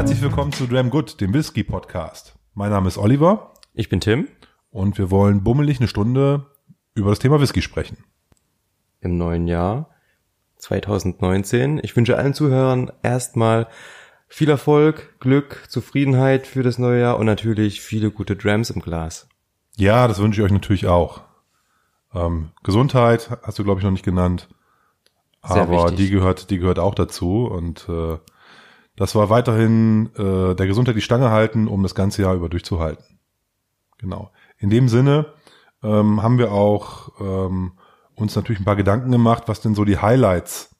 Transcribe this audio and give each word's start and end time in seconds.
Herzlich 0.00 0.22
willkommen 0.22 0.50
zu 0.50 0.66
Dram 0.66 0.88
Good, 0.88 1.20
dem 1.20 1.34
Whisky 1.34 1.62
Podcast. 1.62 2.34
Mein 2.54 2.70
Name 2.70 2.88
ist 2.88 2.96
Oliver 2.96 3.52
Ich 3.74 3.90
bin 3.90 4.00
Tim. 4.00 4.28
und 4.70 4.96
wir 4.96 5.10
wollen 5.10 5.44
bummelig 5.44 5.78
eine 5.78 5.88
Stunde 5.88 6.46
über 6.94 7.10
das 7.10 7.18
Thema 7.18 7.38
Whisky 7.38 7.60
sprechen. 7.60 7.98
Im 9.02 9.18
neuen 9.18 9.46
Jahr 9.46 9.90
2019. 10.56 11.80
Ich 11.82 11.94
wünsche 11.96 12.16
allen 12.16 12.32
Zuhörern 12.32 12.90
erstmal 13.02 13.68
viel 14.26 14.48
Erfolg, 14.48 15.20
Glück, 15.20 15.66
Zufriedenheit 15.68 16.46
für 16.46 16.62
das 16.62 16.78
neue 16.78 17.02
Jahr 17.02 17.18
und 17.18 17.26
natürlich 17.26 17.82
viele 17.82 18.10
gute 18.10 18.36
Drams 18.36 18.70
im 18.70 18.80
Glas. 18.80 19.28
Ja, 19.76 20.08
das 20.08 20.18
wünsche 20.18 20.40
ich 20.40 20.46
euch 20.46 20.52
natürlich 20.52 20.86
auch. 20.86 21.20
Ähm, 22.14 22.52
Gesundheit 22.62 23.28
hast 23.42 23.58
du, 23.58 23.64
glaube 23.64 23.80
ich, 23.80 23.84
noch 23.84 23.92
nicht 23.92 24.06
genannt. 24.06 24.48
Sehr 25.44 25.60
aber 25.60 25.90
wichtig. 25.90 25.96
die 25.98 26.10
gehört, 26.10 26.48
die 26.48 26.56
gehört 26.56 26.78
auch 26.78 26.94
dazu. 26.94 27.44
Und 27.44 27.86
äh, 27.90 28.16
das 29.00 29.14
war 29.14 29.30
weiterhin 29.30 30.10
äh, 30.14 30.54
der 30.54 30.66
Gesundheit 30.66 30.94
die 30.94 31.00
Stange 31.00 31.30
halten, 31.30 31.68
um 31.68 31.82
das 31.82 31.94
ganze 31.94 32.20
Jahr 32.20 32.34
über 32.34 32.50
durchzuhalten. 32.50 33.18
Genau. 33.96 34.30
In 34.58 34.68
dem 34.68 34.90
Sinne 34.90 35.32
ähm, 35.82 36.22
haben 36.22 36.36
wir 36.36 36.52
auch 36.52 37.10
ähm, 37.18 37.72
uns 38.14 38.36
natürlich 38.36 38.60
ein 38.60 38.66
paar 38.66 38.76
Gedanken 38.76 39.10
gemacht, 39.10 39.44
was 39.46 39.62
denn 39.62 39.74
so 39.74 39.86
die 39.86 39.96
Highlights 39.96 40.76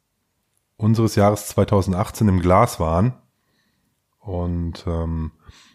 unseres 0.77 1.15
Jahres 1.15 1.47
2018 1.47 2.29
im 2.29 2.41
Glas 2.41 2.79
waren. 2.79 3.15
Und 4.19 4.85
ähm, 4.87 5.33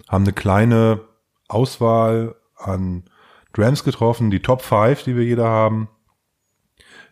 haben 0.08 0.24
eine 0.24 0.34
kleine 0.34 1.02
Auswahl 1.48 2.36
an 2.58 3.06
Drams 3.54 3.84
getroffen, 3.84 4.30
die 4.30 4.44
Top 4.44 4.62
5, 4.62 5.02
die 5.02 5.16
wir 5.16 5.24
jeder 5.24 5.50
haben, 5.50 5.90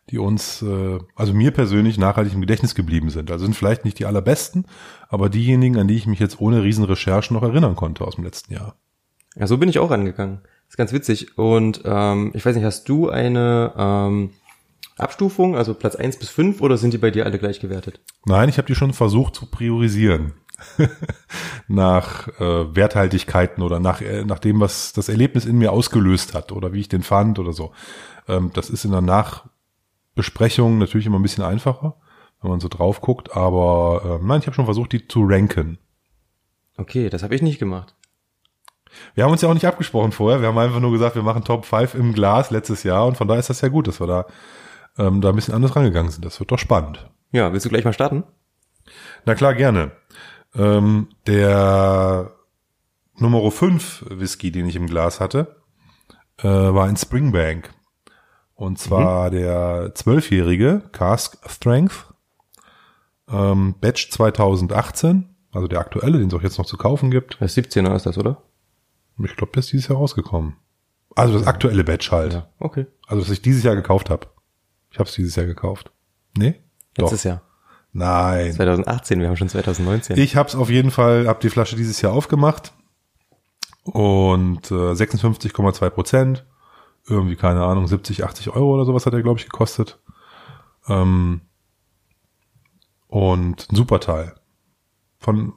die 0.09 0.17
uns, 0.17 0.61
äh, 0.61 0.99
also 1.15 1.33
mir 1.33 1.51
persönlich 1.51 1.97
nachhaltig 1.97 2.33
im 2.33 2.41
Gedächtnis 2.41 2.75
geblieben 2.75 3.09
sind. 3.09 3.31
Also 3.31 3.45
sind 3.45 3.55
vielleicht 3.55 3.85
nicht 3.85 3.99
die 3.99 4.05
allerbesten, 4.05 4.65
aber 5.09 5.29
diejenigen, 5.29 5.77
an 5.77 5.87
die 5.87 5.95
ich 5.95 6.07
mich 6.07 6.19
jetzt 6.19 6.39
ohne 6.41 6.63
Riesenrecherchen 6.63 7.35
noch 7.35 7.43
erinnern 7.43 7.75
konnte 7.75 8.05
aus 8.05 8.15
dem 8.15 8.23
letzten 8.23 8.53
Jahr. 8.53 8.75
Ja, 9.35 9.47
so 9.47 9.57
bin 9.57 9.69
ich 9.69 9.79
auch 9.79 9.91
angegangen. 9.91 10.41
ist 10.69 10.77
ganz 10.77 10.93
witzig. 10.93 11.37
Und 11.37 11.81
ähm, 11.85 12.31
ich 12.33 12.45
weiß 12.45 12.55
nicht, 12.55 12.65
hast 12.65 12.87
du 12.89 13.09
eine 13.09 13.73
ähm, 13.77 14.31
Abstufung, 14.97 15.55
also 15.55 15.73
Platz 15.73 15.95
1 15.95 16.17
bis 16.17 16.29
5 16.29 16.61
oder 16.61 16.77
sind 16.77 16.93
die 16.93 16.99
bei 16.99 17.09
dir 17.09 17.25
alle 17.25 17.39
gleich 17.39 17.59
gewertet? 17.59 18.01
Nein, 18.25 18.49
ich 18.49 18.57
habe 18.57 18.67
die 18.67 18.75
schon 18.75 18.93
versucht 18.93 19.35
zu 19.35 19.45
priorisieren. 19.47 20.33
nach 21.67 22.27
äh, 22.39 22.75
Werthaltigkeiten 22.75 23.63
oder 23.63 23.79
nach, 23.79 24.01
äh, 24.01 24.23
nach 24.23 24.39
dem, 24.39 24.59
was 24.59 24.93
das 24.93 25.09
Erlebnis 25.09 25.45
in 25.45 25.57
mir 25.57 25.71
ausgelöst 25.71 26.33
hat 26.33 26.51
oder 26.51 26.73
wie 26.73 26.79
ich 26.79 26.89
den 26.89 27.03
fand 27.03 27.39
oder 27.39 27.53
so. 27.53 27.73
Ähm, 28.27 28.51
das 28.53 28.69
ist 28.69 28.85
in 28.85 28.91
der 28.91 29.01
Nachbesprechung 30.13 30.77
natürlich 30.77 31.07
immer 31.07 31.17
ein 31.17 31.23
bisschen 31.23 31.43
einfacher, 31.43 31.95
wenn 32.41 32.51
man 32.51 32.59
so 32.59 32.67
drauf 32.67 33.01
guckt, 33.01 33.35
aber 33.35 34.19
äh, 34.21 34.25
nein, 34.25 34.39
ich 34.39 34.45
habe 34.45 34.55
schon 34.55 34.65
versucht, 34.65 34.91
die 34.91 35.07
zu 35.07 35.23
ranken. 35.25 35.79
Okay, 36.77 37.09
das 37.09 37.23
habe 37.23 37.33
ich 37.33 37.41
nicht 37.41 37.57
gemacht. 37.57 37.95
Wir 39.15 39.23
haben 39.23 39.31
uns 39.31 39.41
ja 39.41 39.49
auch 39.49 39.55
nicht 39.55 39.65
abgesprochen 39.65 40.11
vorher, 40.11 40.41
wir 40.41 40.49
haben 40.49 40.57
einfach 40.57 40.79
nur 40.79 40.91
gesagt, 40.91 41.15
wir 41.15 41.23
machen 41.23 41.43
Top 41.43 41.65
5 41.65 41.95
im 41.95 42.13
Glas 42.13 42.51
letztes 42.51 42.83
Jahr 42.83 43.07
und 43.07 43.17
von 43.17 43.27
daher 43.27 43.39
ist 43.39 43.49
das 43.49 43.61
ja 43.61 43.69
gut, 43.69 43.87
dass 43.87 43.99
wir 43.99 44.05
da, 44.05 44.25
ähm, 44.99 45.19
da 45.19 45.29
ein 45.29 45.35
bisschen 45.35 45.55
anders 45.55 45.75
rangegangen 45.75 46.11
sind. 46.11 46.23
Das 46.23 46.39
wird 46.39 46.51
doch 46.51 46.59
spannend. 46.59 47.09
Ja, 47.31 47.51
willst 47.51 47.65
du 47.65 47.69
gleich 47.69 47.85
mal 47.85 47.93
starten? 47.93 48.23
Na 49.25 49.33
klar, 49.33 49.55
gerne. 49.55 49.93
Ähm, 50.53 51.07
der 51.25 52.33
Nummer 53.17 53.49
5 53.49 54.05
Whisky, 54.09 54.51
den 54.51 54.67
ich 54.67 54.75
im 54.75 54.85
Glas 54.85 55.19
hatte, 55.19 55.55
äh, 56.37 56.47
war 56.47 56.85
ein 56.85 56.97
Springbank. 56.97 57.73
Und 58.63 58.79
zwar 58.79 59.29
der 59.29 59.91
zwölfjährige 59.93 60.83
Cask 60.93 61.37
Strength, 61.49 62.13
ähm, 63.29 63.75
Batch 63.81 64.09
2018, 64.09 65.35
also 65.51 65.67
der 65.67 65.79
aktuelle, 65.79 66.17
den 66.17 66.29
es 66.29 66.33
auch 66.33 66.41
jetzt 66.41 66.57
noch 66.57 66.65
zu 66.65 66.77
kaufen 66.77 67.11
gibt. 67.11 67.35
Das 67.41 67.57
17er 67.57 67.93
ist 67.93 68.05
das, 68.05 68.17
oder? 68.17 68.41
Ich 69.21 69.35
glaube, 69.35 69.51
der 69.51 69.59
ist 69.59 69.73
dieses 69.73 69.89
Jahr 69.89 69.97
rausgekommen. 69.97 70.55
Also 71.13 71.37
das 71.37 71.45
aktuelle 71.45 71.83
Batch 71.83 72.09
halt. 72.13 72.35
Ja. 72.35 72.47
Okay. 72.57 72.87
Also 73.05 73.21
das 73.21 73.31
ich 73.31 73.41
dieses 73.41 73.63
Jahr 73.63 73.75
gekauft 73.75 74.09
habe. 74.09 74.27
Ich 74.91 74.97
habe 74.97 75.09
es 75.09 75.15
dieses 75.15 75.35
Jahr 75.35 75.45
gekauft. 75.45 75.91
Nee? 76.37 76.55
Doch. 76.93 77.11
Letztes 77.11 77.25
Jahr. 77.25 77.41
Nein. 77.91 78.53
2018, 78.53 79.19
wir 79.19 79.27
haben 79.27 79.35
schon 79.35 79.49
2019. 79.49 80.17
Ich 80.17 80.37
habe 80.37 80.47
es 80.47 80.55
auf 80.55 80.69
jeden 80.69 80.89
Fall, 80.89 81.27
habe 81.27 81.41
die 81.41 81.49
Flasche 81.49 81.75
dieses 81.75 82.01
Jahr 82.01 82.13
aufgemacht 82.13 82.71
und 83.83 84.71
äh, 84.71 84.93
56,2 84.93 85.89
Prozent, 85.89 86.45
irgendwie 87.07 87.35
keine 87.35 87.63
Ahnung, 87.63 87.87
70, 87.87 88.23
80 88.23 88.51
Euro 88.51 88.73
oder 88.73 88.85
sowas 88.85 89.05
hat 89.05 89.13
er 89.13 89.21
glaube 89.21 89.39
ich 89.39 89.45
gekostet. 89.45 89.99
Ähm, 90.87 91.41
und 93.07 93.67
ein 93.71 93.75
super 93.75 93.99
Teil. 93.99 94.35
Von 95.17 95.53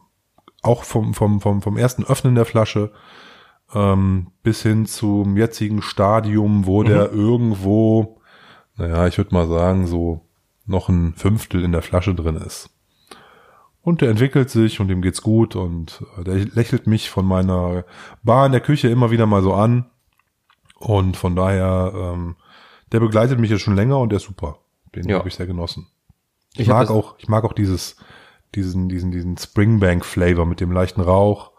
auch 0.63 0.85
vom 0.85 1.15
vom 1.15 1.41
vom 1.41 1.63
vom 1.63 1.77
ersten 1.77 2.05
Öffnen 2.05 2.35
der 2.35 2.45
Flasche 2.45 2.93
ähm, 3.75 4.29
bis 4.43 4.63
hin 4.63 4.87
zum 4.87 5.37
jetzigen 5.37 5.83
Stadium, 5.83 6.67
wo 6.67 6.83
der 6.83 7.13
irgendwo, 7.13 8.21
naja, 8.77 9.07
ich 9.07 9.19
würde 9.19 9.35
mal 9.35 9.49
sagen 9.49 9.87
so 9.87 10.23
noch 10.67 10.89
ein 10.89 11.15
Fünftel 11.15 11.65
in 11.65 11.73
der 11.73 11.83
Flasche 11.83 12.15
drin 12.15 12.37
ist. 12.37 12.71
Und 13.83 14.01
der 14.01 14.11
entwickelt 14.11 14.51
sich 14.51 14.81
und 14.81 14.89
dem 14.89 15.01
geht's 15.01 15.23
gut 15.23 15.55
und 15.55 16.03
äh, 16.19 16.25
der 16.25 16.35
lächelt 16.37 16.87
mich 16.89 17.09
von 17.09 17.25
meiner 17.25 17.85
Bar 18.25 18.47
in 18.47 18.53
der 18.53 18.61
Küche 18.61 18.89
immer 18.89 19.11
wieder 19.11 19.27
mal 19.27 19.43
so 19.43 19.55
an. 19.55 19.87
Und 20.79 21.17
von 21.17 21.35
daher, 21.37 21.93
ähm, 21.95 22.37
der 22.93 23.01
begleitet 23.01 23.39
mich 23.39 23.51
jetzt 23.51 23.63
schon 23.63 23.77
länger 23.77 23.99
und 23.99 24.11
der 24.11 24.19
ist 24.19 24.25
super. 24.27 24.59
Den 24.95 25.09
Ja. 25.09 25.19
habe 25.19 25.29
ich 25.29 25.35
sehr 25.35 25.47
genossen. 25.47 25.87
Ich, 26.55 26.61
Ich 26.61 26.69
mag 26.69 26.91
auch, 26.91 27.17
ich 27.19 27.29
mag 27.29 27.45
auch 27.45 27.53
dieses, 27.53 27.97
diesen, 28.55 28.89
diesen, 28.89 29.11
diesen 29.11 29.37
Springbank-Flavor 29.37 30.47
mit 30.47 30.61
dem 30.61 30.73
leichten 30.73 31.01
Rauch. 31.01 31.51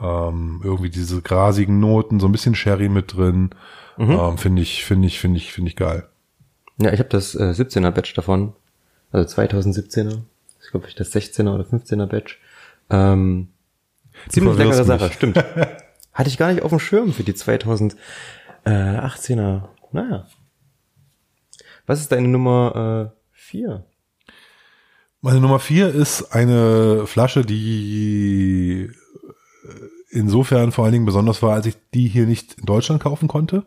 Ähm, 0.00 0.60
irgendwie 0.62 0.90
diese 0.90 1.22
grasigen 1.22 1.80
Noten, 1.80 2.20
so 2.20 2.26
ein 2.28 2.32
bisschen 2.32 2.54
Sherry 2.54 2.88
mit 2.88 3.16
drin. 3.16 3.50
Mhm. 3.96 4.10
Ähm, 4.12 4.38
finde 4.38 4.62
ich, 4.62 4.84
finde 4.84 5.08
ich, 5.08 5.18
finde 5.18 5.38
ich, 5.38 5.52
finde 5.52 5.70
ich 5.70 5.76
geil. 5.76 6.08
Ja, 6.80 6.92
ich 6.92 7.00
habe 7.00 7.08
das 7.08 7.34
äh, 7.34 7.52
17er 7.52 7.90
Batch 7.90 8.14
davon, 8.14 8.52
also 9.10 9.28
2017er. 9.40 10.18
Ich 10.62 10.70
glaube, 10.70 10.86
ich 10.86 10.94
das 10.94 11.12
16er 11.12 11.52
oder 11.52 11.64
15er 11.64 12.06
Batch. 12.06 12.38
Ähm, 12.90 13.48
ziemlich 14.28 14.56
leckere. 14.56 14.84
Sache, 14.84 15.10
stimmt. 15.12 15.38
Hatte 16.12 16.28
ich 16.28 16.38
gar 16.38 16.52
nicht 16.52 16.62
auf 16.62 16.70
dem 16.70 16.78
Schirm 16.78 17.12
für 17.12 17.24
die 17.24 17.34
2018er. 18.68 19.68
Naja. 19.92 20.26
Was 21.86 22.00
ist 22.00 22.12
deine 22.12 22.28
Nummer 22.28 23.12
äh, 23.14 23.18
4? 23.32 23.84
Meine 25.20 25.40
Nummer 25.40 25.58
vier 25.58 25.92
ist 25.92 26.32
eine 26.32 27.06
Flasche, 27.06 27.44
die 27.44 28.88
insofern 30.10 30.70
vor 30.70 30.84
allen 30.84 30.92
Dingen 30.92 31.06
besonders 31.06 31.42
war, 31.42 31.54
als 31.54 31.66
ich 31.66 31.76
die 31.92 32.06
hier 32.06 32.26
nicht 32.26 32.54
in 32.54 32.66
Deutschland 32.66 33.02
kaufen 33.02 33.26
konnte, 33.26 33.64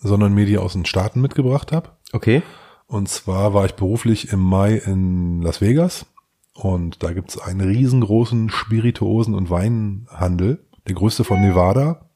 sondern 0.00 0.32
mir 0.32 0.46
die 0.46 0.58
aus 0.58 0.74
den 0.74 0.84
Staaten 0.84 1.20
mitgebracht 1.20 1.72
habe. 1.72 1.90
Okay. 2.12 2.42
Und 2.86 3.08
zwar 3.08 3.52
war 3.52 3.64
ich 3.64 3.74
beruflich 3.74 4.32
im 4.32 4.40
Mai 4.40 4.74
in 4.76 5.42
Las 5.42 5.60
Vegas 5.60 6.06
und 6.54 7.02
da 7.02 7.12
gibt's 7.12 7.38
einen 7.38 7.60
riesengroßen 7.60 8.50
Spirituosen- 8.50 9.34
und 9.34 9.50
Weinhandel, 9.50 10.66
der 10.86 10.94
größte 10.94 11.24
von 11.24 11.40
Nevada. 11.40 12.10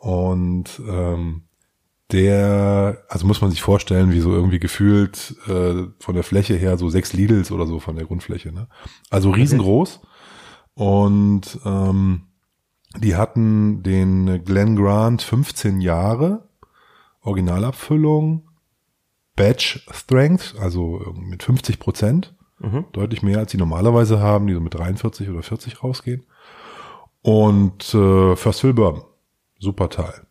Und 0.00 0.80
ähm, 0.88 1.42
der, 2.10 3.04
also 3.08 3.26
muss 3.26 3.40
man 3.40 3.50
sich 3.50 3.62
vorstellen, 3.62 4.12
wie 4.12 4.20
so 4.20 4.32
irgendwie 4.32 4.58
gefühlt 4.58 5.36
äh, 5.46 5.84
von 6.00 6.14
der 6.14 6.24
Fläche 6.24 6.54
her 6.54 6.76
so 6.78 6.88
sechs 6.88 7.12
Lidls 7.12 7.52
oder 7.52 7.66
so 7.66 7.78
von 7.78 7.96
der 7.96 8.06
Grundfläche. 8.06 8.50
Ne? 8.50 8.66
Also 9.10 9.30
riesengroß. 9.30 10.00
Und 10.74 11.58
ähm, 11.64 12.22
die 12.98 13.14
hatten 13.14 13.82
den 13.82 14.42
Glen 14.44 14.74
Grant 14.74 15.22
15 15.22 15.80
Jahre, 15.80 16.48
Originalabfüllung, 17.20 18.48
Batch 19.36 19.86
Strength, 19.92 20.56
also 20.58 21.14
mit 21.20 21.42
50 21.42 21.78
Prozent, 21.78 22.34
Mhm. 22.62 22.84
deutlich 22.92 23.22
mehr 23.22 23.38
als 23.38 23.52
die 23.52 23.56
normalerweise 23.56 24.20
haben, 24.20 24.46
die 24.46 24.52
so 24.52 24.60
mit 24.60 24.74
43 24.74 25.30
oder 25.30 25.42
40 25.42 25.82
rausgehen. 25.82 26.26
Und 27.22 27.94
äh, 27.94 28.36
First 28.36 28.60
Fill 28.60 28.74
Bourbon, 28.74 29.02
super 29.60 29.88
Teil. 29.88 30.26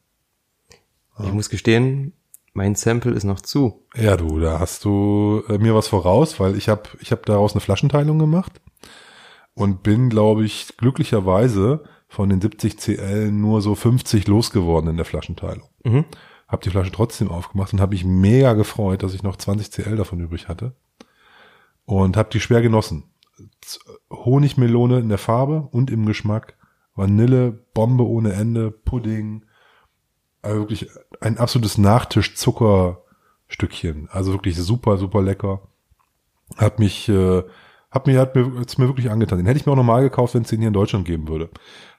Ich 1.22 1.34
muss 1.34 1.50
gestehen, 1.50 2.14
mein 2.54 2.76
Sample 2.76 3.12
ist 3.12 3.24
noch 3.24 3.42
zu. 3.42 3.86
Ja, 3.96 4.18
du, 4.18 4.40
da 4.40 4.60
hast 4.60 4.86
du 4.86 5.44
äh, 5.48 5.58
mir 5.58 5.76
was 5.76 5.88
voraus, 5.88 6.40
weil 6.40 6.58
ich 6.58 6.70
habe 6.70 6.84
ich 7.00 7.12
hab 7.12 7.26
daraus 7.26 7.54
eine 7.54 7.62
Flaschenteilung 7.62 8.20
gemacht 8.20 8.62
und 9.54 9.84
bin, 9.84 10.10
glaube 10.10 10.46
ich, 10.46 10.76
glücklicherweise 10.78 11.84
von 12.08 12.30
den 12.30 12.42
70 12.42 12.78
CL 12.78 13.32
nur 13.32 13.62
so 13.62 13.76
50 13.76 14.28
losgeworden 14.28 14.90
in 14.90 14.98
der 14.98 15.06
Flaschenteilung. 15.06 15.70
Mhm. 15.84 16.06
Habe 16.48 16.64
die 16.64 16.70
Flasche 16.70 16.92
trotzdem 16.92 17.30
aufgemacht 17.30 17.74
und 17.74 17.82
habe 17.82 17.94
mich 17.94 18.04
mega 18.04 18.54
gefreut, 18.54 19.04
dass 19.04 19.14
ich 19.14 19.24
noch 19.24 19.36
20 19.36 19.72
CL 19.72 19.96
davon 19.96 20.20
übrig 20.20 20.48
hatte 20.48 20.74
und 21.86 22.18
habe 22.18 22.30
die 22.32 22.40
schwer 22.40 22.62
genossen. 22.62 23.04
Honigmelone 24.10 25.00
in 25.00 25.10
der 25.10 25.18
Farbe 25.18 25.68
und 25.72 25.92
im 25.92 26.06
Geschmack, 26.06 26.58
Vanille, 27.00 27.52
Bombe 27.74 28.06
ohne 28.06 28.34
Ende, 28.34 28.70
Pudding, 28.70 29.44
also 30.44 30.60
wirklich 30.60 30.88
ein 31.22 31.40
absolutes 31.40 31.80
Nachtisch-Zuckerstückchen. 31.80 34.10
Also 34.12 34.34
wirklich 34.34 34.58
super, 34.58 34.98
super 34.98 35.22
lecker. 35.22 35.62
Hat 36.58 36.80
mich 36.80 37.08
äh, 37.10 37.44
Hat 37.92 38.08
mir, 38.08 38.20
hat 38.20 38.36
mir, 38.36 38.52
hat's 38.60 38.78
mir 38.78 38.88
wirklich 38.88 39.10
angetan. 39.10 39.38
Den 39.40 39.48
hätte 39.48 39.60
ich 39.60 39.66
mir 39.66 39.72
auch 39.72 39.76
normal 39.78 40.04
gekauft, 40.04 40.36
wenn 40.36 40.44
es 40.44 40.50
den 40.50 40.60
hier 40.60 40.68
in 40.68 40.74
Deutschland 40.74 41.06
geben 41.06 41.28
würde. 41.28 41.50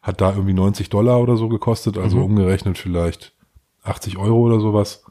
Hat 0.02 0.20
da 0.20 0.30
irgendwie 0.32 0.52
90 0.54 0.88
Dollar 0.88 1.20
oder 1.20 1.36
so 1.36 1.48
gekostet, 1.48 1.98
also 1.98 2.18
Mhm. 2.18 2.22
umgerechnet 2.24 2.78
vielleicht 2.78 3.34
80 3.82 4.18
Euro 4.18 4.38
oder 4.40 4.60
sowas. 4.60 5.04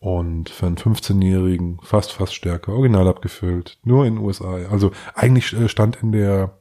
Und 0.00 0.50
für 0.50 0.66
einen 0.66 0.76
15-Jährigen 0.76 1.78
fast, 1.84 2.12
fast 2.12 2.34
stärker, 2.34 2.72
original 2.72 3.06
abgefüllt, 3.06 3.78
nur 3.84 4.04
in 4.04 4.16
den 4.16 4.24
USA. 4.24 4.54
Also 4.68 4.90
eigentlich 5.14 5.52
äh, 5.52 5.68
stand 5.68 6.02
in 6.02 6.10
der, 6.10 6.58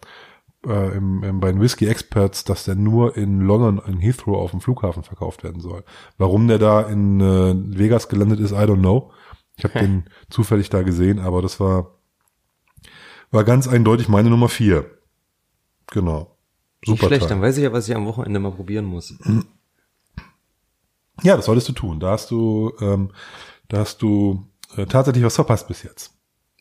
äh, 0.66 0.96
im, 0.96 1.24
im, 1.24 1.40
bei 1.40 1.52
den 1.52 1.62
Whisky 1.62 1.88
Experts, 1.88 2.44
dass 2.44 2.66
der 2.66 2.75
nur 2.75 3.18
in 3.18 3.42
London, 3.42 3.81
in 3.88 4.00
Heathrow 4.00 4.38
auf 4.38 4.52
dem 4.52 4.62
Flughafen 4.62 5.04
verkauft 5.04 5.44
werden 5.44 5.62
soll. 5.62 5.84
Warum 6.18 6.48
der 6.48 6.60
da 6.60 6.81
in 6.81 7.19
äh, 7.19 7.54
Vegas 7.78 8.10
gelandet 8.10 8.40
ist, 8.40 8.52
I 8.52 8.56
don't 8.56 8.80
know. 8.80 9.12
Ich 9.58 9.63
habe 9.63 9.80
den 9.80 10.06
zufällig 10.30 10.69
da 10.69 10.84
gesehen, 10.84 11.19
aber 11.19 11.42
das 11.42 11.60
war, 11.60 11.96
war 13.31 13.44
ganz 13.44 13.68
eindeutig 13.68 14.08
meine 14.08 14.30
Nummer 14.30 14.50
vier. 14.50 14.90
Genau. 15.88 16.38
Nicht 16.81 16.98
Super 16.98 17.07
schlecht, 17.07 17.22
Teil. 17.24 17.30
dann 17.30 17.42
weiß 17.42 17.57
ich 17.57 17.64
ja, 17.64 17.74
was 17.74 17.88
ich 17.88 17.96
am 17.96 18.06
Wochenende 18.06 18.40
mal 18.40 18.52
probieren 18.52 18.86
muss. 18.86 19.14
Ja, 21.24 21.36
das 21.36 21.46
solltest 21.46 21.69
du 21.69 21.74
tun. 21.74 22.00
Da 22.00 22.12
hast 22.12 22.31
du, 22.31 22.74
ähm, 22.80 23.12
da 23.68 23.80
hast 23.80 24.02
du 24.02 24.48
äh, 24.75 24.88
tatsächlich 24.88 25.24
was 25.24 25.36
verpasst 25.36 25.68
bis 25.68 25.84
jetzt. 25.84 26.16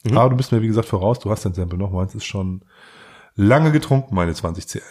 Mhm. 0.05 0.19
Aber 0.19 0.29
du 0.29 0.37
bist 0.37 0.53
mir, 0.53 0.61
wie 0.61 0.67
gesagt, 0.67 0.89
voraus. 0.89 1.19
Du 1.19 1.31
hast 1.31 1.45
dein 1.45 1.55
Sample 1.55 1.79
noch. 1.79 1.91
Meins 1.91 2.15
ist 2.15 2.27
schon 2.27 2.63
lange 3.41 3.73
getrunken, 3.73 4.15
meine 4.15 4.35
20 4.35 4.67
CL. 4.67 4.83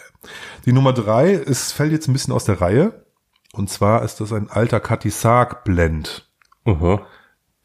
Die 0.66 0.72
Nummer 0.72 0.92
drei 0.92 1.32
ist, 1.32 1.72
fällt 1.72 1.92
jetzt 1.92 2.08
ein 2.08 2.12
bisschen 2.12 2.34
aus 2.34 2.44
der 2.44 2.60
Reihe. 2.60 3.04
Und 3.52 3.70
zwar 3.70 4.02
ist 4.02 4.20
das 4.20 4.32
ein 4.32 4.50
alter 4.50 4.80
Katisag 4.80 5.64
Blend, 5.64 6.28
Aha. 6.64 7.02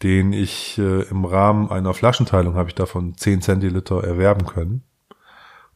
den 0.01 0.33
ich 0.33 0.77
äh, 0.77 1.03
im 1.03 1.25
Rahmen 1.25 1.69
einer 1.69 1.93
Flaschenteilung 1.93 2.55
habe 2.55 2.69
ich 2.69 2.75
davon 2.75 3.15
10 3.17 3.41
Zentiliter 3.41 4.03
erwerben 4.03 4.45
können. 4.45 4.83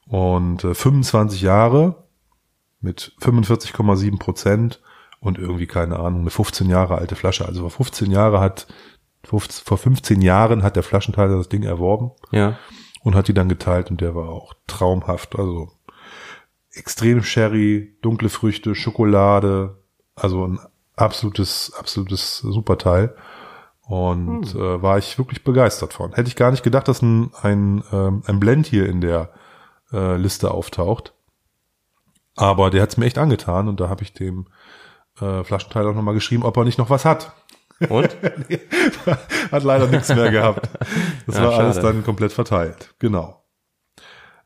Und 0.08 0.64
äh, 0.64 0.74
25 0.74 1.42
Jahre 1.42 2.08
mit 2.82 3.14
45,7 3.22 4.18
Prozent 4.18 4.82
und 5.20 5.38
irgendwie, 5.38 5.68
keine 5.68 6.00
Ahnung, 6.00 6.22
eine 6.22 6.30
15 6.30 6.70
Jahre 6.70 6.98
alte 6.98 7.16
Flasche. 7.16 7.46
Also 7.46 7.62
vor 7.62 7.72
15 7.72 8.10
Jahre 8.10 8.40
hat, 8.40 8.68
15, 9.26 9.66
vor 9.66 9.78
15 9.78 10.22
Jahren 10.22 10.64
hat 10.64 10.76
der 10.76 10.84
Flaschenteiler 10.84 11.38
das 11.38 11.50
Ding 11.50 11.64
erworben 11.64 12.12
Ja. 12.32 12.58
Und 13.04 13.16
hat 13.16 13.28
die 13.28 13.34
dann 13.34 13.50
geteilt 13.50 13.92
und 13.92 14.02
der 14.02 14.16
war 14.16 14.30
auch 14.30 14.54
traumhaft. 14.68 15.38
Also 15.38 15.72
extrem 16.72 17.24
Sherry, 17.24 17.98
dunkle 18.02 18.30
Früchte, 18.30 18.76
Schokolade, 18.76 19.78
also 20.16 20.46
ein 20.46 20.60
absolutes, 20.96 21.74
absolutes 21.78 22.40
Superteil. 22.40 23.16
Und 23.82 24.54
äh, 24.54 24.82
war 24.84 25.00
ich 25.00 25.18
wirklich 25.18 25.44
begeistert 25.44 25.94
von. 25.94 26.14
Hätte 26.14 26.28
ich 26.28 26.36
gar 26.36 26.52
nicht 26.52 26.62
gedacht, 26.62 26.88
dass 26.88 27.02
ein, 27.02 27.32
ein, 27.42 27.84
ähm, 27.92 28.22
ein 28.28 28.40
Blend 28.40 28.68
hier 28.68 28.88
in 28.88 29.02
der 29.02 29.32
äh, 29.92 30.16
Liste 30.16 30.52
auftaucht. 30.52 31.14
Aber 32.36 32.70
der 32.70 32.84
hat 32.84 32.90
es 32.90 32.98
mir 32.98 33.08
echt 33.08 33.18
angetan 33.18 33.68
und 33.68 33.80
da 33.80 33.90
habe 33.90 34.04
ich 34.04 34.14
dem 34.14 34.46
äh, 35.20 35.44
Flaschenteiler 35.44 35.94
nochmal 35.94 36.14
geschrieben, 36.14 36.44
ob 36.44 36.56
er 36.56 36.66
nicht 36.66 36.78
noch 36.78 36.92
was 36.92 37.04
hat. 37.04 37.34
Und? 37.88 38.18
Hat 39.52 39.64
leider 39.64 39.88
nichts 39.88 40.10
mehr 40.10 40.32
gehabt. 40.32 40.70
Das 41.28 41.38
Ja, 41.38 41.44
war 41.46 41.54
alles 41.60 41.76
schade. 41.78 41.88
dann 41.88 42.04
komplett 42.04 42.34
verteilt. 42.34 42.94
Genau. 43.00 43.44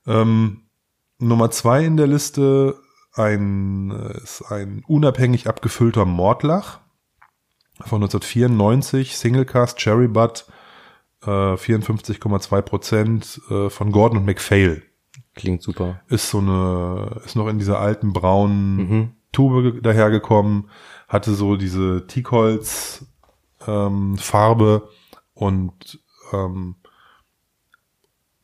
Ähm, 0.06 0.62
Nummer 1.19 1.50
zwei 1.51 1.83
in 1.85 1.97
der 1.97 2.07
Liste 2.07 2.75
ein, 3.13 3.91
äh, 3.91 4.18
ist 4.24 4.44
ein 4.51 4.83
unabhängig 4.88 5.47
abgefüllter 5.47 6.06
Mordlach 6.06 6.80
von 7.81 8.01
1994, 8.03 9.18
Single 9.18 9.45
Cast 9.45 9.77
Cherry 9.77 10.07
Butt, 10.07 10.45
äh, 11.24 11.27
54,2 11.56 12.62
Prozent 12.62 13.41
äh, 13.50 13.69
von 13.69 13.91
Gordon 13.91 14.19
und 14.19 14.25
MacPhail. 14.25 14.83
Klingt 15.35 15.63
super. 15.63 16.01
Ist 16.09 16.30
so 16.30 16.39
eine, 16.39 17.21
ist 17.25 17.35
noch 17.35 17.47
in 17.47 17.57
dieser 17.59 17.80
alten 17.80 18.13
braunen 18.13 18.75
Mhm. 18.75 19.12
Tube 19.31 19.63
ge- 19.74 19.81
dahergekommen, 19.81 20.69
hatte 21.07 21.33
so 21.33 21.56
diese 21.56 22.06
Teakholz 22.06 23.06
ähm, 23.68 24.18
Farbe 24.18 24.89
und 25.33 26.00
ähm, 26.31 26.75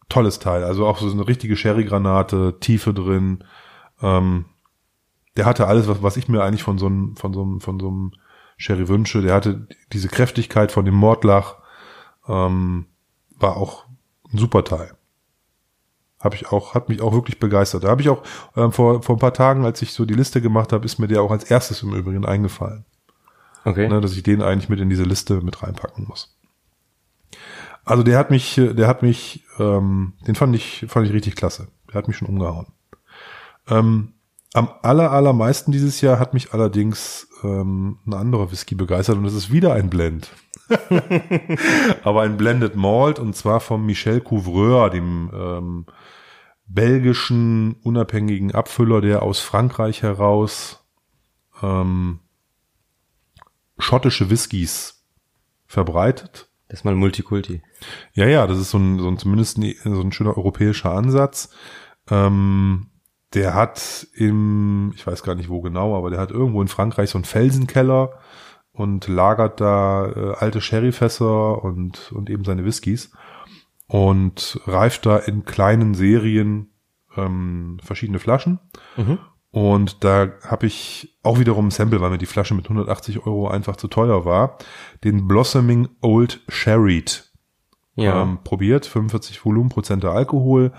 tolles 0.07 0.39
Teil. 0.39 0.63
Also 0.63 0.87
auch 0.87 0.97
so 0.97 1.09
eine 1.09 1.27
richtige 1.27 1.55
Sherry-Granate, 1.55 2.57
Tiefe 2.59 2.93
drin. 2.93 3.43
Ähm, 4.01 4.45
der 5.37 5.45
hatte 5.45 5.67
alles, 5.67 5.87
was, 5.87 6.01
was 6.03 6.17
ich 6.17 6.27
mir 6.27 6.43
eigentlich 6.43 6.63
von 6.63 6.77
so 6.77 6.87
einem, 6.87 7.15
von 7.15 7.33
so 7.33 7.43
einem, 7.43 7.61
von 7.61 7.79
so 7.79 7.87
einem 7.87 8.11
Sherry 8.57 8.87
wünsche. 8.87 9.21
Der 9.21 9.35
hatte 9.35 9.67
diese 9.93 10.09
Kräftigkeit 10.09 10.71
von 10.71 10.85
dem 10.85 10.95
Mordlach. 10.95 11.57
Ähm, 12.27 12.87
war 13.37 13.55
auch 13.55 13.85
ein 14.31 14.37
super 14.37 14.63
Teil. 14.63 14.95
Habe 16.19 16.35
ich 16.35 16.51
auch, 16.51 16.73
hat 16.73 16.89
mich 16.89 17.01
auch 17.01 17.13
wirklich 17.13 17.39
begeistert. 17.39 17.85
Da 17.85 17.89
habe 17.89 18.01
ich 18.01 18.09
auch 18.09 18.23
ähm, 18.57 18.73
vor, 18.73 19.01
vor 19.01 19.15
ein 19.15 19.19
paar 19.19 19.33
Tagen, 19.33 19.63
als 19.63 19.81
ich 19.81 19.93
so 19.93 20.03
die 20.03 20.15
Liste 20.15 20.41
gemacht 20.41 20.73
habe, 20.73 20.85
ist 20.85 20.99
mir 20.99 21.07
der 21.07 21.21
auch 21.21 21.31
als 21.31 21.45
erstes 21.45 21.81
im 21.83 21.93
Übrigen 21.93 22.25
eingefallen 22.25 22.85
Okay. 23.65 23.87
ne, 23.87 24.01
dass 24.01 24.13
ich 24.13 24.23
den 24.23 24.41
eigentlich 24.41 24.69
mit 24.69 24.79
in 24.79 24.89
diese 24.89 25.03
Liste 25.03 25.41
mit 25.41 25.61
reinpacken 25.61 26.05
muss. 26.07 26.35
Also 27.85 28.03
der 28.03 28.17
hat 28.17 28.29
mich, 28.29 28.55
der 28.55 28.87
hat 28.87 29.01
mich, 29.01 29.43
ähm, 29.57 30.13
den 30.27 30.35
fand 30.35 30.55
ich, 30.55 30.85
fand 30.87 31.07
ich 31.07 31.13
richtig 31.13 31.35
klasse. 31.35 31.67
Der 31.87 31.95
hat 31.95 32.07
mich 32.07 32.17
schon 32.17 32.27
umgehauen. 32.27 32.67
Ähm, 33.67 34.13
am 34.53 34.69
aller, 34.81 35.11
allermeisten 35.11 35.71
dieses 35.71 36.01
Jahr 36.01 36.19
hat 36.19 36.33
mich 36.33 36.53
allerdings 36.53 37.27
ähm, 37.43 37.99
ein 38.05 38.13
anderer 38.13 38.51
Whisky 38.51 38.75
begeistert 38.75 39.17
und 39.17 39.23
das 39.23 39.33
ist 39.33 39.51
wieder 39.51 39.73
ein 39.73 39.89
Blend. 39.89 40.31
Aber 42.03 42.21
ein 42.21 42.37
Blended 42.37 42.75
Malt 42.75 43.19
und 43.19 43.35
zwar 43.35 43.59
vom 43.59 43.85
Michel 43.85 44.21
Couvreur, 44.21 44.89
dem 44.89 45.31
ähm, 45.33 45.85
belgischen 46.67 47.73
unabhängigen 47.83 48.53
Abfüller, 48.53 49.01
der 49.01 49.23
aus 49.23 49.39
Frankreich 49.39 50.03
heraus 50.03 50.85
ähm, 51.61 52.19
schottische 53.79 54.29
Whiskys 54.29 55.03
verbreitet. 55.65 56.49
Das 56.67 56.81
ist 56.81 56.83
mal 56.83 56.95
Multikulti. 56.95 57.63
Ja, 58.13 58.27
ja, 58.27 58.45
das 58.45 58.59
ist 58.59 58.69
so 58.69 58.77
ein, 58.77 58.99
so 58.99 59.07
ein 59.07 59.17
zumindest 59.17 59.57
ein, 59.57 59.73
so 59.83 60.01
ein 60.01 60.11
schöner 60.11 60.37
europäischer 60.37 60.91
Ansatz. 60.91 61.49
Ähm, 62.09 62.87
der 63.33 63.53
hat 63.53 64.07
im, 64.13 64.93
ich 64.95 65.05
weiß 65.05 65.23
gar 65.23 65.35
nicht 65.35 65.49
wo 65.49 65.61
genau, 65.61 65.97
aber 65.97 66.09
der 66.09 66.19
hat 66.19 66.31
irgendwo 66.31 66.61
in 66.61 66.67
Frankreich 66.67 67.09
so 67.09 67.17
einen 67.17 67.25
Felsenkeller 67.25 68.19
und 68.71 69.07
lagert 69.07 69.61
da 69.61 70.07
äh, 70.07 70.35
alte 70.35 70.61
Sherryfässer 70.61 71.63
und, 71.63 72.11
und 72.11 72.29
eben 72.29 72.43
seine 72.43 72.65
Whiskys 72.65 73.11
und 73.87 74.59
reift 74.65 75.05
da 75.05 75.17
in 75.17 75.45
kleinen 75.45 75.93
Serien 75.95 76.71
ähm, 77.17 77.79
verschiedene 77.83 78.19
Flaschen. 78.19 78.59
Mhm. 78.95 79.19
Und 79.51 80.03
da 80.03 80.31
habe 80.45 80.67
ich 80.67 81.17
auch 81.23 81.39
wiederum 81.39 81.67
ein 81.67 81.71
Sample, 81.71 82.01
weil 82.01 82.11
mir 82.11 82.17
die 82.19 82.27
Flasche 82.27 82.53
mit 82.53 82.65
180 82.65 83.25
Euro 83.25 83.47
einfach 83.47 83.77
zu 83.77 83.87
teuer 83.87 84.23
war, 84.23 84.57
den 85.03 85.27
Blossoming 85.27 85.89
Old 86.01 86.41
Sherried 86.47 87.31
Ja. 87.95 88.21
ähm, 88.21 88.39
probiert. 88.43 88.85
45 88.85 89.43
Volumenprozente 89.43 90.11
Alkohol. 90.11 90.71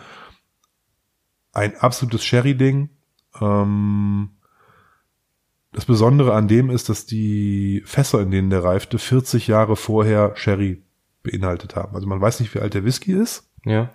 Ein 1.53 1.77
absolutes 1.79 2.25
Sherry-Ding. 2.25 2.91
Ähm, 3.41 4.31
das 5.73 5.85
Besondere 5.85 6.35
an 6.35 6.47
dem 6.47 6.71
ist, 6.71 6.89
dass 6.89 7.07
die 7.07 7.83
Fässer, 7.85 8.21
in 8.21 8.31
denen 8.31 8.51
der 8.51 8.63
reifte, 8.63 8.99
40 8.99 9.49
Jahre 9.49 9.75
vorher 9.77 10.33
Sherry 10.37 10.83
beinhaltet 11.23 11.75
haben. 11.77 11.95
Also 11.95 12.07
man 12.07 12.21
weiß 12.21 12.41
nicht, 12.41 12.55
wie 12.55 12.61
alt 12.61 12.75
der 12.75 12.85
Whisky 12.85 13.13
ist, 13.13 13.51
ja. 13.65 13.91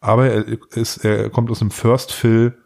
aber 0.00 0.26
er, 0.30 0.46
ist, 0.76 1.04
er 1.04 1.30
kommt 1.30 1.50
aus 1.50 1.60
einem 1.60 1.70
First 1.70 2.12
Fill 2.12 2.58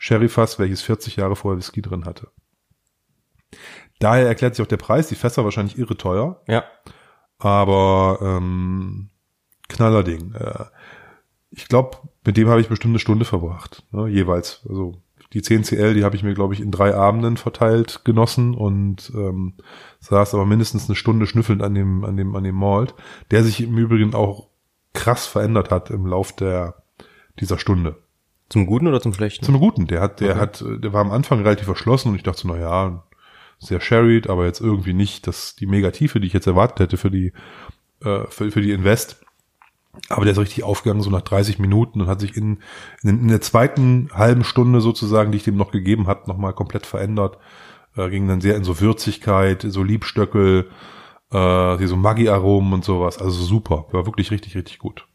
Sherryfass, 0.00 0.58
welches 0.58 0.80
40 0.80 1.16
Jahre 1.16 1.36
vorher 1.36 1.58
Whisky 1.58 1.82
drin 1.82 2.06
hatte. 2.06 2.28
Daher 3.98 4.26
erklärt 4.26 4.54
sich 4.56 4.64
auch 4.64 4.68
der 4.68 4.78
Preis. 4.78 5.08
Die 5.08 5.14
Fässer 5.14 5.44
wahrscheinlich 5.44 5.78
irre 5.78 5.96
teuer, 5.96 6.40
Ja. 6.48 6.64
aber 7.38 8.18
ähm, 8.22 9.10
Knallerding. 9.68 10.32
Äh, 10.34 10.64
ich 11.50 11.68
glaube, 11.68 11.98
mit 12.24 12.36
dem 12.38 12.48
habe 12.48 12.62
ich 12.62 12.68
bestimmt 12.68 12.92
eine 12.92 12.98
Stunde 12.98 13.24
verbracht, 13.26 13.84
ne, 13.90 14.06
jeweils. 14.08 14.64
Also 14.68 15.02
die 15.34 15.42
10 15.42 15.64
CL, 15.64 15.92
die 15.94 16.02
habe 16.04 16.16
ich 16.16 16.22
mir, 16.22 16.32
glaube 16.34 16.54
ich, 16.54 16.60
in 16.60 16.70
drei 16.70 16.94
Abenden 16.94 17.36
verteilt 17.36 18.00
genossen 18.04 18.54
und 18.54 19.12
ähm, 19.14 19.54
saß 20.00 20.32
aber 20.34 20.46
mindestens 20.46 20.88
eine 20.88 20.96
Stunde 20.96 21.26
schnüffelnd 21.26 21.62
an 21.62 21.74
dem, 21.74 22.04
an 22.04 22.16
dem, 22.16 22.34
an 22.34 22.44
dem 22.44 22.54
Malt, 22.56 22.94
der 23.30 23.44
sich 23.44 23.60
im 23.60 23.76
Übrigen 23.76 24.14
auch 24.14 24.48
krass 24.94 25.26
verändert 25.26 25.70
hat 25.70 25.90
im 25.90 26.06
Lauf 26.06 26.32
der 26.34 26.82
dieser 27.38 27.58
Stunde. 27.58 27.96
Zum 28.50 28.66
Guten 28.66 28.86
oder 28.88 29.00
zum 29.00 29.14
Schlechten? 29.14 29.44
Zum 29.44 29.58
Guten. 29.58 29.86
Der 29.86 30.00
hat, 30.00 30.20
der 30.20 30.32
Okay. 30.32 30.40
hat, 30.40 30.64
der 30.66 30.92
war 30.92 31.00
am 31.00 31.12
Anfang 31.12 31.40
relativ 31.42 31.66
verschlossen 31.66 32.08
und 32.10 32.16
ich 32.16 32.22
dachte 32.24 32.42
so, 32.42 32.48
na 32.48 32.58
ja, 32.58 33.04
sehr 33.58 33.80
sherried, 33.80 34.28
aber 34.28 34.44
jetzt 34.46 34.60
irgendwie 34.60 34.92
nicht 34.92 35.26
das 35.26 35.54
die 35.56 35.66
Megatiefe, 35.66 36.20
die 36.20 36.26
ich 36.26 36.32
jetzt 36.32 36.46
erwartet 36.46 36.80
hätte 36.80 36.96
für 36.96 37.10
die 37.10 37.32
äh, 38.02 38.24
für, 38.28 38.50
für 38.50 38.60
die 38.60 38.72
Invest. 38.72 39.24
Aber 40.08 40.24
der 40.24 40.32
ist 40.32 40.38
richtig 40.38 40.64
aufgegangen, 40.64 41.02
so 41.02 41.10
nach 41.10 41.22
30 41.22 41.58
Minuten 41.58 42.00
und 42.00 42.06
hat 42.06 42.20
sich 42.20 42.36
in, 42.36 42.58
in, 43.02 43.20
in 43.20 43.28
der 43.28 43.40
zweiten 43.40 44.08
halben 44.14 44.44
Stunde 44.44 44.80
sozusagen, 44.80 45.32
die 45.32 45.38
ich 45.38 45.44
dem 45.44 45.56
noch 45.56 45.72
gegeben 45.72 46.06
hat, 46.06 46.28
nochmal 46.28 46.52
komplett 46.52 46.86
verändert. 46.86 47.38
Äh, 47.96 48.08
ging 48.08 48.28
dann 48.28 48.40
sehr 48.40 48.56
in 48.56 48.64
so 48.64 48.80
Würzigkeit, 48.80 49.64
so 49.68 49.82
Liebstöckel, 49.82 50.70
äh, 51.32 51.86
so 51.86 51.96
Maggi-Aromen 51.96 52.72
und 52.72 52.84
sowas. 52.84 53.18
Also 53.18 53.42
super. 53.42 53.86
War 53.90 54.06
wirklich 54.06 54.30
richtig, 54.30 54.56
richtig 54.56 54.78
gut. 54.78 55.06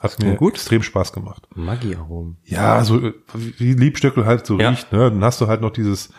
Hat 0.00 0.18
mir 0.20 0.36
gut. 0.36 0.54
extrem 0.54 0.82
Spaß 0.82 1.12
gemacht. 1.12 1.48
Maggi-Aromen. 1.56 2.36
Ja, 2.44 2.84
so 2.84 3.12
wie 3.34 3.74
Liebstöckel 3.74 4.26
halt 4.26 4.46
so 4.46 4.58
ja. 4.58 4.70
riecht, 4.70 4.92
ne? 4.92 5.10
Dann 5.10 5.24
hast 5.24 5.40
du 5.40 5.48
halt 5.48 5.60
noch 5.60 5.70
dieses, 5.70 6.10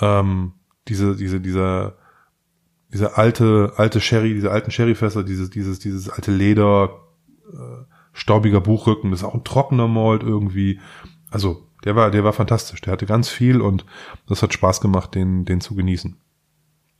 ähm, 0.00 0.52
diese, 0.86 1.16
diese, 1.16 1.40
dieser, 1.40 1.96
diese 2.92 3.16
alte, 3.16 3.72
alte 3.76 4.00
Sherry, 4.00 4.32
diese 4.34 4.52
alten 4.52 4.70
Sherryfässer, 4.70 5.24
dieses, 5.24 5.50
dieses, 5.50 5.80
dieses 5.80 6.08
alte 6.08 6.30
Leder, 6.30 7.00
äh, 7.52 7.84
staubiger 8.12 8.60
Buchrücken, 8.60 9.10
das 9.10 9.20
ist 9.20 9.26
auch 9.26 9.34
ein 9.34 9.44
trockener 9.44 9.88
Malt 9.88 10.22
irgendwie. 10.22 10.80
Also, 11.30 11.66
der 11.84 11.96
war, 11.96 12.10
der 12.12 12.22
war 12.22 12.32
fantastisch. 12.32 12.80
Der 12.80 12.92
hatte 12.92 13.06
ganz 13.06 13.28
viel 13.28 13.60
und 13.60 13.84
das 14.28 14.42
hat 14.42 14.54
Spaß 14.54 14.80
gemacht, 14.80 15.14
den, 15.14 15.44
den 15.44 15.60
zu 15.60 15.74
genießen. 15.74 16.16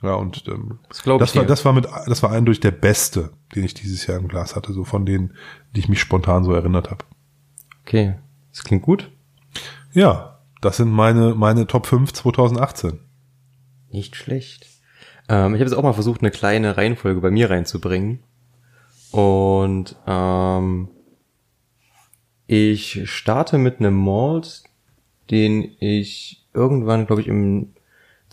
Ja, 0.03 0.15
und 0.15 0.45
ähm, 0.49 0.79
das, 0.89 1.03
das 1.03 1.37
war, 1.37 1.45
das 1.45 1.65
war 1.65 1.73
mit, 1.73 1.87
das 2.07 2.23
war 2.23 2.31
eindeutig 2.31 2.61
der 2.61 2.71
beste, 2.71 3.33
den 3.55 3.65
ich 3.65 3.75
dieses 3.75 4.07
Jahr 4.07 4.19
im 4.19 4.29
Glas 4.29 4.55
hatte, 4.55 4.73
so 4.73 4.85
von 4.85 5.07
denen, 5.07 5.35
die 5.75 5.81
ich 5.81 5.89
mich 5.89 6.01
spontan 6.01 6.45
so 6.45 6.53
erinnert 6.53 6.91
habe. 6.91 7.05
Okay, 7.83 8.17
das 8.51 8.63
klingt 8.65 8.83
gut. 8.83 9.11
Ja, 9.93 10.41
das 10.61 10.77
sind 10.77 10.91
meine, 10.91 11.35
meine 11.35 11.67
Top 11.67 11.87
5 11.87 12.13
2018. 12.13 12.99
Nicht 13.91 14.17
schlecht. 14.17 14.67
Ähm, 15.29 15.55
ich 15.55 15.61
habe 15.61 15.71
jetzt 15.71 15.75
auch 15.75 15.83
mal 15.83 15.93
versucht, 15.93 16.21
eine 16.21 16.31
kleine 16.31 16.77
Reihenfolge 16.77 17.21
bei 17.21 17.31
mir 17.31 17.49
reinzubringen. 17.49 18.21
Und 19.13 19.97
ähm, 20.07 20.89
ich 22.47 23.09
starte 23.11 23.59
mit 23.59 23.81
einem 23.81 23.97
Malt, 23.97 24.65
den 25.31 25.77
ich 25.81 26.47
irgendwann, 26.53 27.07
glaube 27.07 27.23
ich, 27.23 27.29
im 27.29 27.76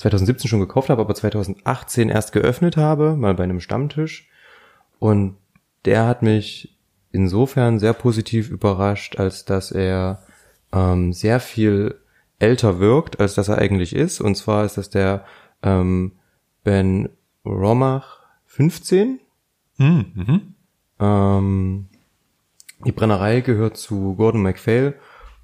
2017 0.03 0.49
schon 0.49 0.59
gekauft 0.59 0.89
habe, 0.89 1.01
aber 1.01 1.15
2018 1.15 2.09
erst 2.09 2.33
geöffnet 2.33 2.75
habe, 2.75 3.15
mal 3.15 3.33
bei 3.33 3.43
einem 3.43 3.61
Stammtisch. 3.61 4.29
Und 4.99 5.37
der 5.85 6.05
hat 6.05 6.21
mich 6.21 6.77
insofern 7.11 7.79
sehr 7.79 7.93
positiv 7.93 8.49
überrascht, 8.49 9.17
als 9.17 9.45
dass 9.45 9.71
er 9.71 10.23
ähm, 10.73 11.13
sehr 11.13 11.39
viel 11.39 11.99
älter 12.37 12.79
wirkt, 12.79 13.21
als 13.21 13.35
dass 13.35 13.47
er 13.47 13.59
eigentlich 13.59 13.95
ist. 13.95 14.19
Und 14.19 14.35
zwar 14.35 14.65
ist 14.65 14.77
das 14.77 14.89
der 14.89 15.23
ähm, 15.61 16.13
Ben 16.63 17.09
Romach 17.45 18.19
15. 18.47 19.19
Hm, 19.77 20.05
mhm. 20.13 20.55
Ähm, 20.99 21.87
die 22.85 22.91
Brennerei 22.91 23.39
gehört 23.39 23.77
zu 23.77 24.15
Gordon 24.15 24.41
MacPhail 24.41 24.95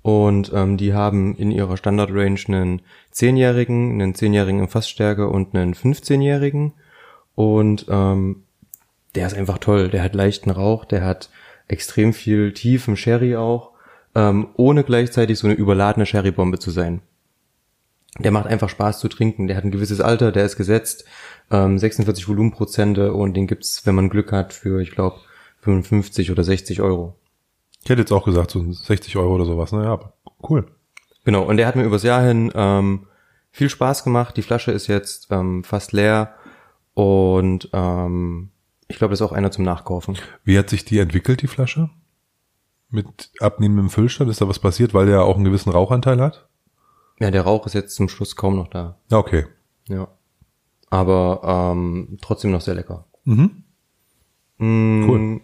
und 0.09 0.51
ähm, 0.55 0.77
die 0.77 0.95
haben 0.95 1.35
in 1.35 1.51
ihrer 1.51 1.77
Standardrange 1.77 2.39
einen 2.47 2.81
10-jährigen, 3.13 4.01
einen 4.01 4.15
10-jährigen 4.15 4.59
in 4.59 4.67
Fassstärke 4.67 5.29
und 5.29 5.53
einen 5.53 5.75
15-jährigen. 5.75 6.73
Und 7.35 7.85
ähm, 7.89 8.43
der 9.13 9.27
ist 9.27 9.35
einfach 9.35 9.59
toll. 9.59 9.89
Der 9.89 10.01
hat 10.01 10.15
leichten 10.15 10.49
Rauch, 10.49 10.85
der 10.85 11.05
hat 11.05 11.29
extrem 11.67 12.13
viel 12.13 12.53
tiefen 12.53 12.97
Sherry 12.97 13.35
auch, 13.35 13.73
ähm, 14.15 14.47
ohne 14.55 14.83
gleichzeitig 14.83 15.37
so 15.37 15.45
eine 15.45 15.55
überladene 15.55 16.07
Sherrybombe 16.07 16.57
zu 16.57 16.71
sein. 16.71 17.01
Der 18.17 18.31
macht 18.31 18.47
einfach 18.47 18.69
Spaß 18.69 18.99
zu 18.99 19.09
trinken. 19.09 19.45
Der 19.45 19.57
hat 19.57 19.63
ein 19.63 19.71
gewisses 19.71 20.01
Alter, 20.01 20.31
der 20.31 20.45
ist 20.45 20.57
gesetzt, 20.57 21.05
ähm, 21.51 21.77
46 21.77 22.27
Volumenprozente 22.27 23.13
und 23.13 23.35
den 23.35 23.45
gibt's, 23.45 23.85
wenn 23.85 23.93
man 23.93 24.09
Glück 24.09 24.31
hat, 24.31 24.53
für, 24.53 24.81
ich 24.81 24.89
glaube, 24.89 25.19
55 25.61 26.31
oder 26.31 26.43
60 26.43 26.81
Euro. 26.81 27.18
Ich 27.83 27.89
hätte 27.89 28.01
jetzt 28.01 28.11
auch 28.11 28.25
gesagt, 28.25 28.51
so 28.51 28.71
60 28.71 29.15
Euro 29.17 29.35
oder 29.35 29.45
sowas. 29.45 29.71
Naja, 29.71 29.93
aber 29.93 30.13
cool. 30.49 30.67
Genau, 31.23 31.43
und 31.43 31.57
der 31.57 31.67
hat 31.67 31.75
mir 31.75 31.83
übers 31.83 32.03
Jahr 32.03 32.21
hin 32.23 32.51
ähm, 32.55 33.07
viel 33.51 33.69
Spaß 33.69 34.03
gemacht. 34.03 34.37
Die 34.37 34.41
Flasche 34.41 34.71
ist 34.71 34.87
jetzt 34.87 35.27
ähm, 35.31 35.63
fast 35.63 35.91
leer 35.91 36.35
und 36.93 37.69
ähm, 37.73 38.49
ich 38.87 38.97
glaube, 38.97 39.11
das 39.11 39.21
ist 39.21 39.25
auch 39.25 39.31
einer 39.31 39.51
zum 39.51 39.63
Nachkaufen. 39.63 40.17
Wie 40.43 40.57
hat 40.57 40.69
sich 40.69 40.83
die 40.83 40.99
entwickelt, 40.99 41.41
die 41.41 41.47
Flasche? 41.47 41.89
Mit 42.89 43.31
abnehmendem 43.39 43.89
Füllstand? 43.89 44.31
Ist 44.31 44.41
da 44.41 44.47
was 44.47 44.59
passiert, 44.59 44.93
weil 44.93 45.05
der 45.05 45.23
auch 45.23 45.35
einen 45.35 45.45
gewissen 45.45 45.69
Rauchanteil 45.69 46.19
hat? 46.19 46.49
Ja, 47.19 47.29
der 47.31 47.43
Rauch 47.43 47.65
ist 47.67 47.73
jetzt 47.73 47.95
zum 47.95 48.09
Schluss 48.09 48.35
kaum 48.35 48.55
noch 48.55 48.67
da. 48.67 48.97
Ja, 49.11 49.17
okay. 49.17 49.45
Ja. 49.87 50.07
Aber 50.89 51.71
ähm, 51.73 52.17
trotzdem 52.21 52.51
noch 52.51 52.61
sehr 52.61 52.75
lecker. 52.75 53.05
Mhm. 53.25 53.63
Mm, 54.57 55.09
cool. 55.09 55.41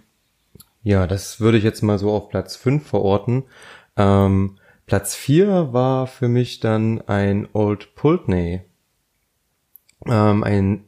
Ja, 0.86 1.08
das 1.08 1.39
würde 1.39 1.58
ich 1.58 1.63
jetzt 1.63 1.82
mal 1.82 1.98
so 1.98 2.12
auf 2.12 2.30
Platz 2.30 2.56
5 2.56 2.88
verorten. 2.88 3.46
Ähm, 3.98 4.60
Platz 4.86 5.15
4 5.15 5.74
war 5.74 6.06
für 6.06 6.27
mich 6.27 6.60
dann 6.60 7.01
ein 7.08 7.48
Old 7.54 7.96
Pulteney. 7.96 8.62
Ähm, 10.06 10.44
ein 10.44 10.84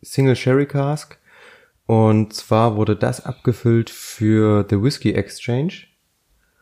Single 0.00 0.36
Sherry 0.36 0.64
Cask. 0.64 1.18
Und 1.84 2.32
zwar 2.32 2.76
wurde 2.76 2.96
das 2.96 3.26
abgefüllt 3.26 3.90
für 3.90 4.64
The 4.70 4.82
Whiskey 4.82 5.12
Exchange. 5.12 5.84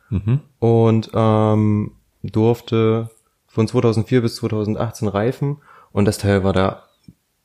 Mhm. 0.08 0.40
Und 0.58 1.12
ähm, 1.14 1.92
durfte 2.24 3.08
von 3.46 3.68
2004 3.68 4.20
bis 4.20 4.34
2018 4.34 5.06
reifen. 5.06 5.58
Und 5.92 6.06
das 6.06 6.18
Teil 6.18 6.42
war 6.42 6.52
der 6.52 6.82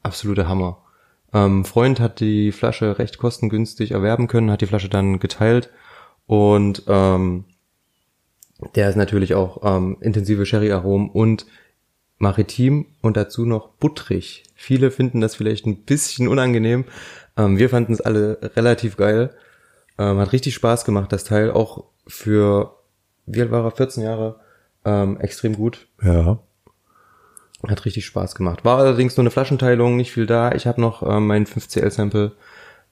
absolute 0.02 0.48
Hammer. 0.48 0.82
Ähm, 1.36 1.65
Freund 1.65 2.00
hat 2.00 2.22
die 2.22 2.54
Flasche 2.54 2.98
recht 2.98 3.18
kostengünstig 3.18 3.92
erwerben 3.92 4.27
können, 4.27 4.50
hat 4.50 4.62
die 4.62 4.68
Flasche 4.68 4.88
dann 4.88 5.20
geteilt 5.20 5.70
und 6.27 6.84
ähm, 6.88 7.44
der 8.75 8.89
ist 8.89 8.96
natürlich 8.96 9.36
auch 9.36 9.60
ähm, 9.63 9.98
intensive 10.00 10.46
Sherry-Aromen 10.46 11.10
und 11.10 11.46
maritim 12.20 12.86
und 13.01 13.18
dazu 13.18 13.46
noch 13.46 13.68
buttrig. 13.68 14.44
Viele 14.56 14.92
finden 14.92 15.20
das 15.20 15.36
vielleicht 15.36 15.65
ein 15.65 15.84
bisschen 15.84 16.30
unangenehm. 16.30 16.86
Ähm, 17.36 17.58
wir 17.58 17.70
fanden 17.70 17.92
es 17.92 18.00
alle 18.00 18.39
relativ 18.56 18.96
geil. 18.96 19.36
Ähm, 19.98 20.20
hat 20.20 20.32
richtig 20.32 20.56
Spaß 20.56 20.86
gemacht, 20.86 21.12
das 21.12 21.25
Teil 21.25 21.51
auch 21.51 21.84
für, 22.08 22.77
wie 23.25 23.42
alt 23.42 23.51
war 23.51 23.65
er, 23.65 23.72
14 23.72 24.04
Jahre, 24.04 24.39
ähm, 24.86 25.20
extrem 25.20 25.58
gut. 25.58 25.88
Ja. 26.01 26.39
Hat 27.69 27.86
richtig 27.86 28.05
Spaß 28.05 28.36
gemacht. 28.36 28.65
War 28.65 28.77
allerdings 28.77 29.17
nur 29.17 29.24
eine 29.24 29.31
Flaschenteilung, 29.31 29.95
nicht 29.95 30.12
viel 30.12 30.25
da. 30.25 30.51
Ich 30.51 30.67
habe 30.67 30.81
noch 30.81 31.03
ähm, 31.03 31.27
mein 31.27 31.45
5CL-Sample 31.45 32.34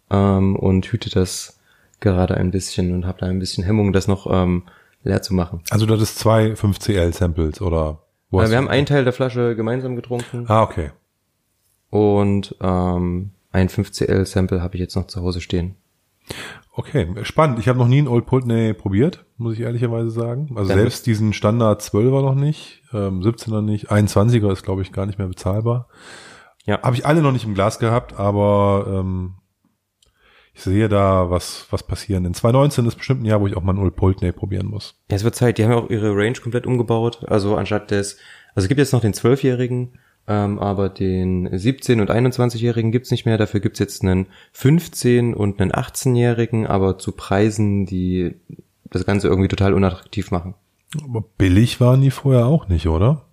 ähm, 0.09 0.55
und 0.55 0.85
hüte 0.87 1.09
das 1.09 1.59
gerade 1.99 2.35
ein 2.35 2.51
bisschen 2.51 2.93
und 2.93 3.05
habe 3.05 3.19
da 3.19 3.27
ein 3.27 3.39
bisschen 3.39 3.63
Hemmung, 3.63 3.93
das 3.93 4.07
noch 4.07 4.27
ähm, 4.31 4.63
leer 5.03 5.21
zu 5.21 5.33
machen. 5.33 5.61
Also 5.69 5.85
du 5.85 5.93
hattest 5.93 6.19
zwei 6.19 6.53
5CL-Samples 6.53 7.61
oder? 7.61 7.99
Wo 8.29 8.41
äh, 8.41 8.49
wir 8.49 8.57
haben 8.57 8.67
einen 8.67 8.85
Teil 8.85 9.03
der 9.03 9.13
Flasche 9.13 9.55
gemeinsam 9.55 9.95
getrunken. 9.95 10.45
Ah, 10.47 10.63
okay. 10.63 10.91
Und 11.89 12.55
ähm, 12.61 13.31
ein 13.51 13.69
5CL-Sample 13.69 14.61
habe 14.61 14.75
ich 14.75 14.81
jetzt 14.81 14.95
noch 14.95 15.07
zu 15.07 15.21
Hause 15.21 15.41
stehen. 15.41 15.75
Okay, 16.75 17.07
spannend. 17.23 17.59
Ich 17.59 17.67
habe 17.67 17.77
noch 17.77 17.87
nie 17.87 17.99
einen 17.99 18.07
Old 18.07 18.25
Pulteney 18.25 18.73
probiert, 18.73 19.25
muss 19.37 19.53
ich 19.53 19.59
ehrlicherweise 19.59 20.09
sagen. 20.09 20.49
Also 20.55 20.69
Dann 20.69 20.79
selbst 20.79 21.05
diesen 21.05 21.33
Standard 21.33 21.81
12er 21.81 22.21
noch 22.21 22.35
nicht, 22.35 22.81
ähm, 22.93 23.21
17er 23.21 23.61
nicht, 23.61 23.91
21er 23.91 24.51
ist 24.51 24.63
glaube 24.63 24.81
ich 24.81 24.91
gar 24.91 25.05
nicht 25.05 25.19
mehr 25.19 25.27
bezahlbar. 25.27 25.87
Ja. 26.65 26.81
Habe 26.81 26.95
ich 26.95 27.05
alle 27.05 27.21
noch 27.21 27.31
nicht 27.31 27.45
im 27.45 27.53
Glas 27.53 27.77
gehabt, 27.77 28.17
aber 28.17 28.85
ähm, 28.87 29.35
ich 30.53 30.61
sehe 30.61 30.89
da 30.89 31.29
was 31.29 31.67
was 31.69 31.83
passieren. 31.83 32.25
In 32.25 32.33
2019 32.33 32.85
ist 32.87 32.95
bestimmt 32.95 33.21
ein 33.21 33.25
Jahr, 33.25 33.41
wo 33.41 33.47
ich 33.47 33.55
auch 33.55 33.63
mal 33.63 33.73
einen 33.73 33.83
Old 33.83 33.95
Pulteney 33.95 34.31
probieren 34.31 34.67
muss. 34.67 34.95
Ja, 35.11 35.17
es 35.17 35.23
wird 35.23 35.35
Zeit. 35.35 35.57
Die 35.57 35.63
haben 35.63 35.71
ja 35.71 35.77
auch 35.77 35.89
ihre 35.89 36.15
Range 36.15 36.39
komplett 36.41 36.65
umgebaut. 36.65 37.23
Also 37.27 37.55
anstatt 37.55 37.91
des, 37.91 38.17
also 38.55 38.65
es 38.65 38.67
gibt 38.67 38.79
jetzt 38.79 38.93
noch 38.93 39.01
den 39.01 39.13
12-jährigen, 39.13 39.99
ähm, 40.27 40.59
aber 40.59 40.89
den 40.89 41.49
17- 41.49 41.99
und 41.99 42.09
21-Jährigen 42.09 42.91
gibt's 42.91 43.11
nicht 43.11 43.25
mehr. 43.25 43.37
Dafür 43.37 43.59
gibt's 43.59 43.79
jetzt 43.79 44.03
einen 44.03 44.27
15- 44.55 45.33
und 45.33 45.59
einen 45.59 45.71
18-Jährigen, 45.71 46.65
aber 46.65 46.97
zu 46.97 47.11
Preisen, 47.11 47.85
die 47.85 48.35
das 48.85 49.05
Ganze 49.05 49.27
irgendwie 49.27 49.49
total 49.49 49.73
unattraktiv 49.73 50.31
machen. 50.31 50.53
Aber 51.03 51.23
billig 51.37 51.81
waren 51.81 52.01
die 52.01 52.11
vorher 52.11 52.45
auch 52.45 52.67
nicht, 52.67 52.87
oder? 52.87 53.25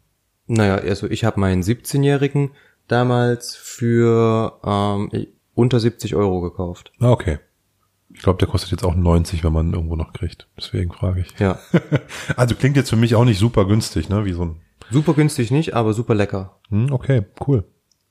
Naja, 0.47 0.77
also 0.77 1.09
ich 1.09 1.25
habe 1.25 1.39
meinen 1.39 1.63
17-Jährigen 1.63 2.51
damals 2.89 3.55
für 3.55 4.59
ähm, 4.65 5.27
unter 5.55 5.79
70 5.79 6.17
Euro 6.17 6.41
gekauft. 6.41 6.93
Ah, 6.99 7.11
okay. 7.11 7.39
Ich 8.13 8.23
glaube, 8.23 8.39
der 8.39 8.49
kostet 8.49 8.73
jetzt 8.73 8.85
auch 8.85 8.97
90, 8.97 9.45
wenn 9.45 9.53
man 9.53 9.69
ihn 9.69 9.75
irgendwo 9.75 9.95
noch 9.95 10.13
kriegt. 10.13 10.49
Deswegen 10.57 10.93
frage 10.93 11.21
ich. 11.21 11.39
Ja. 11.39 11.61
also 12.37 12.57
klingt 12.57 12.77
jetzt 12.77 12.91
für 12.91 12.97
mich 12.97 13.15
auch 13.15 13.25
nicht 13.25 13.39
super 13.39 13.67
günstig, 13.67 14.09
ne? 14.09 14.25
Wie 14.25 14.33
so 14.33 14.43
ein 14.43 14.57
Super 14.91 15.15
günstig 15.15 15.51
nicht, 15.51 15.75
aber 15.75 15.93
super 15.95 16.15
lecker. 16.15 16.59
Hm, 16.69 16.93
okay, 16.93 17.27
cool. 17.47 17.65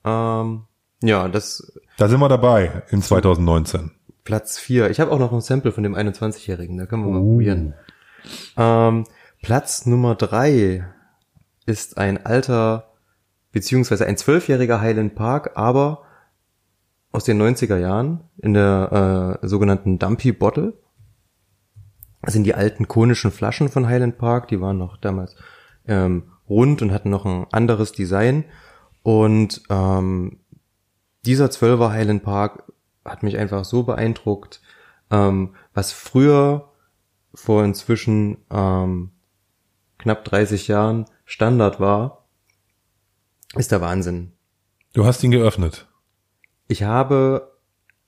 Ähm, 0.05 0.63
ja, 1.01 1.27
das. 1.27 1.73
Da 1.97 2.07
sind 2.07 2.19
wir 2.19 2.29
dabei 2.29 2.83
in 2.89 3.01
2019. 3.01 3.91
Platz 4.23 4.57
vier. 4.59 4.89
Ich 4.89 4.99
habe 4.99 5.11
auch 5.11 5.19
noch 5.19 5.33
ein 5.33 5.41
Sample 5.41 5.71
von 5.71 5.83
dem 5.83 5.95
21-Jährigen, 5.95 6.77
da 6.77 6.85
können 6.85 7.03
wir 7.03 7.11
mal 7.11 7.21
uh. 7.21 7.31
probieren. 7.31 7.73
Ähm, 8.57 9.05
Platz 9.41 9.85
Nummer 9.85 10.15
drei 10.15 10.85
ist 11.65 11.97
ein 11.97 12.25
alter, 12.25 12.91
beziehungsweise 13.51 14.05
ein 14.05 14.17
zwölfjähriger 14.17 14.81
Highland 14.81 15.15
Park, 15.15 15.51
aber 15.55 16.03
aus 17.11 17.23
den 17.23 17.41
90er 17.41 17.77
Jahren 17.77 18.21
in 18.37 18.53
der 18.53 19.39
äh, 19.41 19.47
sogenannten 19.47 19.99
Dumpy 19.99 20.31
Bottle. 20.31 20.73
Das 22.21 22.33
sind 22.33 22.43
die 22.43 22.53
alten 22.53 22.87
konischen 22.87 23.31
Flaschen 23.31 23.69
von 23.69 23.87
Highland 23.87 24.17
Park, 24.17 24.49
die 24.49 24.59
waren 24.59 24.77
noch 24.77 24.97
damals 24.97 25.35
ähm, 25.87 26.31
rund 26.49 26.81
und 26.81 26.91
hatten 26.91 27.09
noch 27.09 27.25
ein 27.25 27.45
anderes 27.51 27.91
Design. 27.91 28.45
Und 29.03 29.61
ähm, 29.69 30.39
dieser 31.25 31.47
12er 31.47 31.91
Highland 31.91 32.23
Park 32.23 32.71
hat 33.05 33.23
mich 33.23 33.37
einfach 33.37 33.65
so 33.65 33.83
beeindruckt, 33.83 34.61
ähm, 35.11 35.55
was 35.73 35.91
früher 35.91 36.71
vor 37.33 37.63
inzwischen 37.63 38.37
ähm, 38.49 39.11
knapp 39.97 40.23
30 40.25 40.67
Jahren 40.67 41.05
Standard 41.25 41.79
war, 41.79 42.27
ist 43.55 43.71
der 43.71 43.81
Wahnsinn. 43.81 44.33
Du 44.93 45.05
hast 45.05 45.23
ihn 45.23 45.31
geöffnet. 45.31 45.87
Ich 46.67 46.83
habe 46.83 47.57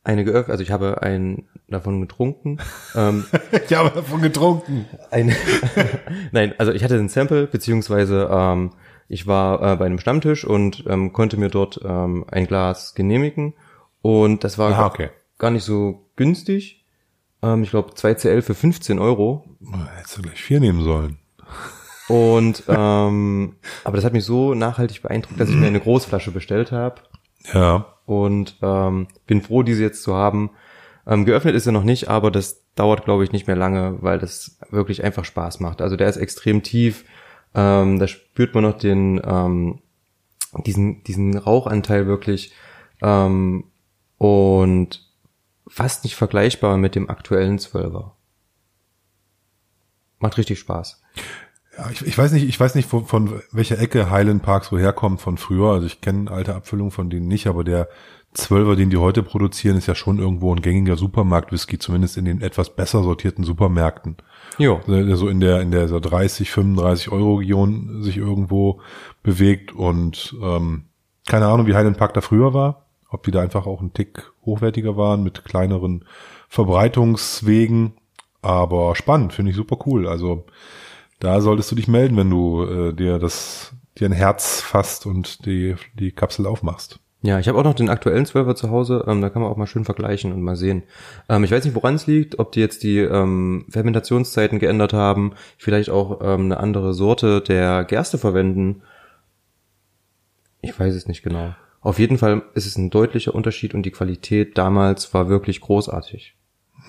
eine 0.04 0.24
geöffnet, 0.24 0.52
also 0.52 0.64
ich 0.64 0.72
habe 0.72 1.02
einen 1.02 1.48
davon 1.72 2.02
getrunken. 2.02 2.60
ähm, 2.96 3.26
ich 3.70 3.76
habe 3.76 3.90
davon 3.90 4.22
getrunken. 4.22 4.86
Ein, 5.10 5.36
Nein, 6.32 6.54
also 6.58 6.72
ich 6.72 6.84
hatte 6.84 6.96
ein 6.96 7.10
Sample, 7.10 7.48
beziehungsweise 7.48 8.30
ähm, 8.32 8.72
ich 9.08 9.28
war 9.28 9.62
äh, 9.62 9.76
bei 9.76 9.86
einem 9.86 10.00
Stammtisch 10.00 10.46
und 10.46 10.86
ähm, 10.88 11.14
konnte 11.14 11.38
mir 11.38 11.50
dort 11.50 11.82
ähm, 11.84 12.26
ein 12.30 12.48
Glas 12.48 12.94
genehmigen 12.94 13.54
und 14.02 14.44
das 14.44 14.58
war 14.58 14.78
ah, 14.78 14.86
okay. 14.86 15.10
gar 15.38 15.52
nicht 15.52 15.64
so 15.64 16.10
günstig. 16.16 16.86
Ähm, 17.42 17.64
ich 17.64 17.72
glaube 17.72 17.92
2CL 17.92 18.42
für 18.42 18.56
15 18.56 19.00
Euro. 19.00 19.46
Hättest 19.96 20.18
du 20.18 20.22
gleich 20.22 20.42
vier 20.42 20.60
nehmen 20.60 20.84
sollen. 20.84 21.18
Und 22.08 22.64
ähm, 22.68 23.56
aber 23.84 23.96
das 23.96 24.06
hat 24.06 24.14
mich 24.14 24.26
so 24.26 24.54
nachhaltig 24.54 25.02
beeindruckt, 25.02 25.40
dass 25.40 25.50
ich 25.50 25.56
mir 25.56 25.68
eine 25.68 25.80
Großflasche 25.80 26.32
bestellt 26.32 26.72
habe. 26.72 27.02
Ja. 27.54 27.86
Und 28.06 28.58
ähm, 28.62 29.08
bin 29.28 29.42
froh, 29.42 29.64
diese 29.64 29.84
jetzt 29.84 30.04
zu 30.04 30.16
haben. 30.16 30.52
Ähm, 31.08 31.26
geöffnet 31.26 31.56
ist 31.56 31.66
er 31.66 31.72
noch 31.72 31.84
nicht, 31.84 32.10
aber 32.10 32.32
das 32.32 32.64
dauert, 32.76 33.06
glaube 33.06 33.24
ich, 33.24 33.32
nicht 33.32 33.48
mehr 33.48 33.56
lange, 33.56 33.98
weil 34.02 34.20
das 34.20 34.58
wirklich 34.70 35.04
einfach 35.04 35.26
Spaß 35.26 35.60
macht. 35.60 35.82
Also 35.82 35.96
der 35.96 36.10
ist 36.10 36.18
extrem 36.18 36.64
tief. 36.64 37.06
Ähm, 37.54 38.00
da 38.00 38.08
spürt 38.08 38.54
man 38.54 38.64
noch 38.64 38.78
den 38.78 39.20
ähm, 39.24 39.82
diesen 40.66 41.04
diesen 41.04 41.38
Rauchanteil 41.38 42.08
wirklich 42.08 42.54
ähm, 43.02 43.66
und 44.18 45.10
fast 45.68 46.04
nicht 46.04 46.16
vergleichbar 46.16 46.78
mit 46.78 46.96
dem 46.96 47.10
aktuellen 47.10 47.58
Zwölfer. 47.58 48.16
Macht 50.20 50.38
richtig 50.38 50.60
Spaß. 50.60 51.02
Ja, 51.78 51.90
ich, 51.90 52.06
ich 52.06 52.18
weiß 52.18 52.34
nicht, 52.34 52.48
ich 52.48 52.60
weiß 52.60 52.76
nicht, 52.76 52.88
von, 52.88 53.06
von 53.06 53.42
welcher 53.52 53.80
Ecke 53.80 54.12
Highland 54.12 54.44
Park 54.44 54.66
so 54.66 54.78
herkommt 54.78 55.22
von 55.22 55.38
früher. 55.38 55.72
Also 55.72 55.88
ich 55.88 56.02
kenne 56.02 56.30
alte 56.30 56.54
Abfüllungen 56.54 56.92
von 56.92 57.10
denen 57.10 57.28
nicht, 57.28 57.48
aber 57.48 57.64
der 57.64 57.88
Zwölfer, 58.34 58.78
den 58.78 58.90
die 58.90 58.98
heute 58.98 59.24
produzieren, 59.24 59.78
ist 59.78 59.88
ja 59.88 59.96
schon 59.96 60.20
irgendwo 60.20 60.54
ein 60.56 60.62
gängiger 60.62 60.96
Supermarkt-Whisky, 60.96 61.80
zumindest 61.80 62.18
in 62.18 62.26
den 62.26 62.42
etwas 62.42 62.74
besser 62.74 63.04
sortierten 63.04 63.44
Supermärkten. 63.44 64.18
Der 64.88 65.16
so 65.18 65.28
in 65.28 65.42
der, 65.42 65.62
in 65.62 65.72
der 65.72 65.88
so 65.88 66.00
30, 66.00 66.50
35 66.50 67.12
Euro 67.12 67.36
Region 67.36 68.02
sich 68.02 68.18
irgendwo 68.18 68.82
bewegt 69.22 69.74
und 69.74 70.36
ähm, 70.42 70.86
keine 71.28 71.48
Ahnung, 71.48 71.68
wie 71.68 71.76
Highland 71.76 71.98
Park 71.98 72.14
da 72.14 72.22
früher 72.22 72.54
war. 72.54 72.86
Ob 73.10 73.24
die 73.24 73.32
da 73.32 73.42
einfach 73.42 73.66
auch 73.66 73.82
ein 73.82 73.94
Tick 73.94 74.32
hochwertiger 74.46 74.96
waren 74.96 75.24
mit 75.24 75.44
kleineren 75.44 76.06
Verbreitungswegen. 76.48 77.94
Aber 78.42 78.96
spannend, 78.96 79.34
finde 79.34 79.52
ich 79.52 79.58
super 79.58 79.78
cool. 79.86 80.08
Also 80.08 80.46
da 81.20 81.42
solltest 81.42 81.70
du 81.72 81.76
dich 81.76 81.90
melden, 81.90 82.16
wenn 82.16 82.30
du 82.30 82.64
äh, 82.64 82.94
dir 82.94 83.20
das 83.20 83.74
dir 83.98 84.08
ein 84.08 84.14
Herz 84.14 84.62
fasst 84.62 85.06
und 85.06 85.46
die 85.46 85.76
die 85.94 86.12
Kapsel 86.14 86.48
aufmachst. 86.48 87.00
Ja, 87.24 87.38
ich 87.38 87.48
habe 87.48 87.60
auch 87.60 87.64
noch 87.64 87.76
den 87.76 87.90
aktuellen 87.90 88.26
Zwölfer 88.26 88.56
zu 88.56 88.72
Hause, 88.72 89.06
ähm, 89.08 89.22
da 89.22 89.30
kann 89.30 89.44
man 89.44 89.52
auch 89.52 89.58
mal 89.58 89.68
schön 89.68 89.86
vergleichen 89.86 90.34
und 90.34 90.42
mal 90.42 90.56
sehen. 90.56 90.84
Ähm, 91.30 91.44
ich 91.44 91.52
weiß 91.52 91.64
nicht, 91.64 91.76
woran 91.76 91.96
es 91.96 92.08
liegt, 92.08 92.40
ob 92.40 92.52
die 92.52 92.60
jetzt 92.60 92.82
die 92.82 92.98
ähm, 92.98 93.66
Fermentationszeiten 93.70 94.58
geändert 94.58 94.94
haben, 94.94 95.34
vielleicht 95.58 95.92
auch 95.92 96.20
ähm, 96.22 96.46
eine 96.46 96.60
andere 96.60 96.96
Sorte 96.96 97.42
der 97.42 97.84
Gerste 97.84 98.18
verwenden. 98.18 98.82
Ich 100.62 100.80
weiß 100.80 100.96
es 100.96 101.08
nicht 101.08 101.22
genau. 101.22 101.54
Auf 101.80 102.00
jeden 102.00 102.18
Fall 102.18 102.44
ist 102.56 102.66
es 102.66 102.78
ein 102.78 102.90
deutlicher 102.90 103.36
Unterschied 103.36 103.76
und 103.76 103.84
die 103.84 103.92
Qualität 103.92 104.58
damals 104.58 105.14
war 105.14 105.30
wirklich 105.30 105.62
großartig. 105.62 106.36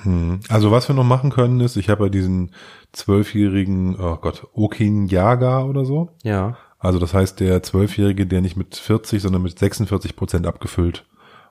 Hm. 0.03 0.41
Also 0.49 0.71
was 0.71 0.89
wir 0.89 0.95
noch 0.95 1.05
machen 1.05 1.31
können 1.31 1.61
ist, 1.61 1.77
ich 1.77 1.89
habe 1.91 2.05
ja 2.05 2.11
diesen 2.11 2.53
zwölfjährigen, 2.93 3.97
oh 3.99 4.17
Gott, 4.17 4.47
Okin 4.55 5.07
Yaga 5.07 5.65
oder 5.65 5.85
so. 5.85 6.11
Ja. 6.23 6.57
Also 6.83 6.99
das 6.99 7.15
heißt, 7.15 7.39
der 7.39 7.63
Zwölfjährige, 7.63 8.27
der 8.27 8.41
nicht 8.41 8.57
mit 8.57 8.75
40, 8.75 9.23
sondern 9.23 9.43
mit 9.43 9.57
46 9.57 10.17
Prozent 10.17 10.47
abgefüllt 10.49 11.07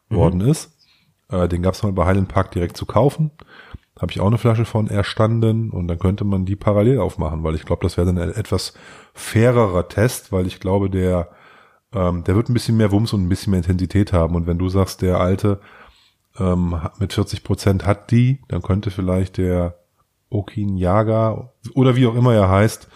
mhm. 0.09 0.15
worden 0.15 0.41
ist, 0.41 0.77
äh, 1.29 1.47
den 1.47 1.63
gab 1.63 1.73
es 1.73 1.83
mal 1.83 1.93
bei 1.93 2.05
Highland 2.05 2.27
Park 2.27 2.51
direkt 2.51 2.75
zu 2.75 2.85
kaufen. 2.85 3.31
Habe 3.97 4.11
ich 4.11 4.19
auch 4.19 4.27
eine 4.27 4.37
Flasche 4.37 4.65
von 4.65 4.87
erstanden 4.87 5.69
und 5.69 5.87
dann 5.87 5.99
könnte 5.99 6.25
man 6.25 6.45
die 6.45 6.57
parallel 6.57 6.99
aufmachen, 6.99 7.43
weil 7.43 7.55
ich 7.55 7.65
glaube, 7.65 7.83
das 7.83 7.95
wäre 7.95 8.07
dann 8.07 8.17
ein 8.17 8.35
etwas 8.35 8.73
fairerer 9.13 9.87
Test, 9.87 10.33
weil 10.33 10.47
ich 10.47 10.59
glaube, 10.59 10.89
der, 10.89 11.29
ähm, 11.93 12.25
der 12.25 12.35
wird 12.35 12.49
ein 12.49 12.53
bisschen 12.53 12.75
mehr 12.75 12.91
Wumms 12.91 13.13
und 13.13 13.23
ein 13.23 13.29
bisschen 13.29 13.51
mehr 13.51 13.59
Intensität 13.59 14.11
haben. 14.11 14.35
Und 14.35 14.47
wenn 14.47 14.57
du 14.57 14.67
sagst, 14.67 15.01
der 15.01 15.21
alte 15.21 15.61
ähm, 16.39 16.75
mit 16.99 17.13
40 17.13 17.43
Prozent 17.43 17.85
hat 17.85 18.11
die, 18.11 18.41
dann 18.49 18.61
könnte 18.61 18.91
vielleicht 18.91 19.37
der 19.37 19.77
Okin 20.29 20.75
Yaga 20.77 21.51
oder 21.73 21.95
wie 21.95 22.07
auch 22.07 22.15
immer 22.15 22.33
er 22.33 22.49
heißt, 22.49 22.89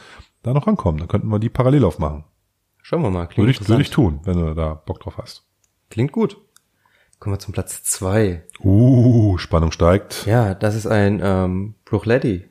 da 0.46 0.54
noch 0.54 0.68
rankommen. 0.68 1.00
Dann 1.00 1.08
könnten 1.08 1.28
wir 1.28 1.40
die 1.40 1.50
parallel 1.50 1.84
aufmachen. 1.86 2.24
Schauen 2.82 3.02
wir 3.02 3.10
mal. 3.10 3.26
Klingt 3.26 3.48
würde 3.48 3.52
ich, 3.52 3.68
würde 3.68 3.82
ich 3.82 3.90
tun, 3.90 4.20
wenn 4.24 4.38
du 4.38 4.54
da 4.54 4.76
Bock 4.76 5.00
drauf 5.00 5.18
hast. 5.18 5.44
Klingt 5.90 6.12
gut. 6.12 6.38
Kommen 7.20 7.36
wir 7.36 7.40
zum 7.40 7.54
Platz 7.54 7.84
zwei. 7.84 8.44
Uh, 8.60 9.38
Spannung 9.38 9.72
steigt. 9.72 10.26
Ja, 10.26 10.54
das 10.54 10.76
ist 10.76 10.86
ein 10.86 11.20
ähm, 11.24 11.76
Bruchletti. 11.86 12.48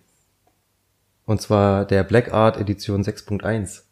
Und 1.26 1.40
zwar 1.40 1.84
der 1.84 2.02
Black 2.02 2.32
Art 2.32 2.56
Edition 2.56 3.02
6.1. 3.02 3.82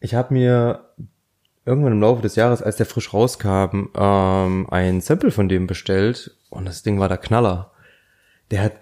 Ich 0.00 0.14
habe 0.14 0.34
mir 0.34 0.90
irgendwann 1.64 1.92
im 1.92 2.00
Laufe 2.00 2.22
des 2.22 2.36
Jahres, 2.36 2.62
als 2.62 2.76
der 2.76 2.86
frisch 2.86 3.14
rauskam, 3.14 3.88
ähm, 3.94 4.66
ein 4.70 5.00
Sample 5.00 5.30
von 5.30 5.48
dem 5.48 5.66
bestellt 5.66 6.36
und 6.50 6.66
das 6.66 6.82
Ding 6.82 7.00
war 7.00 7.08
der 7.08 7.18
Knaller. 7.18 7.72
Der 8.50 8.62
hat 8.62 8.72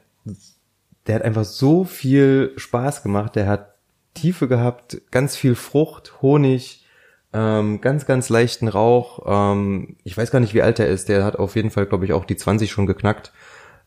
der 1.07 1.17
hat 1.17 1.23
einfach 1.23 1.45
so 1.45 1.85
viel 1.85 2.53
Spaß 2.57 3.03
gemacht. 3.03 3.37
Der 3.37 3.47
hat 3.47 3.75
Tiefe 4.15 4.49
gehabt, 4.49 5.01
ganz 5.11 5.37
viel 5.37 5.55
Frucht, 5.55 6.23
Honig, 6.23 6.85
ähm, 7.33 7.81
ganz, 7.81 8.07
ganz 8.07 8.29
leichten 8.29 8.69
Rauch. 8.69 9.21
Ähm, 9.27 9.97
ich 10.05 10.17
weiß 10.17 10.31
gar 10.31 10.41
nicht, 10.41 10.55
wie 10.55 10.63
alt 10.63 10.79
er 10.79 10.89
ist. 10.89 11.09
Der 11.09 11.25
hat 11.25 11.37
auf 11.37 11.57
jeden 11.57 11.71
Fall, 11.71 11.87
glaube 11.87 12.05
ich, 12.05 12.13
auch 12.13 12.25
die 12.25 12.37
20 12.37 12.71
schon 12.71 12.87
geknackt. 12.87 13.33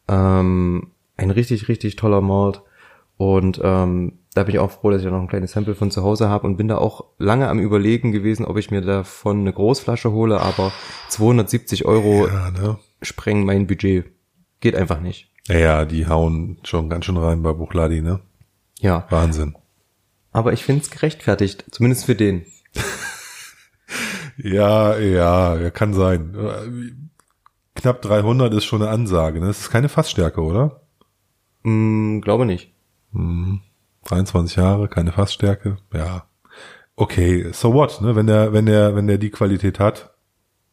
Ähm, 0.07 0.91
ein 1.17 1.31
richtig, 1.31 1.67
richtig 1.67 1.95
toller 1.95 2.21
Malt. 2.21 2.61
Und 3.17 3.61
ähm, 3.63 4.19
da 4.33 4.43
bin 4.43 4.55
ich 4.55 4.59
auch 4.59 4.71
froh, 4.71 4.91
dass 4.91 4.99
ich 4.99 5.05
da 5.05 5.11
noch 5.11 5.21
ein 5.21 5.29
kleines 5.29 5.53
Sample 5.53 5.75
von 5.75 5.91
zu 5.91 6.03
Hause 6.03 6.27
habe 6.27 6.45
und 6.45 6.57
bin 6.57 6.67
da 6.67 6.77
auch 6.77 7.05
lange 7.17 7.47
am 7.47 7.59
überlegen 7.59 8.11
gewesen, 8.11 8.45
ob 8.45 8.57
ich 8.57 8.71
mir 8.71 8.81
davon 8.81 9.41
eine 9.41 9.53
Großflasche 9.53 10.11
hole, 10.11 10.41
aber 10.41 10.73
270 11.09 11.85
Euro 11.85 12.27
ja, 12.27 12.51
ne? 12.51 12.77
sprengen 13.01 13.45
mein 13.45 13.67
Budget. 13.67 14.05
Geht 14.59 14.75
einfach 14.75 14.99
nicht. 14.99 15.31
Ja, 15.47 15.85
die 15.85 16.07
hauen 16.07 16.57
schon 16.63 16.89
ganz 16.89 17.05
schön 17.05 17.17
rein 17.17 17.43
bei 17.43 17.53
Buchladi, 17.53 18.01
ne? 18.01 18.19
Ja. 18.79 19.05
Wahnsinn. 19.09 19.55
Aber 20.31 20.53
ich 20.53 20.63
find's 20.63 20.89
gerechtfertigt, 20.89 21.65
zumindest 21.71 22.05
für 22.05 22.15
den. 22.15 22.45
ja, 24.37 24.97
ja, 24.97 25.69
kann 25.69 25.93
sein. 25.93 26.35
Knapp 27.75 28.01
300 28.01 28.53
ist 28.53 28.65
schon 28.65 28.81
eine 28.81 28.91
Ansage, 28.91 29.39
ne? 29.39 29.47
Das 29.47 29.61
ist 29.61 29.69
keine 29.69 29.89
Fassstärke, 29.89 30.41
oder? 30.41 30.81
Mm, 31.63 32.21
glaube 32.21 32.45
nicht. 32.45 32.73
Mm, 33.11 33.57
23 34.05 34.55
Jahre, 34.55 34.87
keine 34.87 35.11
Fassstärke, 35.11 35.77
ja. 35.93 36.25
Okay, 36.95 37.51
so 37.51 37.73
what, 37.73 38.01
ne? 38.01 38.15
Wenn 38.15 38.27
der, 38.27 38.51
wenn 38.53 38.65
der, 38.65 38.95
wenn 38.95 39.07
der 39.07 39.17
die 39.17 39.29
Qualität 39.29 39.79
hat, 39.79 40.15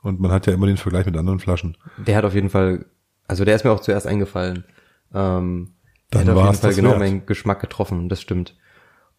und 0.02 0.18
man 0.18 0.32
hat 0.32 0.46
ja 0.46 0.54
immer 0.54 0.66
den 0.66 0.76
Vergleich 0.76 1.06
mit 1.06 1.16
anderen 1.16 1.38
Flaschen. 1.38 1.76
Der 1.98 2.16
hat 2.16 2.24
auf 2.24 2.34
jeden 2.34 2.50
Fall 2.50 2.86
also 3.32 3.46
der 3.46 3.56
ist 3.56 3.64
mir 3.64 3.72
auch 3.72 3.80
zuerst 3.80 4.06
eingefallen. 4.06 4.64
Ähm, 5.14 5.72
der 6.12 6.20
hat 6.20 6.28
auf 6.28 6.44
jeden 6.44 6.54
Fall 6.54 6.74
genau 6.74 6.90
wert. 6.90 6.98
meinen 6.98 7.24
Geschmack 7.24 7.60
getroffen, 7.62 8.10
das 8.10 8.20
stimmt. 8.20 8.54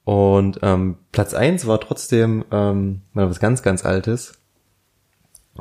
Und 0.04 0.60
ähm, 0.62 0.98
Platz 1.12 1.34
eins 1.34 1.66
war 1.66 1.80
trotzdem 1.80 2.46
ähm, 2.52 3.02
mal 3.14 3.28
was 3.28 3.40
ganz, 3.40 3.64
ganz 3.64 3.84
Altes. 3.84 4.40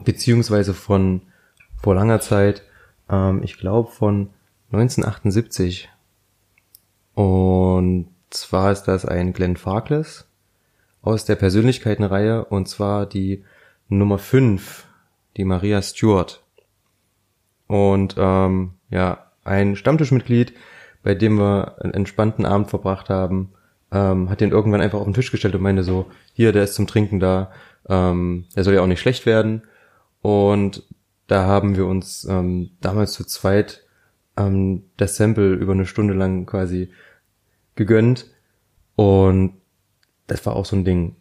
Beziehungsweise 0.05 0.75
von 0.75 1.23
vor 1.81 1.95
langer 1.95 2.21
Zeit, 2.21 2.62
ähm, 3.09 3.43
ich 3.43 3.57
glaube 3.57 3.91
von 3.91 4.29
1978. 4.71 5.88
Und 7.15 8.09
zwar 8.29 8.71
ist 8.71 8.83
das 8.83 9.07
ein 9.07 9.33
Glenn 9.33 9.57
Farkless 9.57 10.27
aus 11.01 11.25
der 11.25 11.37
Persönlichkeitenreihe 11.37 12.45
und 12.45 12.69
zwar 12.69 13.07
die 13.07 13.45
Nummer 13.88 14.19
5, 14.19 14.87
die 15.38 15.45
Maria 15.45 15.81
Stewart. 15.81 16.41
Und 17.66 18.16
ähm, 18.18 18.72
ja, 18.90 19.31
ein 19.44 19.77
Stammtischmitglied, 19.77 20.55
bei 21.03 21.14
dem 21.14 21.38
wir 21.38 21.77
einen 21.83 21.94
entspannten 21.94 22.46
Abend 22.46 22.70
verbracht 22.70 23.09
haben, 23.09 23.53
ähm, 23.90 24.31
hat 24.31 24.40
den 24.40 24.51
irgendwann 24.51 24.81
einfach 24.81 24.98
auf 24.98 25.05
den 25.05 25.14
Tisch 25.14 25.31
gestellt 25.31 25.55
und 25.55 25.62
meinte 25.62 25.83
so, 25.83 26.11
hier, 26.33 26.53
der 26.53 26.64
ist 26.64 26.75
zum 26.75 26.87
Trinken 26.87 27.20
da, 27.20 27.51
ähm, 27.88 28.46
der 28.57 28.64
soll 28.64 28.75
ja 28.75 28.83
auch 28.83 28.87
nicht 28.87 29.01
schlecht 29.01 29.27
werden. 29.27 29.62
Und 30.22 30.85
da 31.27 31.46
haben 31.46 31.77
wir 31.77 31.87
uns 31.87 32.25
ähm, 32.25 32.70
damals 32.81 33.12
zu 33.12 33.25
zweit 33.25 33.85
ähm, 34.37 34.85
das 34.96 35.16
Sample 35.16 35.55
über 35.55 35.72
eine 35.72 35.87
Stunde 35.87 36.14
lang 36.14 36.46
quasi 36.46 36.90
gegönnt. 37.75 38.27
Und 38.96 39.55
das 40.27 40.44
war 40.46 40.57
auch 40.57 40.64
so 40.64 40.77
ein 40.77 40.85
Ding. 40.85 41.16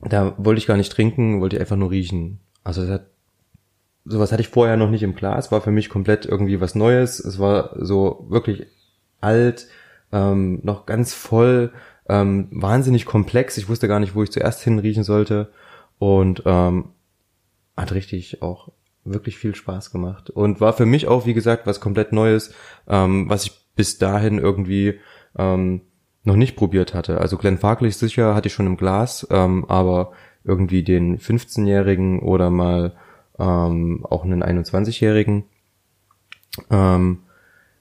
Da 0.00 0.34
wollte 0.36 0.58
ich 0.58 0.66
gar 0.66 0.76
nicht 0.76 0.92
trinken, 0.92 1.40
wollte 1.40 1.56
ich 1.56 1.60
einfach 1.60 1.76
nur 1.76 1.90
riechen. 1.90 2.40
Also 2.62 2.82
es 2.82 2.90
hat 2.90 3.06
sowas 4.04 4.32
hatte 4.32 4.42
ich 4.42 4.48
vorher 4.48 4.76
noch 4.76 4.90
nicht 4.90 5.02
im 5.02 5.14
Klar. 5.14 5.38
Es 5.38 5.50
war 5.50 5.60
für 5.60 5.70
mich 5.70 5.88
komplett 5.88 6.26
irgendwie 6.26 6.60
was 6.60 6.74
Neues. 6.74 7.20
Es 7.20 7.38
war 7.38 7.74
so 7.78 8.26
wirklich 8.28 8.66
alt, 9.20 9.66
ähm, 10.12 10.60
noch 10.62 10.86
ganz 10.86 11.14
voll, 11.14 11.72
ähm, 12.08 12.48
wahnsinnig 12.50 13.06
komplex. 13.06 13.56
Ich 13.56 13.68
wusste 13.68 13.88
gar 13.88 14.00
nicht, 14.00 14.14
wo 14.14 14.22
ich 14.22 14.30
zuerst 14.30 14.62
hinriechen 14.62 15.04
sollte 15.04 15.50
und 15.98 16.42
ähm, 16.44 16.90
hat 17.76 17.92
richtig 17.92 18.42
auch 18.42 18.70
wirklich 19.04 19.36
viel 19.36 19.54
Spaß 19.54 19.90
gemacht 19.90 20.30
und 20.30 20.60
war 20.60 20.72
für 20.72 20.86
mich 20.86 21.08
auch, 21.08 21.26
wie 21.26 21.34
gesagt, 21.34 21.66
was 21.66 21.80
komplett 21.80 22.12
Neues, 22.12 22.54
ähm, 22.88 23.28
was 23.28 23.44
ich 23.44 23.52
bis 23.76 23.98
dahin 23.98 24.38
irgendwie 24.38 25.00
ähm, 25.36 25.82
noch 26.22 26.36
nicht 26.36 26.56
probiert 26.56 26.94
hatte. 26.94 27.20
Also 27.20 27.36
Glenn 27.36 27.58
Farkley 27.58 27.90
sicher 27.90 28.34
hatte 28.34 28.48
ich 28.48 28.54
schon 28.54 28.66
im 28.66 28.76
Glas, 28.76 29.26
ähm, 29.30 29.64
aber 29.68 30.12
irgendwie 30.42 30.82
den 30.82 31.18
15-Jährigen 31.18 32.20
oder 32.20 32.50
mal 32.50 32.94
ähm, 33.38 34.04
auch 34.08 34.24
einen 34.24 34.42
21-Jährigen. 34.42 35.44
Ähm, 36.70 37.20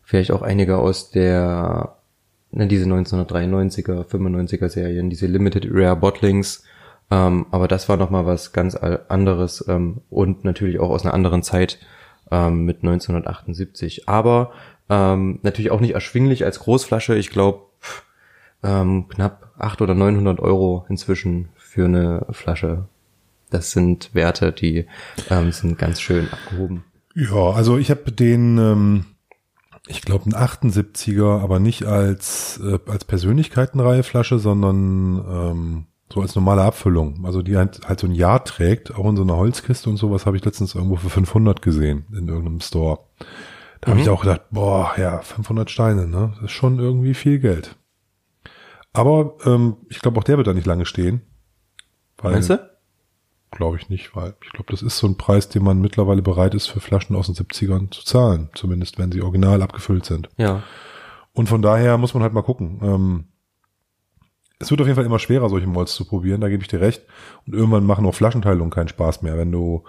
vielleicht 0.03 0.31
auch 0.31 0.41
einige 0.41 0.77
aus 0.77 1.11
der, 1.11 1.97
ne, 2.51 2.67
diese 2.67 2.85
1993er, 2.85 4.05
95er 4.05 4.69
Serien, 4.69 5.09
diese 5.09 5.27
Limited 5.27 5.67
Rare 5.69 5.95
Bottlings. 5.95 6.63
Ähm, 7.11 7.45
aber 7.51 7.67
das 7.67 7.89
war 7.89 7.97
nochmal 7.97 8.25
was 8.25 8.53
ganz 8.53 8.75
anderes 8.75 9.63
ähm, 9.67 10.01
und 10.09 10.43
natürlich 10.43 10.79
auch 10.79 10.89
aus 10.89 11.03
einer 11.03 11.13
anderen 11.13 11.43
Zeit 11.43 11.79
ähm, 12.31 12.65
mit 12.65 12.77
1978. 12.77 14.07
Aber 14.07 14.51
ähm, 14.89 15.39
natürlich 15.43 15.71
auch 15.71 15.79
nicht 15.79 15.93
erschwinglich 15.93 16.45
als 16.45 16.59
Großflasche. 16.59 17.15
Ich 17.15 17.29
glaube 17.29 17.63
ähm, 18.63 19.07
knapp 19.09 19.51
800 19.57 19.81
oder 19.81 19.93
900 19.95 20.39
Euro 20.39 20.85
inzwischen 20.89 21.49
für 21.55 21.85
eine 21.85 22.25
Flasche. 22.31 22.87
Das 23.53 23.69
sind 23.69 24.15
Werte, 24.15 24.51
die 24.51 24.87
ähm, 25.29 25.51
sind 25.51 25.77
ganz 25.77 26.01
schön 26.01 26.27
abgehoben. 26.31 26.83
Ja, 27.13 27.51
also 27.51 27.77
ich 27.77 27.91
habe 27.91 28.11
den, 28.11 28.57
ähm, 28.57 29.05
ich 29.87 30.01
glaube, 30.01 30.23
einen 30.23 30.33
78er, 30.33 31.39
aber 31.39 31.59
nicht 31.59 31.85
als, 31.85 32.59
äh, 32.63 32.79
als 32.87 33.05
Persönlichkeitenreihe 33.05 34.01
Flasche, 34.01 34.39
sondern 34.39 35.23
ähm, 35.29 35.85
so 36.11 36.21
als 36.21 36.33
normale 36.33 36.63
Abfüllung. 36.63 37.23
Also 37.25 37.43
die 37.43 37.55
halt, 37.55 37.87
halt 37.87 37.99
so 37.99 38.07
ein 38.07 38.15
Jahr 38.15 38.43
trägt, 38.43 38.95
auch 38.95 39.07
in 39.07 39.17
so 39.17 39.21
einer 39.21 39.37
Holzkiste 39.37 39.87
und 39.87 39.97
sowas 39.97 40.25
habe 40.25 40.35
ich 40.35 40.43
letztens 40.43 40.73
irgendwo 40.73 40.95
für 40.95 41.11
500 41.11 41.61
gesehen 41.61 42.07
in 42.11 42.27
irgendeinem 42.27 42.61
Store. 42.61 43.01
Da 43.81 43.89
mhm. 43.89 43.91
habe 43.91 44.01
ich 44.01 44.09
auch 44.09 44.21
gedacht, 44.21 44.41
boah, 44.49 44.93
ja, 44.97 45.19
500 45.19 45.69
Steine, 45.69 46.07
ne? 46.07 46.31
Das 46.37 46.45
ist 46.45 46.53
schon 46.53 46.79
irgendwie 46.79 47.13
viel 47.13 47.37
Geld. 47.37 47.75
Aber 48.93 49.35
ähm, 49.45 49.77
ich 49.89 49.99
glaube, 49.99 50.19
auch 50.19 50.23
der 50.23 50.37
wird 50.37 50.47
da 50.47 50.53
nicht 50.53 50.65
lange 50.65 50.87
stehen. 50.87 51.21
Weil, 52.17 52.33
Meinst 52.33 52.49
du? 52.49 52.72
Glaube 53.55 53.77
ich 53.77 53.89
nicht, 53.89 54.15
weil 54.15 54.33
ich 54.43 54.51
glaube, 54.51 54.71
das 54.71 54.81
ist 54.81 54.97
so 54.97 55.07
ein 55.07 55.17
Preis, 55.17 55.47
den 55.47 55.63
man 55.63 55.79
mittlerweile 55.79 56.21
bereit 56.21 56.55
ist, 56.55 56.67
für 56.67 56.79
Flaschen 56.79 57.15
aus 57.15 57.27
den 57.27 57.35
70ern 57.35 57.91
zu 57.91 58.03
zahlen. 58.03 58.49
Zumindest, 58.55 58.97
wenn 58.97 59.11
sie 59.11 59.21
original 59.21 59.61
abgefüllt 59.61 60.05
sind. 60.05 60.29
Ja. 60.37 60.63
Und 61.33 61.49
von 61.49 61.61
daher 61.61 61.97
muss 61.97 62.13
man 62.13 62.23
halt 62.23 62.33
mal 62.33 62.41
gucken. 62.41 62.79
Ähm, 62.81 63.25
es 64.59 64.71
wird 64.71 64.81
auf 64.81 64.87
jeden 64.87 64.95
Fall 64.95 65.05
immer 65.05 65.19
schwerer, 65.19 65.49
solche 65.49 65.67
Molds 65.67 65.93
zu 65.93 66.05
probieren, 66.05 66.41
da 66.41 66.49
gebe 66.49 66.63
ich 66.63 66.67
dir 66.67 66.81
recht. 66.81 67.03
Und 67.45 67.53
irgendwann 67.53 67.85
machen 67.85 68.05
auch 68.05 68.15
Flaschenteilungen 68.15 68.71
keinen 68.71 68.87
Spaß 68.87 69.21
mehr, 69.21 69.37
wenn 69.37 69.51
du 69.51 69.83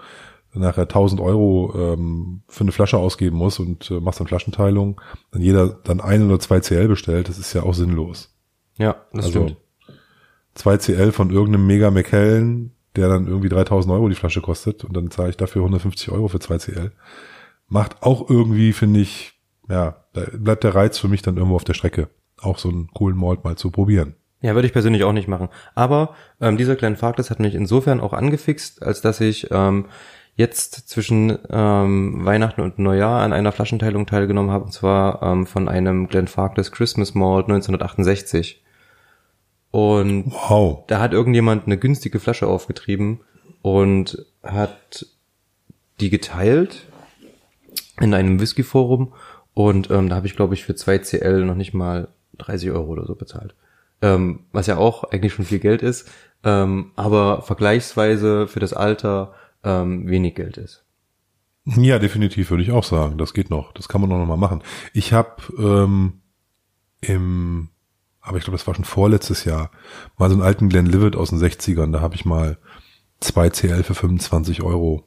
nachher 0.53 0.83
1000 0.83 1.19
Euro 1.21 1.73
ähm, 1.75 2.41
für 2.47 2.61
eine 2.61 2.71
Flasche 2.71 2.97
ausgeben 2.97 3.37
musst 3.37 3.59
und 3.59 3.89
äh, 3.91 3.99
machst 3.99 4.19
dann 4.19 4.27
Flaschenteilung, 4.27 5.01
dann 5.31 5.41
jeder 5.41 5.67
dann 5.67 6.01
ein 6.01 6.25
oder 6.25 6.39
zwei 6.39 6.59
CL 6.59 6.87
bestellt, 6.87 7.29
das 7.29 7.37
ist 7.37 7.53
ja 7.53 7.63
auch 7.63 7.73
sinnlos. 7.73 8.33
Ja, 8.77 8.95
das 9.11 9.25
also, 9.25 9.47
stimmt. 9.47 9.57
2 10.55 10.77
CL 10.77 11.11
von 11.11 11.31
irgendeinem 11.31 11.67
Mega 11.67 11.91
McKellen, 11.91 12.71
der 12.95 13.09
dann 13.09 13.27
irgendwie 13.27 13.49
3000 13.49 13.93
Euro 13.93 14.09
die 14.09 14.15
Flasche 14.15 14.41
kostet 14.41 14.83
und 14.83 14.95
dann 14.95 15.11
zahle 15.11 15.29
ich 15.29 15.37
dafür 15.37 15.61
150 15.61 16.11
Euro 16.11 16.27
für 16.27 16.39
2 16.39 16.57
CL. 16.57 16.91
Macht 17.67 18.03
auch 18.03 18.29
irgendwie, 18.29 18.73
finde 18.73 18.99
ich, 18.99 19.33
ja, 19.69 20.05
da 20.13 20.21
bleibt 20.33 20.63
der 20.63 20.75
Reiz 20.75 20.97
für 20.97 21.07
mich 21.07 21.21
dann 21.21 21.37
irgendwo 21.37 21.55
auf 21.55 21.63
der 21.63 21.73
Strecke, 21.73 22.09
auch 22.39 22.57
so 22.57 22.69
einen 22.69 22.89
coolen 22.93 23.17
Malt 23.17 23.43
mal 23.43 23.55
zu 23.55 23.71
probieren. 23.71 24.15
Ja, 24.41 24.53
würde 24.53 24.67
ich 24.67 24.73
persönlich 24.73 25.03
auch 25.03 25.13
nicht 25.13 25.27
machen. 25.27 25.49
Aber 25.73 26.13
ähm, 26.39 26.57
dieser 26.57 26.75
kleine 26.75 26.97
Fakt, 26.97 27.17
hat 27.17 27.39
mich 27.39 27.55
insofern 27.55 27.99
auch 27.99 28.13
angefixt, 28.13 28.83
als 28.83 29.01
dass 29.01 29.21
ich 29.21 29.47
ähm, 29.49 29.87
jetzt 30.35 30.87
zwischen 30.89 31.37
ähm, 31.49 32.25
Weihnachten 32.25 32.61
und 32.61 32.77
Neujahr 32.77 33.21
an 33.21 33.33
einer 33.33 33.51
Flaschenteilung 33.51 34.05
teilgenommen 34.05 34.51
habe, 34.51 34.65
und 34.65 34.71
zwar 34.71 35.23
ähm, 35.23 35.47
von 35.47 35.67
einem 35.67 36.07
Glenn 36.07 36.27
Farkless 36.27 36.71
Christmas 36.71 37.15
Malt 37.15 37.45
1968. 37.45 38.63
Und 39.75 40.31
wow. 40.31 40.85
da 40.87 41.01
hat 41.01 41.11
irgendjemand 41.11 41.65
eine 41.65 41.77
günstige 41.77 42.21
Flasche 42.21 42.47
aufgetrieben 42.47 43.19
und 43.61 44.25
hat 44.41 45.05
die 45.99 46.09
geteilt 46.09 46.85
in 47.99 48.13
einem 48.13 48.39
Whisky-Forum 48.39 49.11
und 49.53 49.91
ähm, 49.91 50.07
da 50.07 50.15
habe 50.15 50.27
ich, 50.27 50.37
glaube 50.37 50.53
ich, 50.53 50.63
für 50.63 50.75
2 50.75 50.99
CL 50.99 51.43
noch 51.43 51.55
nicht 51.55 51.73
mal 51.73 52.07
30 52.37 52.71
Euro 52.71 52.85
oder 52.85 53.05
so 53.05 53.15
bezahlt. 53.15 53.53
Ähm, 54.01 54.45
was 54.53 54.67
ja 54.67 54.77
auch 54.77 55.03
eigentlich 55.11 55.33
schon 55.33 55.43
viel 55.43 55.59
Geld 55.59 55.81
ist, 55.81 56.09
ähm, 56.45 56.93
aber 56.95 57.41
vergleichsweise 57.41 58.47
für 58.47 58.61
das 58.61 58.71
Alter 58.71 59.33
ähm, 59.65 60.07
wenig 60.07 60.35
Geld 60.35 60.55
ist. 60.55 60.85
Ja, 61.65 61.99
definitiv 61.99 62.49
würde 62.49 62.63
ich 62.63 62.71
auch 62.71 62.85
sagen. 62.85 63.17
Das 63.17 63.33
geht 63.33 63.49
noch. 63.49 63.73
Das 63.73 63.89
kann 63.89 63.99
man 63.99 64.09
noch 64.09 64.25
mal 64.25 64.37
machen. 64.37 64.63
Ich 64.93 65.11
habe 65.11 65.35
ähm, 65.59 66.21
im 67.01 67.71
aber 68.25 68.37
ich 68.37 68.43
glaube, 68.43 68.57
das 68.57 68.67
war 68.67 68.75
schon 68.75 68.85
vorletztes 68.85 69.45
Jahr, 69.45 69.71
mal 70.17 70.29
so 70.29 70.35
einen 70.35 70.43
alten 70.43 70.69
Glenn 70.69 70.85
Livet 70.85 71.15
aus 71.15 71.29
den 71.29 71.39
60ern, 71.39 71.91
da 71.91 72.01
habe 72.01 72.15
ich 72.15 72.25
mal 72.25 72.57
zwei 73.19 73.49
CL 73.49 73.83
für 73.83 73.95
25 73.95 74.63
Euro 74.63 75.03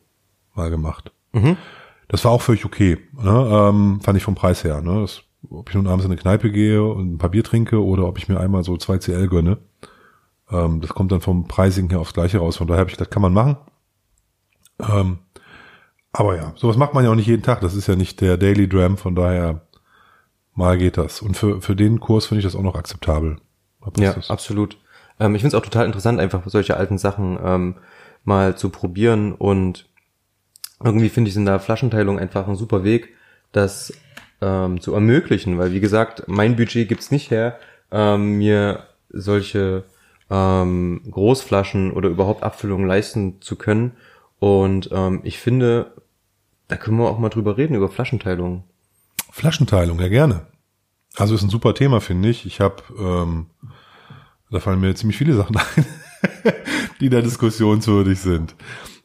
mal 0.54 0.70
gemacht. 0.70 1.12
Mhm. 1.32 1.56
Das 2.08 2.24
war 2.24 2.32
auch 2.32 2.42
völlig 2.42 2.64
okay, 2.64 2.98
ne? 3.20 3.48
ähm, 3.52 4.00
fand 4.00 4.16
ich 4.16 4.24
vom 4.24 4.34
Preis 4.34 4.64
her. 4.64 4.80
Ne? 4.80 5.02
Das, 5.02 5.22
ob 5.50 5.68
ich 5.68 5.74
nun 5.74 5.86
abends 5.86 6.04
in 6.04 6.10
eine 6.10 6.20
Kneipe 6.20 6.50
gehe 6.50 6.82
und 6.82 7.14
ein 7.14 7.18
paar 7.18 7.30
Bier 7.30 7.44
trinke 7.44 7.84
oder 7.84 8.06
ob 8.06 8.18
ich 8.18 8.28
mir 8.28 8.40
einmal 8.40 8.64
so 8.64 8.76
zwei 8.76 8.98
CL 8.98 9.28
gönne, 9.28 9.58
ähm, 10.50 10.80
das 10.80 10.90
kommt 10.90 11.12
dann 11.12 11.20
vom 11.20 11.46
Pricing 11.46 11.90
her 11.90 12.00
aufs 12.00 12.14
Gleiche 12.14 12.38
raus. 12.38 12.56
Von 12.56 12.66
daher 12.66 12.80
habe 12.80 12.90
ich 12.90 12.96
gedacht, 12.96 13.10
kann 13.10 13.22
man 13.22 13.34
machen. 13.34 13.56
Ähm, 14.80 15.18
aber 16.12 16.36
ja, 16.36 16.52
sowas 16.56 16.76
macht 16.76 16.94
man 16.94 17.04
ja 17.04 17.10
auch 17.10 17.14
nicht 17.14 17.26
jeden 17.26 17.42
Tag. 17.42 17.60
Das 17.60 17.74
ist 17.74 17.86
ja 17.86 17.96
nicht 17.96 18.20
der 18.20 18.36
Daily 18.36 18.68
Dram, 18.68 18.96
von 18.96 19.14
daher 19.14 19.67
Mal 20.58 20.76
geht 20.76 20.96
das. 20.96 21.22
Und 21.22 21.36
für, 21.36 21.62
für 21.62 21.76
den 21.76 22.00
Kurs 22.00 22.26
finde 22.26 22.40
ich 22.40 22.44
das 22.44 22.56
auch 22.56 22.62
noch 22.62 22.74
akzeptabel. 22.74 23.36
Ja, 23.96 24.16
absolut. 24.26 24.76
Ähm, 25.20 25.36
ich 25.36 25.42
finde 25.42 25.56
es 25.56 25.60
auch 25.60 25.64
total 25.64 25.86
interessant, 25.86 26.18
einfach 26.18 26.42
solche 26.46 26.76
alten 26.76 26.98
Sachen 26.98 27.38
ähm, 27.40 27.76
mal 28.24 28.56
zu 28.56 28.70
probieren. 28.70 29.34
Und 29.34 29.86
irgendwie 30.82 31.10
finde 31.10 31.30
ich 31.30 31.36
in 31.36 31.44
der 31.44 31.60
Flaschenteilung 31.60 32.18
einfach 32.18 32.48
ein 32.48 32.56
super 32.56 32.82
Weg, 32.82 33.14
das 33.52 33.92
ähm, 34.40 34.80
zu 34.80 34.94
ermöglichen. 34.94 35.58
Weil, 35.58 35.72
wie 35.72 35.78
gesagt, 35.78 36.24
mein 36.26 36.56
Budget 36.56 36.88
gibt's 36.88 37.12
nicht 37.12 37.30
her, 37.30 37.56
ähm, 37.92 38.38
mir 38.38 38.82
solche 39.10 39.84
ähm, 40.28 41.02
Großflaschen 41.08 41.92
oder 41.92 42.08
überhaupt 42.08 42.42
Abfüllungen 42.42 42.88
leisten 42.88 43.40
zu 43.40 43.54
können. 43.54 43.92
Und 44.40 44.90
ähm, 44.90 45.20
ich 45.22 45.38
finde, 45.38 45.92
da 46.66 46.76
können 46.76 46.96
wir 46.96 47.08
auch 47.08 47.20
mal 47.20 47.28
drüber 47.28 47.56
reden, 47.56 47.76
über 47.76 47.88
Flaschenteilungen. 47.88 48.64
Flaschenteilung, 49.30 50.00
ja 50.00 50.08
gerne. 50.08 50.46
Also 51.16 51.34
ist 51.34 51.42
ein 51.42 51.50
super 51.50 51.74
Thema, 51.74 52.00
finde 52.00 52.28
ich. 52.28 52.46
Ich 52.46 52.60
habe, 52.60 52.82
ähm, 52.98 53.46
da 54.50 54.60
fallen 54.60 54.80
mir 54.80 54.94
ziemlich 54.94 55.18
viele 55.18 55.34
Sachen 55.34 55.56
ein, 55.76 55.86
die 57.00 57.08
da 57.08 57.20
diskussionswürdig 57.20 58.18
sind. 58.20 58.54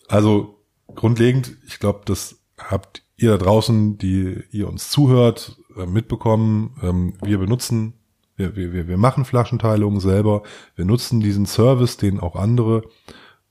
Also 0.07 0.63
grundlegend, 0.95 1.57
ich 1.65 1.79
glaube, 1.79 2.01
das 2.05 2.39
habt 2.57 3.03
ihr 3.17 3.31
da 3.31 3.37
draußen, 3.37 3.97
die 3.97 4.43
ihr 4.51 4.67
uns 4.67 4.89
zuhört, 4.89 5.57
äh, 5.77 5.85
mitbekommen. 5.85 6.75
Ähm, 6.81 7.13
wir 7.21 7.39
benutzen, 7.39 7.93
wir, 8.35 8.55
wir, 8.55 8.87
wir 8.87 8.97
machen 8.97 9.25
Flaschenteilungen 9.25 9.99
selber. 9.99 10.43
Wir 10.75 10.85
nutzen 10.85 11.19
diesen 11.19 11.45
Service, 11.45 11.97
den 11.97 12.19
auch 12.19 12.35
andere 12.35 12.83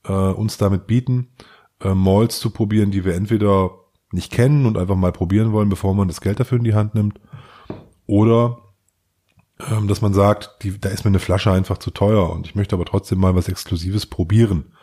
äh, 0.05 0.11
uns 0.11 0.57
damit 0.57 0.87
bieten, 0.87 1.29
äh, 1.81 1.93
Malls 1.93 2.39
zu 2.39 2.49
probieren, 2.49 2.91
die 2.91 3.05
wir 3.05 3.15
entweder 3.15 3.71
nicht 4.13 4.31
kennen 4.31 4.65
und 4.65 4.77
einfach 4.77 4.95
mal 4.95 5.11
probieren 5.11 5.51
wollen, 5.51 5.69
bevor 5.69 5.93
man 5.93 6.07
das 6.07 6.21
Geld 6.21 6.39
dafür 6.39 6.57
in 6.57 6.63
die 6.63 6.75
Hand 6.75 6.95
nimmt. 6.95 7.19
Oder 8.05 8.59
ähm, 9.71 9.87
dass 9.87 10.01
man 10.01 10.13
sagt, 10.13 10.57
die, 10.61 10.79
da 10.79 10.89
ist 10.89 11.03
mir 11.03 11.09
eine 11.09 11.19
Flasche 11.19 11.51
einfach 11.51 11.77
zu 11.77 11.91
teuer 11.91 12.29
und 12.29 12.47
ich 12.47 12.55
möchte 12.55 12.75
aber 12.75 12.85
trotzdem 12.85 13.19
mal 13.19 13.35
was 13.35 13.49
Exklusives 13.49 14.05
probieren, 14.05 14.73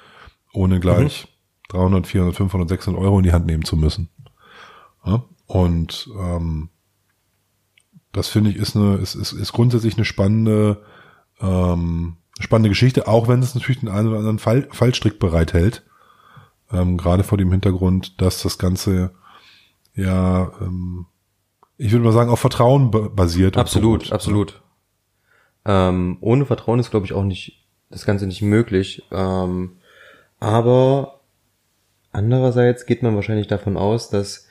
ohne 0.53 0.81
gleich 0.81 1.29
mhm. 1.73 1.77
300, 1.79 2.07
400, 2.07 2.37
500, 2.37 2.69
600 2.69 3.03
Euro 3.03 3.19
in 3.19 3.25
die 3.25 3.33
Hand 3.33 3.47
nehmen 3.47 3.65
zu 3.65 3.77
müssen. 3.77 4.09
Ja? 5.05 5.25
Und 5.47 6.09
ähm, 6.19 6.71
das 8.13 8.29
finde 8.29 8.51
ich 8.51 8.57
ist 8.57 8.77
eine 8.77 8.97
ist, 8.97 9.15
ist, 9.15 9.33
ist 9.33 9.53
grundsätzlich 9.53 9.97
eine 9.97 10.05
spannende 10.05 10.83
ähm, 11.41 12.17
spannende 12.41 12.71
Geschichte, 12.71 13.07
auch 13.07 13.29
wenn 13.29 13.43
es 13.43 13.55
natürlich 13.55 13.81
den 13.81 13.89
einen 13.89 14.09
oder 14.09 14.19
anderen 14.19 14.39
Fall, 14.39 14.69
Fallstrick 14.73 15.19
bereithält. 15.19 15.85
Ähm, 16.73 16.97
gerade 16.97 17.25
vor 17.25 17.39
dem 17.39 17.51
Hintergrund, 17.51 18.21
dass 18.21 18.43
das 18.43 18.59
Ganze 18.59 19.13
ja, 19.95 20.53
ähm, 20.61 21.07
ich 21.77 21.93
würde 21.93 22.05
mal 22.05 22.13
sagen, 22.13 22.31
auf 22.31 22.41
Vertrauen 22.41 22.91
basiert. 22.91 23.57
Absolut, 23.57 24.07
so 24.07 24.15
absolut. 24.15 24.63
Ähm, 25.65 26.19
ohne 26.21 26.47
Vertrauen 26.47 26.79
ist, 26.79 26.91
glaube 26.91 27.07
ich, 27.07 27.13
auch 27.13 27.25
nicht 27.25 27.67
das 27.91 28.07
Ganze 28.07 28.27
nicht 28.27 28.43
möglich. 28.43 29.03
Ähm, 29.11 29.77
aber 30.39 31.21
andererseits 32.13 32.87
geht 32.87 33.03
man 33.03 33.15
wahrscheinlich 33.15 33.47
davon 33.47 33.77
aus, 33.77 34.11
dass 34.11 34.47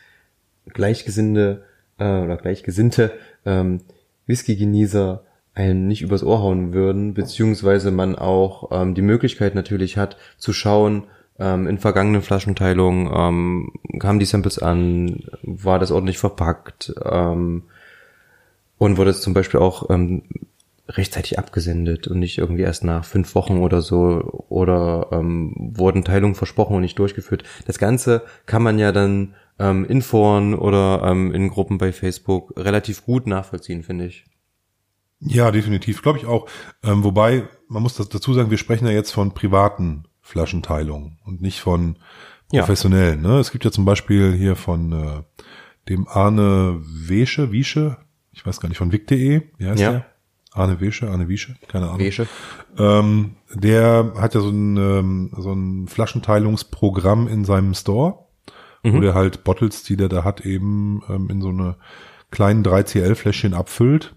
Gleichgesinnte 0.68 1.66
äh, 1.98 2.22
oder 2.22 2.38
Gleichgesinnte 2.38 3.12
ähm, 3.46 3.82
Whisky-Genießer 4.28 5.24
einen 5.54 5.88
nicht 5.88 6.02
übers 6.02 6.24
Ohr 6.24 6.42
hauen 6.42 6.74
würden, 6.74 7.14
beziehungsweise 7.14 7.92
man 7.92 8.16
auch 8.16 8.70
ähm, 8.72 8.96
die 8.96 9.02
Möglichkeit 9.02 9.56
natürlich 9.56 9.98
hat 9.98 10.18
zu 10.38 10.54
schauen, 10.54 11.08
ähm, 11.40 11.68
in 11.68 11.78
vergangenen 11.78 12.22
Flaschenteilungen 12.22 13.10
ähm, 13.14 13.72
kamen 14.00 14.20
die 14.20 14.26
Samples 14.26 14.60
an, 14.60 15.24
war 15.42 15.80
das 15.80 15.92
ordentlich 15.92 16.18
verpackt 16.18 16.94
ähm, 17.04 17.64
und 18.78 18.98
wurde 18.98 19.12
es 19.12 19.22
zum 19.22 19.34
Beispiel 19.34 19.60
auch 19.60 19.90
ähm, 19.90 20.24
rechtzeitig 20.90 21.38
abgesendet 21.38 22.08
und 22.08 22.20
nicht 22.20 22.40
irgendwie 22.40 22.64
erst 22.64 22.84
nach 22.84 23.06
fünf 23.06 23.36
Wochen 23.36 23.60
oder 23.60 23.82
so 23.82 24.46
oder 24.50 25.10
ähm, 25.12 25.54
wurden 25.56 26.04
Teilungen 26.04 26.36
versprochen 26.36 26.76
und 26.76 26.82
nicht 26.82 27.00
durchgeführt. 27.00 27.44
Das 27.66 27.78
Ganze 27.78 28.24
kann 28.46 28.64
man 28.64 28.80
ja 28.80 28.92
dann 28.92 29.36
ähm, 29.60 29.86
in 29.86 30.02
Foren 30.02 30.56
oder 30.56 31.04
ähm, 31.04 31.34
in 31.34 31.50
Gruppen 31.50 31.78
bei 31.78 31.92
Facebook 31.92 32.54
relativ 32.58 33.06
gut 33.06 33.28
nachvollziehen, 33.28 33.84
finde 33.84 34.08
ich. 34.08 34.26
Ja, 35.22 35.52
definitiv, 35.52 36.02
glaube 36.02 36.18
ich 36.18 36.26
auch. 36.26 36.48
Ähm, 36.84 37.04
wobei, 37.04 37.48
man 37.68 37.84
muss 37.84 37.96
das 37.96 38.10
dazu 38.10 38.34
sagen, 38.34 38.52
wir 38.52 38.58
sprechen 38.58 38.88
ja 38.88 38.94
jetzt 38.94 39.12
von 39.12 39.34
privaten 39.34 40.06
Flaschenteilungen 40.30 41.18
und 41.26 41.42
nicht 41.42 41.60
von 41.60 41.98
professionellen. 42.50 43.24
Ja. 43.24 43.32
Ne? 43.32 43.40
Es 43.40 43.52
gibt 43.52 43.66
ja 43.66 43.72
zum 43.72 43.86
Beispiel 43.86 44.34
hier 44.34 44.56
von 44.56 44.92
äh, 44.92 45.24
dem 45.90 46.08
Arne 46.08 46.80
Wesche, 46.82 47.52
Wiesche, 47.52 47.98
ich 48.32 48.46
weiß 48.46 48.60
gar 48.60 48.70
nicht, 48.70 48.78
von 48.78 48.92
wick.de, 48.92 49.42
wie 49.58 49.68
heißt 49.68 49.82
ja. 49.82 49.92
der? 49.92 50.06
Arne 50.52 50.80
Wesche, 50.82 51.10
Arne 51.10 51.28
Wiesche, 51.28 51.56
keine 51.68 51.88
Ahnung. 51.88 52.00
Wesche. 52.00 52.28
Ähm, 52.78 53.36
der 53.54 54.14
hat 54.18 54.36
ja 54.36 54.42
so 54.42 54.50
ein, 54.50 54.78
ähm, 54.78 55.32
so 55.36 55.52
ein 55.52 55.88
Flaschenteilungsprogramm 55.88 57.28
in 57.28 57.46
seinem 57.46 57.74
Store, 57.74 58.26
mhm. 58.84 58.94
wo 58.94 59.00
der 59.00 59.16
halt 59.16 59.44
Bottles, 59.44 59.84
die 59.84 59.98
der 59.98 60.10
da 60.10 60.24
hat, 60.24 60.42
eben 60.42 61.02
ähm, 61.10 61.30
in 61.30 61.42
so 61.42 61.50
eine 61.50 61.76
kleinen 62.32 62.64
3CL-Fläschchen 62.64 63.54
abfüllt. 63.54 64.16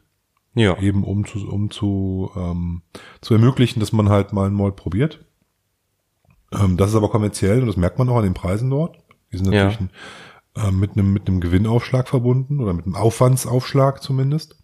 Ja. 0.54 0.78
Eben 0.78 1.04
um 1.04 1.26
zu, 1.26 1.48
um 1.48 1.70
zu, 1.70 2.30
ähm, 2.36 2.82
zu 3.22 3.32
ermöglichen, 3.32 3.80
dass 3.80 3.92
man 3.92 4.10
halt 4.10 4.34
mal 4.34 4.46
ein 4.46 4.54
Malt 4.54 4.76
probiert. 4.76 5.24
Ähm, 6.52 6.76
das 6.76 6.90
ist 6.90 6.96
aber 6.96 7.10
kommerziell 7.10 7.60
und 7.60 7.66
das 7.66 7.76
merkt 7.76 7.98
man 7.98 8.08
auch 8.08 8.16
an 8.16 8.24
den 8.24 8.34
Preisen 8.34 8.70
dort. 8.70 8.98
Die 9.32 9.38
sind 9.38 9.50
natürlich 9.50 9.80
ja. 9.80 9.88
ein, 10.62 10.68
äh, 10.68 10.72
mit 10.72 10.92
einem 10.92 11.12
mit 11.12 11.28
einem 11.28 11.40
Gewinnaufschlag 11.40 12.08
verbunden 12.08 12.60
oder 12.60 12.72
mit 12.72 12.84
einem 12.84 12.96
Aufwandsaufschlag 12.96 14.02
zumindest. 14.02 14.56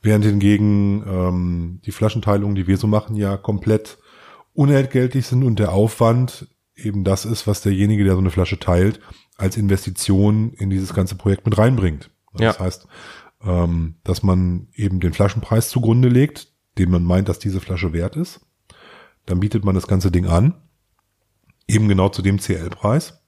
Während 0.00 0.24
hingegen 0.24 1.02
ähm, 1.06 1.80
die 1.84 1.92
Flaschenteilungen, 1.92 2.54
die 2.54 2.66
wir 2.66 2.76
so 2.76 2.86
machen, 2.86 3.16
ja 3.16 3.36
komplett 3.36 3.98
unentgeltlich 4.52 5.26
sind 5.26 5.42
und 5.44 5.58
der 5.58 5.72
Aufwand 5.72 6.48
eben 6.76 7.04
das 7.04 7.24
ist, 7.24 7.46
was 7.46 7.62
derjenige, 7.62 8.04
der 8.04 8.14
so 8.14 8.20
eine 8.20 8.30
Flasche 8.30 8.58
teilt, 8.58 9.00
als 9.36 9.56
Investition 9.56 10.52
in 10.52 10.70
dieses 10.70 10.94
ganze 10.94 11.16
Projekt 11.16 11.44
mit 11.46 11.58
reinbringt. 11.58 12.10
Das 12.34 12.56
ja. 12.56 12.58
heißt, 12.58 12.86
ähm, 13.44 13.96
dass 14.04 14.22
man 14.22 14.68
eben 14.74 15.00
den 15.00 15.12
Flaschenpreis 15.12 15.68
zugrunde 15.68 16.08
legt, 16.08 16.52
den 16.78 16.90
man 16.90 17.04
meint, 17.04 17.28
dass 17.28 17.38
diese 17.38 17.60
Flasche 17.60 17.92
wert 17.92 18.16
ist. 18.16 18.40
Dann 19.26 19.40
bietet 19.40 19.64
man 19.64 19.74
das 19.74 19.86
ganze 19.86 20.10
Ding 20.10 20.26
an, 20.26 20.54
eben 21.68 21.88
genau 21.88 22.08
zu 22.08 22.22
dem 22.22 22.38
CL-Preis. 22.38 23.22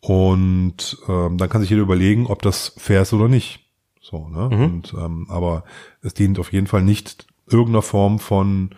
Und 0.00 0.98
ähm, 1.08 1.38
dann 1.38 1.48
kann 1.48 1.60
sich 1.60 1.70
jeder 1.70 1.82
überlegen, 1.82 2.26
ob 2.26 2.42
das 2.42 2.74
fair 2.76 3.02
ist 3.02 3.12
oder 3.12 3.28
nicht. 3.28 3.70
So, 4.00 4.28
ne? 4.28 4.50
Mhm. 4.52 4.64
Und, 4.64 4.94
ähm, 4.94 5.26
aber 5.30 5.64
es 6.02 6.12
dient 6.12 6.40
auf 6.40 6.52
jeden 6.52 6.66
Fall 6.66 6.82
nicht 6.82 7.26
irgendeiner 7.46 7.82
Form 7.82 8.18
von 8.18 8.70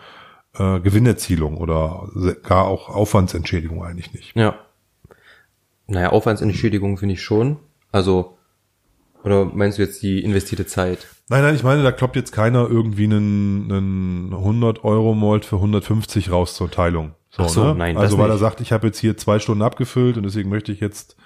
äh, 0.55 0.81
Gewinnerzielung 0.81 1.57
oder 1.57 2.09
gar 2.42 2.66
auch 2.66 2.90
Aufwandsentschädigung 2.90 3.83
eigentlich 3.83 4.12
nicht. 4.12 4.37
Ja. 4.37 4.59
Naja, 5.87 6.11
Aufwandsentschädigung 6.11 6.99
finde 6.99 7.14
ich 7.14 7.23
schon. 7.23 7.57
Also, 7.90 8.37
oder 9.23 9.47
meinst 9.47 9.79
du 9.79 9.83
jetzt 9.83 10.03
die 10.03 10.23
investierte 10.23 10.66
Zeit? 10.66 11.09
Nein, 11.29 11.42
nein, 11.42 11.55
ich 11.55 11.62
meine, 11.62 11.83
da 11.83 11.92
kloppt 11.92 12.16
jetzt 12.16 12.33
keiner 12.33 12.68
irgendwie 12.68 13.05
einen, 13.05 13.73
einen 13.73 14.33
100 14.35 14.85
Euro 14.85 15.14
Malt 15.14 15.47
für 15.47 15.57
150 15.57 16.31
raus 16.31 16.55
zur 16.55 16.70
Teilung. 16.70 17.14
So, 17.37 17.42
Ach 17.42 17.49
so, 17.49 17.64
ne? 17.64 17.75
nein. 17.75 17.97
Also 17.97 18.18
weil 18.18 18.27
nicht. 18.27 18.37
er 18.37 18.38
sagt, 18.38 18.61
ich 18.61 18.73
habe 18.73 18.87
jetzt 18.87 18.99
hier 18.99 19.16
zwei 19.16 19.38
Stunden 19.38 19.62
abgefüllt 19.62 20.16
und 20.16 20.23
deswegen 20.23 20.51
möchte 20.51 20.73
ich 20.73 20.81
jetzt 20.81 21.16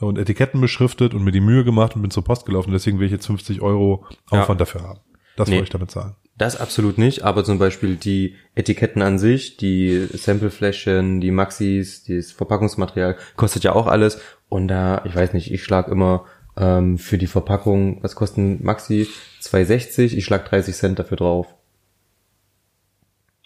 und 0.00 0.18
Etiketten 0.18 0.60
beschriftet 0.60 1.14
und 1.14 1.22
mir 1.22 1.32
die 1.32 1.40
Mühe 1.40 1.64
gemacht 1.64 1.94
und 1.94 2.02
bin 2.02 2.10
zur 2.10 2.24
Post 2.24 2.46
gelaufen. 2.46 2.72
Deswegen 2.72 2.98
will 2.98 3.06
ich 3.06 3.12
jetzt 3.12 3.26
50 3.26 3.60
Euro 3.60 4.04
Aufwand 4.30 4.60
ja. 4.60 4.64
dafür 4.64 4.82
haben. 4.82 5.00
Das 5.36 5.48
nee, 5.48 5.54
wollte 5.56 5.64
ich 5.64 5.70
damit 5.70 5.90
sagen. 5.90 6.16
Das 6.38 6.56
absolut 6.56 6.98
nicht, 6.98 7.22
aber 7.22 7.44
zum 7.44 7.58
Beispiel 7.58 7.96
die 7.96 8.36
Etiketten 8.54 9.02
an 9.02 9.18
sich, 9.18 9.58
die 9.58 10.08
Samplefläschchen, 10.12 11.20
die 11.20 11.30
Maxis, 11.30 12.04
das 12.04 12.32
Verpackungsmaterial, 12.32 13.16
kostet 13.36 13.64
ja 13.64 13.74
auch 13.74 13.86
alles. 13.86 14.18
Und 14.48 14.68
da, 14.68 15.02
ich 15.04 15.14
weiß 15.14 15.34
nicht, 15.34 15.52
ich 15.52 15.62
schlag 15.62 15.88
immer 15.88 16.24
ähm, 16.56 16.98
für 16.98 17.18
die 17.18 17.26
Verpackung, 17.26 18.02
was 18.02 18.14
kosten 18.14 18.64
Maxi? 18.64 19.08
2,60, 19.42 20.14
ich 20.16 20.24
schlag 20.24 20.48
30 20.48 20.74
Cent 20.74 20.98
dafür 20.98 21.18
drauf. 21.18 21.46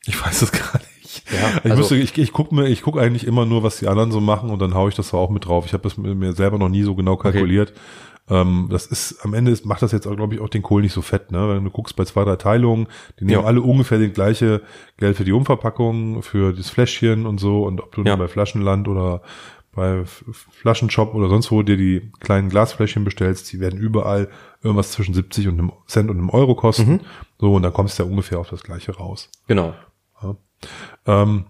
Ich 0.06 0.24
weiß 0.24 0.42
es 0.42 0.52
gar 0.52 0.78
nicht. 0.78 0.95
Ja, 1.30 1.58
ich, 1.58 1.70
also, 1.70 1.76
müsste, 1.76 1.96
ich, 1.96 2.16
ich 2.18 2.32
gucke 2.32 2.54
mir, 2.54 2.68
ich 2.68 2.82
gucke 2.82 3.00
eigentlich 3.00 3.26
immer 3.26 3.46
nur, 3.46 3.62
was 3.62 3.78
die 3.78 3.88
anderen 3.88 4.10
so 4.12 4.20
machen 4.20 4.50
und 4.50 4.60
dann 4.60 4.74
haue 4.74 4.88
ich 4.88 4.94
das 4.94 5.12
auch 5.14 5.30
mit 5.30 5.46
drauf. 5.46 5.66
Ich 5.66 5.72
habe 5.72 5.82
das 5.82 5.96
mir 5.96 6.32
selber 6.32 6.58
noch 6.58 6.68
nie 6.68 6.82
so 6.82 6.94
genau 6.94 7.16
kalkuliert. 7.16 7.70
Okay. 7.70 7.80
Ähm, 8.28 8.66
das 8.70 8.86
ist 8.86 9.24
am 9.24 9.34
Ende 9.34 9.52
ist, 9.52 9.64
macht 9.66 9.82
das 9.82 9.92
jetzt, 9.92 10.08
glaube 10.08 10.34
ich, 10.34 10.40
auch 10.40 10.48
den 10.48 10.62
Kohl 10.62 10.82
nicht 10.82 10.92
so 10.92 11.02
fett. 11.02 11.30
Ne? 11.30 11.48
Wenn 11.48 11.64
du 11.64 11.70
guckst 11.70 11.94
bei 11.94 12.04
zwei, 12.04 12.24
drei 12.24 12.36
Teilungen, 12.36 12.88
die 13.20 13.24
nehmen 13.24 13.42
ja. 13.42 13.46
alle 13.46 13.62
ungefähr 13.62 13.98
den 13.98 14.12
gleiche 14.12 14.62
Geld 14.96 15.16
für 15.16 15.24
die 15.24 15.32
Umverpackung, 15.32 16.22
für 16.22 16.52
das 16.52 16.70
Fläschchen 16.70 17.26
und 17.26 17.38
so. 17.38 17.64
Und 17.64 17.80
ob 17.80 17.94
du 17.94 18.02
ja. 18.02 18.16
bei 18.16 18.26
Flaschenland 18.26 18.88
oder 18.88 19.22
bei 19.76 20.04
Flaschenshop 20.06 21.14
oder 21.14 21.28
sonst 21.28 21.52
wo 21.52 21.62
dir 21.62 21.76
die 21.76 22.10
kleinen 22.18 22.48
Glasfläschchen 22.48 23.04
bestellst, 23.04 23.52
die 23.52 23.60
werden 23.60 23.78
überall 23.78 24.28
irgendwas 24.62 24.90
zwischen 24.90 25.14
70 25.14 25.48
und 25.48 25.58
einem 25.58 25.72
Cent 25.86 26.10
und 26.10 26.16
einem 26.16 26.30
Euro 26.30 26.54
kosten. 26.54 26.92
Mhm. 26.92 27.00
So, 27.38 27.54
und 27.54 27.62
dann 27.62 27.74
kommst 27.74 27.98
du 27.98 28.02
ja 28.02 28.08
ungefähr 28.08 28.38
auf 28.40 28.48
das 28.48 28.62
gleiche 28.62 28.96
raus. 28.96 29.30
Genau. 29.46 29.74
Ähm, 31.06 31.46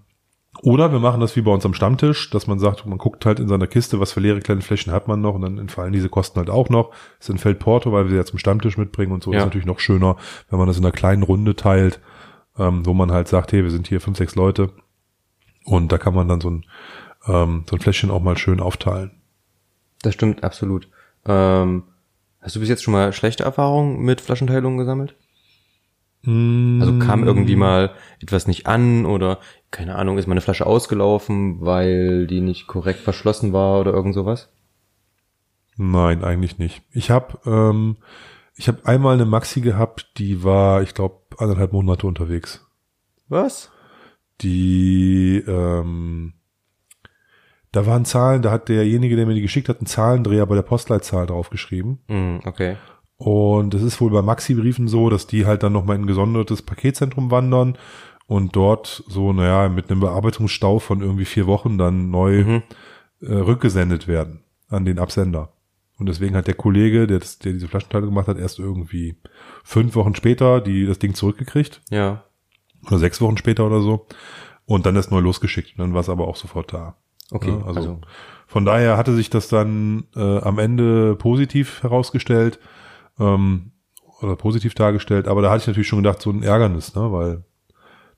oder 0.62 0.92
wir 0.92 1.00
machen 1.00 1.20
das 1.20 1.36
wie 1.36 1.42
bei 1.42 1.50
uns 1.50 1.66
am 1.66 1.74
Stammtisch, 1.74 2.30
dass 2.30 2.46
man 2.46 2.58
sagt, 2.58 2.86
man 2.86 2.98
guckt 2.98 3.26
halt 3.26 3.40
in 3.40 3.48
seiner 3.48 3.66
Kiste, 3.66 4.00
was 4.00 4.12
für 4.12 4.20
leere 4.20 4.40
kleine 4.40 4.62
Flächen 4.62 4.92
hat 4.92 5.06
man 5.06 5.20
noch 5.20 5.34
und 5.34 5.42
dann 5.42 5.58
entfallen 5.58 5.92
diese 5.92 6.08
Kosten 6.08 6.38
halt 6.38 6.50
auch 6.50 6.70
noch. 6.70 6.92
Es 7.20 7.28
entfällt 7.28 7.58
Porto, 7.58 7.92
weil 7.92 8.04
wir 8.04 8.10
sie 8.10 8.16
ja 8.16 8.24
zum 8.24 8.38
Stammtisch 8.38 8.78
mitbringen 8.78 9.12
und 9.12 9.22
so 9.22 9.32
ja. 9.32 9.40
ist 9.40 9.44
natürlich 9.44 9.66
noch 9.66 9.80
schöner, 9.80 10.16
wenn 10.50 10.58
man 10.58 10.68
das 10.68 10.78
in 10.78 10.84
einer 10.84 10.92
kleinen 10.92 11.22
Runde 11.22 11.56
teilt, 11.56 12.00
ähm, 12.58 12.86
wo 12.86 12.94
man 12.94 13.12
halt 13.12 13.28
sagt, 13.28 13.52
hey, 13.52 13.62
wir 13.62 13.70
sind 13.70 13.86
hier 13.88 14.00
fünf, 14.00 14.16
sechs 14.16 14.34
Leute 14.34 14.70
und 15.64 15.92
da 15.92 15.98
kann 15.98 16.14
man 16.14 16.28
dann 16.28 16.40
so 16.40 16.50
ein, 16.50 16.64
ähm, 17.26 17.64
so 17.68 17.76
ein 17.76 17.80
Fläschchen 17.80 18.10
auch 18.10 18.22
mal 18.22 18.38
schön 18.38 18.60
aufteilen. 18.60 19.10
Das 20.02 20.14
stimmt, 20.14 20.42
absolut. 20.42 20.88
Ähm, 21.26 21.82
hast 22.40 22.56
du 22.56 22.60
bis 22.60 22.68
jetzt 22.68 22.82
schon 22.82 22.92
mal 22.92 23.12
schlechte 23.12 23.44
Erfahrungen 23.44 24.00
mit 24.00 24.20
Flaschenteilungen 24.20 24.78
gesammelt? 24.78 25.16
Also 26.26 26.98
kam 26.98 27.24
irgendwie 27.24 27.54
mal 27.54 27.92
etwas 28.20 28.48
nicht 28.48 28.66
an 28.66 29.06
oder 29.06 29.38
keine 29.70 29.94
Ahnung, 29.94 30.18
ist 30.18 30.26
meine 30.26 30.40
Flasche 30.40 30.66
ausgelaufen, 30.66 31.60
weil 31.60 32.26
die 32.26 32.40
nicht 32.40 32.66
korrekt 32.66 33.00
verschlossen 33.00 33.52
war 33.52 33.80
oder 33.80 33.92
irgend 33.92 34.14
sowas? 34.14 34.52
Nein, 35.76 36.24
eigentlich 36.24 36.58
nicht. 36.58 36.82
Ich 36.92 37.10
habe 37.10 37.38
ähm, 37.46 37.98
ich 38.56 38.68
habe 38.68 38.84
einmal 38.86 39.14
eine 39.14 39.26
Maxi 39.26 39.60
gehabt, 39.60 40.18
die 40.18 40.42
war, 40.42 40.82
ich 40.82 40.94
glaube, 40.94 41.20
anderthalb 41.38 41.72
Monate 41.72 42.06
unterwegs. 42.06 42.66
Was? 43.28 43.70
Die 44.40 45.44
ähm, 45.46 46.32
da 47.76 47.84
waren 47.84 48.06
Zahlen, 48.06 48.40
da 48.40 48.50
hat 48.50 48.70
derjenige, 48.70 49.16
der 49.16 49.26
mir 49.26 49.34
die 49.34 49.42
geschickt 49.42 49.68
hat, 49.68 49.78
einen 49.78 49.86
Zahlendreher 49.86 50.46
bei 50.46 50.54
der 50.54 50.62
Postleitzahl 50.62 51.26
draufgeschrieben. 51.26 51.98
Mm, 52.08 52.38
okay. 52.46 52.76
Und 53.18 53.72
es 53.74 53.82
ist 53.82 54.00
wohl 54.00 54.10
bei 54.10 54.22
Maxi-Briefen 54.22 54.88
so, 54.88 55.08
dass 55.08 55.26
die 55.26 55.46
halt 55.46 55.62
dann 55.62 55.72
nochmal 55.72 55.96
in 55.96 56.02
ein 56.02 56.06
gesondertes 56.06 56.62
Paketzentrum 56.62 57.30
wandern 57.30 57.78
und 58.26 58.56
dort 58.56 59.04
so, 59.08 59.32
naja, 59.32 59.68
mit 59.68 59.90
einem 59.90 60.00
Bearbeitungsstau 60.00 60.78
von 60.78 61.00
irgendwie 61.00 61.24
vier 61.24 61.46
Wochen 61.46 61.78
dann 61.78 62.10
neu 62.10 62.44
mhm. 62.44 62.62
äh, 63.22 63.32
rückgesendet 63.32 64.06
werden 64.06 64.40
an 64.68 64.84
den 64.84 64.98
Absender. 64.98 65.52
Und 65.98 66.06
deswegen 66.10 66.36
hat 66.36 66.46
der 66.46 66.54
Kollege, 66.54 67.06
der, 67.06 67.20
das, 67.20 67.38
der 67.38 67.52
diese 67.52 67.68
Flaschenteile 67.68 68.04
gemacht 68.04 68.28
hat, 68.28 68.38
erst 68.38 68.58
irgendwie 68.58 69.16
fünf 69.64 69.94
Wochen 69.94 70.14
später 70.14 70.60
die 70.60 70.84
das 70.84 70.98
Ding 70.98 71.14
zurückgekriegt. 71.14 71.80
Ja. 71.88 72.24
Oder 72.86 72.98
sechs 72.98 73.20
Wochen 73.22 73.38
später 73.38 73.66
oder 73.66 73.80
so. 73.80 74.06
Und 74.66 74.84
dann 74.84 74.96
erst 74.96 75.10
neu 75.10 75.20
losgeschickt. 75.20 75.78
Und 75.78 75.78
dann 75.78 75.94
war 75.94 76.00
es 76.00 76.10
aber 76.10 76.28
auch 76.28 76.36
sofort 76.36 76.72
da. 76.72 76.96
Okay. 77.30 77.50
Ja, 77.50 77.64
also, 77.64 77.80
also, 77.80 78.00
von 78.46 78.66
daher 78.66 78.98
hatte 78.98 79.14
sich 79.14 79.30
das 79.30 79.48
dann 79.48 80.04
äh, 80.14 80.38
am 80.40 80.58
Ende 80.58 81.14
positiv 81.16 81.82
herausgestellt 81.82 82.58
ähm, 83.18 83.72
oder 84.20 84.36
positiv 84.36 84.74
dargestellt, 84.74 85.28
aber 85.28 85.42
da 85.42 85.50
hatte 85.50 85.62
ich 85.62 85.66
natürlich 85.66 85.88
schon 85.88 86.02
gedacht, 86.02 86.22
so 86.22 86.30
ein 86.30 86.42
Ärgernis, 86.42 86.94
ne, 86.94 87.12
weil 87.12 87.44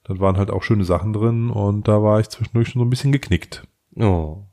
da 0.04 0.18
waren 0.20 0.38
halt 0.38 0.50
auch 0.50 0.62
schöne 0.62 0.84
Sachen 0.84 1.12
drin 1.12 1.50
und 1.50 1.88
da 1.88 2.02
war 2.02 2.20
ich 2.20 2.28
zwischendurch 2.28 2.68
schon 2.68 2.80
so 2.80 2.87
ein 2.87 2.90
bisschen 2.90 3.12
geknickt. 3.12 3.66
Oh. 3.96 4.44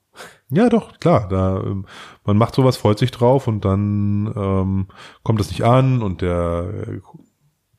Ja, 0.49 0.69
doch, 0.69 0.99
klar. 0.99 1.27
Da, 1.27 1.62
ähm, 1.62 1.86
man 2.23 2.38
macht 2.38 2.55
sowas, 2.55 2.77
freut 2.77 2.99
sich 2.99 3.12
drauf 3.12 3.47
und 3.47 3.65
dann 3.65 4.34
ähm, 4.36 4.88
kommt 5.23 5.39
das 5.39 5.49
nicht 5.49 5.63
an 5.63 6.01
und 6.01 6.21
der 6.21 7.01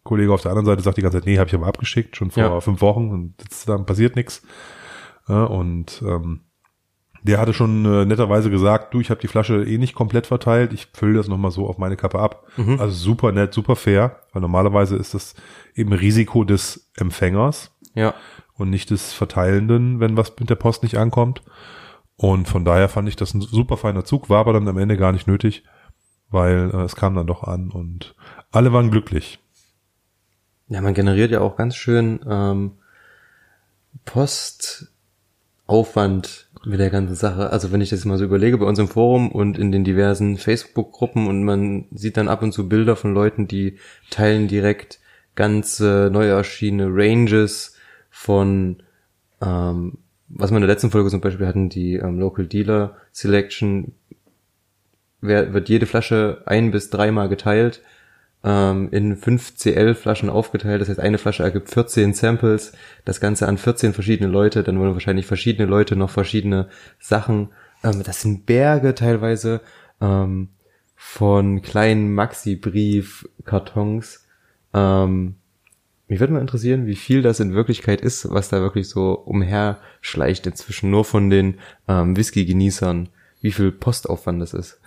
Kollege 0.03 0.33
auf 0.33 0.43
der 0.43 0.53
anderen 0.53 0.67
Seite 0.67 0.83
sagt 0.83 0.97
die 0.97 1.03
ganze 1.03 1.19
Zeit, 1.19 1.27
nee, 1.27 1.39
habe 1.39 1.49
ich 1.49 1.55
aber 1.55 1.67
abgeschickt, 1.67 2.17
schon 2.17 2.31
vor 2.31 2.43
ja. 2.43 2.61
fünf 2.61 2.81
Wochen 2.81 3.11
und 3.11 3.35
jetzt, 3.43 3.69
dann 3.69 3.87
passiert 3.87 4.17
nichts. 4.17 4.43
Ja, 5.29 5.45
und 5.45 6.03
ähm, 6.07 6.46
Der 7.27 7.39
hatte 7.41 7.53
schon 7.55 7.85
äh, 7.85 8.05
netterweise 8.05 8.51
gesagt, 8.51 8.95
du, 8.95 9.01
ich 9.01 9.11
habe 9.11 9.21
die 9.21 9.27
Flasche 9.27 9.65
eh 9.65 9.79
nicht 9.79 9.95
komplett 9.95 10.29
verteilt, 10.29 10.73
ich 10.73 10.87
fülle 10.93 11.15
das 11.19 11.27
nochmal 11.27 11.51
so 11.51 11.67
auf 11.69 11.77
meine 11.77 11.97
Kappe 11.97 12.21
ab. 12.21 12.47
Mhm. 12.57 12.79
Also 12.81 12.93
super 12.95 13.33
nett, 13.33 13.53
super 13.53 13.75
fair, 13.75 14.21
weil 14.33 14.43
normalerweise 14.43 14.95
ist 14.97 15.13
das 15.15 15.35
eben 15.75 15.93
Risiko 15.93 16.45
des 16.45 16.89
Empfängers 16.97 17.73
Ja. 17.95 18.15
und 18.55 18.71
nicht 18.71 18.91
des 18.91 19.13
Verteilenden, 19.13 19.99
wenn 19.99 20.17
was 20.17 20.33
mit 20.39 20.49
der 20.51 20.55
Post 20.55 20.85
nicht 20.85 20.99
ankommt. 20.99 21.43
Und 22.17 22.47
von 22.49 22.65
daher 22.65 22.89
fand 22.89 23.09
ich 23.09 23.17
das 23.17 23.35
ein 23.35 23.41
super 23.41 23.77
feiner 23.77 24.05
Zug, 24.05 24.31
war 24.31 24.39
aber 24.41 24.53
dann 24.53 24.69
am 24.69 24.79
Ende 24.79 24.97
gar 24.97 25.11
nicht 25.13 25.27
nötig, 25.27 25.65
weil 26.31 26.71
äh, 26.73 26.83
es 26.83 26.95
kam 26.97 27.15
dann 27.17 27.27
doch 27.27 27.43
an 27.43 27.71
und 27.73 28.15
alle 28.53 28.73
waren 28.73 28.91
glücklich. 28.93 29.41
Ja, 30.69 30.81
man 30.81 30.95
generiert 30.95 31.31
ja 31.33 31.41
auch 31.41 31.57
ganz 31.57 31.75
schön 31.77 32.21
ähm, 32.29 32.73
Postaufwand 35.67 36.46
mit 36.67 36.81
der 36.81 36.91
ganzen 36.91 37.15
Sache. 37.15 37.51
Also 37.51 37.73
wenn 37.73 37.81
ich 37.81 37.91
das 37.91 38.05
mal 38.05 38.19
so 38.19 38.25
überlege, 38.25 38.59
bei 38.59 38.67
uns 38.67 38.79
im 38.79 38.89
Forum 38.89 39.31
und 39.31 39.57
in 39.57 39.73
den 39.73 39.85
diversen 39.85 40.37
Facebook-Gruppen 40.37 41.27
und 41.27 41.45
man 41.45 41.87
sieht 41.93 42.17
dann 42.17 42.29
ab 42.29 42.43
und 42.43 42.53
zu 42.53 42.69
Bilder 42.69 42.97
von 42.97 43.15
Leuten, 43.15 43.47
die 43.47 43.79
teilen 44.11 44.49
direkt 44.49 45.01
ganze 45.35 46.11
neu 46.13 46.27
erschienene 46.27 46.89
Ranges 46.91 47.77
von 48.11 48.83
ähm, 49.41 49.99
was 50.29 50.51
wir 50.51 50.57
in 50.57 50.63
der 50.63 50.71
letzten 50.71 50.91
Folge 50.91 51.11
zum 51.11 51.21
Beispiel 51.21 51.47
hatten, 51.47 51.69
die 51.69 51.95
ähm, 51.95 52.19
Local 52.19 52.47
Dealer 52.47 52.97
Selection, 53.13 53.93
wer, 55.21 55.53
wird 55.53 55.69
jede 55.69 55.87
Flasche 55.87 56.43
ein 56.47 56.71
bis 56.71 56.91
dreimal 56.91 57.29
geteilt, 57.29 57.83
ähm, 58.47 58.89
in 58.93 59.17
fünf 59.17 59.57
CL-Flaschen 59.57 60.31
aufgeteilt. 60.31 60.81
Das 60.81 60.89
heißt, 60.89 61.01
eine 61.01 61.19
Flasche 61.19 61.43
ergibt 61.43 61.69
14 61.69 62.15
Samples, 62.15 62.73
das 63.05 63.21
Ganze 63.21 63.49
an 63.49 63.59
14 63.59 63.93
verschiedene 63.93 64.31
Leute, 64.31 64.63
dann 64.63 64.79
wollen 64.79 64.93
wahrscheinlich 64.93 65.27
verschiedene 65.27 65.69
Leute 65.69 65.97
noch 65.97 66.11
verschiedene 66.11 66.69
Sachen. 67.01 67.49
Ähm, 67.83 68.05
das 68.05 68.23
sind 68.23 68.47
Berge 68.47 68.95
teilweise 68.95 69.63
ähm, 70.01 70.51
von 70.95 71.61
kleinen 71.61 72.15
Maxi-Brief-Kartons. 72.15 74.25
Ähm, 74.73 75.35
mich 76.07 76.21
würde 76.21 76.33
mal 76.33 76.41
interessieren, 76.41 76.87
wie 76.87 76.95
viel 76.95 77.23
das 77.23 77.41
in 77.41 77.53
Wirklichkeit 77.53 78.01
ist, 78.01 78.31
was 78.31 78.49
da 78.49 78.61
wirklich 78.61 78.89
so 78.89 79.15
umherschleicht 79.15 80.47
inzwischen 80.47 80.91
nur 80.91 81.05
von 81.05 81.31
den 81.31 81.59
ähm, 81.89 82.17
Whisky-Genießern, 82.17 83.09
wie 83.41 83.51
viel 83.51 83.73
Postaufwand 83.73 84.41
das 84.41 84.55
ist. 84.55 84.81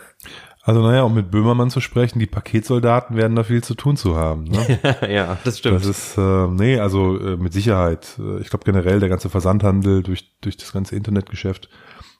Also 0.61 0.81
naja, 0.81 1.03
um 1.03 1.13
mit 1.13 1.31
Böhmermann 1.31 1.69
zu 1.69 1.79
sprechen, 1.79 2.19
die 2.19 2.25
Paketsoldaten 2.25 3.15
werden 3.15 3.35
da 3.35 3.43
viel 3.43 3.63
zu 3.63 3.75
tun 3.75 3.95
zu 3.97 4.17
haben. 4.17 4.43
Ne? 4.43 4.79
ja, 5.09 5.37
das 5.43 5.61
Das 5.61 5.85
ist, 5.85 6.17
äh, 6.17 6.47
nee, 6.47 6.77
also 6.79 7.17
äh, 7.17 7.37
mit 7.37 7.53
Sicherheit. 7.53 8.19
Äh, 8.19 8.41
Ich 8.41 8.49
glaube 8.49 8.65
generell 8.65 8.99
der 8.99 9.09
ganze 9.09 9.29
Versandhandel 9.29 10.03
durch, 10.03 10.37
durch 10.41 10.57
das 10.57 10.73
ganze 10.73 10.95
Internetgeschäft 10.95 11.69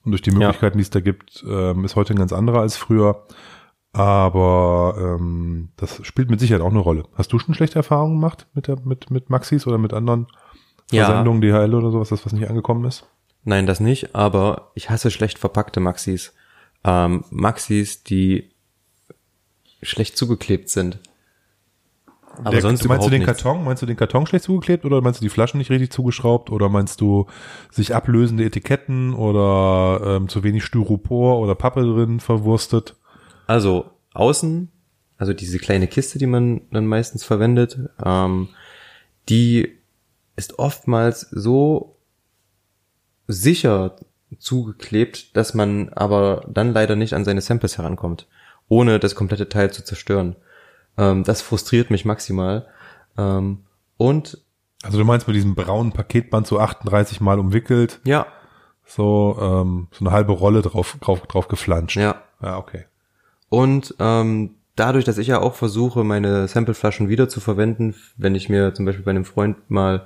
und 0.06 0.12
durch 0.12 0.22
die 0.22 0.32
Möglichkeiten, 0.32 0.78
die 0.78 0.84
es 0.84 0.90
da 0.90 1.02
gibt, 1.02 1.44
ähm, 1.48 1.84
ist 1.84 1.96
heute 1.98 2.14
ein 2.14 2.20
ganz 2.20 2.32
anderer 2.34 2.62
als 2.62 2.78
früher. 2.78 3.26
Aber 3.92 4.96
ähm, 4.98 5.70
das 5.76 6.00
spielt 6.06 6.30
mit 6.30 6.40
Sicherheit 6.40 6.62
auch 6.62 6.70
eine 6.70 6.80
Rolle. 6.80 7.04
Hast 7.16 7.34
du 7.34 7.40
schon 7.40 7.56
schlechte 7.56 7.78
Erfahrungen 7.80 8.16
gemacht 8.16 8.48
mit 8.54 8.68
der, 8.68 8.80
mit, 8.84 9.10
mit 9.10 9.30
Maxis 9.30 9.66
oder 9.68 9.78
mit 9.78 9.94
anderen 9.94 10.28
Ja. 10.92 11.06
Versendungen, 11.06 11.42
DHL 11.42 11.74
oder 11.74 11.92
sowas, 11.92 12.10
das 12.10 12.26
was 12.26 12.34
nicht 12.34 12.48
angekommen 12.50 12.86
ist? 12.86 13.08
Nein, 13.44 13.66
das 13.66 13.80
nicht, 13.80 14.16
aber 14.16 14.72
ich 14.76 14.90
hasse 14.90 15.12
schlecht 15.12 15.40
verpackte 15.40 15.80
Maxis. 15.80 16.34
Ähm, 16.84 17.24
Maxis, 17.30 18.04
die 18.04 18.52
schlecht 19.82 20.18
zugeklebt 20.18 20.70
sind. 20.70 21.00
Aber 22.38 22.52
Der- 22.52 22.62
sonst 22.62 22.88
meinst 22.88 23.06
du 23.06 23.10
den 23.10 23.22
nichts. 23.22 23.42
Karton? 23.42 23.66
Meinst 23.66 23.82
du 23.82 23.86
den 23.86 23.98
Karton 23.98 24.26
schlecht 24.26 24.46
zugeklebt 24.46 24.86
oder 24.86 25.02
meinst 25.02 25.20
du 25.20 25.26
die 25.26 25.30
Flaschen 25.30 25.58
nicht 25.58 25.72
richtig 25.72 25.92
zugeschraubt 25.92 26.50
oder 26.52 26.70
meinst 26.70 27.02
du 27.02 27.26
sich 27.70 27.94
ablösende 27.94 28.46
Etiketten 28.46 29.14
oder 29.14 30.16
ähm, 30.18 30.30
zu 30.30 30.44
wenig 30.44 30.64
Styropor 30.64 31.40
oder 31.40 31.56
Pappe 31.56 31.82
drin 31.82 32.22
verwurstet? 32.22 32.96
Also 33.46 33.90
außen, 34.14 34.72
also 35.18 35.34
diese 35.34 35.60
kleine 35.60 35.88
Kiste, 35.88 36.18
die 36.18 36.28
man 36.28 36.62
dann 36.72 36.86
meistens 36.86 37.26
verwendet, 37.26 37.78
ähm, 38.06 38.50
die 39.28 39.78
ist 40.38 40.60
oftmals 40.60 41.22
so 41.32 41.98
sicher 43.28 43.98
zugeklebt, 44.38 45.36
dass 45.36 45.54
man 45.54 45.90
aber 45.90 46.46
dann 46.48 46.74
leider 46.74 46.96
nicht 46.96 47.14
an 47.14 47.26
seine 47.26 47.42
Samples 47.42 47.78
herankommt, 47.78 48.28
ohne 48.68 49.00
das 49.00 49.16
komplette 49.16 49.50
Teil 49.50 49.72
zu 49.72 49.84
zerstören. 49.84 50.36
Ähm, 50.98 51.24
das 51.24 51.42
frustriert 51.42 51.90
mich 51.90 52.06
maximal. 52.06 52.68
Ähm, 53.18 53.60
und 53.98 54.38
Also 54.84 54.98
du 54.98 55.06
meinst 55.06 55.28
mit 55.28 55.36
diesem 55.36 55.56
braunen 55.56 55.92
Paketband 55.92 56.48
so 56.48 56.60
38 56.60 57.22
Mal 57.22 57.40
umwickelt, 57.40 58.00
ja, 58.04 58.28
so 58.86 59.38
ähm, 59.40 59.88
so 59.92 60.06
eine 60.06 60.12
halbe 60.12 60.32
Rolle 60.32 60.62
drauf 60.62 60.98
drauf 61.02 61.22
drauf 61.28 61.48
geflanscht. 61.48 61.98
ja, 61.98 62.22
Ja, 62.42 62.58
okay. 62.58 62.86
Und 63.50 63.96
ähm, 64.00 64.56
dadurch, 64.76 65.06
dass 65.06 65.18
ich 65.18 65.28
ja 65.28 65.40
auch 65.42 65.56
versuche, 65.56 66.04
meine 66.04 66.48
Sampleflaschen 66.48 67.10
wieder 67.10 67.28
zu 67.30 67.40
verwenden, 67.40 67.96
wenn 68.18 68.36
ich 68.36 68.50
mir 68.50 68.74
zum 68.74 68.86
Beispiel 68.86 69.04
bei 69.04 69.12
einem 69.12 69.26
Freund 69.26 69.70
mal 69.70 70.06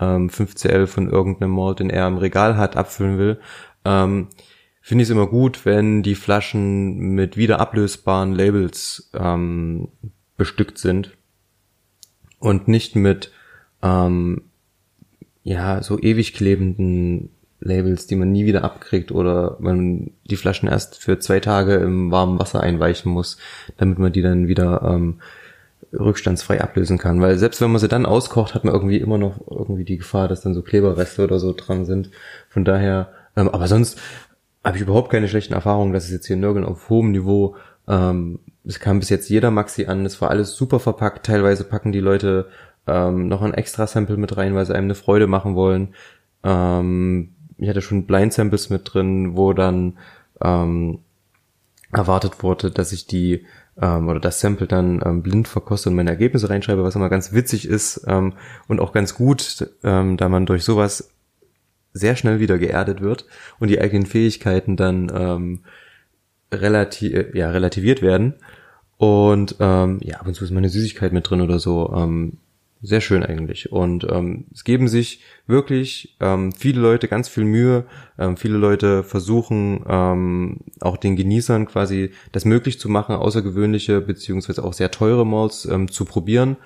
ähm, 0.00 0.28
5CL 0.28 0.86
von 0.86 1.08
irgendeinem 1.08 1.52
Malt, 1.52 1.80
den 1.80 1.90
er 1.90 2.06
im 2.08 2.18
Regal 2.18 2.56
hat, 2.56 2.76
abfüllen 2.76 3.18
will, 3.18 3.40
ähm, 3.84 4.28
finde 4.80 5.02
ich 5.02 5.08
es 5.08 5.12
immer 5.12 5.26
gut, 5.26 5.64
wenn 5.64 6.02
die 6.02 6.14
Flaschen 6.14 7.14
mit 7.14 7.36
wieder 7.36 7.60
ablösbaren 7.60 8.32
Labels 8.32 9.10
ähm, 9.14 9.88
bestückt 10.36 10.78
sind. 10.78 11.16
Und 12.38 12.68
nicht 12.68 12.94
mit 12.94 13.32
ähm, 13.82 14.42
ja 15.42 15.82
so 15.82 15.98
ewig 15.98 16.34
klebenden 16.34 17.30
Labels, 17.60 18.06
die 18.06 18.16
man 18.16 18.32
nie 18.32 18.44
wieder 18.44 18.62
abkriegt 18.64 19.10
oder 19.10 19.56
man 19.58 20.10
die 20.24 20.36
Flaschen 20.36 20.68
erst 20.68 20.98
für 20.98 21.18
zwei 21.18 21.40
Tage 21.40 21.76
im 21.76 22.10
warmen 22.10 22.38
Wasser 22.38 22.60
einweichen 22.60 23.10
muss, 23.10 23.38
damit 23.76 23.98
man 23.98 24.12
die 24.12 24.22
dann 24.22 24.48
wieder 24.48 24.82
ähm, 24.82 25.20
rückstandsfrei 25.98 26.60
ablösen 26.60 26.98
kann. 26.98 27.20
Weil 27.20 27.38
selbst 27.38 27.60
wenn 27.60 27.70
man 27.70 27.80
sie 27.80 27.88
dann 27.88 28.06
auskocht, 28.06 28.54
hat 28.54 28.64
man 28.64 28.74
irgendwie 28.74 28.98
immer 28.98 29.18
noch 29.18 29.40
irgendwie 29.50 29.84
die 29.84 29.98
Gefahr, 29.98 30.28
dass 30.28 30.42
dann 30.42 30.54
so 30.54 30.62
Kleberreste 30.62 31.24
oder 31.24 31.38
so 31.38 31.52
dran 31.52 31.84
sind. 31.84 32.10
Von 32.48 32.64
daher, 32.64 33.10
ähm, 33.36 33.48
aber 33.48 33.66
sonst 33.66 34.00
habe 34.64 34.76
ich 34.76 34.82
überhaupt 34.82 35.10
keine 35.10 35.28
schlechten 35.28 35.54
Erfahrungen. 35.54 35.92
Das 35.92 36.04
ist 36.04 36.12
jetzt 36.12 36.26
hier 36.26 36.36
nirgends 36.36 36.68
auf 36.68 36.88
hohem 36.88 37.10
Niveau. 37.10 37.56
Ähm, 37.86 38.40
es 38.64 38.80
kam 38.80 38.98
bis 38.98 39.10
jetzt 39.10 39.28
jeder 39.28 39.50
Maxi 39.50 39.86
an. 39.86 40.06
Es 40.06 40.20
war 40.20 40.30
alles 40.30 40.56
super 40.56 40.80
verpackt. 40.80 41.26
Teilweise 41.26 41.64
packen 41.64 41.92
die 41.92 42.00
Leute 42.00 42.48
ähm, 42.86 43.28
noch 43.28 43.42
ein 43.42 43.54
extra 43.54 43.86
Sample 43.86 44.16
mit 44.16 44.36
rein, 44.36 44.54
weil 44.54 44.66
sie 44.66 44.74
einem 44.74 44.86
eine 44.86 44.94
Freude 44.94 45.26
machen 45.26 45.54
wollen. 45.54 45.94
Ähm, 46.42 47.34
ich 47.58 47.68
hatte 47.68 47.82
schon 47.82 48.06
Blind 48.06 48.32
Samples 48.32 48.70
mit 48.70 48.92
drin, 48.92 49.36
wo 49.36 49.52
dann 49.52 49.98
ähm, 50.42 51.00
erwartet 51.92 52.42
wurde, 52.42 52.70
dass 52.70 52.92
ich 52.92 53.06
die 53.06 53.44
ähm, 53.80 54.08
oder 54.08 54.20
das 54.20 54.40
Sample 54.40 54.66
dann 54.66 55.00
ähm, 55.04 55.22
blind 55.22 55.48
verkoste 55.48 55.90
und 55.90 55.96
meine 55.96 56.10
Ergebnisse 56.10 56.50
reinschreibe, 56.50 56.84
was 56.84 56.94
immer 56.94 57.08
ganz 57.08 57.32
witzig 57.32 57.68
ist 57.68 58.04
ähm, 58.06 58.34
und 58.68 58.80
auch 58.80 58.92
ganz 58.92 59.14
gut, 59.14 59.68
ähm, 59.82 60.16
da 60.16 60.28
man 60.28 60.46
durch 60.46 60.64
sowas 60.64 61.10
sehr 61.92 62.16
schnell 62.16 62.40
wieder 62.40 62.58
geerdet 62.58 63.00
wird 63.00 63.26
und 63.58 63.68
die 63.68 63.80
eigenen 63.80 64.06
Fähigkeiten 64.06 64.76
dann 64.76 65.12
ähm, 65.14 65.60
relati 66.52 67.26
ja, 67.34 67.50
relativiert 67.50 68.02
werden. 68.02 68.34
Und 68.96 69.56
ähm, 69.60 69.98
ja, 70.02 70.18
ab 70.18 70.26
und 70.26 70.34
zu 70.34 70.44
ist 70.44 70.50
mal 70.50 70.58
eine 70.58 70.68
Süßigkeit 70.68 71.12
mit 71.12 71.28
drin 71.28 71.40
oder 71.40 71.58
so. 71.58 71.92
Ähm, 71.94 72.38
sehr 72.84 73.00
schön 73.00 73.24
eigentlich. 73.24 73.72
Und 73.72 74.06
ähm, 74.10 74.46
es 74.52 74.64
geben 74.64 74.88
sich 74.88 75.22
wirklich 75.46 76.16
ähm, 76.20 76.52
viele 76.52 76.80
Leute 76.80 77.08
ganz 77.08 77.28
viel 77.28 77.44
Mühe. 77.44 77.86
Ähm, 78.18 78.36
viele 78.36 78.58
Leute 78.58 79.02
versuchen 79.02 79.84
ähm, 79.88 80.60
auch 80.80 80.96
den 80.96 81.16
Genießern 81.16 81.66
quasi 81.66 82.10
das 82.32 82.44
möglich 82.44 82.78
zu 82.78 82.88
machen, 82.88 83.14
außergewöhnliche 83.14 84.00
beziehungsweise 84.00 84.62
auch 84.62 84.74
sehr 84.74 84.90
teure 84.90 85.26
Malls 85.26 85.64
ähm, 85.64 85.90
zu 85.90 86.04
probieren. 86.04 86.56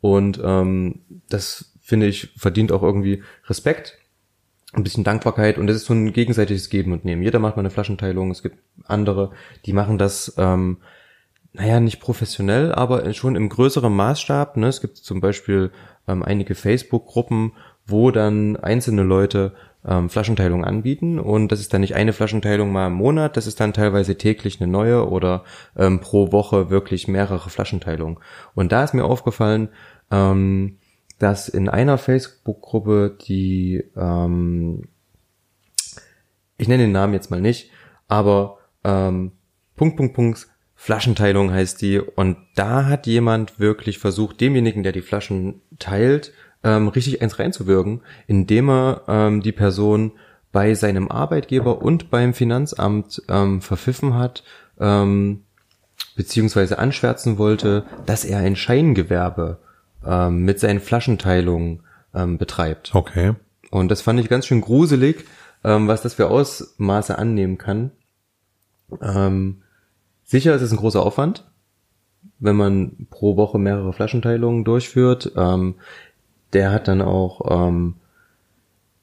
Und 0.00 0.40
ähm, 0.42 1.00
das 1.28 1.74
finde 1.80 2.06
ich 2.06 2.32
verdient 2.36 2.72
auch 2.72 2.82
irgendwie 2.82 3.22
Respekt 3.46 3.98
ein 4.72 4.84
bisschen 4.84 5.04
Dankbarkeit 5.04 5.56
und 5.58 5.68
es 5.70 5.76
ist 5.76 5.86
so 5.86 5.94
ein 5.94 6.12
gegenseitiges 6.12 6.68
Geben 6.68 6.92
und 6.92 7.04
Nehmen. 7.04 7.22
Jeder 7.22 7.38
macht 7.38 7.56
mal 7.56 7.60
eine 7.60 7.70
Flaschenteilung, 7.70 8.30
es 8.30 8.42
gibt 8.42 8.58
andere, 8.84 9.30
die 9.64 9.72
machen 9.72 9.96
das, 9.96 10.34
ähm, 10.36 10.78
naja, 11.52 11.80
nicht 11.80 12.00
professionell, 12.00 12.72
aber 12.72 13.12
schon 13.14 13.36
im 13.36 13.48
größeren 13.48 13.92
Maßstab. 13.92 14.56
Ne? 14.56 14.68
Es 14.68 14.80
gibt 14.80 14.98
zum 14.98 15.20
Beispiel 15.20 15.70
ähm, 16.06 16.22
einige 16.22 16.54
Facebook-Gruppen, 16.54 17.52
wo 17.86 18.10
dann 18.10 18.56
einzelne 18.56 19.02
Leute 19.02 19.54
ähm, 19.84 20.10
Flaschenteilung 20.10 20.64
anbieten 20.64 21.18
und 21.18 21.50
das 21.50 21.60
ist 21.60 21.72
dann 21.72 21.80
nicht 21.80 21.94
eine 21.94 22.12
Flaschenteilung 22.12 22.70
mal 22.70 22.88
im 22.88 22.94
Monat, 22.94 23.36
das 23.36 23.46
ist 23.46 23.60
dann 23.60 23.72
teilweise 23.72 24.18
täglich 24.18 24.60
eine 24.60 24.70
neue 24.70 25.08
oder 25.08 25.44
ähm, 25.76 26.00
pro 26.00 26.32
Woche 26.32 26.68
wirklich 26.68 27.08
mehrere 27.08 27.48
Flaschenteilungen. 27.48 28.18
Und 28.54 28.72
da 28.72 28.84
ist 28.84 28.94
mir 28.94 29.04
aufgefallen, 29.04 29.68
ähm, 30.10 30.78
dass 31.18 31.48
in 31.48 31.68
einer 31.68 31.98
Facebook-Gruppe, 31.98 33.16
die, 33.26 33.84
ähm, 33.96 34.88
ich 36.56 36.68
nenne 36.68 36.84
den 36.84 36.92
Namen 36.92 37.14
jetzt 37.14 37.30
mal 37.30 37.40
nicht, 37.40 37.70
aber 38.08 38.58
ähm, 38.84 39.32
Punkt, 39.76 39.96
Punkt, 39.96 40.14
Punkt, 40.14 40.48
Flaschenteilung 40.80 41.52
heißt 41.52 41.82
die. 41.82 41.98
Und 41.98 42.36
da 42.54 42.86
hat 42.86 43.08
jemand 43.08 43.58
wirklich 43.58 43.98
versucht, 43.98 44.40
demjenigen, 44.40 44.84
der 44.84 44.92
die 44.92 45.02
Flaschen 45.02 45.60
teilt, 45.80 46.32
ähm, 46.62 46.86
richtig 46.86 47.20
eins 47.20 47.40
reinzuwirken, 47.40 48.02
indem 48.28 48.70
er 48.70 49.02
ähm, 49.08 49.42
die 49.42 49.50
Person 49.50 50.12
bei 50.52 50.74
seinem 50.74 51.10
Arbeitgeber 51.10 51.82
und 51.82 52.10
beim 52.10 52.32
Finanzamt 52.32 53.20
ähm, 53.28 53.60
verpfiffen 53.60 54.14
hat, 54.14 54.44
ähm, 54.78 55.42
beziehungsweise 56.14 56.78
anschwärzen 56.78 57.38
wollte, 57.38 57.84
dass 58.06 58.24
er 58.24 58.38
ein 58.38 58.54
Scheingewerbe 58.54 59.58
ähm, 60.06 60.44
mit 60.44 60.60
seinen 60.60 60.80
Flaschenteilungen 60.80 61.82
ähm, 62.14 62.38
betreibt. 62.38 62.94
Okay. 62.94 63.34
Und 63.72 63.90
das 63.90 64.00
fand 64.00 64.20
ich 64.20 64.28
ganz 64.28 64.46
schön 64.46 64.60
gruselig, 64.60 65.24
ähm, 65.64 65.88
was 65.88 66.02
das 66.02 66.14
für 66.14 66.28
Ausmaße 66.30 67.18
annehmen 67.18 67.58
kann. 67.58 67.90
Ähm, 69.02 69.62
sicher 70.28 70.54
ist 70.54 70.62
es 70.62 70.70
ein 70.70 70.76
großer 70.76 71.02
Aufwand, 71.02 71.44
wenn 72.38 72.54
man 72.54 73.08
pro 73.10 73.36
Woche 73.36 73.58
mehrere 73.58 73.92
Flaschenteilungen 73.92 74.64
durchführt. 74.64 75.32
Ähm, 75.36 75.74
der 76.52 76.70
hat 76.70 76.86
dann 76.86 77.02
auch 77.02 77.66
ähm, 77.66 77.96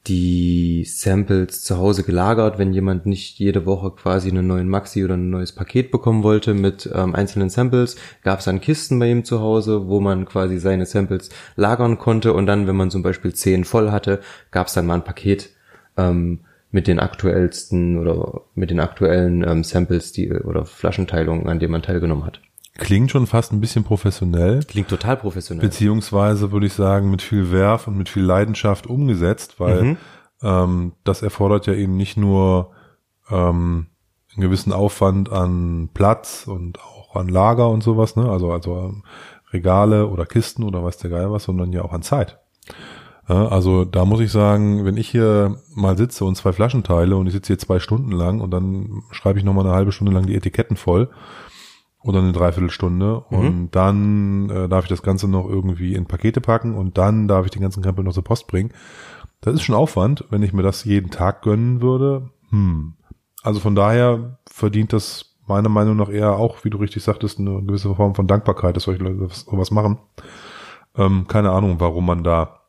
die 0.06 0.84
Samples 0.84 1.64
zu 1.64 1.78
Hause 1.78 2.04
gelagert, 2.04 2.58
wenn 2.58 2.72
jemand 2.72 3.06
nicht 3.06 3.38
jede 3.40 3.66
Woche 3.66 3.90
quasi 3.90 4.30
einen 4.30 4.46
neuen 4.46 4.68
Maxi 4.68 5.04
oder 5.04 5.14
ein 5.14 5.30
neues 5.30 5.52
Paket 5.52 5.90
bekommen 5.90 6.22
wollte 6.22 6.54
mit 6.54 6.88
ähm, 6.94 7.14
einzelnen 7.14 7.50
Samples, 7.50 7.96
gab 8.22 8.38
es 8.38 8.44
dann 8.44 8.60
Kisten 8.60 8.98
bei 9.00 9.10
ihm 9.10 9.24
zu 9.24 9.40
Hause, 9.40 9.88
wo 9.88 10.00
man 10.00 10.24
quasi 10.24 10.58
seine 10.58 10.86
Samples 10.86 11.30
lagern 11.56 11.98
konnte 11.98 12.34
und 12.34 12.46
dann, 12.46 12.68
wenn 12.68 12.76
man 12.76 12.92
zum 12.92 13.02
Beispiel 13.02 13.34
zehn 13.34 13.64
voll 13.64 13.90
hatte, 13.90 14.20
gab 14.52 14.68
es 14.68 14.74
dann 14.74 14.86
mal 14.86 14.94
ein 14.94 15.04
Paket 15.04 15.50
ähm, 15.96 16.40
mit 16.76 16.86
den 16.88 17.00
aktuellsten 17.00 17.98
oder 17.98 18.42
mit 18.54 18.68
den 18.68 18.80
aktuellen 18.80 19.42
ähm, 19.48 19.64
Samples, 19.64 20.12
die 20.12 20.30
oder 20.30 20.66
Flaschenteilungen, 20.66 21.48
an 21.48 21.58
denen 21.58 21.72
man 21.72 21.80
teilgenommen 21.80 22.26
hat. 22.26 22.42
Klingt 22.76 23.10
schon 23.10 23.26
fast 23.26 23.50
ein 23.50 23.62
bisschen 23.62 23.82
professionell. 23.82 24.60
Klingt 24.62 24.88
total 24.88 25.16
professionell. 25.16 25.66
Beziehungsweise 25.66 26.52
würde 26.52 26.66
ich 26.66 26.74
sagen, 26.74 27.10
mit 27.10 27.22
viel 27.22 27.50
Werf 27.50 27.88
und 27.88 27.96
mit 27.96 28.10
viel 28.10 28.24
Leidenschaft 28.24 28.86
umgesetzt, 28.86 29.58
weil 29.58 29.82
Mhm. 29.82 29.96
ähm, 30.42 30.92
das 31.02 31.22
erfordert 31.22 31.66
ja 31.66 31.72
eben 31.72 31.96
nicht 31.96 32.18
nur 32.18 32.72
ähm, 33.30 33.86
einen 34.34 34.42
gewissen 34.42 34.74
Aufwand 34.74 35.32
an 35.32 35.88
Platz 35.94 36.46
und 36.46 36.78
auch 36.78 37.16
an 37.16 37.28
Lager 37.30 37.70
und 37.70 37.82
sowas, 37.82 38.16
ne? 38.16 38.28
Also, 38.28 38.52
also 38.52 38.76
ähm, 38.76 39.02
Regale 39.50 40.08
oder 40.08 40.26
Kisten 40.26 40.62
oder 40.62 40.84
weiß 40.84 40.98
der 40.98 41.08
Geil 41.08 41.30
was, 41.30 41.44
sondern 41.44 41.72
ja 41.72 41.80
auch 41.80 41.94
an 41.94 42.02
Zeit. 42.02 42.38
Also 43.28 43.84
da 43.84 44.04
muss 44.04 44.20
ich 44.20 44.30
sagen, 44.30 44.84
wenn 44.84 44.96
ich 44.96 45.08
hier 45.08 45.56
mal 45.74 45.96
sitze 45.98 46.24
und 46.24 46.36
zwei 46.36 46.52
Flaschen 46.52 46.84
teile 46.84 47.16
und 47.16 47.26
ich 47.26 47.32
sitze 47.32 47.48
hier 47.48 47.58
zwei 47.58 47.80
Stunden 47.80 48.12
lang 48.12 48.40
und 48.40 48.52
dann 48.52 49.02
schreibe 49.10 49.38
ich 49.38 49.44
nochmal 49.44 49.66
eine 49.66 49.74
halbe 49.74 49.90
Stunde 49.90 50.12
lang 50.12 50.26
die 50.26 50.36
Etiketten 50.36 50.76
voll 50.76 51.10
oder 52.04 52.20
eine 52.20 52.32
Dreiviertelstunde 52.32 53.24
Mhm. 53.30 53.36
und 53.38 53.68
dann 53.72 54.50
äh, 54.50 54.68
darf 54.68 54.84
ich 54.84 54.88
das 54.90 55.02
Ganze 55.02 55.26
noch 55.26 55.48
irgendwie 55.48 55.94
in 55.94 56.06
Pakete 56.06 56.40
packen 56.40 56.74
und 56.76 56.98
dann 56.98 57.26
darf 57.26 57.44
ich 57.46 57.50
den 57.50 57.62
ganzen 57.62 57.82
Krempel 57.82 58.04
noch 58.04 58.12
zur 58.12 58.22
Post 58.22 58.46
bringen. 58.46 58.70
Das 59.40 59.54
ist 59.54 59.62
schon 59.62 59.74
Aufwand, 59.74 60.24
wenn 60.30 60.42
ich 60.44 60.52
mir 60.52 60.62
das 60.62 60.84
jeden 60.84 61.10
Tag 61.10 61.42
gönnen 61.42 61.82
würde. 61.82 62.30
Hm. 62.50 62.94
Also 63.42 63.58
von 63.58 63.74
daher 63.74 64.38
verdient 64.48 64.92
das 64.92 65.36
meiner 65.48 65.68
Meinung 65.68 65.96
nach 65.96 66.10
eher 66.10 66.36
auch, 66.36 66.64
wie 66.64 66.70
du 66.70 66.78
richtig 66.78 67.02
sagtest, 67.02 67.40
eine 67.40 67.62
gewisse 67.62 67.92
Form 67.94 68.14
von 68.14 68.26
Dankbarkeit, 68.28 68.76
dass 68.76 68.84
solche 68.84 69.02
Leute 69.02 69.28
sowas 69.32 69.70
machen. 69.72 69.98
Ähm, 70.96 71.26
keine 71.26 71.50
Ahnung, 71.50 71.76
warum 71.78 72.06
man 72.06 72.22
da 72.24 72.60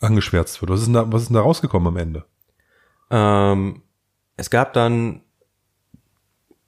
angeschwärzt 0.00 0.60
wird. 0.60 0.70
Was 0.70 0.80
ist 0.80 0.86
denn 0.86 0.94
da, 0.94 1.12
was 1.12 1.22
ist 1.22 1.28
denn 1.28 1.36
da 1.36 1.42
rausgekommen 1.42 1.88
am 1.88 1.96
Ende? 1.96 2.24
Ähm, 3.10 3.82
es 4.36 4.50
gab 4.50 4.72
dann 4.72 5.22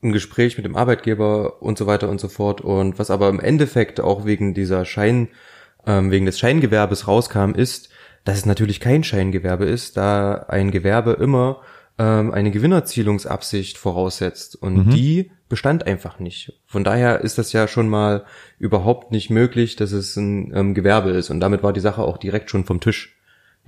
ein 0.03 0.13
Gespräch 0.13 0.57
mit 0.57 0.65
dem 0.65 0.77
Arbeitgeber 0.77 1.61
und 1.63 1.77
so 1.77 1.87
weiter 1.87 2.09
und 2.09 2.21
so 2.21 2.29
fort. 2.29 2.61
Und 2.61 2.99
was 2.99 3.11
aber 3.11 3.29
im 3.29 3.41
Endeffekt 3.41 4.01
auch 4.01 4.25
wegen 4.25 4.55
dieser 4.55 4.85
Schein, 4.85 5.29
ähm, 5.87 6.11
wegen 6.11 6.27
des 6.27 6.39
Scheingewerbes 6.39 7.09
rauskam, 7.09 7.53
ist, 7.53 7.89
dass 8.25 8.39
es 8.39 8.47
natürlich 8.47 8.81
kein 8.81 9.05
Scheingewerbe 9.05 9.65
ist, 9.65 9.97
da 9.97 10.47
ein 10.49 10.71
Gewerbe 10.71 11.13
immer 11.13 11.63
ähm, 11.99 12.33
eine 12.33 12.53
Gewinnerzielungsabsicht 12.53 13.77
voraussetzt. 13.77 14.55
Und 14.55 14.87
Mhm. 14.87 14.91
die 14.91 15.31
bestand 15.49 15.87
einfach 15.87 16.21
nicht. 16.21 16.53
Von 16.67 16.85
daher 16.85 17.23
ist 17.23 17.39
das 17.39 17.53
ja 17.53 17.67
schon 17.67 17.89
mal 17.89 18.25
überhaupt 18.59 19.11
nicht 19.11 19.31
möglich, 19.31 19.75
dass 19.77 19.91
es 19.93 20.17
ein 20.17 20.53
ähm, 20.55 20.75
Gewerbe 20.75 21.11
ist. 21.11 21.31
Und 21.31 21.41
damit 21.41 21.63
war 21.63 21.73
die 21.73 21.81
Sache 21.81 22.03
auch 22.03 22.19
direkt 22.19 22.51
schon 22.51 22.65
vom 22.65 22.81
Tisch. 22.81 23.18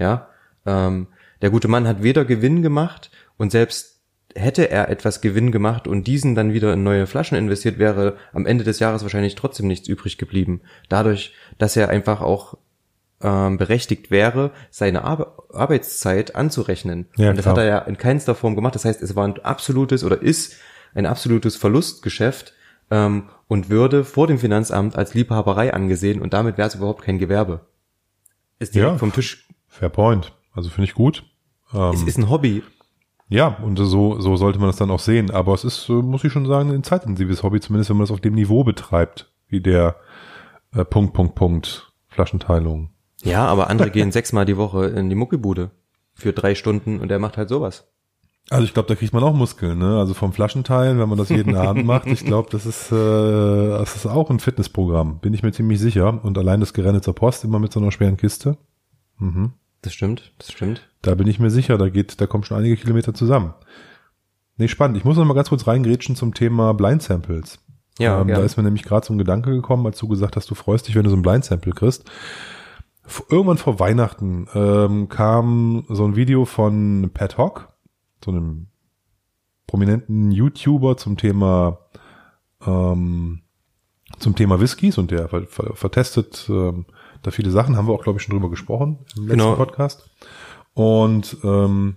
Ja, 0.00 0.28
ähm, 0.66 1.06
der 1.42 1.50
gute 1.50 1.68
Mann 1.68 1.86
hat 1.86 2.02
weder 2.02 2.24
Gewinn 2.24 2.62
gemacht 2.62 3.10
und 3.36 3.52
selbst 3.52 4.00
hätte 4.34 4.70
er 4.70 4.88
etwas 4.88 5.20
Gewinn 5.20 5.52
gemacht 5.52 5.86
und 5.88 6.06
diesen 6.06 6.34
dann 6.34 6.52
wieder 6.52 6.72
in 6.72 6.82
neue 6.82 7.06
Flaschen 7.06 7.36
investiert, 7.36 7.78
wäre 7.78 8.16
am 8.32 8.46
Ende 8.46 8.64
des 8.64 8.78
Jahres 8.78 9.02
wahrscheinlich 9.02 9.34
trotzdem 9.34 9.66
nichts 9.66 9.88
übrig 9.88 10.18
geblieben. 10.18 10.60
Dadurch, 10.88 11.34
dass 11.58 11.76
er 11.76 11.88
einfach 11.88 12.20
auch 12.20 12.56
ähm, 13.22 13.58
berechtigt 13.58 14.10
wäre, 14.10 14.52
seine 14.70 15.04
Ar 15.04 15.34
Arbeitszeit 15.52 16.36
anzurechnen. 16.36 17.06
Ja, 17.16 17.30
und 17.30 17.36
das 17.36 17.44
klar. 17.44 17.56
hat 17.56 17.62
er 17.62 17.68
ja 17.68 17.78
in 17.80 17.98
keinster 17.98 18.34
Form 18.34 18.54
gemacht. 18.54 18.74
Das 18.76 18.84
heißt, 18.84 19.02
es 19.02 19.16
war 19.16 19.26
ein 19.26 19.38
absolutes 19.40 20.04
oder 20.04 20.22
ist 20.22 20.56
ein 20.94 21.06
absolutes 21.06 21.56
Verlustgeschäft 21.56 22.54
ähm, 22.90 23.28
und 23.48 23.68
würde 23.68 24.04
vor 24.04 24.26
dem 24.28 24.38
Finanzamt 24.38 24.96
als 24.96 25.12
Liebhaberei 25.14 25.74
angesehen 25.74 26.20
und 26.22 26.32
damit 26.32 26.56
wäre 26.56 26.68
es 26.68 26.76
überhaupt 26.76 27.02
kein 27.02 27.18
Gewerbe. 27.18 27.66
Ist 28.60 28.74
direkt 28.74 28.92
Ja. 28.92 28.98
vom 28.98 29.12
Tisch. 29.12 29.48
Fair 29.70 29.88
point. 29.88 30.32
Also 30.52 30.68
finde 30.68 30.88
ich 30.88 30.94
gut. 30.94 31.24
Ähm, 31.72 31.92
Es 31.94 32.02
ist 32.02 32.18
ein 32.18 32.28
Hobby. 32.28 32.62
Ja, 33.28 33.46
und 33.62 33.76
so, 33.78 34.20
so 34.20 34.34
sollte 34.36 34.58
man 34.58 34.68
das 34.68 34.76
dann 34.76 34.90
auch 34.90 34.98
sehen. 34.98 35.30
Aber 35.30 35.54
es 35.54 35.64
ist, 35.64 35.88
äh, 35.88 35.92
muss 35.92 36.24
ich 36.24 36.32
schon 36.32 36.46
sagen, 36.46 36.70
ein 36.70 36.82
zeitintensives 36.82 37.42
Hobby, 37.42 37.60
zumindest 37.60 37.88
wenn 37.88 37.96
man 37.96 38.04
das 38.04 38.10
auf 38.10 38.20
dem 38.20 38.34
Niveau 38.34 38.64
betreibt, 38.64 39.32
wie 39.46 39.60
der 39.60 39.96
äh, 40.74 40.84
Punkt, 40.84 41.14
Punkt, 41.14 41.36
Punkt 41.36 41.92
Flaschenteilung. 42.08 42.90
Ja, 43.22 43.46
aber 43.46 43.70
andere 43.70 43.90
gehen 43.90 44.10
sechsmal 44.12 44.44
die 44.44 44.56
Woche 44.56 44.86
in 44.86 45.08
die 45.08 45.14
Muckibude 45.14 45.70
für 46.12 46.32
drei 46.32 46.56
Stunden 46.56 46.98
und 46.98 47.08
der 47.08 47.20
macht 47.20 47.36
halt 47.36 47.48
sowas. 47.48 47.86
Also 48.48 48.64
ich 48.64 48.74
glaube, 48.74 48.88
da 48.88 48.96
kriegt 48.96 49.12
man 49.12 49.22
auch 49.22 49.32
Muskeln, 49.34 49.78
ne? 49.78 49.98
Also 49.98 50.12
vom 50.12 50.32
Flaschenteilen, 50.32 50.98
wenn 50.98 51.08
man 51.08 51.18
das 51.18 51.28
jeden 51.28 51.54
Abend 51.54 51.86
macht, 51.86 52.08
ich 52.08 52.24
glaube, 52.24 52.48
das 52.50 52.66
ist, 52.66 52.90
äh, 52.90 52.96
das 52.96 53.94
ist 53.94 54.06
auch 54.06 54.28
ein 54.30 54.40
Fitnessprogramm, 54.40 55.20
bin 55.20 55.34
ich 55.34 55.44
mir 55.44 55.52
ziemlich 55.52 55.78
sicher. 55.78 56.18
Und 56.24 56.36
allein 56.36 56.58
das 56.58 56.72
Gerenne 56.74 57.00
zur 57.00 57.14
Post 57.14 57.44
immer 57.44 57.60
mit 57.60 57.72
so 57.72 57.78
einer 57.78 57.92
schweren 57.92 58.16
Kiste. 58.16 58.56
Mhm. 59.18 59.52
Das 59.82 59.94
stimmt, 59.94 60.32
das 60.38 60.52
stimmt. 60.52 60.88
Da 61.02 61.14
bin 61.14 61.26
ich 61.26 61.38
mir 61.38 61.50
sicher, 61.50 61.78
da 61.78 61.88
geht, 61.88 62.20
da 62.20 62.26
kommen 62.26 62.44
schon 62.44 62.58
einige 62.58 62.76
Kilometer 62.76 63.14
zusammen. 63.14 63.54
Nee, 64.56 64.68
spannend. 64.68 64.98
Ich 64.98 65.04
muss 65.04 65.16
noch 65.16 65.24
mal 65.24 65.34
ganz 65.34 65.48
kurz 65.48 65.66
reingrätschen 65.66 66.16
zum 66.16 66.34
Thema 66.34 66.74
Blind 66.74 67.02
Samples. 67.02 67.58
Ja, 67.98 68.20
ähm, 68.20 68.28
da 68.28 68.40
ist 68.40 68.56
mir 68.56 68.62
nämlich 68.62 68.82
gerade 68.82 69.06
so 69.06 69.12
ein 69.12 69.18
Gedanke 69.18 69.50
gekommen, 69.50 69.86
als 69.86 69.98
du 69.98 70.08
gesagt 70.08 70.36
hast, 70.36 70.50
du 70.50 70.54
freust 70.54 70.88
dich, 70.88 70.94
wenn 70.94 71.04
du 71.04 71.10
so 71.10 71.16
ein 71.16 71.22
Blind 71.22 71.44
Sample 71.44 71.72
kriegst. 71.72 72.10
Irgendwann 73.28 73.58
vor 73.58 73.78
Weihnachten 73.80 74.46
ähm, 74.54 75.08
kam 75.08 75.84
so 75.88 76.04
ein 76.04 76.16
Video 76.16 76.44
von 76.44 77.10
Pat 77.12 77.38
Hock, 77.38 77.68
so 78.24 78.30
einem 78.30 78.68
prominenten 79.66 80.30
YouTuber 80.30 80.96
zum 80.96 81.16
Thema 81.16 81.78
ähm, 82.66 83.42
zum 84.18 84.34
Thema 84.34 84.60
Whiskys 84.60 84.98
und 84.98 85.10
der 85.10 85.28
ver 85.28 85.46
ver 85.46 85.74
vertestet 85.74 86.46
ähm, 86.48 86.86
da 87.22 87.30
viele 87.30 87.50
Sachen, 87.50 87.76
haben 87.76 87.86
wir 87.88 87.92
auch, 87.94 88.02
glaube 88.02 88.18
ich, 88.18 88.24
schon 88.24 88.34
drüber 88.34 88.50
gesprochen 88.50 88.98
im 89.16 89.24
letzten 89.28 89.38
Genau. 89.38 89.54
Podcast. 89.56 90.08
Und 90.74 91.36
ähm, 91.44 91.96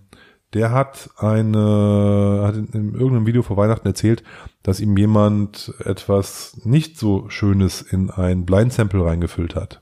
der 0.54 0.72
hat 0.72 1.10
eine, 1.18 2.42
hat 2.46 2.56
in, 2.56 2.68
in 2.68 2.94
irgendeinem 2.94 3.26
Video 3.26 3.42
vor 3.42 3.58
Weihnachten 3.58 3.88
erzählt, 3.88 4.24
dass 4.62 4.80
ihm 4.80 4.96
jemand 4.98 5.74
etwas 5.80 6.60
nicht 6.64 6.98
so 6.98 7.28
Schönes 7.30 7.82
in 7.82 8.10
ein 8.12 8.46
Blind 8.46 8.72
Sample 8.74 9.04
reingefüllt 9.06 9.56
hat. 9.56 9.82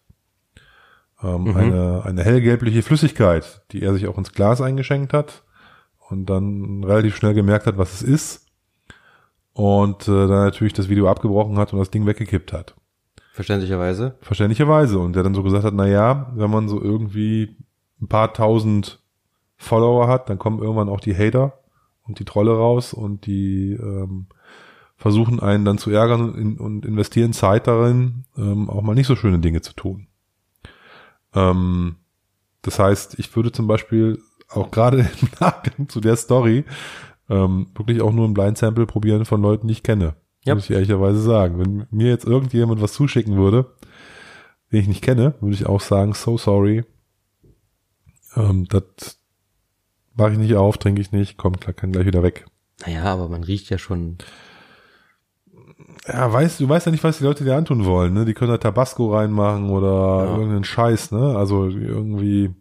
Ähm, 1.24 1.44
Mhm. 1.44 1.58
eine, 1.58 2.02
eine 2.06 2.24
hellgelbliche 2.24 2.82
Flüssigkeit, 2.84 3.62
die 3.72 3.82
er 3.84 3.94
sich 3.94 4.08
auch 4.08 4.18
ins 4.18 4.32
Glas 4.34 4.62
eingeschenkt 4.62 5.14
hat 5.14 5.44
und 6.10 6.26
dann 6.28 6.84
relativ 6.84 7.16
schnell 7.16 7.34
gemerkt 7.34 7.68
hat, 7.68 7.78
was 7.78 7.94
es 7.94 8.02
ist. 8.02 8.48
Und 9.54 10.04
äh, 10.08 10.12
dann 10.12 10.46
natürlich 10.46 10.74
das 10.74 10.88
Video 10.89 11.10
abgebrochen 11.10 11.58
hat 11.58 11.74
und 11.74 11.80
das 11.80 11.92
Ding 11.92 12.06
weggekippt 12.06 12.54
hat. 12.54 12.76
Verständlicherweise. 13.32 14.16
Verständlicherweise. 14.22 15.00
Und 15.00 15.16
der 15.16 15.24
dann 15.24 15.34
so 15.34 15.44
gesagt 15.44 15.64
hat, 15.64 15.74
na 15.74 15.88
ja, 15.88 16.32
wenn 16.36 16.52
man 16.52 16.68
so 16.68 16.82
irgendwie 16.82 17.56
ein 18.02 18.08
paar 18.08 18.34
tausend 18.34 19.00
Follower 19.58 20.08
hat, 20.08 20.30
dann 20.30 20.38
kommen 20.38 20.60
irgendwann 20.60 20.90
auch 20.90 21.00
die 21.00 21.16
Hater 21.16 21.60
und 22.04 22.20
die 22.20 22.26
Trolle 22.26 22.52
raus 22.56 22.94
und 22.94 23.26
die 23.26 23.74
ähm, 23.74 24.28
versuchen 24.98 25.40
einen 25.40 25.66
dann 25.66 25.78
zu 25.78 25.92
ärgern 25.92 26.22
und, 26.22 26.38
in, 26.38 26.58
und 26.58 26.86
investieren 26.86 27.32
Zeit 27.34 27.68
darin, 27.68 28.26
ähm, 28.38 28.70
auch 28.70 28.82
mal 28.82 28.96
nicht 28.96 29.08
so 29.08 29.16
schöne 29.16 29.40
Dinge 29.40 29.62
zu 29.62 29.74
tun. 29.74 30.08
Ähm, 31.34 31.96
das 32.64 32.80
heißt, 32.80 33.18
ich 33.18 33.36
würde 33.36 33.52
zum 33.52 33.68
Beispiel 33.68 34.22
auch 34.50 34.72
gerade 34.72 35.00
im 35.22 35.30
Nachgang 35.40 35.88
zu 35.88 36.02
der 36.02 36.18
Story 36.18 36.66
ähm, 37.30 37.68
wirklich 37.76 38.02
auch 38.02 38.12
nur 38.12 38.28
ein 38.28 38.34
Blind 38.34 38.58
Sample 38.58 38.86
probieren 38.86 39.26
von 39.26 39.42
Leuten, 39.42 39.68
die 39.68 39.74
ich 39.74 39.84
kenne. 39.84 40.16
Ja. 40.44 40.56
Muss 40.56 40.66
ich 40.66 40.72
ehrlicherweise 40.72 41.22
sagen. 41.22 41.60
Wenn 41.60 41.88
mir 41.92 42.08
jetzt 42.08 42.26
irgendjemand 42.26 42.82
was 42.82 42.94
zuschicken 42.94 43.36
würde, 43.38 43.74
den 44.72 44.80
ich 44.82 44.88
nicht 44.88 45.04
kenne, 45.04 45.36
würde 45.39 45.54
ich 45.56 45.66
auch 45.68 45.82
sagen, 45.82 46.14
so 46.14 46.38
sorry. 46.38 46.84
Ähm, 48.36 48.66
das 48.70 49.20
mache 50.16 50.32
ich 50.34 50.38
nicht 50.38 50.56
auf, 50.56 50.78
trinke 50.78 51.02
ich 51.02 51.12
nicht, 51.12 51.38
kommt 51.38 51.62
klar, 51.62 51.74
kann 51.74 51.92
gleich 51.92 52.06
wieder 52.06 52.24
weg. 52.24 52.46
Naja, 52.86 53.04
aber 53.06 53.28
man 53.30 53.44
riecht 53.44 53.70
ja 53.70 53.78
schon. 53.78 54.18
Ja, 56.08 56.32
weißt 56.34 56.60
du, 56.60 56.68
weißt 56.68 56.88
ja 56.88 56.92
nicht, 56.92 57.04
was 57.04 57.20
die 57.20 57.24
Leute 57.24 57.44
dir 57.44 57.56
antun 57.56 57.86
wollen, 57.86 58.14
ne? 58.14 58.26
Die 58.26 58.34
können 58.34 58.50
da 58.52 58.58
Tabasco 58.58 59.14
reinmachen 59.16 59.70
oder 59.70 60.26
Ja. 60.26 60.32
irgendeinen 60.38 60.64
Scheiß, 60.64 61.12
ne? 61.12 61.36
Also 61.38 61.68
irgendwie, 61.68 62.56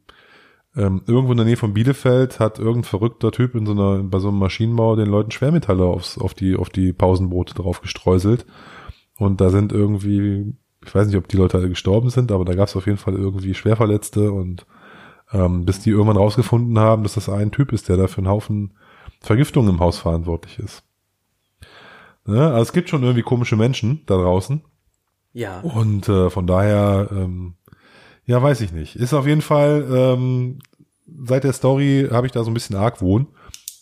ähm, 0.77 1.03
irgendwo 1.07 1.33
in 1.33 1.39
der 1.39 1.47
Nähe 1.47 1.57
von 1.57 1.75
Bielefeld 1.75 2.39
hat 2.39 2.59
irgendein 2.59 2.85
verrückter 2.85 3.33
Typ 3.33 3.55
in 3.55 3.67
so 3.67 3.73
einer, 3.73 4.03
bei 4.05 4.19
so 4.21 4.29
einem 4.29 4.39
Maschinenbau 4.39 4.95
den 4.97 5.09
Leuten 5.09 5.33
Schwermetalle 5.33 5.85
aufs, 5.85 6.17
auf 6.17 6.35
die, 6.35 6.55
auf 6.55 6.71
die 6.71 6.93
Pausenboote 6.93 7.55
drauf 7.55 7.81
gestreuselt. 7.81 8.47
Und 9.19 9.41
da 9.41 9.51
sind 9.51 9.73
irgendwie, 9.73 10.55
ich 10.85 10.95
weiß 10.95 11.09
nicht, 11.09 11.17
ob 11.17 11.29
die 11.29 11.37
Leute 11.37 11.59
alle 11.59 11.69
gestorben 11.69 12.11
sind, 12.11 12.31
aber 12.31 12.45
da 12.45 12.55
gab 12.55 12.69
es 12.69 12.77
auf 12.77 12.87
jeden 12.87 12.99
Fall 12.99 13.15
irgendwie 13.15 13.55
Schwerverletzte 13.55 14.31
und 14.31 14.65
ähm, 15.33 15.65
bis 15.65 15.81
die 15.81 15.91
irgendwann 15.91 16.17
rausgefunden 16.17 16.79
haben, 16.79 17.03
dass 17.03 17.15
das 17.15 17.29
ein 17.29 17.51
Typ 17.51 17.73
ist, 17.73 17.89
der 17.89 17.97
da 17.97 18.07
für 18.07 18.19
einen 18.19 18.29
Haufen 18.29 18.75
Vergiftung 19.21 19.69
im 19.69 19.81
Haus 19.81 19.99
verantwortlich 19.99 20.59
ist. 20.59 20.83
Ne? 22.25 22.47
Also 22.47 22.63
es 22.63 22.73
gibt 22.73 22.89
schon 22.89 23.03
irgendwie 23.03 23.23
komische 23.23 23.57
Menschen 23.57 24.03
da 24.07 24.17
draußen. 24.17 24.63
Ja. 25.33 25.61
Und 25.61 26.09
äh, 26.09 26.31
von 26.31 26.47
daher, 26.47 27.09
ähm, 27.13 27.55
ja, 28.31 28.41
weiß 28.41 28.61
ich 28.61 28.73
nicht. 28.73 28.95
Ist 28.95 29.13
auf 29.13 29.27
jeden 29.27 29.43
Fall, 29.43 29.85
ähm, 29.91 30.61
seit 31.25 31.43
der 31.43 31.53
Story 31.53 32.07
habe 32.13 32.29
ich 32.29 32.33
da 32.33 32.45
so 32.45 32.51
ein 32.51 32.55
bisschen 32.55 32.77
Argwohn. 32.77 33.27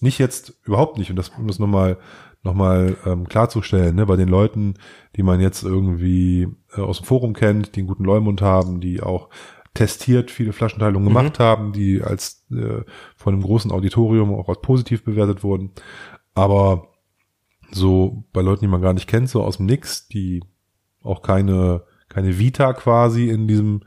Nicht 0.01 0.19
jetzt, 0.19 0.55
überhaupt 0.65 0.97
nicht. 0.97 1.11
Und 1.11 1.17
das 1.17 1.37
muss 1.37 1.59
nochmal 1.59 1.99
noch 2.43 2.55
mal, 2.55 2.97
ähm, 3.05 3.29
klarzustellen, 3.29 3.97
ne? 3.97 4.07
bei 4.07 4.17
den 4.17 4.29
Leuten, 4.29 4.75
die 5.17 5.23
man 5.23 5.41
jetzt 5.41 5.65
irgendwie 5.65 6.49
äh, 6.75 6.81
aus 6.81 6.99
dem 6.99 7.05
Forum 7.05 7.35
kennt, 7.35 7.77
die 7.77 7.81
einen 7.81 7.89
guten 7.89 8.05
Leumund 8.05 8.41
haben, 8.41 8.81
die 8.81 9.03
auch 9.03 9.29
testiert 9.75 10.31
viele 10.31 10.55
Flaschenteilungen 10.55 11.09
gemacht 11.09 11.39
mhm. 11.39 11.43
haben, 11.43 11.73
die 11.73 12.01
als 12.01 12.47
äh, 12.51 12.85
von 13.17 13.35
einem 13.35 13.43
großen 13.43 13.71
Auditorium 13.71 14.33
auch 14.33 14.49
als 14.49 14.63
positiv 14.63 15.05
bewertet 15.05 15.43
wurden. 15.43 15.73
Aber 16.33 16.89
so 17.71 18.25
bei 18.33 18.41
Leuten, 18.41 18.63
die 18.63 18.69
man 18.69 18.81
gar 18.81 18.95
nicht 18.95 19.09
kennt, 19.09 19.29
so 19.29 19.43
aus 19.43 19.59
dem 19.59 19.67
Nix, 19.67 20.09
die 20.09 20.43
auch 21.03 21.21
keine, 21.21 21.83
keine 22.09 22.39
Vita 22.39 22.73
quasi 22.73 23.29
in 23.29 23.47
diesem, 23.47 23.83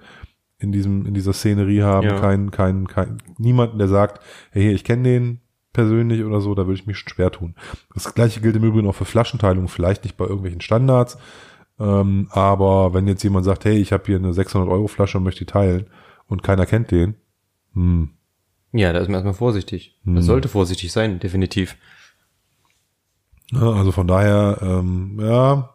in 0.62 0.72
diesem, 0.72 1.06
in 1.06 1.14
dieser 1.14 1.34
Szenerie 1.34 1.82
haben, 1.82 2.08
ja. 2.08 2.20
kein, 2.20 2.52
kein, 2.52 2.88
kein, 2.88 3.18
niemanden, 3.38 3.78
der 3.78 3.88
sagt, 3.88 4.22
hey, 4.52 4.72
ich 4.72 4.84
kenne 4.84 5.04
den 5.04 5.42
persönlich 5.74 6.24
oder 6.24 6.42
so, 6.42 6.54
da 6.54 6.68
würde 6.68 6.80
ich 6.80 6.88
mich 6.88 6.98
schon 6.98 7.10
schwer 7.10 7.32
tun. 7.32 7.56
Das 7.94 8.14
gleiche 8.14 8.42
gilt 8.42 8.56
im 8.56 8.64
Übrigen 8.64 8.88
auch 8.88 8.96
für 8.96 9.06
Flaschenteilungen, 9.06 9.70
vielleicht 9.70 10.04
nicht 10.04 10.18
bei 10.18 10.26
irgendwelchen 10.26 10.62
Standards, 10.62 11.18
ähm, 11.80 12.28
aber 12.32 12.94
wenn 12.94 13.08
jetzt 13.08 13.24
jemand 13.24 13.46
sagt, 13.46 13.66
hey, 13.66 13.78
ich 13.78 13.92
habe 13.92 14.04
hier 14.06 14.18
eine 14.18 14.34
600 14.34 14.70
Euro 14.70 14.88
Flasche 14.88 15.18
und 15.18 15.24
möchte 15.24 15.46
die 15.46 15.52
teilen 15.52 15.88
und 16.28 16.44
keiner 16.44 16.66
kennt 16.66 16.92
den, 16.92 17.16
hm. 17.74 18.10
Ja, 18.74 18.94
da 18.94 19.00
ist 19.00 19.08
man 19.08 19.16
erstmal 19.16 19.34
vorsichtig. 19.34 20.00
Man 20.04 20.18
hm. 20.18 20.22
sollte 20.24 20.48
vorsichtig 20.48 20.92
sein, 20.92 21.20
definitiv. 21.20 21.76
Ja, 23.52 23.70
also 23.72 23.92
von 23.92 24.08
daher, 24.08 24.60
ähm, 24.62 25.20
ja, 25.22 25.71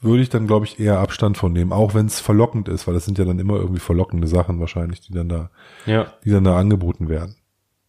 würde 0.00 0.22
ich 0.22 0.28
dann, 0.28 0.46
glaube 0.46 0.66
ich, 0.66 0.78
eher 0.78 1.00
Abstand 1.00 1.36
von 1.36 1.52
nehmen, 1.52 1.72
auch 1.72 1.94
wenn 1.94 2.06
es 2.06 2.20
verlockend 2.20 2.68
ist, 2.68 2.86
weil 2.86 2.94
das 2.94 3.04
sind 3.04 3.18
ja 3.18 3.24
dann 3.24 3.38
immer 3.38 3.56
irgendwie 3.56 3.80
verlockende 3.80 4.28
Sachen 4.28 4.60
wahrscheinlich, 4.60 5.00
die 5.00 5.12
dann 5.12 5.28
da, 5.28 5.50
ja. 5.86 6.12
die 6.24 6.30
dann 6.30 6.44
da 6.44 6.56
angeboten 6.56 7.08
werden. 7.08 7.36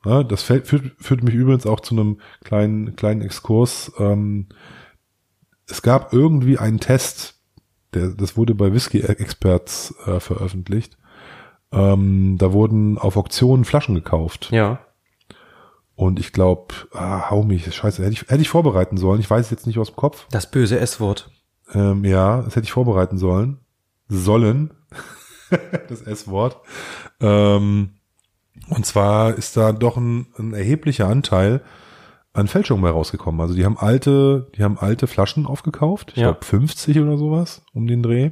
Ja, 0.06 0.24
das 0.24 0.44
fällt, 0.44 0.68
führt, 0.68 0.94
führt 0.98 1.24
mich 1.24 1.36
übrigens 1.36 1.66
auch 1.66 1.82
zu 1.82 1.94
einem 1.94 2.20
kleinen, 2.44 2.96
kleinen 2.96 3.22
Exkurs. 3.22 3.92
Ähm, 4.00 4.48
es 5.68 5.82
gab 5.82 6.14
irgendwie 6.14 6.58
einen 6.58 6.80
Test, 6.80 7.36
der, 7.94 8.10
das 8.10 8.38
wurde 8.38 8.56
bei 8.56 8.74
Whisky 8.74 9.02
Experts 9.02 9.94
äh, 10.06 10.20
veröffentlicht. 10.20 10.98
Ähm, 11.72 12.38
da 12.40 12.54
wurden 12.54 12.98
auf 12.98 13.18
Auktionen 13.18 13.66
Flaschen 13.66 13.94
gekauft. 13.94 14.50
Ja. 14.52 14.80
Und 15.96 16.18
ich 16.18 16.32
glaube, 16.32 16.74
ah, 16.94 17.30
hau 17.30 17.44
mich, 17.44 17.72
scheiße, 17.76 18.02
hätte 18.02 18.14
ich, 18.14 18.22
hätte 18.22 18.42
ich 18.42 18.50
vorbereiten 18.50 18.98
sollen. 18.98 19.20
Ich 19.20 19.30
weiß 19.30 19.46
es 19.46 19.52
jetzt 19.52 19.68
nicht 19.68 19.78
aus 19.78 19.90
dem 19.92 19.98
Kopf. 19.98 20.28
Das 20.32 20.50
böse 20.50 20.80
S-Wort. 20.80 21.30
Ähm, 21.74 22.04
ja, 22.06 22.42
das 22.42 22.56
hätte 22.56 22.66
ich 22.66 22.72
vorbereiten 22.72 23.18
sollen. 23.18 23.60
Sollen. 24.08 24.72
das 25.90 26.02
S-Wort. 26.02 26.58
Ähm, 27.20 27.92
und 28.70 28.86
zwar 28.86 29.36
ist 29.36 29.58
da 29.58 29.72
doch 29.72 29.98
ein, 29.98 30.28
ein 30.38 30.54
erheblicher 30.54 31.08
Anteil 31.08 31.62
an 32.34 32.48
Fälschungen 32.48 32.84
bei 32.84 32.90
rausgekommen. 32.90 33.42
Also 33.42 33.56
die 33.56 33.66
haben 33.66 33.78
alte, 33.78 34.50
die 34.56 34.64
haben 34.64 34.78
alte 34.78 35.08
Flaschen 35.08 35.46
aufgekauft. 35.46 36.12
Ich 36.16 36.22
ja. 36.22 36.32
glaube 36.32 36.46
50 36.46 37.00
oder 37.00 37.18
sowas 37.18 37.64
um 37.74 37.88
den 37.88 38.04
Dreh. 38.04 38.32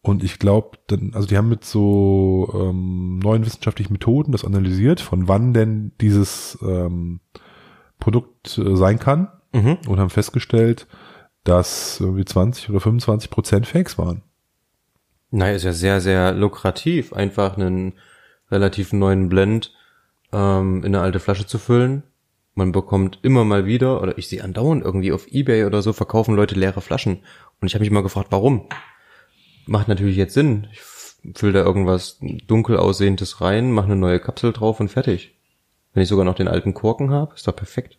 Und 0.00 0.22
ich 0.22 0.38
glaube, 0.38 0.78
dann, 0.86 1.12
also 1.14 1.26
die 1.26 1.36
haben 1.36 1.48
mit 1.48 1.64
so 1.64 2.48
ähm, 2.54 3.18
neuen 3.18 3.44
wissenschaftlichen 3.44 3.92
Methoden 3.92 4.32
das 4.32 4.44
analysiert, 4.44 5.00
von 5.00 5.28
wann 5.28 5.52
denn 5.52 5.92
dieses 6.00 6.58
ähm, 6.62 7.20
Produkt 7.98 8.58
äh, 8.58 8.76
sein 8.76 8.98
kann 8.98 9.28
mhm. 9.52 9.78
und 9.86 9.98
haben 9.98 10.10
festgestellt, 10.10 10.86
dass 11.48 11.98
irgendwie 11.98 12.24
20 12.24 12.68
oder 12.68 12.80
25 12.80 13.30
Prozent 13.30 13.66
Fakes 13.66 13.96
waren. 13.96 14.22
Naja, 15.30 15.54
ist 15.54 15.64
ja 15.64 15.72
sehr, 15.72 16.00
sehr 16.00 16.32
lukrativ, 16.32 17.12
einfach 17.12 17.56
einen 17.56 17.94
relativ 18.50 18.92
neuen 18.92 19.28
Blend 19.28 19.72
ähm, 20.32 20.84
in 20.84 20.94
eine 20.94 21.00
alte 21.00 21.20
Flasche 21.20 21.46
zu 21.46 21.58
füllen. 21.58 22.02
Man 22.54 22.72
bekommt 22.72 23.20
immer 23.22 23.44
mal 23.44 23.66
wieder, 23.66 24.02
oder 24.02 24.18
ich 24.18 24.28
sehe 24.28 24.44
andauernd 24.44 24.84
irgendwie 24.84 25.12
auf 25.12 25.26
Ebay 25.28 25.64
oder 25.64 25.80
so, 25.80 25.92
verkaufen 25.92 26.34
Leute 26.34 26.54
leere 26.54 26.80
Flaschen. 26.80 27.20
Und 27.60 27.68
ich 27.68 27.74
habe 27.74 27.82
mich 27.82 27.90
mal 27.90 28.02
gefragt, 28.02 28.28
warum? 28.30 28.68
Macht 29.66 29.88
natürlich 29.88 30.16
jetzt 30.16 30.34
Sinn. 30.34 30.66
Ich 30.72 30.80
fülle 31.34 31.52
da 31.52 31.64
irgendwas 31.64 32.18
dunkel 32.46 32.76
aussehendes 32.76 33.40
rein, 33.40 33.72
mache 33.72 33.86
eine 33.86 33.96
neue 33.96 34.20
Kapsel 34.20 34.52
drauf 34.52 34.80
und 34.80 34.90
fertig. 34.90 35.34
Wenn 35.92 36.02
ich 36.02 36.08
sogar 36.08 36.24
noch 36.24 36.34
den 36.34 36.48
alten 36.48 36.74
Korken 36.74 37.10
habe, 37.10 37.34
ist 37.34 37.46
doch 37.46 37.56
perfekt 37.56 37.97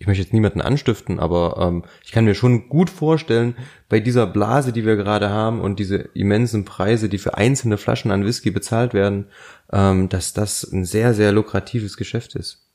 ich 0.00 0.06
möchte 0.06 0.22
jetzt 0.22 0.32
niemanden 0.32 0.62
anstiften, 0.62 1.20
aber 1.20 1.58
ähm, 1.58 1.84
ich 2.02 2.10
kann 2.10 2.24
mir 2.24 2.34
schon 2.34 2.70
gut 2.70 2.88
vorstellen, 2.88 3.54
bei 3.90 4.00
dieser 4.00 4.26
Blase, 4.26 4.72
die 4.72 4.86
wir 4.86 4.96
gerade 4.96 5.28
haben 5.28 5.60
und 5.60 5.78
diese 5.78 5.96
immensen 6.14 6.64
Preise, 6.64 7.10
die 7.10 7.18
für 7.18 7.36
einzelne 7.36 7.76
Flaschen 7.76 8.10
an 8.10 8.24
Whisky 8.24 8.50
bezahlt 8.50 8.94
werden, 8.94 9.26
ähm, 9.70 10.08
dass 10.08 10.32
das 10.32 10.64
ein 10.64 10.86
sehr, 10.86 11.12
sehr 11.12 11.32
lukratives 11.32 11.98
Geschäft 11.98 12.34
ist. 12.34 12.66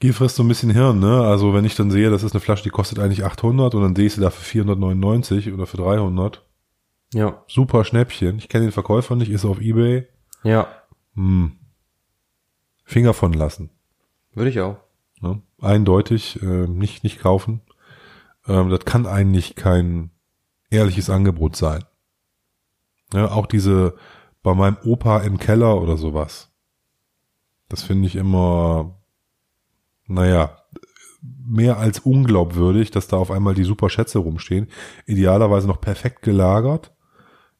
Gier 0.00 0.12
frisst 0.12 0.34
so 0.34 0.42
ein 0.42 0.48
bisschen 0.48 0.70
Hirn, 0.70 0.98
ne? 0.98 1.22
Also 1.22 1.54
wenn 1.54 1.64
ich 1.64 1.76
dann 1.76 1.92
sehe, 1.92 2.10
das 2.10 2.24
ist 2.24 2.32
eine 2.32 2.40
Flasche, 2.40 2.64
die 2.64 2.70
kostet 2.70 2.98
eigentlich 2.98 3.24
800 3.24 3.76
und 3.76 3.82
dann 3.82 3.94
sehe 3.94 4.06
ich 4.06 4.14
sie 4.14 4.20
da 4.20 4.30
für 4.30 4.42
499 4.42 5.52
oder 5.52 5.66
für 5.66 5.76
300. 5.76 6.44
Ja. 7.14 7.44
Super 7.46 7.84
Schnäppchen. 7.84 8.38
Ich 8.38 8.48
kenne 8.48 8.64
den 8.64 8.72
Verkäufer 8.72 9.14
nicht, 9.14 9.30
ist 9.30 9.44
auf 9.44 9.60
Ebay. 9.60 10.08
Ja. 10.42 10.66
Hm. 11.14 11.52
Finger 12.84 13.14
von 13.14 13.32
lassen. 13.32 13.70
Würde 14.34 14.50
ich 14.50 14.60
auch. 14.60 14.87
Eindeutig 15.60 16.40
äh, 16.42 16.66
nicht, 16.66 17.04
nicht 17.04 17.20
kaufen. 17.20 17.62
Ähm, 18.46 18.70
das 18.70 18.84
kann 18.84 19.06
eigentlich 19.06 19.54
kein 19.56 20.10
ehrliches 20.70 21.10
Angebot 21.10 21.56
sein. 21.56 21.84
Ja, 23.12 23.30
auch 23.30 23.46
diese 23.46 23.94
bei 24.42 24.54
meinem 24.54 24.76
Opa 24.84 25.18
im 25.20 25.38
Keller 25.38 25.80
oder 25.80 25.96
sowas. 25.96 26.50
Das 27.68 27.82
finde 27.82 28.06
ich 28.06 28.16
immer, 28.16 28.98
naja, 30.06 30.58
mehr 31.20 31.78
als 31.78 32.00
unglaubwürdig, 32.00 32.90
dass 32.90 33.08
da 33.08 33.16
auf 33.16 33.30
einmal 33.30 33.54
die 33.54 33.64
super 33.64 33.90
Schätze 33.90 34.18
rumstehen. 34.18 34.68
Idealerweise 35.06 35.66
noch 35.66 35.80
perfekt 35.80 36.22
gelagert, 36.22 36.94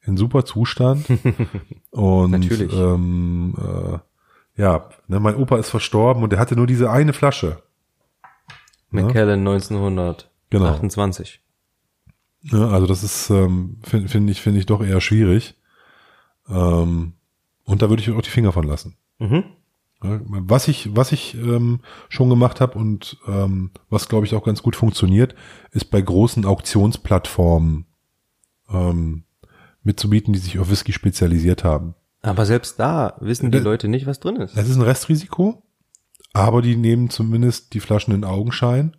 in 0.01 0.17
super 0.17 0.45
Zustand. 0.45 1.05
Und 1.91 2.31
Natürlich. 2.31 2.73
Ähm, 2.73 3.55
äh, 3.57 3.99
ja, 4.61 4.89
ne, 5.07 5.19
mein 5.19 5.35
Opa 5.35 5.57
ist 5.57 5.69
verstorben 5.69 6.21
und 6.21 6.33
er 6.33 6.39
hatte 6.39 6.57
nur 6.57 6.67
diese 6.67 6.91
eine 6.91 7.13
Flasche. 7.13 7.63
McKellen 8.91 9.45
ja? 9.45 9.51
1928. 9.51 11.41
Genau. 12.43 12.57
Ja, 12.57 12.69
also 12.69 12.87
das 12.87 13.03
ist, 13.03 13.29
ähm, 13.29 13.77
finde 13.83 14.07
find 14.07 14.29
ich, 14.29 14.41
finde 14.41 14.59
ich 14.59 14.65
doch 14.65 14.81
eher 14.81 15.01
schwierig. 15.01 15.55
Ähm, 16.47 17.13
und 17.65 17.81
da 17.81 17.89
würde 17.89 18.01
ich 18.01 18.09
auch 18.09 18.21
die 18.21 18.29
Finger 18.29 18.51
von 18.51 18.65
lassen. 18.65 18.95
Mhm. 19.19 19.43
Ja, 20.03 20.21
was 20.23 20.67
ich, 20.69 20.95
was 20.95 21.11
ich 21.11 21.35
ähm, 21.35 21.81
schon 22.07 22.29
gemacht 22.29 22.61
habe 22.61 22.77
und 22.79 23.17
ähm, 23.27 23.71
was 23.89 24.07
glaube 24.07 24.25
ich 24.25 24.33
auch 24.33 24.45
ganz 24.45 24.63
gut 24.63 24.77
funktioniert, 24.77 25.35
ist 25.71 25.91
bei 25.91 26.01
großen 26.01 26.45
Auktionsplattformen 26.45 27.85
ähm, 28.69 29.23
mitzubieten, 29.83 30.33
die 30.33 30.39
sich 30.39 30.57
auf 30.59 30.69
Whisky 30.69 30.93
spezialisiert 30.93 31.65
haben. 31.65 31.95
Aber 32.21 32.45
selbst 32.45 32.79
da 32.79 33.17
wissen 33.19 33.51
die 33.51 33.57
das, 33.57 33.65
Leute 33.65 33.87
nicht, 33.87 34.05
was 34.05 34.19
drin 34.19 34.37
ist. 34.37 34.55
Es 34.55 34.69
ist 34.69 34.77
ein 34.77 34.81
Restrisiko, 34.81 35.63
aber 36.33 36.61
die 36.61 36.75
nehmen 36.75 37.09
zumindest 37.09 37.73
die 37.73 37.79
Flaschen 37.79 38.13
in 38.13 38.23
Augenschein 38.23 38.95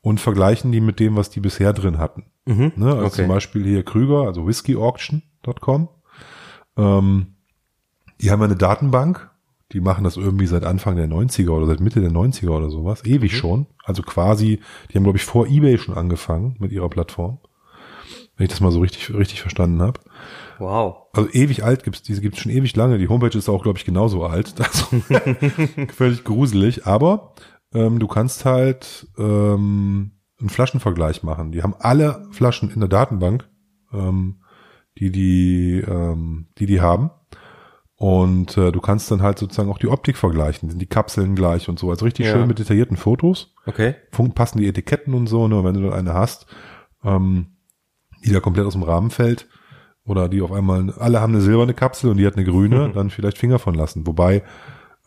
und 0.00 0.20
vergleichen 0.20 0.72
die 0.72 0.80
mit 0.80 1.00
dem, 1.00 1.16
was 1.16 1.30
die 1.30 1.40
bisher 1.40 1.72
drin 1.72 1.98
hatten. 1.98 2.26
Mhm, 2.46 2.72
ne? 2.76 2.92
Also 2.92 3.06
okay. 3.06 3.16
zum 3.16 3.28
Beispiel 3.28 3.64
hier 3.64 3.84
Krüger, 3.84 4.22
also 4.22 4.46
whiskyauction.com. 4.46 5.88
Ähm, 6.76 7.26
die 8.20 8.30
haben 8.30 8.42
eine 8.42 8.56
Datenbank, 8.56 9.30
die 9.72 9.80
machen 9.80 10.04
das 10.04 10.16
irgendwie 10.16 10.46
seit 10.46 10.64
Anfang 10.64 10.96
der 10.96 11.08
90er 11.08 11.50
oder 11.50 11.66
seit 11.66 11.80
Mitte 11.80 12.00
der 12.00 12.10
90er 12.10 12.50
oder 12.50 12.70
sowas, 12.70 13.04
ewig 13.04 13.32
mhm. 13.32 13.36
schon. 13.36 13.66
Also 13.84 14.02
quasi, 14.02 14.60
die 14.90 14.96
haben, 14.96 15.04
glaube 15.04 15.18
ich, 15.18 15.24
vor 15.24 15.46
Ebay 15.46 15.78
schon 15.78 15.96
angefangen 15.96 16.56
mit 16.58 16.70
ihrer 16.72 16.88
Plattform. 16.88 17.38
Wenn 18.36 18.44
ich 18.44 18.50
das 18.50 18.60
mal 18.60 18.72
so 18.72 18.80
richtig, 18.80 19.14
richtig 19.14 19.40
verstanden 19.40 19.80
habe. 19.80 20.00
Wow. 20.58 21.03
Also 21.14 21.30
ewig 21.32 21.64
alt 21.64 21.84
gibt's, 21.84 22.02
diese 22.02 22.20
gibt's 22.20 22.38
schon 22.40 22.52
ewig 22.52 22.74
lange. 22.76 22.98
Die 22.98 23.08
Homepage 23.08 23.36
ist 23.36 23.48
auch, 23.48 23.62
glaube 23.62 23.78
ich, 23.78 23.84
genauso 23.84 24.24
alt. 24.24 24.54
Also 24.58 24.86
völlig 25.94 26.24
gruselig. 26.24 26.86
Aber 26.86 27.34
ähm, 27.72 27.98
du 27.98 28.06
kannst 28.06 28.44
halt 28.44 29.06
ähm, 29.18 30.12
einen 30.40 30.48
Flaschenvergleich 30.50 31.22
machen. 31.22 31.52
Die 31.52 31.62
haben 31.62 31.74
alle 31.78 32.26
Flaschen 32.32 32.70
in 32.70 32.80
der 32.80 32.88
Datenbank, 32.88 33.48
ähm, 33.92 34.40
die 34.98 35.10
die, 35.10 35.84
ähm, 35.86 36.48
die 36.58 36.66
die 36.66 36.80
haben. 36.80 37.10
Und 37.96 38.56
äh, 38.58 38.72
du 38.72 38.80
kannst 38.80 39.10
dann 39.10 39.22
halt 39.22 39.38
sozusagen 39.38 39.70
auch 39.70 39.78
die 39.78 39.86
Optik 39.88 40.16
vergleichen, 40.16 40.68
sind 40.68 40.80
die 40.82 40.86
Kapseln 40.86 41.36
gleich 41.36 41.68
und 41.68 41.78
so. 41.78 41.90
Also 41.90 42.04
richtig 42.04 42.26
Ja. 42.26 42.32
schön 42.32 42.48
mit 42.48 42.58
detaillierten 42.58 42.96
Fotos. 42.96 43.54
Okay. 43.66 43.94
Fun- 44.10 44.32
passen 44.34 44.58
die 44.58 44.66
Etiketten 44.66 45.14
und 45.14 45.28
so, 45.28 45.46
ne? 45.48 45.56
Und 45.58 45.64
wenn 45.64 45.74
du 45.74 45.82
dann 45.82 45.92
eine 45.92 46.12
hast, 46.12 46.46
ähm, 47.04 47.56
die 48.24 48.32
da 48.32 48.40
komplett 48.40 48.66
aus 48.66 48.72
dem 48.72 48.82
Rahmen 48.82 49.10
fällt, 49.10 49.48
oder 50.06 50.28
die 50.28 50.42
auf 50.42 50.52
einmal, 50.52 50.90
alle 50.98 51.20
haben 51.20 51.32
eine 51.32 51.42
silberne 51.42 51.74
Kapsel 51.74 52.10
und 52.10 52.18
die 52.18 52.26
hat 52.26 52.36
eine 52.36 52.44
grüne, 52.44 52.88
Mhm. 52.88 52.92
dann 52.92 53.10
vielleicht 53.10 53.38
Finger 53.38 53.58
von 53.58 53.74
lassen. 53.74 54.06
Wobei, 54.06 54.42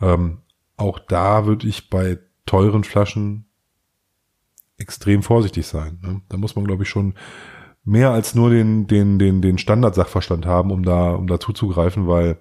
ähm, 0.02 0.40
auch 0.76 1.00
da 1.00 1.46
würde 1.46 1.68
ich 1.68 1.90
bei 1.90 2.20
teuren 2.46 2.84
Flaschen 2.84 3.46
extrem 4.78 5.24
vorsichtig 5.24 5.66
sein. 5.68 6.00
Ne? 6.02 6.22
Da 6.30 6.38
muss 6.38 6.56
man, 6.56 6.66
glaube 6.66 6.84
ich, 6.84 6.90
schon 6.90 7.16
mehr 7.84 8.12
als 8.12 8.36
nur 8.36 8.50
den, 8.50 8.88
den, 8.88 9.18
den, 9.18 9.42
den 9.42 9.58
Standardsachverstand 9.58 10.46
haben, 10.46 10.72
um 10.72 10.84
da, 10.84 11.12
um 11.12 11.28
da 11.28 11.40
zuzugreifen, 11.40 12.08
weil, 12.08 12.38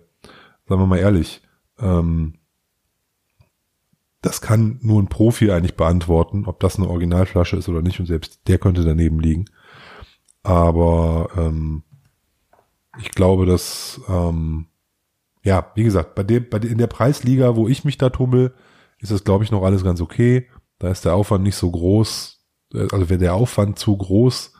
sagen 0.66 0.80
wir 0.80 0.86
mal 0.86 0.98
ehrlich, 0.98 1.42
ähm, 1.78 2.34
das 4.22 4.40
kann 4.40 4.80
nur 4.82 5.00
ein 5.00 5.08
Profi 5.08 5.50
eigentlich 5.50 5.76
beantworten, 5.76 6.46
ob 6.46 6.58
das 6.60 6.76
eine 6.78 6.88
Originalflasche 6.88 7.56
ist 7.56 7.68
oder 7.68 7.80
nicht, 7.80 8.00
und 8.00 8.06
selbst 8.06 8.48
der 8.48 8.58
könnte 8.58 8.82
daneben 8.82 9.20
liegen. 9.20 9.44
Aber 10.42 11.30
ähm, 11.36 11.84
ich 12.98 13.10
glaube, 13.10 13.46
dass 13.46 14.00
ähm, 14.08 14.66
ja, 15.42 15.70
wie 15.74 15.84
gesagt, 15.84 16.14
bei 16.14 16.22
dem, 16.24 16.48
bei 16.48 16.58
dem, 16.58 16.72
in 16.72 16.78
der 16.78 16.86
Preisliga, 16.88 17.54
wo 17.56 17.68
ich 17.68 17.84
mich 17.84 17.98
da 17.98 18.10
tummel, 18.10 18.54
ist 18.98 19.12
das, 19.12 19.24
glaube 19.24 19.44
ich, 19.44 19.50
noch 19.52 19.62
alles 19.62 19.84
ganz 19.84 20.00
okay. 20.00 20.48
Da 20.78 20.90
ist 20.90 21.04
der 21.04 21.14
Aufwand 21.14 21.44
nicht 21.44 21.56
so 21.56 21.70
groß, 21.70 22.44
äh, 22.74 22.88
also 22.92 23.08
wäre 23.08 23.18
der 23.20 23.34
Aufwand 23.34 23.78
zu 23.78 23.96
groß, 23.96 24.52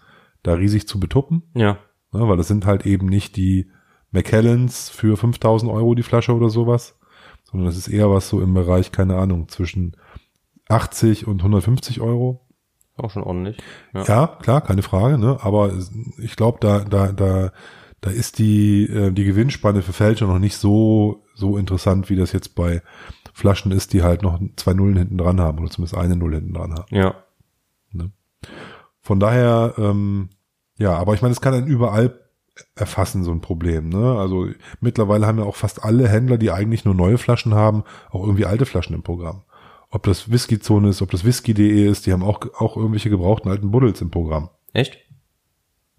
da 0.42 0.54
riesig 0.54 0.86
zu 0.86 1.00
betuppen, 1.00 1.42
Ja. 1.54 1.78
ne, 2.12 2.28
weil 2.28 2.36
das 2.36 2.46
sind 2.48 2.66
halt 2.66 2.86
eben 2.86 3.06
nicht 3.06 3.36
die 3.36 3.70
McKellens 4.12 4.88
für 4.88 5.16
5000 5.16 5.70
Euro 5.72 5.94
die 5.94 6.04
Flasche 6.04 6.32
oder 6.34 6.48
sowas, 6.50 6.96
sondern 7.44 7.66
das 7.66 7.76
ist 7.76 7.88
eher 7.88 8.10
was 8.10 8.28
so 8.28 8.40
im 8.40 8.54
Bereich, 8.54 8.92
keine 8.92 9.16
Ahnung, 9.16 9.48
zwischen 9.48 9.96
80 10.68 11.26
und 11.26 11.40
150 11.40 12.00
Euro. 12.00 12.46
Auch 12.96 13.10
schon 13.10 13.24
ordentlich. 13.24 13.58
Ja. 13.92 14.04
Ja, 14.04 14.26
klar, 14.40 14.60
keine 14.62 14.82
Frage, 14.82 15.18
ne? 15.18 15.38
Aber 15.42 15.72
ich 16.18 16.36
glaube, 16.36 16.58
da, 16.60 16.80
da, 16.80 17.12
da, 17.12 17.52
da 18.06 18.12
ist 18.12 18.38
die, 18.38 18.84
äh, 18.84 19.10
die 19.10 19.24
Gewinnspanne 19.24 19.82
für 19.82 19.92
Fälscher 19.92 20.28
noch 20.28 20.38
nicht 20.38 20.56
so, 20.56 21.24
so 21.34 21.58
interessant, 21.58 22.08
wie 22.08 22.14
das 22.14 22.30
jetzt 22.30 22.54
bei 22.54 22.80
Flaschen 23.34 23.72
ist, 23.72 23.92
die 23.92 24.04
halt 24.04 24.22
noch 24.22 24.40
zwei 24.54 24.74
Nullen 24.74 24.96
hinten 24.96 25.18
dran 25.18 25.40
haben 25.40 25.58
oder 25.58 25.70
zumindest 25.70 25.98
eine 25.98 26.14
Null 26.14 26.34
hinten 26.34 26.54
dran 26.54 26.72
haben. 26.72 26.94
Ja. 26.94 27.16
Von 29.00 29.18
daher, 29.18 29.74
ähm, 29.76 30.30
ja, 30.78 30.96
aber 30.96 31.14
ich 31.14 31.22
meine, 31.22 31.32
es 31.32 31.40
kann 31.40 31.54
einen 31.54 31.66
überall 31.66 32.20
erfassen, 32.76 33.24
so 33.24 33.32
ein 33.32 33.40
Problem. 33.40 33.88
Ne? 33.88 34.16
Also 34.18 34.48
mittlerweile 34.80 35.26
haben 35.26 35.38
ja 35.38 35.44
auch 35.44 35.56
fast 35.56 35.82
alle 35.82 36.08
Händler, 36.08 36.38
die 36.38 36.52
eigentlich 36.52 36.84
nur 36.84 36.94
neue 36.94 37.18
Flaschen 37.18 37.54
haben, 37.54 37.82
auch 38.10 38.22
irgendwie 38.22 38.46
alte 38.46 38.66
Flaschen 38.66 38.94
im 38.94 39.02
Programm. 39.02 39.42
Ob 39.90 40.04
das 40.04 40.30
Whisky-Zone 40.30 40.90
ist, 40.90 41.02
ob 41.02 41.10
das 41.10 41.24
Whisky.de 41.24 41.88
ist, 41.88 42.06
die 42.06 42.12
haben 42.12 42.22
auch, 42.22 42.40
auch 42.54 42.76
irgendwelche 42.76 43.10
gebrauchten 43.10 43.50
alten 43.50 43.72
Buddels 43.72 44.00
im 44.00 44.12
Programm. 44.12 44.50
Echt? 44.72 44.96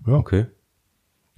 Ja. 0.06 0.14
Okay. 0.14 0.48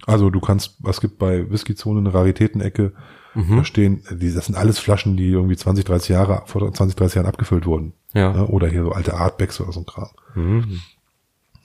Also 0.06 0.30
du 0.30 0.40
kannst, 0.40 0.76
was 0.80 1.00
gibt 1.00 1.18
bei 1.18 1.50
Whisky-Zone 1.50 2.00
eine 2.00 2.14
Raritätenecke, 2.14 2.92
Mhm. 3.32 3.58
da 3.58 3.64
stehen, 3.64 4.02
die, 4.10 4.32
das 4.34 4.46
sind 4.46 4.56
alles 4.56 4.80
Flaschen, 4.80 5.16
die 5.16 5.28
irgendwie 5.28 5.56
20, 5.56 5.84
30 5.84 6.08
Jahre, 6.08 6.42
vor 6.46 6.72
20, 6.72 6.96
30 6.96 7.14
Jahren 7.14 7.26
abgefüllt 7.26 7.64
wurden. 7.64 7.92
Ja. 8.12 8.32
Ne? 8.32 8.46
Oder 8.48 8.66
hier 8.66 8.82
so 8.82 8.90
alte 8.90 9.14
Artbacks 9.14 9.60
oder 9.60 9.70
so 9.70 9.80
ein 9.80 9.86
Kram. 9.86 10.08
Mhm. 10.34 10.80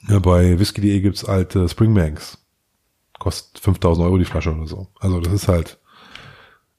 Ja, 0.08 0.20
bei 0.20 0.60
Whisky.de 0.60 1.00
gibt's 1.00 1.24
alte 1.24 1.68
Springbanks. 1.68 2.38
Kostet 3.18 3.58
5000 3.64 4.06
Euro 4.06 4.16
die 4.18 4.24
Flasche 4.26 4.54
oder 4.54 4.68
so. 4.68 4.86
Also 5.00 5.18
das 5.20 5.32
ist 5.32 5.48
halt 5.48 5.80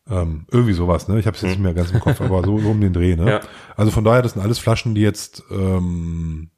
ähm, 0.10 0.46
irgendwie 0.50 0.72
sowas, 0.72 1.10
ne? 1.10 1.20
Ich 1.20 1.28
habe 1.28 1.36
es 1.36 1.42
jetzt 1.42 1.52
nicht 1.52 1.62
mehr 1.62 1.74
ganz 1.74 1.92
im 1.92 2.00
Kopf, 2.00 2.22
aber 2.22 2.42
so, 2.46 2.58
so 2.58 2.70
um 2.70 2.80
den 2.80 2.94
Dreh, 2.94 3.18
ne? 3.18 3.30
Ja. 3.30 3.40
Also 3.76 3.92
von 3.92 4.06
daher, 4.06 4.22
das 4.22 4.34
sind 4.34 4.42
alles 4.42 4.58
Flaschen, 4.60 4.96
die 4.96 5.02
jetzt 5.02 5.44
ähm, 5.52 6.50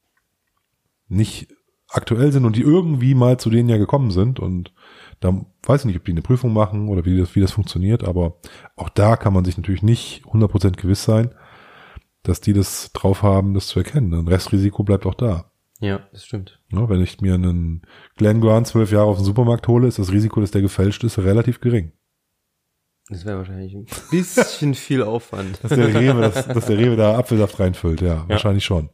nicht 1.07 1.47
aktuell 1.87 2.31
sind 2.31 2.45
und 2.45 2.55
die 2.55 2.61
irgendwie 2.61 3.15
mal 3.15 3.39
zu 3.39 3.49
denen 3.49 3.69
ja 3.69 3.77
gekommen 3.77 4.11
sind 4.11 4.39
und 4.39 4.71
da 5.19 5.45
weiß 5.63 5.81
ich 5.81 5.85
nicht, 5.85 5.97
ob 5.97 6.05
die 6.05 6.11
eine 6.11 6.21
Prüfung 6.21 6.53
machen 6.53 6.87
oder 6.87 7.05
wie 7.05 7.17
das, 7.17 7.35
wie 7.35 7.41
das 7.41 7.51
funktioniert, 7.51 8.03
aber 8.03 8.37
auch 8.75 8.89
da 8.89 9.17
kann 9.17 9.33
man 9.33 9.45
sich 9.45 9.57
natürlich 9.57 9.83
nicht 9.83 10.23
100% 10.25 10.77
gewiss 10.77 11.03
sein, 11.03 11.35
dass 12.23 12.41
die 12.41 12.53
das 12.53 12.91
drauf 12.93 13.21
haben, 13.23 13.53
das 13.53 13.67
zu 13.67 13.79
erkennen. 13.79 14.13
Ein 14.13 14.27
Restrisiko 14.27 14.83
bleibt 14.83 15.05
auch 15.05 15.15
da. 15.15 15.51
Ja, 15.79 16.01
das 16.11 16.25
stimmt. 16.25 16.61
Ja, 16.71 16.89
wenn 16.89 17.01
ich 17.01 17.21
mir 17.21 17.35
einen 17.35 17.83
Glen 18.17 18.41
Grant 18.41 18.67
zwölf 18.67 18.91
Jahre 18.91 19.07
auf 19.07 19.17
dem 19.17 19.25
Supermarkt 19.25 19.67
hole, 19.67 19.87
ist 19.87 19.99
das 19.99 20.11
Risiko, 20.11 20.41
dass 20.41 20.51
der 20.51 20.61
gefälscht 20.61 21.03
ist, 21.03 21.17
relativ 21.19 21.61
gering. 21.61 21.93
Das 23.07 23.25
wäre 23.25 23.37
wahrscheinlich 23.37 23.73
ein 23.73 23.87
bisschen 24.11 24.73
viel 24.75 25.01
Aufwand. 25.01 25.63
Dass 25.63 25.71
der 25.71 25.93
Rewe, 25.93 26.21
dass, 26.21 26.47
dass 26.47 26.65
der 26.65 26.77
Rewe 26.77 26.95
da 26.95 27.17
Apfelsaft 27.17 27.59
reinfüllt, 27.59 28.01
ja, 28.01 28.27
wahrscheinlich 28.27 28.65
schon. 28.65 28.89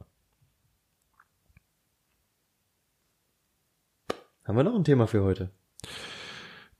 Haben 4.45 4.57
wir 4.57 4.63
noch 4.63 4.76
ein 4.76 4.84
Thema 4.84 5.07
für 5.07 5.23
heute? 5.23 5.51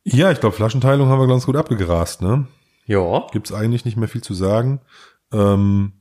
Ja, 0.06 0.32
ich 0.32 0.40
glaube, 0.40 0.56
Flaschenteilung 0.56 1.10
haben 1.10 1.20
wir 1.20 1.28
ganz 1.28 1.48
gut 1.48 1.56
abgegrast, 1.56 2.22
ne? 2.22 2.48
Ja. 2.86 3.26
Gibt's 3.32 3.52
eigentlich 3.52 3.86
nicht 3.86 3.98
mehr 3.98 4.08
viel 4.08 4.22
zu 4.22 4.36
sagen. 4.36 4.80
Ähm, 5.34 5.94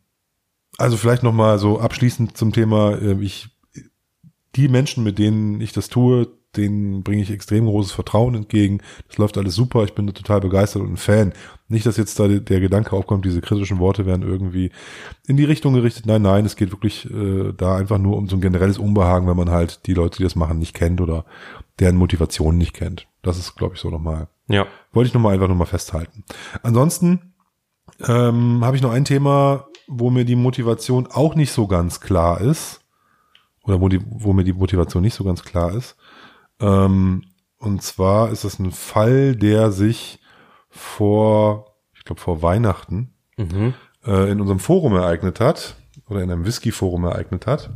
also 0.76 0.98
vielleicht 0.98 1.22
noch 1.22 1.32
mal 1.32 1.58
so 1.58 1.80
abschließend 1.80 2.36
zum 2.36 2.52
Thema, 2.52 2.98
äh, 2.98 3.16
ich, 3.22 3.48
die 4.56 4.68
Menschen, 4.68 5.04
mit 5.04 5.18
denen 5.18 5.58
ich 5.62 5.72
das 5.72 5.88
tue, 5.88 6.28
denen 6.54 7.02
bringe 7.02 7.22
ich 7.22 7.30
extrem 7.30 7.64
großes 7.64 7.92
Vertrauen 7.92 8.34
entgegen. 8.34 8.82
Das 9.08 9.16
läuft 9.16 9.38
alles 9.38 9.54
super, 9.54 9.84
ich 9.84 9.94
bin 9.94 10.06
total 10.06 10.40
begeistert 10.40 10.82
und 10.82 10.92
ein 10.92 10.96
Fan. 10.98 11.32
Nicht, 11.68 11.86
dass 11.86 11.96
jetzt 11.96 12.20
da 12.20 12.28
der 12.28 12.60
Gedanke 12.60 12.92
aufkommt, 12.92 13.24
diese 13.24 13.40
kritischen 13.40 13.78
Worte 13.78 14.04
werden 14.04 14.22
irgendwie 14.22 14.70
in 15.26 15.38
die 15.38 15.44
Richtung 15.44 15.72
gerichtet. 15.72 16.04
Nein, 16.04 16.22
nein, 16.22 16.44
es 16.44 16.56
geht 16.56 16.72
wirklich 16.72 17.10
äh, 17.10 17.54
da 17.56 17.76
einfach 17.76 17.98
nur 17.98 18.18
um 18.18 18.28
so 18.28 18.36
ein 18.36 18.42
generelles 18.42 18.78
Unbehagen, 18.78 19.26
wenn 19.26 19.36
man 19.36 19.50
halt 19.50 19.86
die 19.86 19.94
Leute, 19.94 20.18
die 20.18 20.24
das 20.24 20.36
machen, 20.36 20.58
nicht 20.58 20.74
kennt 20.74 21.00
oder 21.00 21.24
deren 21.80 21.96
Motivation 21.96 22.58
nicht 22.58 22.74
kennt. 22.74 23.08
Das 23.24 23.38
ist, 23.38 23.56
glaube 23.56 23.74
ich, 23.74 23.80
so 23.80 23.90
nochmal 23.90 24.28
Ja. 24.48 24.66
wollte 24.92 25.08
ich 25.08 25.14
nochmal 25.14 25.34
einfach 25.34 25.48
nochmal 25.48 25.66
festhalten. 25.66 26.24
Ansonsten 26.62 27.34
ähm, 28.06 28.64
habe 28.64 28.76
ich 28.76 28.82
noch 28.82 28.92
ein 28.92 29.04
Thema, 29.04 29.66
wo 29.88 30.10
mir 30.10 30.24
die 30.24 30.36
Motivation 30.36 31.08
auch 31.10 31.34
nicht 31.34 31.52
so 31.52 31.66
ganz 31.66 32.00
klar 32.00 32.40
ist. 32.40 32.80
Oder 33.64 33.80
wo, 33.80 33.88
die, 33.88 34.00
wo 34.06 34.32
mir 34.32 34.44
die 34.44 34.52
Motivation 34.52 35.02
nicht 35.02 35.14
so 35.14 35.24
ganz 35.24 35.42
klar 35.42 35.72
ist. 35.74 35.96
Ähm, 36.60 37.24
und 37.58 37.82
zwar 37.82 38.30
ist 38.30 38.44
es 38.44 38.58
ein 38.58 38.72
Fall, 38.72 39.36
der 39.36 39.72
sich 39.72 40.20
vor, 40.68 41.74
ich 41.94 42.04
glaube 42.04 42.20
vor 42.20 42.42
Weihnachten 42.42 43.10
Mhm. 43.36 43.74
äh, 44.06 44.30
in 44.30 44.40
unserem 44.40 44.60
Forum 44.60 44.94
ereignet 44.94 45.40
hat 45.40 45.74
oder 46.08 46.20
in 46.22 46.30
einem 46.30 46.44
Whisky-Forum 46.44 47.04
ereignet 47.04 47.46
hat. 47.46 47.70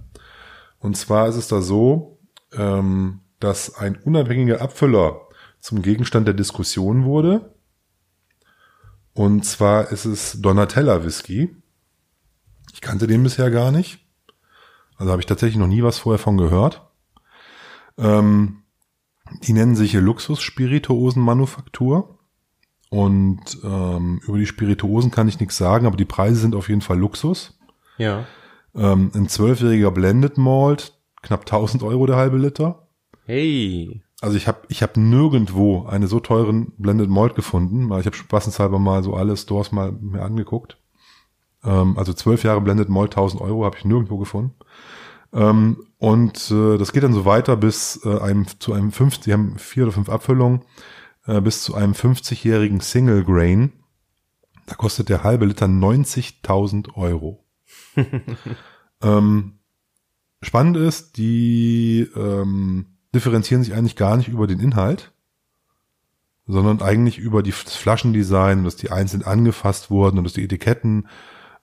Und 0.78 0.96
zwar 0.96 1.26
ist 1.28 1.36
es 1.36 1.48
da 1.48 1.60
so, 1.62 2.18
ähm, 2.56 3.20
dass 3.40 3.74
ein 3.76 3.96
unabhängiger 3.96 4.60
Abfüller 4.60 5.20
zum 5.60 5.82
Gegenstand 5.82 6.26
der 6.26 6.34
Diskussion 6.34 7.04
wurde. 7.04 7.54
Und 9.14 9.44
zwar 9.44 9.90
ist 9.90 10.04
es 10.04 10.40
Donatella 10.40 11.04
Whisky. 11.04 11.54
Ich 12.72 12.80
kannte 12.80 13.06
den 13.06 13.22
bisher 13.22 13.50
gar 13.50 13.70
nicht. 13.72 14.04
Also 14.96 15.10
habe 15.10 15.22
ich 15.22 15.26
tatsächlich 15.26 15.58
noch 15.58 15.66
nie 15.66 15.82
was 15.82 15.98
vorher 15.98 16.18
von 16.18 16.36
gehört. 16.36 16.86
Ähm, 17.96 18.62
die 19.42 19.52
nennen 19.52 19.76
sich 19.76 19.90
hier 19.90 20.00
Luxus-Spirituosen-Manufaktur. 20.00 22.18
Und 22.90 23.58
ähm, 23.62 24.20
über 24.26 24.38
die 24.38 24.46
Spirituosen 24.46 25.10
kann 25.10 25.28
ich 25.28 25.40
nichts 25.40 25.58
sagen, 25.58 25.86
aber 25.86 25.96
die 25.96 26.04
Preise 26.04 26.40
sind 26.40 26.54
auf 26.54 26.68
jeden 26.68 26.80
Fall 26.80 26.98
Luxus. 26.98 27.58
Ja. 27.98 28.26
Ähm, 28.74 29.10
ein 29.14 29.28
zwölfjähriger 29.28 29.90
Blended 29.90 30.38
Malt, 30.38 30.94
knapp 31.22 31.40
1000 31.40 31.82
Euro 31.82 32.06
der 32.06 32.16
halbe 32.16 32.38
Liter. 32.38 32.88
Hey. 33.24 34.02
Also 34.20 34.36
ich 34.36 34.48
habe 34.48 34.62
ich 34.68 34.82
hab 34.82 34.96
nirgendwo 34.96 35.86
eine 35.86 36.08
so 36.08 36.18
teuren 36.18 36.72
Blended 36.76 37.08
Malt 37.08 37.34
gefunden. 37.34 37.84
Ich 37.98 38.06
habe 38.06 38.16
spaßenshalber 38.16 38.78
mal 38.78 39.02
so 39.02 39.14
alle 39.14 39.36
Stores 39.36 39.70
mal 39.70 39.92
mir 39.92 40.22
angeguckt. 40.22 40.76
Ähm, 41.62 41.96
also 41.96 42.12
zwölf 42.12 42.42
Jahre 42.42 42.60
Blended 42.60 42.88
Malt, 42.88 43.12
1000 43.12 43.40
Euro 43.40 43.64
habe 43.64 43.76
ich 43.78 43.84
nirgendwo 43.84 44.18
gefunden. 44.18 44.54
Ähm, 45.32 45.84
und 45.98 46.50
äh, 46.50 46.78
das 46.78 46.92
geht 46.92 47.02
dann 47.02 47.12
so 47.12 47.24
weiter 47.24 47.56
bis 47.56 48.00
äh, 48.04 48.18
einem 48.18 48.46
zu 48.58 48.72
einem 48.72 48.92
50, 48.92 49.24
die 49.24 49.32
haben 49.32 49.58
vier 49.58 49.84
oder 49.84 49.92
fünf 49.92 50.08
Abfüllungen, 50.08 50.62
äh, 51.26 51.40
bis 51.40 51.62
zu 51.62 51.74
einem 51.74 51.92
50-jährigen 51.92 52.80
Single 52.80 53.24
Grain. 53.24 53.72
Da 54.66 54.74
kostet 54.74 55.08
der 55.08 55.22
halbe 55.22 55.46
Liter 55.46 55.66
90.000 55.66 56.94
Euro. 56.94 57.44
ähm, 59.02 59.58
spannend 60.42 60.76
ist, 60.76 61.16
die 61.18 62.08
ähm, 62.16 62.97
differenzieren 63.14 63.62
sich 63.62 63.74
eigentlich 63.74 63.96
gar 63.96 64.16
nicht 64.16 64.28
über 64.28 64.46
den 64.46 64.60
Inhalt, 64.60 65.12
sondern 66.46 66.80
eigentlich 66.82 67.18
über 67.18 67.42
die, 67.42 67.50
das 67.50 67.76
Flaschendesign, 67.76 68.64
dass 68.64 68.76
die 68.76 68.90
einzeln 68.90 69.22
angefasst 69.22 69.90
wurden 69.90 70.18
und 70.18 70.24
dass 70.24 70.32
die 70.32 70.44
Etiketten 70.44 71.06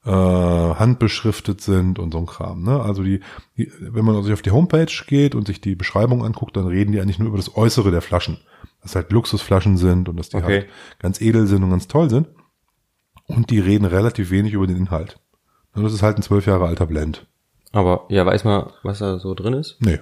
äh, 0.06 0.10
handbeschriftet 0.12 1.62
sind 1.62 1.98
und 1.98 2.12
so 2.12 2.20
ein 2.20 2.28
Kram. 2.28 2.64
Ne? 2.64 2.80
Also 2.80 3.02
die, 3.02 3.22
die, 3.58 3.72
wenn 3.80 4.06
man 4.06 4.22
sich 4.24 4.34
auf 4.34 4.44
die 4.44 4.52
Homepage 4.52 4.92
geht 5.08 5.34
und 5.34 5.48
sich 5.48 5.62
die 5.62 5.76
Beschreibung 5.76 6.24
anguckt, 6.24 6.56
dann 6.56 6.68
reden 6.68 6.92
die 6.92 7.02
eigentlich 7.02 7.18
nur 7.20 7.30
über 7.30 7.38
das 7.38 7.56
Äußere 7.56 7.90
der 7.92 8.02
Flaschen. 8.02 8.38
dass 8.84 8.96
halt 8.96 9.12
Luxusflaschen 9.12 9.78
sind 9.78 10.08
und 10.10 10.18
dass 10.18 10.30
die 10.30 10.38
Okay. 10.38 10.46
halt 10.62 10.68
ganz 11.00 11.20
edel 11.20 11.48
sind 11.48 11.64
und 11.64 11.72
ganz 11.72 11.88
toll 11.88 12.08
sind. 12.12 12.28
Und 13.26 13.50
die 13.50 13.60
reden 13.60 13.86
relativ 13.86 14.30
wenig 14.30 14.54
über 14.54 14.68
den 14.68 14.78
Inhalt. 14.78 15.20
Und 15.74 15.84
das 15.84 15.92
ist 15.94 16.04
halt 16.04 16.18
ein 16.18 16.22
zwölf 16.22 16.46
Jahre 16.46 16.68
alter 16.68 16.86
Blend. 16.86 17.26
Aber 17.72 18.06
ja, 18.10 18.24
weiß 18.24 18.44
man, 18.44 18.70
was 18.84 19.00
da 19.00 19.18
so 19.18 19.34
drin 19.34 19.54
ist? 19.56 19.78
Nee. 19.80 20.00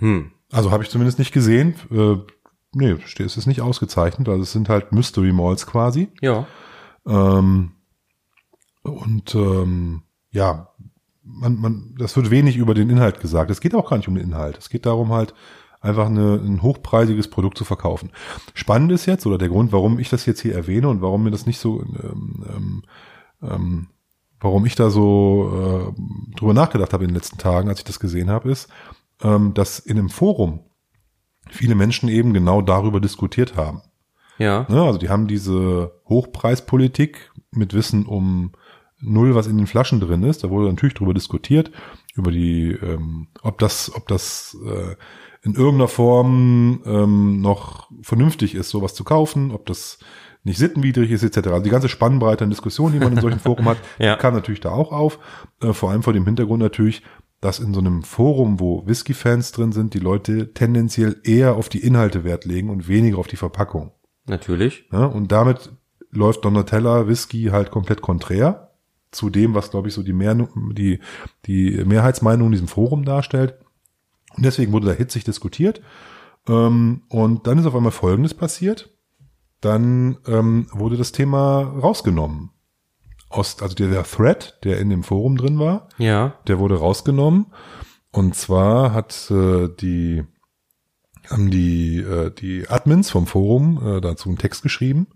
Hm. 0.00 0.32
Also 0.52 0.70
habe 0.70 0.82
ich 0.82 0.90
zumindest 0.90 1.18
nicht 1.18 1.32
gesehen. 1.32 1.74
Äh, 1.90 2.16
nee, 2.72 2.96
es 3.18 3.36
ist 3.36 3.46
nicht 3.46 3.60
ausgezeichnet. 3.60 4.28
Also 4.28 4.42
es 4.42 4.52
sind 4.52 4.68
halt 4.68 4.92
Mystery 4.92 5.32
Malls 5.32 5.66
quasi. 5.66 6.08
Ja. 6.20 6.46
Ähm, 7.06 7.72
und 8.82 9.34
ähm, 9.34 10.02
ja, 10.30 10.68
man, 11.22 11.56
man, 11.56 11.94
das 11.98 12.16
wird 12.16 12.30
wenig 12.30 12.56
über 12.56 12.74
den 12.74 12.90
Inhalt 12.90 13.20
gesagt. 13.20 13.50
Es 13.50 13.60
geht 13.60 13.74
auch 13.74 13.90
gar 13.90 13.96
nicht 13.96 14.08
um 14.08 14.14
den 14.14 14.24
Inhalt. 14.24 14.58
Es 14.58 14.68
geht 14.68 14.86
darum 14.86 15.12
halt 15.12 15.34
einfach 15.80 16.06
eine, 16.06 16.34
ein 16.34 16.62
hochpreisiges 16.62 17.28
Produkt 17.28 17.56
zu 17.56 17.64
verkaufen. 17.64 18.10
Spannend 18.54 18.92
ist 18.92 19.06
jetzt 19.06 19.26
oder 19.26 19.38
der 19.38 19.48
Grund, 19.48 19.72
warum 19.72 19.98
ich 19.98 20.10
das 20.10 20.26
jetzt 20.26 20.40
hier 20.40 20.54
erwähne 20.54 20.88
und 20.88 21.00
warum 21.00 21.24
mir 21.24 21.30
das 21.30 21.46
nicht 21.46 21.58
so, 21.58 21.82
ähm, 21.82 22.44
ähm, 22.48 22.82
ähm, 23.42 23.86
warum 24.40 24.66
ich 24.66 24.74
da 24.74 24.90
so 24.90 25.94
äh, 25.96 26.36
drüber 26.36 26.54
nachgedacht 26.54 26.92
habe 26.92 27.04
in 27.04 27.10
den 27.10 27.16
letzten 27.16 27.38
Tagen, 27.38 27.68
als 27.68 27.80
ich 27.80 27.84
das 27.84 28.00
gesehen 28.00 28.30
habe, 28.30 28.50
ist, 28.50 28.68
ähm, 29.22 29.54
dass 29.54 29.78
in 29.78 29.98
einem 29.98 30.08
Forum 30.08 30.60
viele 31.48 31.74
Menschen 31.74 32.08
eben 32.08 32.32
genau 32.32 32.62
darüber 32.62 33.00
diskutiert 33.00 33.56
haben. 33.56 33.82
Ja. 34.38 34.66
Ne, 34.68 34.82
also 34.82 34.98
die 34.98 35.08
haben 35.08 35.26
diese 35.26 35.92
Hochpreispolitik 36.08 37.30
mit 37.50 37.74
Wissen 37.74 38.06
um 38.06 38.52
null, 39.00 39.34
was 39.34 39.46
in 39.46 39.56
den 39.58 39.66
Flaschen 39.66 40.00
drin 40.00 40.22
ist. 40.22 40.44
Da 40.44 40.50
wurde 40.50 40.68
natürlich 40.68 40.94
drüber 40.94 41.14
diskutiert, 41.14 41.70
über 42.14 42.30
die, 42.30 42.70
ähm, 42.70 43.28
ob 43.42 43.58
das, 43.58 43.92
ob 43.94 44.08
das 44.08 44.56
äh, 44.64 44.96
in 45.42 45.54
irgendeiner 45.54 45.88
Form 45.88 46.82
ähm, 46.84 47.40
noch 47.40 47.90
vernünftig 48.02 48.54
ist, 48.54 48.70
sowas 48.70 48.94
zu 48.94 49.04
kaufen, 49.04 49.52
ob 49.52 49.66
das 49.66 49.98
nicht 50.42 50.58
sittenwidrig 50.58 51.10
ist, 51.10 51.22
etc. 51.22 51.48
Also 51.48 51.62
die 51.64 51.70
ganze 51.70 51.88
Spannbreite 51.88 52.44
an 52.44 52.50
Diskussionen, 52.50 52.94
die 52.94 52.98
man 52.98 53.12
in 53.12 53.20
solchen 53.20 53.40
Forum 53.40 53.66
hat, 53.66 53.78
Ja. 53.98 54.16
kam 54.16 54.34
natürlich 54.34 54.60
da 54.60 54.70
auch 54.70 54.92
auf. 54.92 55.18
Äh, 55.62 55.72
vor 55.72 55.90
allem 55.90 56.02
vor 56.02 56.12
dem 56.12 56.24
Hintergrund 56.24 56.62
natürlich, 56.62 57.02
dass 57.40 57.58
in 57.58 57.72
so 57.72 57.80
einem 57.80 58.02
Forum, 58.02 58.60
wo 58.60 58.86
Whisky-Fans 58.86 59.52
drin 59.52 59.72
sind, 59.72 59.94
die 59.94 59.98
Leute 59.98 60.52
tendenziell 60.52 61.20
eher 61.24 61.56
auf 61.56 61.68
die 61.68 61.84
Inhalte 61.84 62.24
Wert 62.24 62.44
legen 62.44 62.68
und 62.68 62.88
weniger 62.88 63.18
auf 63.18 63.28
die 63.28 63.36
Verpackung. 63.36 63.92
Natürlich. 64.26 64.84
Ja, 64.92 65.06
und 65.06 65.32
damit 65.32 65.72
läuft 66.10 66.44
Donatella 66.44 67.08
Whisky 67.08 67.44
halt 67.44 67.70
komplett 67.70 68.02
konträr 68.02 68.70
zu 69.10 69.30
dem, 69.30 69.54
was, 69.54 69.70
glaube 69.70 69.88
ich, 69.88 69.94
so 69.94 70.02
die, 70.02 70.12
Mehr 70.12 70.34
die, 70.34 71.00
die 71.46 71.84
Mehrheitsmeinung 71.84 72.46
in 72.46 72.52
diesem 72.52 72.68
Forum 72.68 73.04
darstellt. 73.04 73.58
Und 74.36 74.44
deswegen 74.44 74.72
wurde 74.72 74.86
da 74.86 74.92
hitzig 74.92 75.24
diskutiert. 75.24 75.80
Ähm, 76.46 77.02
und 77.08 77.46
dann 77.46 77.58
ist 77.58 77.66
auf 77.66 77.74
einmal 77.74 77.92
Folgendes 77.92 78.34
passiert. 78.34 78.90
Dann 79.60 80.18
ähm, 80.26 80.68
wurde 80.72 80.96
das 80.96 81.12
Thema 81.12 81.62
rausgenommen. 81.62 82.50
Aus, 83.30 83.62
also 83.62 83.74
der, 83.74 84.02
Thread, 84.04 84.58
der 84.64 84.78
in 84.80 84.90
dem 84.90 85.02
Forum 85.04 85.36
drin 85.36 85.58
war, 85.58 85.88
Ja. 85.98 86.34
der 86.48 86.58
wurde 86.58 86.74
rausgenommen. 86.78 87.46
Und 88.12 88.34
zwar 88.34 88.92
hat 88.92 89.30
äh, 89.30 89.68
die 89.80 90.24
haben 91.28 91.50
die 91.50 91.98
äh, 91.98 92.30
die 92.32 92.68
Admins 92.68 93.08
vom 93.10 93.26
Forum 93.28 93.80
äh, 93.86 94.00
dazu 94.00 94.28
einen 94.28 94.38
Text 94.38 94.62
geschrieben 94.62 95.06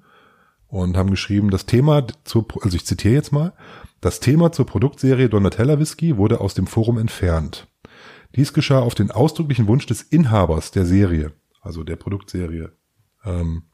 und 0.69 0.97
haben 0.97 1.11
geschrieben, 1.11 1.51
das 1.51 1.67
Thema 1.67 2.07
zur 2.23 2.47
also 2.63 2.77
ich 2.77 2.87
zitiere 2.87 3.15
jetzt 3.15 3.33
mal, 3.33 3.53
das 4.01 4.21
Thema 4.21 4.53
zur 4.53 4.67
Produktserie 4.67 5.29
Donatella 5.29 5.79
Whisky 5.81 6.17
wurde 6.17 6.41
aus 6.41 6.55
dem 6.55 6.69
Forum 6.69 6.99
entfernt. 6.99 7.67
Dies 8.37 8.53
geschah 8.53 8.79
auf 8.81 8.95
den 8.95 9.11
ausdrücklichen 9.11 9.67
Wunsch 9.67 9.87
des 9.87 10.03
Inhabers 10.03 10.71
der 10.71 10.87
Serie, 10.87 11.33
also 11.63 11.83
der 11.83 11.97
Produktserie 11.97 12.73
ähm, 13.25 13.65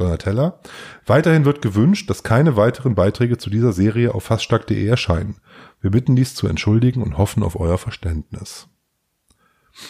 Donatella. 0.00 0.60
Weiterhin 1.06 1.44
wird 1.44 1.62
gewünscht, 1.62 2.10
dass 2.10 2.22
keine 2.22 2.56
weiteren 2.56 2.94
Beiträge 2.94 3.38
zu 3.38 3.50
dieser 3.50 3.72
Serie 3.72 4.14
auf 4.14 4.24
faststark.de 4.24 4.86
erscheinen. 4.86 5.36
Wir 5.80 5.90
bitten 5.90 6.16
dies 6.16 6.34
zu 6.34 6.46
entschuldigen 6.46 7.02
und 7.02 7.18
hoffen 7.18 7.42
auf 7.42 7.58
euer 7.58 7.78
Verständnis. 7.78 8.68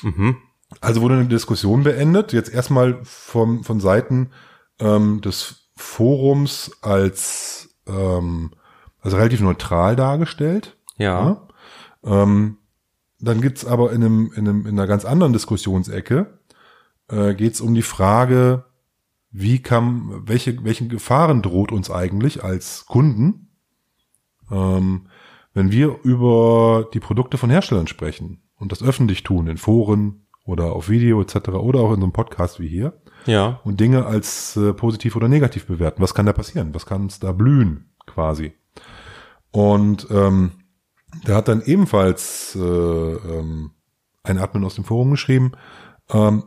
Mhm. 0.03 0.37
Also 0.81 1.01
wurde 1.01 1.15
eine 1.15 1.27
Diskussion 1.27 1.83
beendet, 1.83 2.33
jetzt 2.33 2.53
erstmal 2.53 3.01
vom, 3.03 3.65
von 3.65 3.81
Seiten 3.81 4.31
ähm, 4.79 5.21
des 5.21 5.71
Forums 5.77 6.71
als, 6.83 7.71
ähm, 7.87 8.53
also 9.01 9.17
relativ 9.17 9.41
neutral 9.41 9.97
dargestellt. 9.97 10.77
Ja. 10.97 11.25
Ja? 12.05 12.23
Ähm, 12.23 12.59
dann 13.19 13.41
gibt's 13.41 13.65
aber 13.65 13.93
in, 13.93 14.03
einem, 14.03 14.33
in, 14.35 14.49
einem, 14.49 14.67
in 14.67 14.79
einer 14.79 14.87
ganz 14.87 15.05
anderen 15.05 15.33
Diskussionsecke, 15.33 16.39
äh, 17.09 17.35
geht's 17.35 17.61
um 17.61 17.75
die 17.75 17.83
Frage, 17.83 18.65
wie 19.31 19.61
kann, 19.61 20.23
welche, 20.27 20.63
welchen 20.65 20.89
Gefahren 20.89 21.43
droht 21.43 21.73
uns 21.73 21.91
eigentlich 21.91 22.43
als 22.43 22.87
Kunden, 22.87 23.49
ähm, 24.51 25.07
wenn 25.55 25.73
wir 25.73 25.99
über 26.03 26.89
die 26.95 27.01
Produkte 27.01 27.39
von 27.39 27.51
Herstellern 27.51 27.87
sprechen 27.87 28.43
und 28.57 28.73
das 28.73 28.83
öffentlich 28.83 29.23
tun, 29.23 29.47
in 29.47 29.59
Foren 29.59 30.27
oder 30.45 30.73
auf 30.73 30.89
Video 30.89 31.21
etc. 31.21 31.51
oder 31.51 31.81
auch 31.81 31.91
in 31.93 32.01
so 32.01 32.05
einem 32.05 32.13
Podcast 32.13 32.59
wie 32.61 32.69
hier 32.69 33.01
Ja. 33.27 33.61
und 33.65 33.79
Dinge 33.81 34.07
als 34.07 34.57
äh, 34.57 34.73
positiv 34.73 35.15
oder 35.17 35.29
negativ 35.29 35.67
bewerten. 35.67 36.03
Was 36.03 36.15
kann 36.15 36.27
da 36.27 36.33
passieren? 36.33 36.75
Was 36.75 36.87
kann 36.87 37.03
uns 37.03 37.21
da 37.21 37.33
blühen 37.33 37.91
quasi? 38.07 38.53
Und 39.53 40.07
ähm, 40.11 40.53
da 41.25 41.37
hat 41.37 41.49
dann 41.49 41.63
ebenfalls 41.63 42.57
äh, 42.57 42.61
ähm, 42.61 43.73
ein 44.23 44.39
Admin 44.39 44.65
aus 44.65 44.75
dem 44.77 44.85
Forum 44.85 45.11
geschrieben, 45.11 45.53
ähm, 46.11 46.45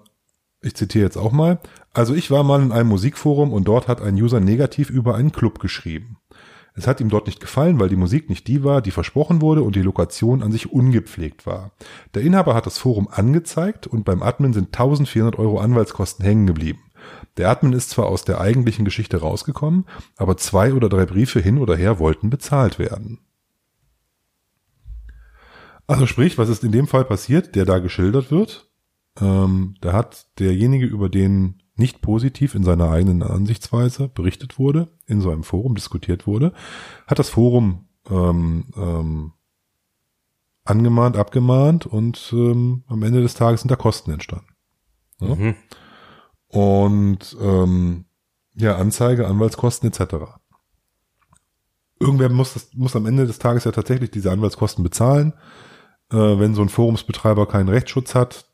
ich 0.63 0.75
zitiere 0.75 1.05
jetzt 1.05 1.17
auch 1.17 1.31
mal, 1.31 1.59
also 1.93 2.15
ich 2.15 2.31
war 2.31 2.43
mal 2.43 2.61
in 2.61 2.71
einem 2.71 2.89
Musikforum 2.89 3.53
und 3.53 3.67
dort 3.67 3.87
hat 3.87 4.01
ein 4.01 4.15
User 4.15 4.39
negativ 4.39 4.89
über 4.89 5.15
einen 5.15 5.31
Club 5.31 5.59
geschrieben. 5.59 6.17
Es 6.75 6.87
hat 6.87 6.99
ihm 6.99 7.09
dort 7.09 7.27
nicht 7.27 7.39
gefallen, 7.39 7.79
weil 7.79 7.89
die 7.89 7.95
Musik 7.95 8.29
nicht 8.29 8.47
die 8.47 8.63
war, 8.63 8.81
die 8.81 8.91
versprochen 8.91 9.41
wurde 9.41 9.61
und 9.61 9.75
die 9.75 9.81
Lokation 9.81 10.41
an 10.41 10.51
sich 10.51 10.71
ungepflegt 10.71 11.45
war. 11.45 11.71
Der 12.15 12.23
Inhaber 12.23 12.55
hat 12.55 12.65
das 12.65 12.79
Forum 12.79 13.07
angezeigt 13.11 13.85
und 13.85 14.05
beim 14.05 14.23
Admin 14.23 14.53
sind 14.53 14.67
1400 14.67 15.37
Euro 15.37 15.59
Anwaltskosten 15.59 16.25
hängen 16.25 16.47
geblieben. 16.47 16.79
Der 17.37 17.49
Admin 17.49 17.73
ist 17.73 17.91
zwar 17.91 18.07
aus 18.07 18.23
der 18.23 18.39
eigentlichen 18.41 18.85
Geschichte 18.85 19.17
rausgekommen, 19.17 19.85
aber 20.17 20.37
zwei 20.37 20.73
oder 20.73 20.89
drei 20.89 21.05
Briefe 21.05 21.39
hin 21.39 21.59
oder 21.59 21.75
her 21.75 21.99
wollten 21.99 22.29
bezahlt 22.29 22.79
werden. 22.79 23.19
Also 25.85 26.07
sprich, 26.07 26.37
was 26.37 26.49
ist 26.49 26.63
in 26.63 26.71
dem 26.71 26.87
Fall 26.87 27.05
passiert, 27.05 27.55
der 27.55 27.65
da 27.65 27.79
geschildert 27.79 28.31
wird? 28.31 28.72
Ähm, 29.19 29.75
da 29.81 29.93
hat 29.93 30.27
derjenige, 30.39 30.85
über 30.85 31.09
den 31.09 31.61
nicht 31.75 32.01
positiv 32.01 32.55
in 32.55 32.63
seiner 32.63 32.89
eigenen 32.89 33.23
Ansichtsweise 33.23 34.07
berichtet 34.07 34.59
wurde, 34.59 34.89
in 35.05 35.21
so 35.21 35.31
einem 35.31 35.43
Forum 35.43 35.75
diskutiert 35.75 36.27
wurde, 36.27 36.53
hat 37.07 37.19
das 37.19 37.29
Forum 37.29 37.87
ähm, 38.09 38.65
ähm, 38.75 39.31
angemahnt, 40.65 41.17
abgemahnt 41.17 41.85
und 41.85 42.31
ähm, 42.33 42.83
am 42.87 43.03
Ende 43.03 43.21
des 43.21 43.33
Tages 43.33 43.61
sind 43.61 43.71
da 43.71 43.75
Kosten 43.75 44.11
entstanden. 44.11 44.47
Ja? 45.19 45.35
Mhm. 45.35 45.55
Und 46.47 47.35
ähm, 47.41 48.05
ja, 48.55 48.77
Anzeige, 48.77 49.27
Anwaltskosten 49.27 49.89
etc. 49.89 50.15
Irgendwer 51.99 52.29
muss, 52.29 52.53
das, 52.53 52.73
muss 52.75 52.95
am 52.95 53.07
Ende 53.07 53.25
des 53.25 53.39
Tages 53.39 53.63
ja 53.63 53.71
tatsächlich 53.71 54.11
diese 54.11 54.31
Anwaltskosten 54.31 54.83
bezahlen. 54.83 55.33
Äh, 56.11 56.17
wenn 56.17 56.53
so 56.53 56.61
ein 56.61 56.69
Forumsbetreiber 56.69 57.47
keinen 57.47 57.69
Rechtsschutz 57.69 58.13
hat, 58.13 58.52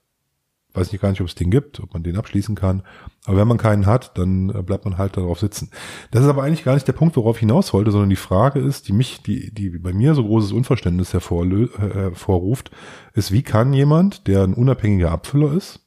weiß 0.74 0.94
ich 0.94 1.02
gar 1.02 1.10
nicht, 1.10 1.22
ob 1.22 1.28
es 1.28 1.36
den 1.36 1.50
gibt, 1.50 1.80
ob 1.80 1.94
man 1.94 2.04
den 2.04 2.16
abschließen 2.16 2.56
kann. 2.56 2.84
Aber 3.26 3.38
wenn 3.38 3.48
man 3.48 3.58
keinen 3.58 3.86
hat, 3.86 4.18
dann 4.18 4.50
äh, 4.50 4.62
bleibt 4.62 4.86
man 4.86 4.98
halt 4.98 5.18
darauf 5.18 5.40
sitzen. 5.40 5.72
Das 6.12 6.24
ist 6.24 6.30
aber 6.30 6.44
eigentlich 6.44 6.64
gar 6.64 6.76
nicht 6.76 6.88
der 6.88 6.94
Punkt, 6.94 7.16
worauf 7.16 7.38
ich 7.38 7.42
hinaus 7.42 7.74
wollte, 7.74 7.92
sondern 7.92 8.10
die 8.10 8.16
Frage 8.16 8.60
ist, 8.60 8.88
die 8.88 8.94
mich, 8.94 9.22
die, 9.24 9.54
die 9.54 9.70
bei 9.72 9.94
mir 9.94 10.14
so 10.14 10.24
großes 10.24 10.52
Unverständnis 10.52 11.14
äh, 11.14 11.20
hervorruft, 11.20 12.72
ist, 13.14 13.32
wie 13.32 13.42
kann 13.42 13.74
jemand, 13.74 14.28
der 14.28 14.44
ein 14.44 14.54
unabhängiger 14.54 15.12
Abfüller 15.12 15.54
ist, 15.54 15.80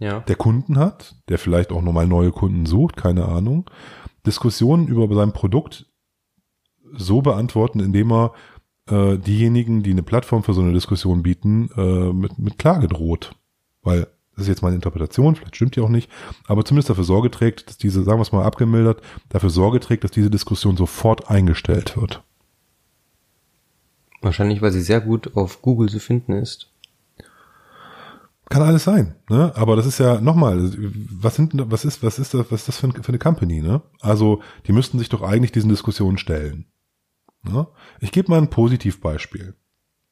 Ja. 0.00 0.20
der 0.20 0.36
Kunden 0.36 0.78
hat, 0.78 1.16
der 1.28 1.38
vielleicht 1.38 1.70
auch 1.72 1.82
nochmal 1.82 2.06
neue 2.06 2.32
Kunden 2.32 2.66
sucht, 2.66 2.96
keine 2.96 3.26
Ahnung, 3.26 3.70
Diskussionen 4.26 4.88
über 4.88 5.12
sein 5.14 5.32
Produkt 5.32 5.86
so 6.92 7.22
beantworten, 7.22 7.80
indem 7.80 8.10
er 8.12 8.32
äh, 8.88 9.18
diejenigen, 9.18 9.82
die 9.82 9.90
eine 9.92 10.02
Plattform 10.02 10.42
für 10.42 10.54
so 10.54 10.60
eine 10.62 10.72
Diskussion 10.72 11.22
bieten, 11.22 11.70
äh, 11.76 12.12
mit, 12.12 12.38
mit 12.38 12.58
Klage 12.58 12.88
droht. 12.88 13.32
Weil, 13.88 14.06
das 14.34 14.42
ist 14.42 14.48
jetzt 14.48 14.62
meine 14.62 14.74
Interpretation, 14.74 15.34
vielleicht 15.34 15.56
stimmt 15.56 15.74
die 15.74 15.80
auch 15.80 15.88
nicht, 15.88 16.10
aber 16.46 16.62
zumindest 16.62 16.90
dafür 16.90 17.04
Sorge 17.04 17.30
trägt, 17.30 17.66
dass 17.68 17.78
diese, 17.78 18.04
sagen 18.04 18.18
wir 18.18 18.22
es 18.22 18.32
mal 18.32 18.44
abgemildert, 18.44 19.00
dafür 19.30 19.48
Sorge 19.48 19.80
trägt, 19.80 20.04
dass 20.04 20.10
diese 20.10 20.28
Diskussion 20.30 20.76
sofort 20.76 21.30
eingestellt 21.30 21.96
wird. 21.96 22.22
Wahrscheinlich, 24.20 24.60
weil 24.60 24.72
sie 24.72 24.82
sehr 24.82 25.00
gut 25.00 25.34
auf 25.38 25.62
Google 25.62 25.88
zu 25.88 26.00
finden 26.00 26.32
ist. 26.32 26.70
Kann 28.50 28.60
alles 28.60 28.84
sein, 28.84 29.14
ne? 29.30 29.52
Aber 29.54 29.74
das 29.74 29.86
ist 29.86 29.98
ja 29.98 30.20
nochmal, 30.20 30.70
was 31.10 31.36
sind, 31.36 31.52
was 31.54 31.86
ist, 31.86 32.02
was 32.02 32.18
ist 32.18 32.34
das, 32.34 32.50
was 32.50 32.60
ist 32.60 32.68
das 32.68 32.76
für, 32.76 32.90
für 32.90 33.08
eine 33.08 33.18
Company, 33.18 33.62
ne? 33.62 33.80
Also, 34.00 34.42
die 34.66 34.72
müssten 34.72 34.98
sich 34.98 35.08
doch 35.08 35.22
eigentlich 35.22 35.52
diesen 35.52 35.70
Diskussionen 35.70 36.18
stellen. 36.18 36.66
Ne? 37.42 37.66
Ich 38.00 38.12
gebe 38.12 38.30
mal 38.30 38.38
ein 38.38 38.50
Positivbeispiel, 38.50 39.54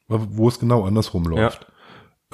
wo 0.09 0.49
es 0.49 0.59
genau 0.59 0.85
andersrum 0.85 1.25
läuft. 1.25 1.67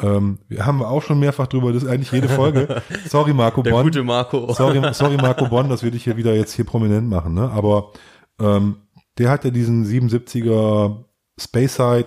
Ähm, 0.00 0.38
wir 0.48 0.64
haben 0.64 0.82
auch 0.82 1.02
schon 1.02 1.18
mehrfach 1.20 1.46
drüber, 1.48 1.72
das 1.72 1.82
ist 1.82 1.88
eigentlich 1.88 2.12
jede 2.12 2.28
Folge. 2.28 2.82
Sorry, 3.08 3.34
Marco 3.34 3.62
Der 3.62 3.72
Bonn. 3.72 3.84
gute 3.84 4.02
Marco. 4.02 4.52
Sorry, 4.54 4.80
sorry, 4.94 5.16
Marco 5.16 5.48
Bonn, 5.48 5.68
dass 5.68 5.82
wir 5.82 5.90
dich 5.90 6.04
hier 6.04 6.16
wieder 6.16 6.34
jetzt 6.34 6.54
hier 6.54 6.64
prominent 6.64 7.08
machen, 7.10 7.34
ne? 7.34 7.50
Aber 7.50 7.92
ähm, 8.40 8.76
der 9.18 9.30
hat 9.30 9.44
ja 9.44 9.50
diesen 9.50 9.84
77er 9.84 11.04
Speyside 11.38 12.06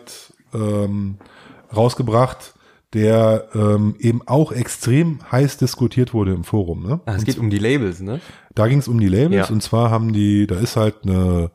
ähm, 0.54 1.18
rausgebracht, 1.76 2.56
der 2.94 3.50
ähm, 3.54 3.96
eben 4.00 4.22
auch 4.26 4.52
extrem 4.52 5.20
heiß 5.32 5.58
diskutiert 5.58 6.14
wurde 6.14 6.32
im 6.34 6.44
Forum. 6.44 6.88
Ne? 6.88 7.02
Ah, 7.06 7.16
es 7.16 7.26
geht 7.26 7.38
um 7.38 7.50
die 7.50 7.58
Labels, 7.60 8.00
ne? 8.00 8.20
Da 8.56 8.68
ging 8.68 8.80
es 8.80 8.88
um 8.88 9.00
die 9.00 9.10
Labels 9.10 9.50
Ja. 9.50 9.54
und 9.54 9.62
zwar 9.62 9.92
haben 9.92 10.14
die, 10.14 10.48
da 10.48 10.56
ist 10.56 10.76
halt 10.78 10.96
eine 11.04 11.52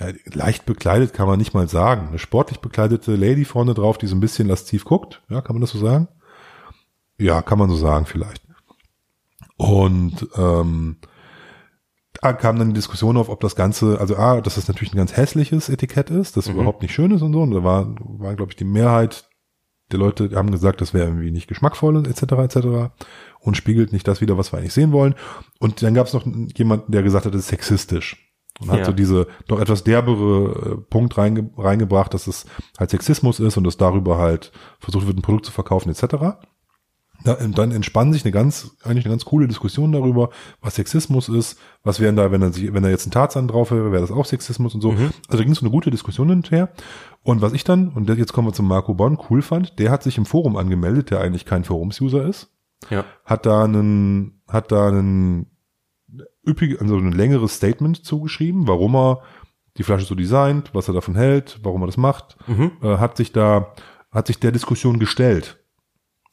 ja, 0.00 0.12
leicht 0.32 0.64
bekleidet, 0.66 1.12
kann 1.12 1.26
man 1.26 1.38
nicht 1.38 1.54
mal 1.54 1.68
sagen, 1.68 2.08
eine 2.08 2.18
sportlich 2.18 2.60
bekleidete 2.60 3.16
Lady 3.16 3.44
vorne 3.44 3.74
drauf, 3.74 3.98
die 3.98 4.06
so 4.06 4.14
ein 4.16 4.20
bisschen 4.20 4.48
lasziv 4.48 4.84
guckt. 4.84 5.22
Ja, 5.28 5.40
kann 5.40 5.54
man 5.56 5.60
das 5.60 5.70
so 5.70 5.78
sagen? 5.78 6.08
Ja, 7.18 7.42
kann 7.42 7.58
man 7.58 7.68
so 7.68 7.76
sagen 7.76 8.06
vielleicht. 8.06 8.42
Und 9.56 10.28
ähm, 10.36 10.98
da 12.20 12.32
kam 12.32 12.58
dann 12.58 12.68
die 12.68 12.74
Diskussion 12.74 13.16
auf, 13.16 13.28
ob 13.28 13.40
das 13.40 13.56
Ganze, 13.56 13.98
also 14.00 14.16
A, 14.16 14.40
dass 14.40 14.54
das 14.54 14.68
natürlich 14.68 14.92
ein 14.92 14.98
ganz 14.98 15.16
hässliches 15.16 15.68
Etikett 15.68 16.10
ist, 16.10 16.36
das 16.36 16.46
Mhm. 16.48 16.54
überhaupt 16.54 16.82
nicht 16.82 16.94
schön 16.94 17.10
ist 17.10 17.22
und 17.22 17.32
so. 17.32 17.42
Und 17.42 17.50
da 17.52 17.64
war, 17.64 17.94
war 17.98 18.34
glaube 18.36 18.52
ich, 18.52 18.56
die 18.56 18.64
Mehrheit 18.64 19.28
der 19.90 19.98
Leute 19.98 20.30
haben 20.34 20.50
gesagt, 20.50 20.80
das 20.82 20.92
wäre 20.92 21.06
irgendwie 21.08 21.30
nicht 21.30 21.48
geschmackvoll 21.48 21.96
und 21.96 22.06
etc. 22.06 22.22
etc. 22.32 22.92
und 23.40 23.56
spiegelt 23.56 23.90
nicht 23.92 24.06
das 24.06 24.20
wieder, 24.20 24.36
was 24.36 24.52
wir 24.52 24.58
eigentlich 24.58 24.74
sehen 24.74 24.92
wollen. 24.92 25.14
Und 25.60 25.82
dann 25.82 25.94
gab 25.94 26.06
es 26.06 26.12
noch 26.12 26.26
jemanden, 26.56 26.92
der 26.92 27.02
gesagt 27.02 27.24
hat, 27.24 27.32
das 27.32 27.40
ist 27.40 27.48
sexistisch. 27.48 28.27
Und 28.60 28.70
hat 28.70 28.80
Ja. 28.80 28.84
so 28.86 28.92
diese 28.92 29.26
doch 29.46 29.60
etwas 29.60 29.84
derbere 29.84 30.72
äh, 30.72 30.76
Punkt 30.90 31.16
reinge 31.16 31.50
reingebracht, 31.56 32.12
dass 32.12 32.26
es 32.26 32.46
halt 32.78 32.90
Sexismus 32.90 33.38
ist 33.40 33.56
und 33.56 33.64
dass 33.64 33.76
darüber 33.76 34.18
halt 34.18 34.50
versucht 34.80 35.06
wird, 35.06 35.16
ein 35.16 35.22
Produkt 35.22 35.46
zu 35.46 35.52
verkaufen 35.52 35.90
etc. 35.90 36.38
Da, 37.24 37.34
und 37.34 37.58
dann 37.58 37.72
entspann 37.72 38.12
sich 38.12 38.24
eine 38.24 38.30
ganz, 38.30 38.76
eigentlich 38.84 39.04
eine 39.04 39.12
ganz 39.12 39.24
coole 39.24 39.48
Diskussion 39.48 39.90
darüber, 39.90 40.30
was 40.60 40.76
Sexismus 40.76 41.28
ist, 41.28 41.58
was 41.82 41.98
wären 41.98 42.14
da, 42.14 42.30
wenn 42.30 42.42
er 42.42 42.52
sich, 42.52 42.72
wenn 42.72 42.84
da 42.84 42.88
jetzt 42.88 43.06
ein 43.08 43.10
Tarzan 43.10 43.48
drauf 43.48 43.72
wäre, 43.72 43.90
wäre 43.90 44.00
das 44.02 44.12
auch 44.12 44.24
Sexismus 44.24 44.72
und 44.74 44.80
so. 44.82 44.90
Also 44.92 45.10
da 45.30 45.42
ging 45.42 45.50
es 45.50 45.58
so 45.58 45.64
eine 45.66 45.72
gute 45.72 45.90
Diskussion 45.90 46.28
hin 46.28 46.38
und 46.38 46.50
her. 46.52 46.68
Und 47.24 47.42
was 47.42 47.52
ich 47.54 47.64
dann, 47.64 47.88
und 47.88 48.08
jetzt 48.08 48.32
kommen 48.32 48.46
wir 48.46 48.52
zum 48.52 48.68
Marco 48.68 48.94
Bonn, 48.94 49.18
cool 49.30 49.42
fand, 49.42 49.80
der 49.80 49.90
hat 49.90 50.04
sich 50.04 50.16
im 50.16 50.26
Forum 50.26 50.56
angemeldet, 50.56 51.10
der 51.10 51.20
eigentlich 51.20 51.44
kein 51.44 51.64
Forums-User 51.64 52.24
ist, 52.24 52.52
Ja. 52.88 53.04
hat 53.24 53.46
da 53.46 53.64
einen, 53.64 54.40
hat 54.46 54.70
da 54.70 54.86
einen 54.86 55.46
üppig, 56.46 56.80
also 56.80 56.96
ein 56.96 57.12
längeres 57.12 57.54
Statement 57.56 58.04
zugeschrieben, 58.04 58.66
warum 58.68 58.94
er 58.96 59.20
die 59.76 59.82
Flasche 59.82 60.06
so 60.06 60.14
designt, 60.14 60.70
was 60.74 60.88
er 60.88 60.94
davon 60.94 61.14
hält, 61.14 61.60
warum 61.62 61.82
er 61.82 61.86
das 61.86 61.96
macht, 61.96 62.36
Mhm. 62.46 62.72
äh, 62.82 62.96
hat 62.98 63.16
sich 63.16 63.32
da, 63.32 63.74
hat 64.10 64.26
sich 64.26 64.40
der 64.40 64.52
Diskussion 64.52 64.98
gestellt 64.98 65.58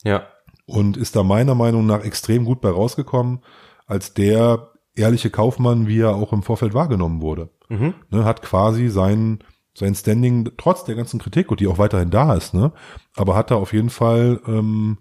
Ja. 0.03 0.27
und 0.65 0.97
ist 0.97 1.15
da 1.15 1.23
meiner 1.23 1.55
Meinung 1.55 1.85
nach 1.85 2.03
extrem 2.03 2.45
gut 2.45 2.61
bei 2.61 2.69
rausgekommen, 2.69 3.39
als 3.85 4.13
der 4.13 4.71
ehrliche 4.95 5.29
Kaufmann, 5.29 5.87
wie 5.87 5.99
er 5.99 6.15
auch 6.15 6.31
im 6.33 6.41
Vorfeld 6.43 6.73
wahrgenommen 6.73 7.21
wurde. 7.21 7.49
Mhm. 7.69 7.93
Ne, 8.09 8.23
hat 8.23 8.41
quasi 8.41 8.87
sein, 8.89 9.39
sein 9.73 9.93
Standing, 9.93 10.51
trotz 10.57 10.85
der 10.85 10.95
ganzen 10.95 11.19
Kritik, 11.19 11.51
und 11.51 11.59
die 11.59 11.67
auch 11.67 11.77
weiterhin 11.77 12.09
da 12.09 12.33
ist, 12.33 12.53
ne, 12.53 12.71
aber 13.15 13.35
hat 13.35 13.51
da 13.51 13.55
auf 13.55 13.73
jeden 13.73 13.89
Fall 13.89 14.39
ähm, 14.47 14.99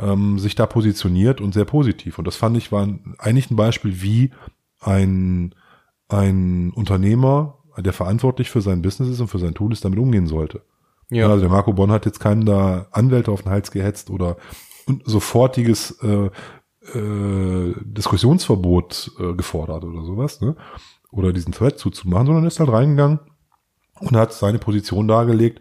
ähm, 0.00 0.38
sich 0.38 0.54
da 0.54 0.66
positioniert 0.66 1.40
und 1.40 1.52
sehr 1.52 1.64
positiv. 1.64 2.18
Und 2.18 2.26
das 2.26 2.36
fand 2.36 2.56
ich 2.56 2.72
war 2.72 2.88
eigentlich 3.18 3.50
ein 3.50 3.56
Beispiel, 3.56 4.02
wie 4.02 4.30
ein, 4.80 5.54
ein 6.08 6.70
Unternehmer, 6.74 7.58
der 7.78 7.92
verantwortlich 7.92 8.50
für 8.50 8.62
sein 8.62 8.82
Business 8.82 9.10
ist 9.10 9.20
und 9.20 9.28
für 9.28 9.38
sein 9.38 9.54
Tun 9.54 9.72
ist, 9.72 9.84
damit 9.84 9.98
umgehen 9.98 10.26
sollte. 10.26 10.62
Ja. 11.10 11.28
Also 11.28 11.40
der 11.40 11.50
Marco 11.50 11.72
Bonn 11.72 11.90
hat 11.90 12.06
jetzt 12.06 12.20
keinen 12.20 12.44
da 12.44 12.86
Anwälte 12.92 13.30
auf 13.30 13.42
den 13.42 13.50
Hals 13.50 13.70
gehetzt 13.70 14.10
oder 14.10 14.36
sofortiges 15.04 15.98
äh, 16.02 16.30
äh, 16.96 17.74
Diskussionsverbot 17.82 19.12
äh, 19.18 19.34
gefordert 19.34 19.84
oder 19.84 20.04
sowas, 20.04 20.40
ne? 20.40 20.56
Oder 21.10 21.32
diesen 21.32 21.52
Thread 21.52 21.78
zuzumachen, 21.78 22.26
sondern 22.26 22.46
ist 22.46 22.60
halt 22.60 22.70
reingegangen 22.70 23.18
und 23.98 24.16
hat 24.16 24.32
seine 24.32 24.58
Position 24.58 25.08
dargelegt 25.08 25.60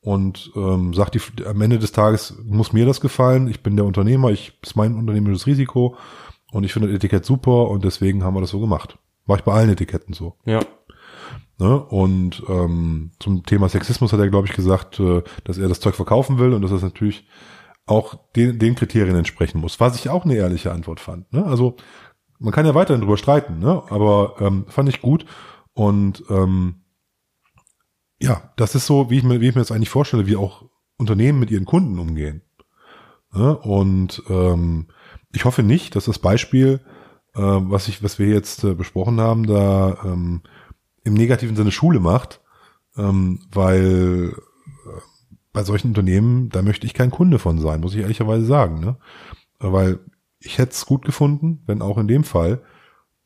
und 0.00 0.52
ähm, 0.54 0.94
sagt, 0.94 1.14
die, 1.14 1.44
am 1.44 1.60
Ende 1.60 1.78
des 1.78 1.92
Tages 1.92 2.36
muss 2.44 2.72
mir 2.72 2.86
das 2.86 3.00
gefallen. 3.00 3.48
Ich 3.48 3.62
bin 3.62 3.76
der 3.76 3.84
Unternehmer, 3.84 4.30
ich 4.30 4.58
ist 4.62 4.76
mein 4.76 4.94
unternehmerisches 4.94 5.46
Risiko 5.46 5.96
und 6.52 6.64
ich 6.64 6.72
finde 6.72 6.88
das 6.88 6.96
Etikett 6.96 7.24
super 7.24 7.68
und 7.68 7.84
deswegen 7.84 8.24
haben 8.24 8.34
wir 8.34 8.40
das 8.40 8.50
so 8.50 8.60
gemacht. 8.60 8.98
War 9.26 9.36
ich 9.36 9.44
bei 9.44 9.52
allen 9.52 9.70
Etiketten 9.70 10.14
so. 10.14 10.36
Ja. 10.44 10.60
Ne? 11.58 11.78
Und 11.78 12.42
ähm, 12.48 13.10
zum 13.18 13.44
Thema 13.44 13.68
Sexismus 13.68 14.12
hat 14.12 14.20
er, 14.20 14.30
glaube 14.30 14.46
ich, 14.46 14.54
gesagt, 14.54 15.00
äh, 15.00 15.22
dass 15.44 15.58
er 15.58 15.68
das 15.68 15.80
Zeug 15.80 15.96
verkaufen 15.96 16.38
will 16.38 16.52
und 16.52 16.62
dass 16.62 16.70
das 16.70 16.82
natürlich 16.82 17.26
auch 17.86 18.14
den, 18.36 18.58
den 18.58 18.74
Kriterien 18.74 19.16
entsprechen 19.16 19.60
muss, 19.60 19.80
was 19.80 19.96
ich 19.96 20.08
auch 20.08 20.24
eine 20.24 20.36
ehrliche 20.36 20.72
Antwort 20.72 21.00
fand. 21.00 21.32
Ne? 21.32 21.44
Also 21.44 21.76
man 22.38 22.52
kann 22.52 22.66
ja 22.66 22.74
weiterhin 22.74 23.00
drüber 23.00 23.16
streiten, 23.16 23.58
ne? 23.58 23.82
aber 23.90 24.36
ähm, 24.40 24.66
fand 24.68 24.88
ich 24.88 25.00
gut 25.00 25.26
und 25.74 26.22
ähm, 26.30 26.82
ja, 28.20 28.52
das 28.56 28.74
ist 28.74 28.86
so, 28.86 29.10
wie 29.10 29.18
ich 29.18 29.24
mir, 29.24 29.40
wie 29.40 29.48
ich 29.48 29.54
mir 29.54 29.60
das 29.60 29.72
eigentlich 29.72 29.90
vorstelle, 29.90 30.26
wie 30.26 30.36
auch 30.36 30.64
Unternehmen 30.96 31.38
mit 31.38 31.50
ihren 31.50 31.64
Kunden 31.64 31.98
umgehen. 31.98 32.42
Ne? 33.32 33.56
Und 33.56 34.22
ähm, 34.28 34.88
ich 35.32 35.44
hoffe 35.44 35.62
nicht, 35.62 35.94
dass 35.94 36.06
das 36.06 36.18
Beispiel, 36.18 36.80
äh, 37.34 37.40
was 37.40 37.88
ich, 37.88 38.02
was 38.02 38.18
wir 38.18 38.28
jetzt 38.28 38.64
äh, 38.64 38.74
besprochen 38.74 39.20
haben, 39.20 39.46
da 39.46 39.98
ähm, 40.04 40.42
im 41.04 41.14
negativen 41.14 41.56
Sinne 41.56 41.70
Schule 41.70 42.00
macht, 42.00 42.40
ähm, 42.96 43.40
weil 43.52 44.34
äh, 44.34 45.00
bei 45.52 45.62
solchen 45.62 45.88
Unternehmen, 45.88 46.48
da 46.50 46.62
möchte 46.62 46.86
ich 46.86 46.94
kein 46.94 47.10
Kunde 47.10 47.38
von 47.38 47.58
sein, 47.60 47.80
muss 47.80 47.94
ich 47.94 48.00
ehrlicherweise 48.00 48.44
sagen, 48.44 48.80
ne? 48.80 48.96
Weil 49.60 49.98
ich 50.40 50.58
hätte 50.58 50.72
es 50.72 50.86
gut 50.86 51.04
gefunden, 51.04 51.62
wenn 51.66 51.82
auch 51.82 51.98
in 51.98 52.06
dem 52.06 52.22
Fall 52.22 52.62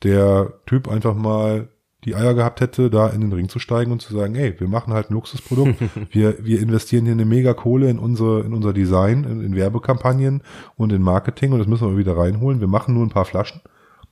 der 0.03 0.61
Typ 0.67 0.89
einfach 0.89 1.15
mal 1.15 1.69
die 2.05 2.17
Eier 2.17 2.35
gehabt 2.35 2.61
hätte, 2.61 2.91
da 2.91 3.09
in 3.09 3.21
den 3.21 3.33
Ring 3.33 3.49
zu 3.49 3.59
steigen 3.59 3.93
und 3.93 4.03
zu 4.03 4.13
sagen, 4.13 4.35
ey, 4.35 4.59
wir 4.59 4.69
machen 4.69 4.93
halt 4.93 5.11
ein 5.11 5.15
Luxusprodukt, 5.15 5.77
wir, 6.11 6.45
wir 6.45 6.61
investieren 6.61 7.05
hier 7.05 7.13
eine 7.13 7.25
mega 7.25 7.55
Kohle 7.55 7.89
in 7.89 7.99
unsere, 7.99 8.41
in 8.41 8.53
unser 8.53 8.73
Design, 8.73 9.25
in, 9.25 9.41
in 9.41 9.55
Werbekampagnen 9.55 10.43
und 10.77 10.93
in 10.93 11.03
Marketing 11.03 11.53
und 11.53 11.61
das 11.61 11.69
müssen 11.69 11.89
wir 11.89 11.99
wieder 11.99 12.17
reinholen. 12.17 12.61
Wir 12.61 12.67
machen 12.67 12.95
nur 12.95 13.05
ein 13.05 13.11
paar 13.11 13.25
Flaschen. 13.25 13.61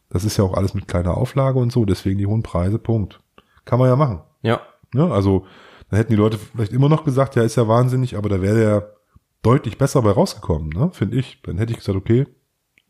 Das 0.08 0.24
ist 0.24 0.36
ja 0.36 0.44
auch 0.44 0.54
alles 0.54 0.74
mit 0.74 0.88
kleiner 0.88 1.16
Auflage 1.16 1.58
und 1.58 1.72
so, 1.72 1.84
deswegen 1.84 2.18
die 2.18 2.26
hohen 2.26 2.42
Preise, 2.42 2.78
Punkt. 2.78 3.20
Kann 3.64 3.78
man 3.78 3.88
ja 3.88 3.96
machen. 3.96 4.22
Ja. 4.42 4.60
Ne? 4.92 5.10
Also, 5.10 5.46
dann 5.88 5.98
hätten 5.98 6.12
die 6.12 6.18
Leute 6.18 6.38
vielleicht 6.38 6.72
immer 6.72 6.88
noch 6.88 7.04
gesagt, 7.04 7.36
ja, 7.36 7.42
ist 7.42 7.56
ja 7.56 7.68
wahnsinnig, 7.68 8.16
aber 8.16 8.28
da 8.28 8.40
wäre 8.40 8.56
der 8.56 8.94
deutlich 9.42 9.78
besser 9.78 10.02
bei 10.02 10.10
rausgekommen, 10.10 10.68
ne? 10.68 10.90
finde 10.92 11.16
ich. 11.16 11.42
Dann 11.42 11.58
hätte 11.58 11.72
ich 11.72 11.78
gesagt, 11.78 11.96
okay, 11.96 12.26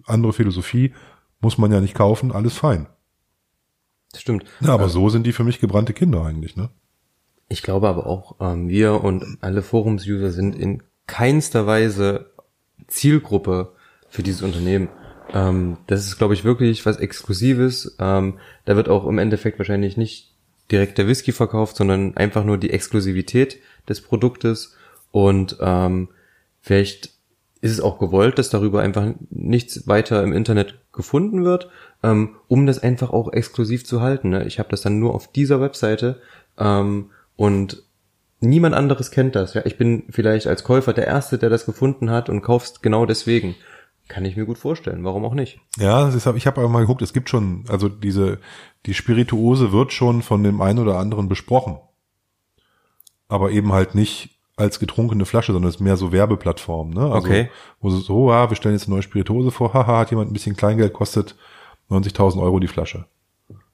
andere 0.07 0.33
Philosophie 0.33 0.93
muss 1.41 1.59
man 1.59 1.73
ja 1.73 1.81
nicht 1.81 1.95
kaufen, 1.95 2.33
alles 2.33 2.57
fein. 2.57 2.87
Das 4.13 4.23
stimmt. 4.23 4.45
Ja, 4.61 4.71
aber 4.71 4.89
so 4.89 5.09
sind 5.09 5.27
die 5.27 5.33
für 5.33 5.45
mich 5.45 5.61
gebrannte 5.61 5.93
Kinder 5.93 6.25
eigentlich, 6.25 6.57
ne? 6.57 6.71
Ich 7.49 7.63
glaube 7.63 7.89
aber 7.89 8.07
auch, 8.07 8.37
ähm, 8.41 8.69
wir 8.69 9.03
und 9.03 9.39
alle 9.41 9.63
Forums-User 9.63 10.31
sind 10.31 10.55
in 10.55 10.83
keinster 11.07 11.67
Weise 11.67 12.31
Zielgruppe 12.87 13.73
für 14.09 14.23
dieses 14.23 14.43
Unternehmen. 14.43 14.89
Ähm, 15.33 15.79
das 15.87 16.07
ist, 16.07 16.19
glaube 16.19 16.35
ich, 16.35 16.45
wirklich 16.45 16.87
was 16.87 16.99
Exklusives. 16.99 17.97
Ähm, 17.99 18.39
da 18.65 18.77
wird 18.77 18.89
auch 18.89 19.07
im 19.07 19.19
Endeffekt 19.19 19.59
wahrscheinlich 19.59 19.97
nicht 19.97 20.33
direkt 20.71 20.99
der 20.99 21.09
Whisky 21.09 21.33
verkauft, 21.33 21.77
sondern 21.77 22.17
einfach 22.17 22.45
nur 22.45 22.59
die 22.59 22.71
Exklusivität 22.71 23.59
des 23.89 24.01
Produktes. 24.01 24.77
Und 25.11 25.57
ähm, 25.61 26.09
vielleicht 26.61 27.11
ist 27.61 27.73
es 27.73 27.81
auch 27.81 27.99
gewollt, 27.99 28.39
dass 28.39 28.51
darüber 28.51 28.81
einfach 28.81 29.13
nichts 29.29 29.87
weiter 29.87 30.23
im 30.23 30.33
Internet 30.33 30.79
gefunden 30.93 31.45
wird, 31.45 31.69
ähm, 32.03 32.37
um 32.49 32.67
das 32.67 32.83
einfach 32.83 33.11
auch 33.11 33.33
exklusiv 33.33 33.85
zu 33.85 34.01
halten. 34.01 34.31
Ne? 34.31 34.45
Ich 34.45 34.59
habe 34.59 34.69
das 34.71 34.83
dann 34.83 34.99
nur 34.99 35.15
auf 35.15 35.29
dieser 35.29 35.61
Webseite 35.61 36.21
ähm, 36.59 37.11
und 37.37 37.83
niemand 38.41 38.75
anderes 38.75 39.11
kennt 39.11 39.37
das. 39.37 39.55
Ja, 39.55 39.63
ich 39.65 39.77
bin 39.77 40.05
vielleicht 40.11 40.47
als 40.47 40.65
Käufer 40.65 40.93
der 40.93 41.07
Erste, 41.07 41.39
der 41.39 41.51
das 41.51 41.67
gefunden 41.67 42.11
hat 42.11 42.29
und 42.29 42.43
kaufst 42.43 42.83
genau 42.83 43.07
deswegen. 43.07 43.55
Kann 44.09 44.25
ich 44.25 44.37
mir 44.37 44.45
gut 44.45 44.59
vorstellen. 44.59 45.05
Warum 45.05 45.25
auch 45.25 45.35
nicht? 45.35 45.61
Ja, 45.79 46.09
ist, 46.09 46.27
ich 46.27 46.47
habe 46.47 46.61
aber 46.61 46.69
mal 46.69 46.81
geguckt, 46.81 47.01
es 47.03 47.13
gibt 47.13 47.31
schon, 47.31 47.65
also 47.69 47.89
diese, 47.89 48.39
die 48.87 48.95
Spirituose 48.95 49.71
wird 49.71 49.93
schon 49.93 50.23
von 50.23 50.43
dem 50.43 50.61
einen 50.61 50.81
oder 50.81 50.99
anderen 50.99 51.29
besprochen. 51.29 51.79
Aber 53.29 53.53
eben 53.53 53.73
halt 53.73 53.95
nicht 53.95 54.41
als 54.57 54.81
getrunkene 54.81 55.27
Flasche, 55.27 55.53
sondern 55.53 55.69
es 55.69 55.77
ist 55.77 55.81
mehr 55.81 55.97
so 55.97 56.11
Werbeplattform, 56.11 56.91
ne? 56.91 57.03
Also, 57.03 57.19
Okay. 57.19 57.51
Wo 57.81 57.91
so, 57.91 58.31
ja, 58.31 58.51
wir 58.51 58.57
stellen 58.57 58.75
jetzt 58.75 58.87
eine 58.87 58.95
neue 58.95 59.03
Spirituose 59.03 59.53
vor, 59.53 59.73
haha, 59.75 59.99
hat 59.99 60.11
jemand 60.11 60.31
ein 60.31 60.35
bisschen 60.35 60.57
Kleingeld, 60.57 60.93
kostet 60.93 61.37
90.000 61.91 62.41
Euro 62.41 62.61
die 62.61 62.69
Flasche. 62.69 63.07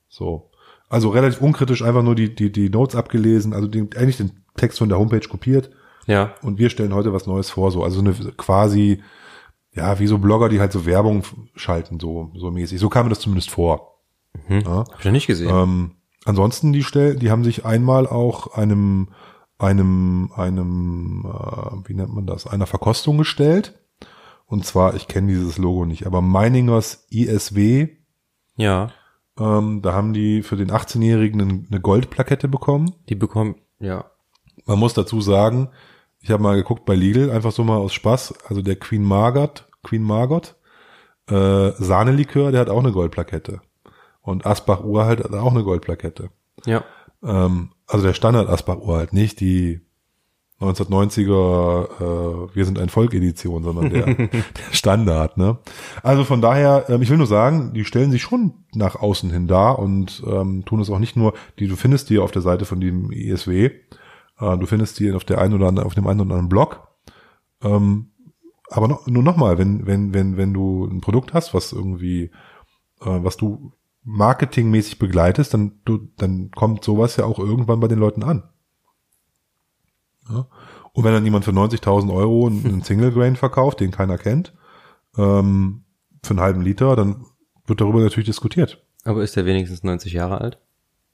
So. 0.09 0.51
Also 0.89 1.11
relativ 1.11 1.41
unkritisch 1.41 1.83
einfach 1.83 2.03
nur 2.03 2.15
die, 2.15 2.35
die, 2.35 2.51
die 2.51 2.71
Notes 2.71 2.95
abgelesen, 2.95 3.53
also 3.53 3.67
den, 3.67 3.91
eigentlich 3.97 4.17
den 4.17 4.45
Text 4.57 4.79
von 4.79 4.89
der 4.89 4.99
Homepage 4.99 5.27
kopiert 5.29 5.71
Ja, 6.07 6.35
und 6.43 6.59
wir 6.59 6.71
stellen 6.71 6.95
heute 6.95 7.13
was 7.13 7.27
Neues 7.27 7.51
vor, 7.51 7.71
so. 7.73 7.83
Also 7.83 8.01
eine 8.01 8.15
quasi, 8.37 9.03
ja, 9.75 9.99
wie 9.99 10.07
so 10.07 10.19
Blogger, 10.19 10.49
die 10.49 10.61
halt 10.61 10.73
so 10.73 10.87
Werbung 10.87 11.25
schalten, 11.55 11.99
so, 12.01 12.31
so 12.37 12.51
mäßig. 12.51 12.79
So 12.79 12.89
kam 12.89 13.07
mir 13.07 13.11
das 13.11 13.21
zumindest 13.21 13.51
vor. 13.51 14.01
Ja. 14.49 14.63
habe 14.65 14.95
ich 14.99 15.05
noch 15.05 15.13
nicht 15.13 15.27
gesehen. 15.27 15.51
Ähm, 15.51 15.91
ansonsten 16.25 16.73
die 16.73 16.85
Stellen, 16.85 17.19
die 17.19 17.31
haben 17.31 17.43
sich 17.43 17.65
einmal 17.65 18.07
auch 18.07 18.55
einem 18.55 19.09
einem, 19.59 20.31
einem, 20.35 21.25
äh, 21.27 21.89
wie 21.89 21.95
nennt 21.95 22.15
man 22.15 22.27
das, 22.27 22.47
einer 22.47 22.67
Verkostung 22.67 23.19
gestellt. 23.19 23.79
Und 24.47 24.65
zwar, 24.65 24.95
ich 24.95 25.09
kenne 25.09 25.29
dieses 25.29 25.59
Logo 25.59 25.87
nicht, 25.87 26.07
aber 26.07 26.21
Meiningers 26.21 27.07
ISW, 27.11 27.97
Ja, 28.57 28.89
ähm, 29.39 29.83
da 29.83 29.93
haben 29.93 30.13
die 30.13 30.43
für 30.43 30.57
den 30.57 30.71
18-Jährigen 30.71 31.67
eine- 31.71 31.81
Goldplakette 31.81 32.49
bekommen. 32.49 32.95
die 33.09 33.15
bekommen, 33.15 33.57
ja. 33.79 34.07
Man 34.65 34.79
muss 34.79 34.95
dazu 34.95 35.21
sagen, 35.21 35.69
ich 36.21 36.31
habe 36.31 36.43
mal 36.43 36.57
geguckt 36.57 36.85
bei 36.87 36.95
Lidl, 36.95 37.31
einfach 37.31 37.53
so 37.53 37.63
mal 37.63 37.77
aus 37.77 37.93
Spaß, 37.95 38.35
also 38.49 38.63
der 38.63 38.77
Queen 38.77 39.03
Margot, 39.05 39.69
Queen 39.83 40.03
Margot, 40.03 40.57
äh, 41.29 41.71
Sahnelikör, 41.73 42.51
der 42.51 42.61
hat 42.63 42.71
auch 42.71 42.81
eine 42.81 42.93
Goldplakette. 42.93 43.61
Und 44.23 44.45
Asbach 44.47 44.83
Urhalt 44.83 45.23
hat 45.23 45.33
auch 45.35 45.53
eine 45.53 45.63
Goldplakette. 45.63 46.31
Ja. 46.65 46.83
Ähm, 47.23 47.71
also 47.87 48.07
der 48.07 48.15
Standard 48.15 48.49
Asbach 48.49 48.79
Urhalt, 48.79 49.13
nicht 49.13 49.39
die 49.41 49.83
1990er 50.61 52.49
äh, 52.51 52.55
Wir 52.55 52.65
sind 52.65 52.79
ein 52.79 52.89
Volk 52.89 53.13
Edition, 53.13 53.63
sondern 53.63 53.91
der, 53.91 54.07
der 54.15 54.31
Standard. 54.73 55.37
Ne? 55.37 55.59
Also 56.03 56.25
von 56.25 56.41
daher, 56.41 56.87
ähm, 56.89 57.03
ich 57.03 57.11
will 57.11 57.19
nur 57.19 57.27
sagen, 57.27 57.73
die 57.75 57.85
stellen 57.85 58.11
sich 58.11 58.23
schon 58.23 58.55
nach 58.75 58.97
außen 58.97 59.31
hin 59.31 59.49
dar 59.49 59.79
und 59.79 60.23
ähm, 60.27 60.65
tun 60.65 60.81
es 60.81 60.89
auch 60.89 60.99
nicht 60.99 61.17
nur, 61.17 61.35
die 61.59 61.69
du 61.69 61.77
findest 61.77 62.09
die 62.09 62.19
auf 62.19 62.31
der 62.31 62.43
Seite 62.43 62.65
von 62.65 62.81
dem 62.81 63.13
ISW, 63.13 63.71
äh, 64.39 64.59
du 64.59 64.67
findest 64.67 64.99
die 64.99 65.13
auf 65.13 65.25
der 65.25 65.41
einen 65.41 65.55
oder 65.55 65.69
anderen, 65.69 65.87
auf 65.87 65.95
dem 65.95 66.07
einen 66.07 66.21
oder 66.21 66.31
anderen 66.31 66.49
Blog. 66.49 66.89
Ähm, 67.63 68.13
aber 68.71 68.89
noch, 68.89 69.07
nur 69.07 69.23
nochmal, 69.23 69.59
wenn, 69.59 69.87
wenn, 69.87 70.15
wenn, 70.15 70.37
wenn 70.37 70.55
du 70.55 70.87
ein 70.87 71.01
Produkt 71.01 71.35
hast, 71.35 71.53
was 71.53 71.73
irgendwie, 71.73 72.31
äh, 73.01 73.19
was 73.23 73.37
du 73.37 73.73
marketingmäßig 74.05 74.99
begleitest, 74.99 75.53
dann, 75.53 75.81
du, 75.85 75.99
dann 76.17 76.51
kommt 76.53 76.83
sowas 76.83 77.17
ja 77.17 77.25
auch 77.25 77.39
irgendwann 77.39 77.81
bei 77.81 77.89
den 77.89 77.99
Leuten 77.99 78.23
an. 78.23 78.45
Ja? 80.31 80.47
Und 80.93 81.05
wenn 81.05 81.13
dann 81.13 81.25
jemand 81.25 81.45
für 81.45 81.51
90.000 81.51 82.13
Euro 82.13 82.47
einen 82.47 82.83
Single 82.83 83.13
Grain 83.13 83.37
verkauft, 83.37 83.81
den 83.81 83.91
keiner 83.91 84.19
kennt, 84.19 84.55
ähm, 85.19 85.85
für 86.23 86.31
einen 86.31 86.41
halben 86.41 86.63
Liter, 86.63 86.97
dann 86.97 87.27
wird 87.67 87.81
darüber 87.81 88.01
natürlich 88.01 88.27
diskutiert. 88.27 88.83
Aber 89.05 89.23
ist 89.23 89.37
der 89.37 89.47
wenigstens 89.47 89.83
90 89.85 90.13
Jahre 90.13 90.41
alt? 90.41 90.59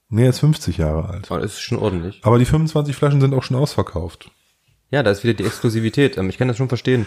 Nee, 0.08 0.24
er 0.24 0.30
ist 0.30 0.40
50 0.40 0.76
Jahre 0.78 1.08
alt. 1.08 1.30
Oh, 1.30 1.38
das 1.38 1.54
ist 1.54 1.60
schon 1.60 1.78
ordentlich. 1.78 2.20
Aber 2.22 2.38
die 2.38 2.44
25 2.44 2.94
Flaschen 2.94 3.20
sind 3.20 3.34
auch 3.34 3.42
schon 3.42 3.56
ausverkauft. 3.56 4.30
Ja, 4.90 5.02
da 5.02 5.10
ist 5.10 5.24
wieder 5.24 5.34
die 5.34 5.44
Exklusivität. 5.44 6.18
Ähm, 6.18 6.28
Ich 6.28 6.38
kann 6.38 6.48
das 6.48 6.56
schon 6.58 6.68
verstehen. 6.68 7.06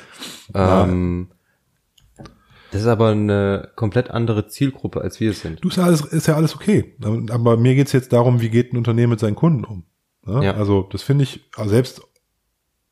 Ähm, 0.54 1.30
das 2.72 2.82
ist 2.82 2.88
aber 2.88 3.10
eine 3.10 3.70
komplett 3.76 4.10
andere 4.10 4.48
Zielgruppe, 4.48 5.02
als 5.02 5.20
wir 5.20 5.32
es 5.32 5.42
sind. 5.42 5.64
Du 5.64 5.70
ist 5.70 5.78
ja 5.78 5.84
alles, 5.84 6.02
ist 6.02 6.28
ja 6.28 6.36
alles 6.36 6.56
okay. 6.56 6.96
Aber 7.02 7.22
aber 7.34 7.58
mir 7.58 7.76
geht's 7.76 7.92
jetzt 7.92 8.12
darum, 8.12 8.42
wie 8.42 8.50
geht 8.50 8.74
ein 8.74 8.78
Unternehmen 8.78 9.12
mit 9.12 9.20
seinen 9.20 9.36
Kunden 9.36 9.64
um. 9.64 9.84
Ja? 10.26 10.42
Ja. 10.42 10.54
Also 10.54 10.88
das 10.92 11.04
finde 11.04 11.24
ich, 11.24 11.46
also 11.56 11.70
selbst, 11.70 12.02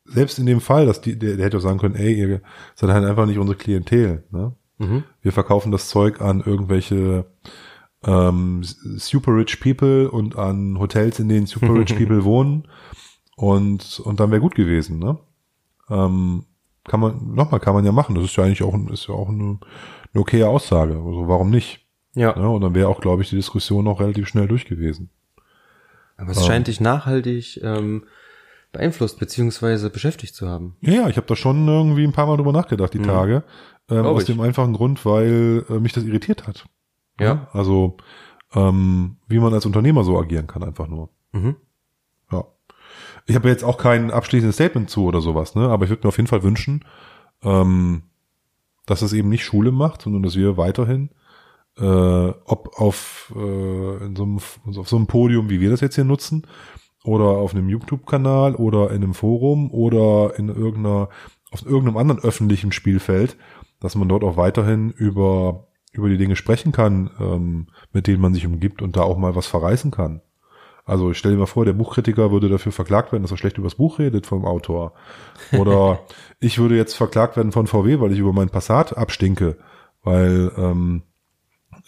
selbst 0.04 0.38
in 0.38 0.46
dem 0.46 0.60
Fall, 0.60 0.86
dass 0.86 1.00
die, 1.00 1.18
der, 1.18 1.36
der 1.36 1.46
hätte 1.46 1.56
auch 1.58 1.62
sagen 1.62 1.78
können, 1.78 1.96
ey, 1.96 2.14
ihr 2.14 2.40
seid 2.74 2.90
halt 2.90 3.04
einfach 3.04 3.26
nicht 3.26 3.38
unsere 3.38 3.56
Klientel. 3.56 4.24
Ne? 4.30 4.54
Mhm. 4.78 5.04
Wir 5.22 5.32
verkaufen 5.32 5.72
das 5.72 5.88
Zeug 5.88 6.20
an 6.20 6.42
irgendwelche 6.44 7.26
ähm, 8.04 8.62
super 8.62 9.34
rich 9.36 9.60
people 9.60 10.10
und 10.10 10.36
an 10.36 10.78
Hotels, 10.78 11.18
in 11.18 11.28
denen 11.28 11.46
super 11.46 11.74
rich 11.74 11.94
people 11.96 12.24
wohnen. 12.24 12.68
Und, 13.36 14.00
und 14.00 14.20
dann 14.20 14.30
wäre 14.30 14.40
gut 14.40 14.54
gewesen, 14.54 14.98
ne? 14.98 15.18
Ähm, 15.90 16.44
kann 16.84 17.00
man, 17.00 17.34
nochmal, 17.34 17.60
kann 17.60 17.74
man 17.74 17.84
ja 17.84 17.92
machen. 17.92 18.14
Das 18.14 18.24
ist 18.24 18.36
ja 18.36 18.44
eigentlich 18.44 18.62
auch, 18.62 18.74
ist 18.90 19.08
ja 19.08 19.14
auch 19.14 19.28
eine, 19.28 19.58
eine 20.12 20.20
okaye 20.20 20.46
Aussage. 20.46 20.94
Also 20.94 21.28
warum 21.28 21.50
nicht? 21.50 21.80
Ja, 22.14 22.38
Ne? 22.38 22.48
Und 22.48 22.60
dann 22.60 22.74
wäre 22.74 22.88
auch, 22.88 23.00
glaube 23.00 23.22
ich, 23.22 23.30
die 23.30 23.36
Diskussion 23.36 23.88
auch 23.88 24.00
relativ 24.00 24.28
schnell 24.28 24.46
durch 24.46 24.66
gewesen. 24.66 25.10
Aber 26.16 26.30
es 26.30 26.46
scheint 26.46 26.68
dich 26.68 26.80
nachhaltig 26.80 27.60
ähm, 27.62 28.04
beeinflusst 28.72 29.18
beziehungsweise 29.18 29.88
beschäftigt 29.90 30.34
zu 30.34 30.48
haben. 30.48 30.76
Ja, 30.80 30.92
ja, 30.92 31.08
ich 31.08 31.16
habe 31.16 31.26
da 31.26 31.36
schon 31.36 31.66
irgendwie 31.66 32.04
ein 32.04 32.12
paar 32.12 32.26
Mal 32.26 32.36
drüber 32.36 32.52
nachgedacht, 32.52 32.92
die 32.92 33.00
Tage. 33.00 33.44
Ähm, 33.88 34.04
aus 34.04 34.22
ich. 34.22 34.26
dem 34.26 34.40
einfachen 34.40 34.72
Grund, 34.72 35.04
weil 35.04 35.64
äh, 35.68 35.74
mich 35.74 35.92
das 35.92 36.04
irritiert 36.04 36.46
hat. 36.46 36.66
Ja. 37.20 37.48
Also, 37.52 37.96
ähm, 38.54 39.16
wie 39.28 39.38
man 39.38 39.52
als 39.54 39.66
Unternehmer 39.66 40.04
so 40.04 40.18
agieren 40.18 40.46
kann, 40.46 40.62
einfach 40.62 40.88
nur. 40.88 41.10
Mhm. 41.32 41.56
Ja. 42.32 42.44
Ich 43.26 43.34
habe 43.34 43.48
jetzt 43.48 43.64
auch 43.64 43.78
kein 43.78 44.10
abschließendes 44.10 44.56
Statement 44.56 44.90
zu 44.90 45.04
oder 45.04 45.20
sowas, 45.20 45.54
ne? 45.54 45.68
Aber 45.68 45.84
ich 45.84 45.90
würde 45.90 46.06
mir 46.06 46.08
auf 46.08 46.16
jeden 46.16 46.28
Fall 46.28 46.42
wünschen, 46.42 46.84
ähm, 47.42 48.04
dass 48.86 49.02
es 49.02 49.12
eben 49.12 49.28
nicht 49.28 49.44
Schule 49.44 49.70
macht, 49.70 50.02
sondern 50.02 50.22
dass 50.22 50.36
wir 50.36 50.56
weiterhin, 50.56 51.10
äh, 51.78 51.84
ob 52.44 52.78
auf, 52.78 53.32
äh, 53.36 54.04
in 54.04 54.16
so 54.16 54.22
einem, 54.22 54.38
auf 54.78 54.88
so 54.88 54.96
einem 54.96 55.06
Podium, 55.06 55.50
wie 55.50 55.60
wir 55.60 55.70
das 55.70 55.80
jetzt 55.80 55.94
hier 55.96 56.04
nutzen, 56.04 56.46
oder 57.04 57.24
auf 57.24 57.54
einem 57.54 57.68
YouTube-Kanal 57.68 58.54
oder 58.54 58.90
in 58.90 59.02
einem 59.02 59.14
Forum 59.14 59.70
oder 59.70 60.38
in 60.38 60.48
irgendeiner, 60.48 61.10
auf 61.50 61.64
irgendeinem 61.64 61.98
anderen 61.98 62.22
öffentlichen 62.22 62.72
Spielfeld, 62.72 63.36
dass 63.80 63.94
man 63.94 64.08
dort 64.08 64.24
auch 64.24 64.36
weiterhin 64.38 64.90
über, 64.90 65.66
über 65.92 66.08
die 66.08 66.16
Dinge 66.16 66.36
sprechen 66.36 66.72
kann, 66.72 67.10
ähm, 67.20 67.66
mit 67.92 68.06
denen 68.06 68.22
man 68.22 68.32
sich 68.32 68.46
umgibt 68.46 68.80
und 68.80 68.96
da 68.96 69.02
auch 69.02 69.18
mal 69.18 69.36
was 69.36 69.46
verreißen 69.46 69.90
kann. 69.90 70.22
Also 70.86 71.10
ich 71.10 71.18
stelle 71.18 71.34
dir 71.34 71.40
mal 71.40 71.46
vor, 71.46 71.64
der 71.64 71.72
Buchkritiker 71.72 72.30
würde 72.30 72.48
dafür 72.48 72.72
verklagt 72.72 73.12
werden, 73.12 73.22
dass 73.22 73.30
er 73.30 73.38
schlecht 73.38 73.56
über 73.58 73.66
das 73.66 73.76
Buch 73.76 73.98
redet 73.98 74.26
vom 74.26 74.44
Autor. 74.44 74.92
Oder 75.52 76.00
ich 76.40 76.58
würde 76.58 76.76
jetzt 76.76 76.94
verklagt 76.94 77.36
werden 77.36 77.52
von 77.52 77.66
VW, 77.66 78.00
weil 78.00 78.12
ich 78.12 78.18
über 78.18 78.32
meinen 78.32 78.50
Passat 78.50 78.96
abstinke, 78.96 79.56
weil 80.02 80.52
ähm, 80.56 81.02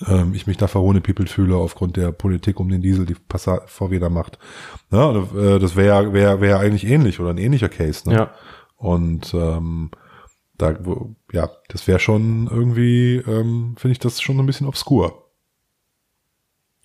ähm, 0.07 0.35
ich 0.35 0.47
mich 0.47 0.57
da 0.57 0.67
verhohnepiepelt 0.67 1.31
fühle 1.31 1.57
aufgrund 1.57 1.97
der 1.97 2.13
Politik 2.13 2.61
um 2.61 2.69
den 2.69 2.83
Diesel, 2.83 3.07
die 3.07 3.15
Passat 3.15 3.71
VW 3.71 3.99
da 3.99 4.09
macht. 4.11 4.39
Ja, 4.91 5.11
äh, 5.15 5.59
das 5.59 5.77
wäre 5.77 6.13
wär, 6.13 6.41
wär 6.41 6.59
eigentlich 6.59 6.87
ähnlich 6.87 7.21
oder 7.21 7.31
ein 7.31 7.39
ähnlicher 7.39 7.69
Case. 7.69 8.09
Ne? 8.09 8.15
Ja. 8.17 8.31
Und 8.77 9.33
ähm, 9.35 9.91
da, 10.59 10.75
ja, 11.33 11.49
das 11.69 11.87
wäre 11.87 11.99
schon 11.99 12.49
irgendwie, 12.51 13.17
ähm, 13.27 13.75
finde 13.79 13.93
ich 13.93 13.99
das 13.99 14.21
schon 14.21 14.39
ein 14.39 14.47
bisschen 14.47 14.67
obskur. 14.67 15.25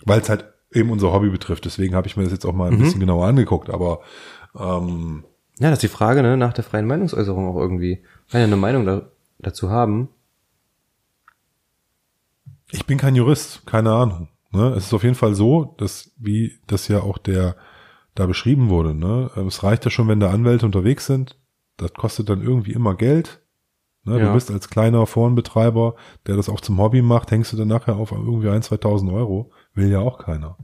Weil 0.06 0.22
es 0.22 0.30
halt 0.30 0.46
eben 0.74 0.90
unser 0.90 1.12
Hobby 1.12 1.30
betrifft. 1.30 1.66
Deswegen 1.66 1.96
habe 1.96 2.08
ich 2.08 2.18
mir 2.18 2.24
das 2.24 2.32
jetzt 2.32 2.46
auch 2.46 2.54
mal 2.54 2.70
ein 2.70 2.76
Mhm. 2.78 2.84
bisschen 2.84 3.00
genauer 3.02 3.28
angeguckt. 3.28 3.70
Aber 3.70 4.00
ähm, 4.58 5.26
Ja, 5.60 5.70
das 5.70 5.78
ist 5.78 5.84
die 5.84 5.88
Frage, 5.96 6.22
ne, 6.24 6.38
nach 6.38 6.54
der 6.54 6.64
freien 6.64 6.88
Meinungsäußerung 6.88 7.48
auch 7.48 7.58
irgendwie. 7.60 8.04
Kann 8.32 8.40
ja 8.42 8.48
eine 8.48 8.56
Meinung 8.56 8.86
da, 8.86 9.10
dazu 9.40 9.70
haben. 9.70 10.10
Ich 12.72 12.86
bin 12.86 12.98
kein 12.98 13.16
Jurist, 13.16 13.66
keine 13.66 13.92
Ahnung. 13.92 14.30
Ne? 14.52 14.70
Es 14.70 14.88
ist 14.88 14.94
auf 14.94 15.04
jeden 15.04 15.16
Fall 15.16 15.36
so, 15.36 15.76
dass, 15.78 16.12
wie 16.18 16.54
das 16.68 16.88
ja 16.88 17.02
auch 17.02 17.18
der 17.18 17.56
da 18.14 18.26
beschrieben 18.26 18.70
wurde, 18.70 18.94
ne? 18.94 19.32
es 19.48 19.64
reicht 19.64 19.86
ja 19.86 19.92
schon, 19.92 20.10
wenn 20.10 20.20
da 20.20 20.32
Anwälte 20.32 20.66
unterwegs 20.66 21.06
sind. 21.06 21.38
Das 21.78 21.94
kostet 21.94 22.28
dann 22.28 22.42
irgendwie 22.42 22.74
immer 22.74 22.96
Geld. 22.96 23.42
Ne? 24.04 24.20
Ja. 24.20 24.28
Du 24.28 24.34
bist 24.34 24.52
als 24.52 24.70
kleiner 24.70 25.06
Forenbetreiber, 25.06 25.96
der 26.28 26.36
das 26.36 26.50
auch 26.50 26.60
zum 26.60 26.78
Hobby 26.80 27.02
macht, 27.02 27.32
hängst 27.32 27.54
du 27.54 27.58
dann 27.58 27.70
nachher 27.70 27.96
auf 27.96 28.12
irgendwie 28.12 28.50
ein, 28.50 28.62
2000 28.62 29.12
Euro. 29.12 29.52
Will 29.74 29.90
ja 29.90 30.00
auch 30.00 30.18
keiner. 30.18 30.58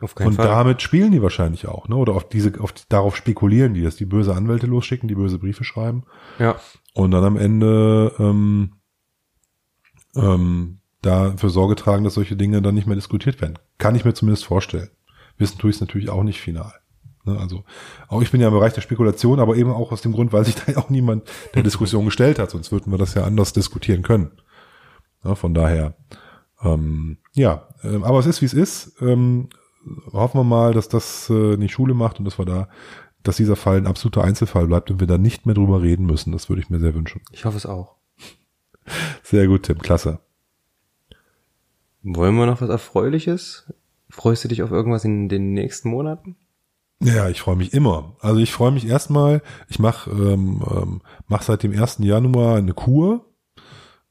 Auf 0.00 0.14
keinen 0.14 0.28
Und 0.28 0.34
Fall. 0.34 0.46
damit 0.46 0.82
spielen 0.82 1.12
die 1.12 1.22
wahrscheinlich 1.22 1.66
auch, 1.66 1.88
ne? 1.88 1.96
Oder 1.96 2.14
auf 2.14 2.28
diese, 2.28 2.60
auf 2.60 2.72
darauf 2.88 3.16
spekulieren 3.16 3.72
die, 3.72 3.82
dass 3.82 3.96
die 3.96 4.04
böse 4.04 4.34
Anwälte 4.34 4.66
losschicken, 4.66 5.08
die 5.08 5.14
böse 5.14 5.38
Briefe 5.38 5.64
schreiben 5.64 6.04
ja. 6.38 6.56
und 6.92 7.12
dann 7.12 7.24
am 7.24 7.36
Ende 7.38 8.12
ähm, 8.18 8.72
ähm, 10.14 10.80
dafür 11.02 11.50
Sorge 11.50 11.76
tragen, 11.76 12.04
dass 12.04 12.14
solche 12.14 12.36
Dinge 12.36 12.62
dann 12.62 12.74
nicht 12.74 12.86
mehr 12.86 12.96
diskutiert 12.96 13.40
werden. 13.40 13.58
Kann 13.78 13.94
ich 13.94 14.04
mir 14.04 14.14
zumindest 14.14 14.44
vorstellen. 14.44 14.90
Wissen 15.38 15.58
tue 15.58 15.70
ich 15.70 15.76
es 15.76 15.80
natürlich 15.80 16.08
auch 16.08 16.22
nicht 16.22 16.40
final. 16.40 16.72
Ne? 17.24 17.38
Also 17.38 17.64
auch 18.08 18.22
ich 18.22 18.30
bin 18.30 18.40
ja 18.40 18.48
im 18.48 18.54
Bereich 18.54 18.72
der 18.72 18.80
Spekulation, 18.80 19.40
aber 19.40 19.56
eben 19.56 19.70
auch 19.70 19.92
aus 19.92 20.02
dem 20.02 20.12
Grund, 20.12 20.32
weil 20.32 20.44
sich 20.44 20.54
da 20.66 20.72
ja 20.72 20.78
auch 20.78 20.90
niemand 20.90 21.24
der 21.54 21.62
Diskussion 21.62 22.04
gestellt 22.04 22.38
hat, 22.38 22.50
sonst 22.50 22.72
würden 22.72 22.90
wir 22.92 22.98
das 22.98 23.14
ja 23.14 23.24
anders 23.24 23.52
diskutieren 23.52 24.02
können. 24.02 24.30
Ja, 25.24 25.34
von 25.34 25.54
daher, 25.54 25.94
ähm, 26.62 27.18
ja, 27.34 27.68
ähm, 27.82 28.04
aber 28.04 28.18
es 28.18 28.26
ist 28.26 28.40
wie 28.40 28.46
es 28.46 28.54
ist. 28.54 29.00
Ähm, 29.00 29.48
hoffen 30.12 30.40
wir 30.40 30.44
mal, 30.44 30.72
dass 30.72 30.88
das 30.88 31.28
äh, 31.30 31.56
nicht 31.56 31.72
Schule 31.72 31.94
macht 31.94 32.18
und 32.18 32.24
dass 32.24 32.38
wir 32.38 32.44
da, 32.44 32.68
dass 33.22 33.36
dieser 33.36 33.56
Fall 33.56 33.76
ein 33.76 33.86
absoluter 33.86 34.24
Einzelfall 34.24 34.66
bleibt 34.66 34.90
und 34.90 35.00
wir 35.00 35.06
da 35.06 35.18
nicht 35.18 35.46
mehr 35.46 35.54
drüber 35.54 35.82
reden 35.82 36.06
müssen. 36.06 36.32
Das 36.32 36.48
würde 36.48 36.62
ich 36.62 36.70
mir 36.70 36.78
sehr 36.78 36.94
wünschen. 36.94 37.22
Ich 37.32 37.44
hoffe 37.44 37.56
es 37.56 37.66
auch. 37.66 37.96
Sehr 39.22 39.48
gut, 39.48 39.64
Tim, 39.64 39.78
klasse. 39.78 40.20
Wollen 42.08 42.36
wir 42.36 42.46
noch 42.46 42.60
was 42.60 42.68
Erfreuliches? 42.70 43.72
Freust 44.08 44.44
du 44.44 44.48
dich 44.48 44.62
auf 44.62 44.70
irgendwas 44.70 45.04
in 45.04 45.28
den 45.28 45.52
nächsten 45.52 45.88
Monaten? 45.90 46.36
Ja, 47.02 47.28
ich 47.28 47.40
freue 47.40 47.56
mich 47.56 47.72
immer. 47.74 48.16
Also 48.20 48.40
ich 48.40 48.52
freue 48.52 48.70
mich 48.70 48.86
erstmal, 48.86 49.42
ich 49.68 49.78
mache 49.78 50.10
ähm, 50.10 50.62
ähm, 50.70 51.02
mach 51.26 51.42
seit 51.42 51.62
dem 51.62 51.72
1. 51.72 51.98
Januar 51.98 52.56
eine 52.56 52.72
Kur, 52.74 53.26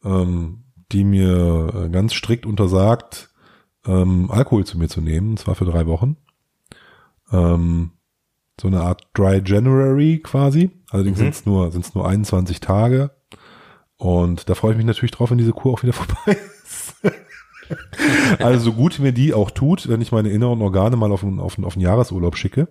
ähm, 0.04 0.66
die 0.92 1.04
mir 1.06 1.74
äh, 1.74 1.90
ganz 1.90 2.14
strikt 2.14 2.46
untersagt, 2.46 3.30
ähm, 3.88 4.30
Alkohol 4.30 4.66
zu 4.66 4.78
mir 4.78 4.90
zu 4.90 5.02
nehmen, 5.02 5.32
und 5.32 5.40
zwar 5.40 5.56
für 5.56 5.66
drei 5.66 5.88
Wochen. 5.88 6.18
Ähm, 7.32 7.92
so 8.60 8.68
eine 8.68 8.82
Art 8.82 9.08
Dry 9.14 9.42
January 9.44 10.20
quasi. 10.22 10.70
Allerdings 10.92 11.18
Mhm. 11.18 11.24
sind 11.24 11.34
es 11.34 11.46
nur, 11.46 11.72
sind's 11.72 11.96
nur 11.96 12.08
21 12.08 12.60
Tage. 12.60 13.12
Und 13.98 14.50
da 14.50 14.54
freue 14.56 14.72
ich 14.72 14.78
mich 14.78 14.86
natürlich 14.86 15.12
drauf, 15.12 15.32
wenn 15.32 15.38
diese 15.38 15.54
Kur 15.54 15.74
auch 15.74 15.82
wieder 15.84 15.94
vorbei 15.94 16.38
ist. 16.64 16.96
also 18.40 18.66
so 18.66 18.74
gut 18.74 19.00
mir 19.00 19.12
die 19.12 19.34
auch 19.34 19.52
tut, 19.52 19.88
wenn 19.88 20.02
ich 20.02 20.12
meine 20.12 20.30
inneren 20.30 20.62
Organe 20.62 20.96
mal 20.96 21.12
auf 21.12 21.24
einen, 21.24 21.40
auf 21.40 21.58
einen, 21.58 21.66
auf 21.66 21.76
einen 21.76 21.84
Jahresurlaub 21.84 22.38
schicke, 22.38 22.68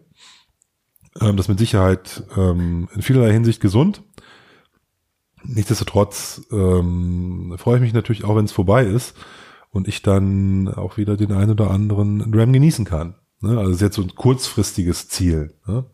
Ähm, 1.21 1.37
das 1.37 1.47
ist 1.47 1.51
mit 1.51 1.59
Sicherheit 1.59 2.25
ähm, 2.37 2.89
in 2.95 3.03
vielerlei 3.03 3.33
Hinsicht 3.33 3.61
gesund. 3.61 4.03
Nichtsdestotrotz 5.45 6.43
ähm, 6.51 7.55
freue 7.59 7.77
ich 7.77 7.83
mich 7.83 7.93
natürlich 7.93 8.25
auch, 8.25 8.37
wenn 8.37 8.47
es 8.47 8.53
vorbei 8.53 8.85
ist 8.85 9.15
und 9.71 9.89
ich 9.89 10.03
dann 10.03 10.69
auch 10.69 10.97
wieder 10.97 11.17
den 11.17 11.33
einen 11.33 11.51
oder 11.51 11.71
anderen 11.71 12.33
Ram 12.35 12.53
genießen 12.53 12.85
kann. 12.85 13.17
Ne? 13.41 13.59
Also 13.59 13.73
ist 13.73 13.81
jetzt 13.81 13.97
so 13.97 14.03
ein 14.03 14.15
kurzfristiges 14.15 15.09
Ziel. 15.09 15.55
Ne? 15.67 15.85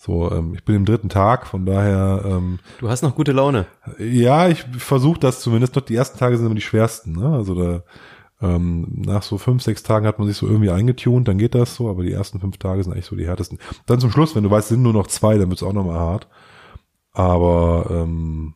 So, 0.00 0.30
ähm, 0.30 0.54
ich 0.54 0.64
bin 0.64 0.76
im 0.76 0.84
dritten 0.84 1.08
Tag, 1.08 1.46
von 1.46 1.66
daher. 1.66 2.22
Ähm, 2.24 2.60
du 2.78 2.88
hast 2.88 3.02
noch 3.02 3.16
gute 3.16 3.32
Laune. 3.32 3.66
Ja, 3.98 4.48
ich 4.48 4.64
versuche 4.78 5.18
das 5.18 5.40
zumindest. 5.40 5.74
Noch 5.74 5.82
die 5.82 5.96
ersten 5.96 6.18
Tage 6.18 6.36
sind 6.36 6.46
immer 6.46 6.54
die 6.54 6.60
schwersten. 6.60 7.12
Ne? 7.12 7.28
Also 7.28 7.54
da 7.54 7.82
ähm, 8.40 8.86
nach 8.94 9.24
so 9.24 9.36
fünf, 9.38 9.62
sechs 9.64 9.82
Tagen 9.82 10.06
hat 10.06 10.20
man 10.20 10.28
sich 10.28 10.36
so 10.36 10.46
irgendwie 10.46 10.70
eingetunt, 10.70 11.26
dann 11.26 11.38
geht 11.38 11.56
das 11.56 11.74
so, 11.74 11.90
aber 11.90 12.04
die 12.04 12.12
ersten 12.12 12.38
fünf 12.38 12.58
Tage 12.58 12.84
sind 12.84 12.92
eigentlich 12.92 13.06
so 13.06 13.16
die 13.16 13.26
härtesten. 13.26 13.58
Dann 13.86 13.98
zum 13.98 14.12
Schluss, 14.12 14.36
wenn 14.36 14.44
du 14.44 14.50
weißt, 14.50 14.66
es 14.66 14.68
sind 14.68 14.82
nur 14.82 14.92
noch 14.92 15.08
zwei, 15.08 15.36
dann 15.36 15.48
wird 15.48 15.60
es 15.60 15.66
auch 15.66 15.72
nochmal 15.72 15.98
hart. 15.98 16.28
Aber 17.12 17.86
ähm, 17.90 18.54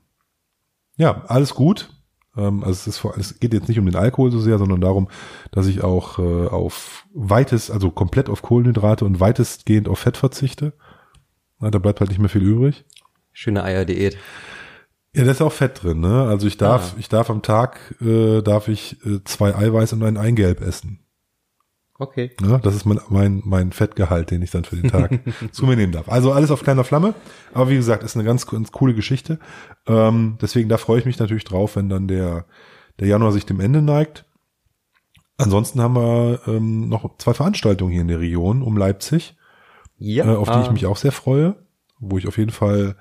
ja, 0.97 1.25
alles 1.27 1.55
gut. 1.55 1.91
Ähm, 2.37 2.63
also 2.63 2.71
es, 2.71 2.87
ist 2.87 2.99
vor, 2.99 3.17
es 3.19 3.41
geht 3.41 3.53
jetzt 3.53 3.69
nicht 3.69 3.81
um 3.81 3.87
den 3.87 3.97
Alkohol 3.97 4.31
so 4.31 4.39
sehr, 4.39 4.59
sondern 4.59 4.81
darum, 4.81 5.09
dass 5.51 5.67
ich 5.67 5.83
auch 5.83 6.21
äh, 6.21 6.47
auf 6.47 7.05
weites, 7.13 7.69
also 7.69 7.91
komplett 7.91 8.29
auf 8.29 8.43
Kohlenhydrate 8.43 9.05
und 9.05 9.19
weitestgehend 9.19 9.89
auf 9.89 9.99
Fett 9.99 10.17
verzichte. 10.17 10.75
Na, 11.63 11.71
da 11.71 11.79
bleibt 11.79 12.01
halt 12.01 12.11
nicht 12.11 12.19
mehr 12.19 12.29
viel 12.29 12.43
übrig. 12.43 12.85
Schöne 13.33 13.63
Eierdiät. 13.63 14.19
Ja, 15.15 15.25
da 15.25 15.31
ist 15.31 15.41
auch 15.41 15.53
Fett 15.53 15.83
drin, 15.83 16.01
ne? 16.01 16.25
Also 16.25 16.47
ich 16.47 16.57
darf, 16.57 16.95
ah. 16.95 16.97
ich 16.99 17.09
darf 17.09 17.31
am 17.31 17.41
Tag, 17.41 17.95
äh, 18.01 18.43
darf 18.43 18.67
ich 18.67 18.97
äh, 19.07 19.23
zwei 19.25 19.55
Eiweiß 19.55 19.93
und 19.93 20.03
ein 20.03 20.17
Eigelb 20.17 20.61
essen. 20.61 20.99
Okay. 21.99 22.33
Ja, 22.43 22.59
das 22.59 22.75
ist 22.75 22.85
mein, 22.85 22.99
mein, 23.11 23.43
mein 23.45 23.71
Fettgehalt, 23.71 24.33
den 24.33 24.43
ich 24.43 24.51
dann 24.51 24.65
für 24.65 24.75
den 24.75 24.91
Tag 24.91 25.21
zu 25.53 25.67
mir 25.67 25.77
nehmen 25.77 25.93
darf. 25.93 26.09
Also 26.09 26.33
alles 26.33 26.51
auf 26.51 26.65
kleiner 26.65 26.83
Flamme. 26.83 27.15
Aber 27.55 27.71
wie 27.71 27.77
gesagt, 27.77 28.03
ist 28.03 28.17
eine 28.17 28.25
ganz, 28.25 28.45
ganz 28.47 28.73
coole 28.73 28.95
Geschichte. 28.95 29.39
Ähm, 29.87 30.39
deswegen, 30.43 30.69
da 30.69 30.79
freue 30.79 30.99
ich 30.99 31.07
mich 31.07 31.21
natürlich 31.21 31.45
drauf, 31.45 31.77
wenn 31.77 31.89
dann 31.89 32.09
der, 32.09 32.47
der 32.99 33.07
Januar 33.07 33.31
sich 33.31 33.47
dem 33.47 33.61
Ende 33.61 33.83
neigt. 33.83 34.25
Ansonsten 35.37 35.81
haben 35.81 35.95
wir 35.95 36.41
ähm, 36.49 36.89
noch 36.89 37.19
zwei 37.19 37.35
Veranstaltungen 37.35 37.93
hier 37.93 38.01
in 38.01 38.09
der 38.09 38.21
Region 38.21 38.63
um 38.63 38.77
Leipzig 38.77 39.37
ja, 40.03 40.27
äh, 40.27 40.37
auf 40.37 40.51
die 40.51 40.61
ich 40.61 40.69
ah. 40.69 40.73
mich 40.73 40.87
auch 40.87 40.97
sehr 40.97 41.13
freue, 41.13 41.57
wo 41.99 42.19
ich 42.19 42.27
auf 42.27 42.39
jeden 42.39 42.51
Fall, 42.51 42.97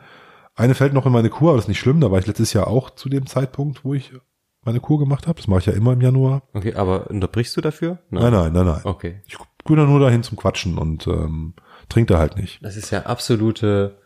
eine 0.56 0.76
fällt 0.76 0.94
noch 0.94 1.06
in 1.06 1.12
meine 1.12 1.30
Kur, 1.30 1.50
aber 1.50 1.58
das 1.58 1.66
ist 1.66 1.70
nicht 1.70 1.80
schlimm, 1.80 2.02
da 2.02 2.12
war 2.12 2.20
ich 2.20 2.28
letztes 2.28 2.54
Jahr 2.54 2.68
auch 2.68 2.90
zu 2.92 3.10
dem 3.10 3.26
Zeitpunkt, 3.26 3.84
wo 3.84 3.94
ich 3.94 4.14
meine 4.64 4.80
Kur 4.80 5.00
gemacht 5.00 5.28
habe. 5.28 5.38
Das 5.38 5.48
mache 5.48 5.60
ich 5.60 5.66
ja 5.66 5.74
immer 5.74 5.94
im 5.94 6.02
Januar. 6.02 6.44
Okay, 6.54 6.76
aber 6.76 7.10
unterbrichst 7.10 7.58
du 7.58 7.62
dafür? 7.62 8.00
Nein, 8.10 8.32
nein, 8.32 8.54
nein, 8.54 8.66
nein. 8.66 8.82
Okay. 8.84 9.22
Ich 9.26 9.38
bin 9.66 9.78
da 9.78 9.86
nur 9.86 10.00
dahin 10.00 10.24
zum 10.24 10.38
Quatschen 10.38 10.78
und 10.78 11.08
ähm, 11.08 11.54
trinke 11.90 12.14
da 12.14 12.20
halt 12.20 12.38
nicht. 12.38 12.64
Das 12.64 12.78
ist 12.78 12.92
ja 12.92 13.04
absolute 13.04 13.98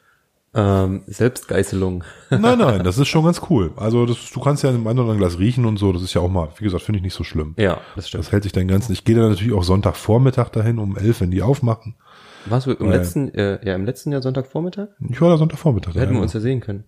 ähm, 0.54 1.04
Selbstgeißelung. 1.08 2.04
nein, 2.30 2.58
nein, 2.58 2.84
das 2.84 2.98
ist 2.98 3.10
schon 3.10 3.26
ganz 3.26 3.41
cool. 3.50 3.74
Also 3.76 4.06
das, 4.06 4.32
du 4.32 4.39
kannst 4.39 4.64
ja 4.64 4.70
in 4.70 4.78
einem 4.78 4.88
anderen 4.88 5.18
Glas 5.18 5.38
riechen 5.38 5.66
und 5.66 5.78
so. 5.78 5.91
Das 5.91 6.02
ist 6.02 6.14
ja 6.14 6.22
auch 6.22 6.30
mal, 6.30 6.50
wie 6.58 6.64
gesagt, 6.64 6.84
finde 6.84 6.98
ich 6.98 7.04
nicht 7.04 7.14
so 7.14 7.26
schlimm. 7.26 7.54
Ja, 7.58 7.82
das 7.96 8.08
stimmt. 8.08 8.24
Das 8.24 8.32
hält 8.32 8.43
sich 8.43 8.54
dann 8.54 8.68
ganz. 8.68 8.89
Ich 8.89 9.04
gehe 9.04 9.16
dann 9.16 9.30
natürlich 9.30 9.54
auch 9.54 9.64
Sonntagvormittag 9.64 10.50
dahin 10.50 10.80
um 10.80 10.98
elf, 10.98 11.20
wenn 11.20 11.32
die 11.32 11.41
aufmachen. 11.41 11.96
Warst 12.46 12.68
du 12.68 12.72
im 12.72 12.88
Weil, 12.88 12.98
letzten, 12.98 13.34
äh, 13.34 13.66
ja, 13.66 13.76
im 13.76 13.86
letzten 13.86 14.12
Jahr 14.12 14.22
Sonntagvormittag? 14.22 14.89
Ich 15.10 15.20
war 15.22 15.30
da 15.30 15.38
Sonntagvormittag. 15.38 15.93
Da 15.93 16.00
hätten 16.02 16.14
ja, 16.14 16.20
wir 16.20 16.24
uns 16.24 16.34
ja 16.34 16.39
sehen 16.39 16.62
können. 16.62 16.84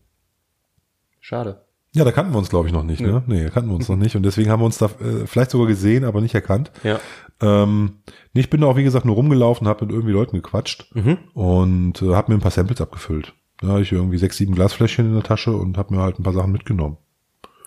Schade. 1.20 1.64
Ja, 1.93 2.03
da 2.03 2.12
kannten 2.12 2.32
wir 2.34 2.38
uns, 2.38 2.49
glaube 2.49 2.68
ich, 2.68 2.74
noch 2.74 2.84
nicht, 2.84 3.01
ne? 3.01 3.24
Nee, 3.28 3.45
da 3.45 3.49
kannten 3.49 3.70
wir 3.70 3.76
uns 3.76 3.89
noch 3.89 3.95
nicht. 3.95 4.16
Und 4.16 4.24
deswegen 4.24 4.51
haben 4.51 4.62
wir 4.62 4.66
uns 4.66 4.78
da 4.78 4.86
äh, 4.86 5.26
vielleicht 5.26 5.51
sogar 5.51 5.68
gesehen, 5.68 6.03
aber 6.03 6.22
nicht 6.22 6.36
erkannt. 6.36 6.72
Ja. 6.84 6.99
Ähm, 7.41 7.99
ich 8.34 8.49
bin 8.49 8.62
da 8.62 8.68
auch, 8.68 8.78
wie 8.78 8.84
gesagt, 8.84 9.05
nur 9.05 9.16
rumgelaufen, 9.16 9.68
habe 9.68 9.86
mit 9.86 9.93
irgendwie 9.93 10.14
Leuten 10.14 10.36
gequatscht 10.36 10.93
mhm. 10.93 11.18
und 11.34 12.01
äh, 12.01 12.14
habe 12.14 12.32
mir 12.32 12.38
ein 12.38 12.41
paar 12.41 12.51
Samples 12.51 12.82
abgefüllt. 12.82 13.34
Da 13.60 13.70
hatte 13.70 13.82
ich 13.82 13.91
irgendwie 13.91 14.18
sechs, 14.18 14.38
sieben 14.38 14.53
Glasfläschchen 14.53 15.08
in 15.08 15.14
der 15.14 15.24
Tasche 15.24 15.51
und 15.55 15.78
habe 15.78 15.95
mir 15.95 16.01
halt 16.01 16.20
ein 16.20 16.24
paar 16.24 16.34
Sachen 16.34 16.51
mitgenommen. 16.51 16.97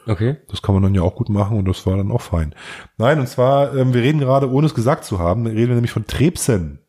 Okay. 0.07 0.37
Das 0.49 0.63
kann 0.63 0.75
man 0.75 0.83
dann 0.83 0.95
ja 0.95 1.03
auch 1.03 1.17
gut 1.17 1.29
machen 1.29 1.59
und 1.59 1.67
das 1.67 1.85
war 1.87 1.97
dann 1.97 2.11
auch 2.11 2.21
fein. 2.21 2.55
Nein, 2.97 3.21
und 3.21 3.29
zwar, 3.29 3.77
ähm, 3.77 3.93
wir 3.95 4.03
reden 4.03 4.21
gerade, 4.21 4.51
ohne 4.51 4.67
es 4.67 4.75
gesagt 4.75 5.05
zu 5.05 5.19
haben, 5.19 5.47
reden 5.47 5.69
wir 5.69 5.75
nämlich 5.75 5.93
von 5.93 6.07
Trebsen. 6.07 6.81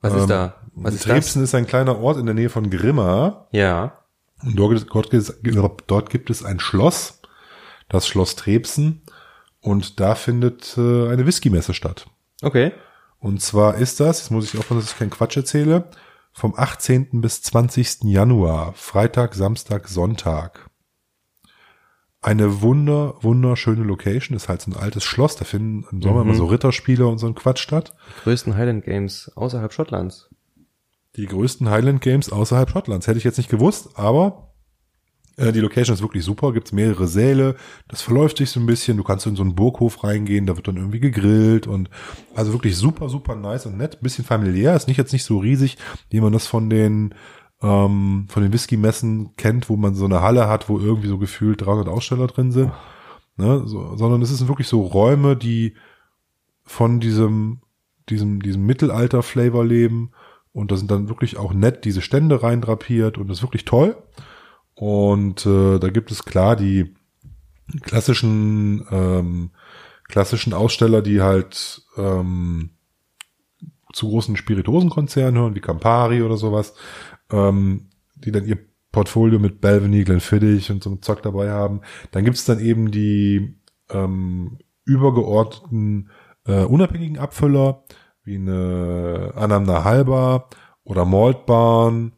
Was 0.00 0.14
ist 0.14 0.22
ähm, 0.22 0.28
da? 0.28 0.54
Was 0.74 0.94
ist 0.94 1.04
Trebsen 1.04 1.42
das? 1.42 1.50
ist 1.50 1.54
ein 1.54 1.66
kleiner 1.66 1.98
Ort 1.98 2.18
in 2.18 2.26
der 2.26 2.34
Nähe 2.34 2.50
von 2.50 2.70
Grimma. 2.70 3.48
Ja. 3.50 3.98
Und 4.44 4.56
dort, 4.56 4.86
dort, 4.92 5.84
dort 5.86 6.10
gibt 6.10 6.30
es 6.30 6.44
ein 6.44 6.60
Schloss, 6.60 7.20
das 7.88 8.06
Schloss 8.06 8.36
Trebsen. 8.36 9.02
Und 9.60 9.98
da 9.98 10.14
findet 10.14 10.76
äh, 10.78 11.08
eine 11.08 11.26
Whisky-Messe 11.26 11.74
statt. 11.74 12.06
Okay. 12.42 12.72
Und 13.18 13.42
zwar 13.42 13.74
ist 13.74 13.98
das, 13.98 14.20
jetzt 14.20 14.30
muss 14.30 14.52
ich 14.52 14.58
aufpassen, 14.58 14.80
dass 14.80 14.92
ich 14.92 14.98
keinen 14.98 15.10
Quatsch 15.10 15.36
erzähle, 15.36 15.90
vom 16.32 16.54
18. 16.56 17.20
bis 17.20 17.42
20. 17.42 18.04
Januar, 18.04 18.72
Freitag, 18.74 19.34
Samstag, 19.34 19.88
Sonntag 19.88 20.67
eine 22.20 22.62
wunder, 22.62 23.14
wunderschöne 23.20 23.84
Location. 23.84 24.36
Ist 24.36 24.48
halt 24.48 24.62
so 24.62 24.70
ein 24.70 24.76
altes 24.76 25.04
Schloss. 25.04 25.36
Da 25.36 25.44
finden 25.44 25.86
im 25.92 26.02
Sommer 26.02 26.24
mhm. 26.24 26.30
immer 26.30 26.38
so 26.38 26.46
Ritterspiele 26.46 27.06
und 27.06 27.18
so 27.18 27.26
ein 27.26 27.34
Quatsch 27.34 27.60
statt. 27.60 27.92
Die 28.16 28.22
größten 28.22 28.56
Highland 28.56 28.84
Games 28.84 29.30
außerhalb 29.36 29.72
Schottlands. 29.72 30.28
Die 31.16 31.26
größten 31.26 31.68
Highland 31.70 32.00
Games 32.00 32.30
außerhalb 32.30 32.70
Schottlands. 32.70 33.06
Hätte 33.06 33.18
ich 33.18 33.24
jetzt 33.24 33.38
nicht 33.38 33.50
gewusst, 33.50 33.90
aber 33.94 34.48
äh, 35.36 35.52
die 35.52 35.60
Location 35.60 35.94
ist 35.94 36.02
wirklich 36.02 36.24
super. 36.24 36.52
Gibt's 36.52 36.72
mehrere 36.72 37.06
Säle. 37.06 37.54
Das 37.86 38.02
verläuft 38.02 38.38
sich 38.38 38.50
so 38.50 38.60
ein 38.60 38.66
bisschen. 38.66 38.96
Du 38.96 39.04
kannst 39.04 39.26
in 39.26 39.36
so 39.36 39.42
einen 39.42 39.54
Burghof 39.54 40.02
reingehen. 40.04 40.46
Da 40.46 40.56
wird 40.56 40.68
dann 40.68 40.76
irgendwie 40.76 41.00
gegrillt 41.00 41.66
und 41.66 41.88
also 42.34 42.52
wirklich 42.52 42.76
super, 42.76 43.08
super 43.08 43.36
nice 43.36 43.66
und 43.66 43.76
nett. 43.76 44.00
Bisschen 44.00 44.24
familiär. 44.24 44.74
Ist 44.74 44.88
nicht 44.88 44.96
jetzt 44.96 45.12
nicht 45.12 45.24
so 45.24 45.38
riesig, 45.38 45.78
wie 46.10 46.20
man 46.20 46.32
das 46.32 46.46
von 46.46 46.68
den 46.68 47.14
ähm, 47.62 48.26
von 48.28 48.42
den 48.42 48.52
Whisky-Messen 48.52 49.36
kennt, 49.36 49.68
wo 49.68 49.76
man 49.76 49.94
so 49.94 50.04
eine 50.04 50.22
Halle 50.22 50.48
hat, 50.48 50.68
wo 50.68 50.78
irgendwie 50.78 51.08
so 51.08 51.18
gefühlt 51.18 51.64
300 51.64 51.88
Aussteller 51.88 52.26
drin 52.26 52.52
sind, 52.52 52.72
ne, 53.36 53.62
so, 53.66 53.96
sondern 53.96 54.22
es 54.22 54.36
sind 54.36 54.48
wirklich 54.48 54.68
so 54.68 54.82
Räume, 54.82 55.36
die 55.36 55.74
von 56.64 57.00
diesem, 57.00 57.60
diesem, 58.08 58.42
diesem 58.42 58.64
Mittelalter-Flavor 58.66 59.64
leben. 59.64 60.12
Und 60.52 60.70
da 60.72 60.76
sind 60.76 60.90
dann 60.90 61.08
wirklich 61.08 61.36
auch 61.36 61.52
nett 61.52 61.84
diese 61.84 62.02
Stände 62.02 62.42
reindrapiert 62.42 63.18
und 63.18 63.28
das 63.28 63.38
ist 63.38 63.42
wirklich 63.42 63.64
toll. 63.64 63.96
Und 64.74 65.46
äh, 65.46 65.78
da 65.78 65.88
gibt 65.88 66.10
es 66.10 66.24
klar 66.24 66.56
die 66.56 66.94
klassischen 67.82 68.86
ähm, 68.90 69.50
klassischen 70.08 70.54
Aussteller, 70.54 71.02
die 71.02 71.20
halt 71.20 71.82
ähm, 71.96 72.70
zu 73.92 74.08
großen 74.08 74.36
Spirituosenkonzernen 74.36 75.40
hören, 75.40 75.54
wie 75.54 75.60
Campari 75.60 76.22
oder 76.22 76.36
sowas 76.36 76.74
ähm, 77.30 77.90
die 78.16 78.32
dann 78.32 78.46
ihr 78.46 78.58
Portfolio 78.92 79.38
mit 79.38 79.60
Belveny, 79.60 80.04
Glenfiddich 80.04 80.70
und 80.70 80.82
so 80.82 80.90
einem 80.90 81.02
Zock 81.02 81.22
dabei 81.22 81.50
haben. 81.50 81.82
Dann 82.10 82.24
gibt 82.24 82.36
es 82.36 82.44
dann 82.44 82.58
eben 82.58 82.90
die 82.90 83.56
ähm, 83.90 84.58
übergeordneten 84.84 86.10
äh, 86.46 86.64
unabhängigen 86.64 87.18
Abfüller, 87.18 87.84
wie 88.22 88.36
eine 88.36 89.32
Anamna 89.34 89.84
Halber 89.84 90.48
oder 90.84 91.04
Maltbarn 91.04 92.12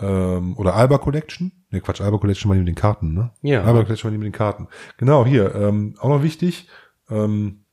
ähm, 0.00 0.56
oder 0.56 0.74
Alba 0.74 0.98
Collection. 0.98 1.52
Ne, 1.70 1.80
Quatsch, 1.80 2.00
Alba 2.00 2.18
Collection 2.18 2.48
war 2.48 2.54
die 2.56 2.60
mit 2.60 2.68
den 2.68 2.74
Karten, 2.74 3.14
ne? 3.14 3.30
Ja. 3.42 3.62
Alba 3.62 3.82
Collection 3.84 4.08
war 4.08 4.12
die 4.12 4.18
mit 4.18 4.26
den 4.26 4.32
Karten. 4.32 4.68
Genau, 4.96 5.24
hier, 5.24 5.54
ähm, 5.54 5.94
auch 6.00 6.08
noch 6.08 6.22
wichtig, 6.22 6.68
ähm, 7.10 7.64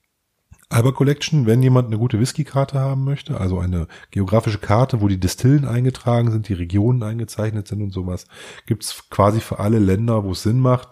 Alba 0.69 0.91
Collection, 0.91 1.45
wenn 1.45 1.61
jemand 1.61 1.87
eine 1.87 1.97
gute 1.97 2.19
Whisky-Karte 2.19 2.79
haben 2.79 3.03
möchte, 3.03 3.39
also 3.39 3.59
eine 3.59 3.87
geografische 4.09 4.57
Karte, 4.57 4.99
wo 4.99 5.07
die 5.07 5.19
Distillen 5.19 5.65
eingetragen 5.65 6.31
sind, 6.31 6.49
die 6.49 6.53
Regionen 6.53 7.03
eingezeichnet 7.03 7.67
sind 7.67 7.81
und 7.83 7.91
sowas, 7.91 8.25
gibt's 8.65 9.09
quasi 9.09 9.41
für 9.41 9.59
alle 9.59 9.79
Länder, 9.79 10.23
wo 10.23 10.31
es 10.31 10.41
Sinn 10.41 10.59
macht. 10.59 10.89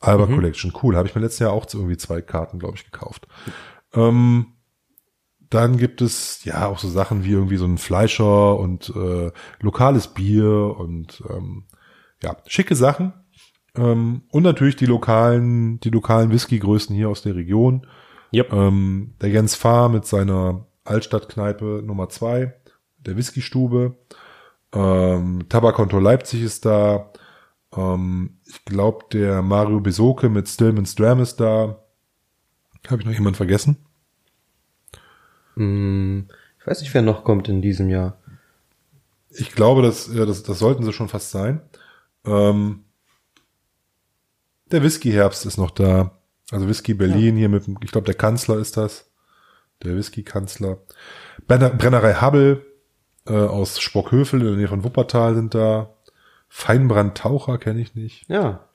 Alba 0.00 0.26
mhm. 0.26 0.36
Collection, 0.36 0.72
cool. 0.82 0.96
Habe 0.96 1.08
ich 1.08 1.14
mir 1.14 1.20
letztes 1.20 1.40
Jahr 1.40 1.52
auch 1.52 1.66
irgendwie 1.72 1.96
zwei 1.96 2.22
Karten, 2.22 2.58
glaube 2.58 2.76
ich, 2.76 2.90
gekauft. 2.90 3.26
Ähm, 3.92 4.54
dann 5.50 5.76
gibt 5.76 6.02
es 6.02 6.44
ja 6.44 6.66
auch 6.66 6.78
so 6.78 6.88
Sachen 6.88 7.24
wie 7.24 7.32
irgendwie 7.32 7.56
so 7.56 7.66
ein 7.66 7.78
Fleischer 7.78 8.58
und 8.58 8.92
äh, 8.96 9.30
lokales 9.60 10.08
Bier 10.08 10.74
und 10.78 11.22
ähm, 11.30 11.64
ja, 12.22 12.36
schicke 12.46 12.74
Sachen. 12.74 13.12
Ähm, 13.76 14.22
und 14.30 14.42
natürlich 14.42 14.76
die 14.76 14.86
lokalen, 14.86 15.78
die 15.80 15.90
lokalen 15.90 16.30
Whisky-Größen 16.30 16.94
hier 16.94 17.08
aus 17.08 17.22
der 17.22 17.36
Region. 17.36 17.86
Yep. 18.34 18.52
Ähm, 18.52 19.14
der 19.20 19.30
Jens 19.30 19.54
Fahr 19.54 19.88
mit 19.88 20.06
seiner 20.06 20.66
Altstadtkneipe 20.84 21.82
Nummer 21.84 22.08
zwei, 22.08 22.54
der 22.98 23.16
Whiskystube. 23.16 23.96
Ähm, 24.72 25.46
Tabakonto 25.48 25.98
Leipzig 26.00 26.42
ist 26.42 26.66
da. 26.66 27.12
Ähm, 27.76 28.38
ich 28.46 28.64
glaube, 28.64 29.04
der 29.12 29.42
Mario 29.42 29.80
Besoke 29.80 30.28
mit 30.28 30.48
Stillman's 30.48 30.96
Dram 30.96 31.20
ist 31.20 31.36
da. 31.36 31.78
Habe 32.88 33.02
ich 33.02 33.06
noch 33.06 33.14
jemand 33.14 33.36
vergessen? 33.36 33.76
Mm, 35.54 36.22
ich 36.58 36.66
weiß 36.66 36.80
nicht, 36.80 36.92
wer 36.92 37.02
noch 37.02 37.24
kommt 37.24 37.48
in 37.48 37.62
diesem 37.62 37.88
Jahr. 37.88 38.18
Ich 39.30 39.52
glaube, 39.52 39.82
das, 39.82 40.12
ja, 40.12 40.26
das, 40.26 40.42
das 40.42 40.58
sollten 40.58 40.84
sie 40.84 40.92
schon 40.92 41.08
fast 41.08 41.30
sein. 41.30 41.60
Ähm, 42.24 42.84
der 44.70 44.82
Whisky-Herbst 44.82 45.46
ist 45.46 45.56
noch 45.56 45.70
da. 45.70 46.18
Also 46.54 46.68
Whisky 46.68 46.94
Berlin 46.94 47.34
ja. 47.36 47.40
hier 47.40 47.48
mit, 47.48 47.64
ich 47.82 47.90
glaube, 47.90 48.04
der 48.04 48.14
Kanzler 48.14 48.58
ist 48.58 48.76
das. 48.76 49.10
Der 49.82 49.96
Whisky-Kanzler. 49.96 50.78
Brennerei 51.48 52.14
Hubble 52.14 52.64
äh, 53.26 53.32
aus 53.32 53.80
Spockhövel 53.80 54.40
in 54.40 54.46
der 54.46 54.56
Nähe 54.56 54.68
von 54.68 54.84
Wuppertal 54.84 55.34
sind 55.34 55.52
da. 55.54 55.96
Feinbrand 56.48 57.18
Taucher 57.18 57.58
kenne 57.58 57.80
ich 57.80 57.96
nicht. 57.96 58.28
Ja. 58.28 58.68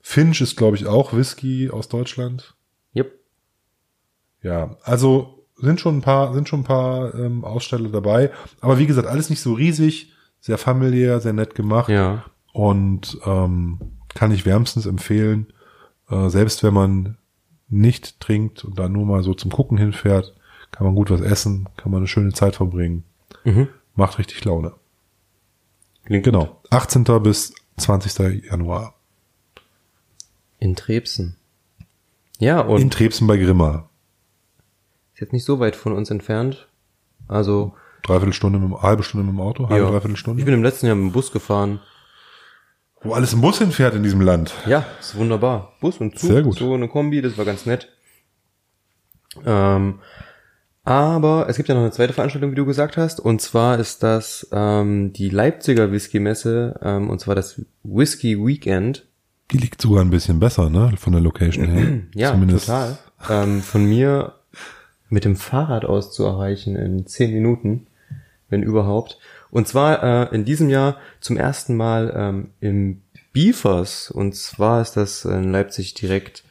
Finch 0.00 0.40
ist, 0.40 0.56
glaube 0.56 0.78
ich, 0.78 0.86
auch 0.86 1.12
Whisky 1.12 1.68
aus 1.70 1.90
Deutschland. 1.90 2.54
Yep. 2.96 3.12
Ja, 4.42 4.78
also 4.82 5.44
sind 5.56 5.78
schon 5.78 5.98
ein 5.98 6.02
paar, 6.02 6.32
sind 6.32 6.48
schon 6.48 6.60
ein 6.60 6.64
paar 6.64 7.14
ähm, 7.14 7.44
Aussteller 7.44 7.90
dabei. 7.90 8.30
Aber 8.62 8.78
wie 8.78 8.86
gesagt, 8.86 9.06
alles 9.06 9.28
nicht 9.28 9.42
so 9.42 9.52
riesig, 9.52 10.14
sehr 10.40 10.56
familiär, 10.56 11.20
sehr 11.20 11.34
nett 11.34 11.54
gemacht. 11.54 11.90
Ja. 11.90 12.24
Und 12.54 13.18
ähm, 13.26 13.78
kann 14.14 14.32
ich 14.32 14.46
wärmstens 14.46 14.86
empfehlen, 14.86 15.52
äh, 16.10 16.28
selbst 16.28 16.62
wenn 16.62 16.74
man 16.74 17.16
nicht 17.68 18.20
trinkt 18.20 18.64
und 18.64 18.78
da 18.78 18.88
nur 18.88 19.06
mal 19.06 19.22
so 19.22 19.34
zum 19.34 19.50
Gucken 19.50 19.78
hinfährt, 19.78 20.34
kann 20.72 20.86
man 20.86 20.94
gut 20.96 21.10
was 21.10 21.20
essen, 21.20 21.68
kann 21.76 21.90
man 21.92 21.98
eine 22.00 22.08
schöne 22.08 22.32
Zeit 22.32 22.56
verbringen. 22.56 23.04
Mhm. 23.44 23.68
Macht 23.94 24.18
richtig 24.18 24.44
Laune. 24.44 24.72
Klingt 26.04 26.24
Genau. 26.24 26.60
18. 26.70 27.04
bis 27.22 27.54
20. 27.76 28.44
Januar. 28.50 28.94
In 30.58 30.76
Trebsen. 30.76 31.36
Ja, 32.38 32.60
und 32.60 32.80
In 32.80 32.90
Trebsen 32.90 33.26
bei 33.26 33.36
Grimma. 33.36 33.88
ist 35.14 35.20
jetzt 35.20 35.32
nicht 35.32 35.44
so 35.44 35.60
weit 35.60 35.76
von 35.76 35.92
uns 35.92 36.10
entfernt. 36.10 36.68
Also, 37.28 37.74
Dreiviertel 38.02 38.32
Stunde, 38.32 38.58
mit, 38.58 38.80
halbe 38.82 39.02
Stunde 39.02 39.26
mit 39.26 39.34
dem 39.34 39.40
Auto, 39.40 39.68
halbe, 39.68 39.84
ja. 39.84 39.90
dreiviertel 39.90 40.12
Ich 40.14 40.18
Stunde. 40.20 40.44
bin 40.44 40.54
im 40.54 40.62
letzten 40.62 40.86
Jahr 40.86 40.96
mit 40.96 41.04
dem 41.10 41.12
Bus 41.12 41.32
gefahren. 41.32 41.80
Wo 43.02 43.14
alles 43.14 43.32
im 43.32 43.40
Bus 43.40 43.58
hinfährt 43.58 43.94
in 43.94 44.02
diesem 44.02 44.20
Land. 44.20 44.52
Ja, 44.66 44.84
ist 45.00 45.16
wunderbar. 45.16 45.72
Bus 45.80 45.98
und 45.98 46.18
Zug, 46.18 46.30
Sehr 46.30 46.42
gut. 46.42 46.58
so 46.58 46.74
eine 46.74 46.88
Kombi, 46.88 47.22
das 47.22 47.38
war 47.38 47.44
ganz 47.46 47.64
nett. 47.64 47.88
Ähm, 49.44 50.00
aber 50.84 51.48
es 51.48 51.56
gibt 51.56 51.68
ja 51.68 51.74
noch 51.74 51.82
eine 51.82 51.92
zweite 51.92 52.12
Veranstaltung, 52.12 52.50
wie 52.50 52.56
du 52.56 52.66
gesagt 52.66 52.96
hast, 52.96 53.20
und 53.20 53.40
zwar 53.40 53.78
ist 53.78 54.02
das 54.02 54.48
ähm, 54.52 55.12
die 55.12 55.30
Leipziger 55.30 55.92
Whisky-Messe, 55.92 56.78
ähm, 56.82 57.08
und 57.10 57.20
zwar 57.20 57.34
das 57.34 57.62
Whisky 57.84 58.38
Weekend. 58.38 59.06
Die 59.50 59.58
liegt 59.58 59.80
sogar 59.80 60.02
ein 60.04 60.10
bisschen 60.10 60.38
besser, 60.38 60.68
ne? 60.70 60.92
Von 60.96 61.12
der 61.12 61.22
Location 61.22 61.66
her. 61.66 62.00
Ja, 62.14 62.32
Zumindest 62.32 62.66
total. 62.66 62.98
Ähm, 63.28 63.62
von 63.62 63.84
mir 63.84 64.34
mit 65.08 65.24
dem 65.24 65.36
Fahrrad 65.36 65.84
aus 65.84 66.12
zu 66.12 66.24
erreichen 66.24 66.76
in 66.76 67.06
zehn 67.06 67.32
Minuten, 67.32 67.86
wenn 68.48 68.62
überhaupt. 68.62 69.18
Und 69.50 69.68
zwar 69.68 70.02
äh, 70.02 70.34
in 70.34 70.44
diesem 70.44 70.68
Jahr 70.68 70.96
zum 71.20 71.36
ersten 71.36 71.76
Mal 71.76 72.12
ähm, 72.14 72.50
im 72.60 73.02
Biefers. 73.32 74.10
Und 74.10 74.34
zwar 74.34 74.80
ist 74.80 74.96
das 74.96 75.24
in 75.24 75.52
Leipzig 75.52 75.94
direkt 75.94 76.44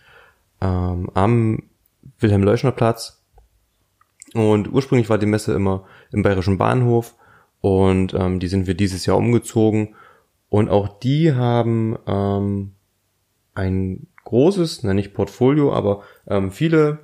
ähm, 0.61 1.09
am 1.13 1.63
Wilhelm-Leuschner-Platz. 2.19 3.21
Und 4.34 4.71
ursprünglich 4.71 5.09
war 5.09 5.17
die 5.17 5.26
Messe 5.26 5.53
immer 5.53 5.85
im 6.11 6.23
Bayerischen 6.23 6.57
Bahnhof. 6.57 7.15
Und 7.61 8.13
ähm, 8.13 8.39
die 8.39 8.47
sind 8.47 8.67
wir 8.67 8.76
dieses 8.76 9.05
Jahr 9.05 9.17
umgezogen. 9.17 9.95
Und 10.49 10.69
auch 10.69 10.99
die 10.99 11.34
haben 11.34 11.97
ähm, 12.07 12.73
ein 13.53 14.07
großes, 14.26 14.84
na 14.84 14.93
nicht 14.93 15.13
Portfolio, 15.13 15.73
aber 15.73 16.03
ähm, 16.27 16.51
viele 16.51 16.99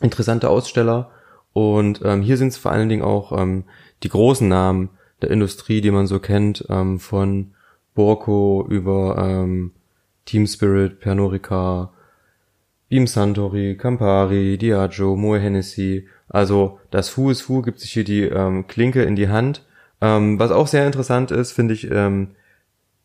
interessante 0.00 0.48
Aussteller. 0.48 1.10
Und 1.52 2.02
ähm, 2.04 2.22
hier 2.22 2.36
sind 2.36 2.48
es 2.48 2.58
vor 2.58 2.72
allen 2.72 2.88
Dingen 2.88 3.02
auch 3.02 3.32
ähm, 3.32 3.64
die 4.02 4.08
großen 4.08 4.48
Namen 4.48 4.90
der 5.22 5.30
Industrie, 5.30 5.80
die 5.80 5.90
man 5.90 6.06
so 6.06 6.18
kennt, 6.18 6.64
ähm, 6.68 6.98
von 6.98 7.54
Borco 7.94 8.66
über 8.68 9.16
ähm, 9.18 9.72
Team 10.26 10.46
Spirit, 10.46 11.00
Pernod 11.00 11.32
Ricard, 11.32 11.90
Beam 12.88 13.06
Santori, 13.06 13.76
Campari, 13.76 14.58
Diageo, 14.58 15.16
Moe 15.16 15.40
Hennessy. 15.40 16.06
Also 16.28 16.78
das 16.90 17.16
Who 17.16 17.30
is 17.30 17.48
Who 17.48 17.62
gibt 17.62 17.80
sich 17.80 17.92
hier 17.92 18.04
die 18.04 18.22
ähm, 18.22 18.66
Klinke 18.66 19.02
in 19.02 19.16
die 19.16 19.28
Hand. 19.28 19.64
Ähm, 20.00 20.38
was 20.38 20.50
auch 20.50 20.66
sehr 20.66 20.86
interessant 20.86 21.30
ist, 21.30 21.52
finde 21.52 21.74
ich, 21.74 21.90
ähm, 21.90 22.32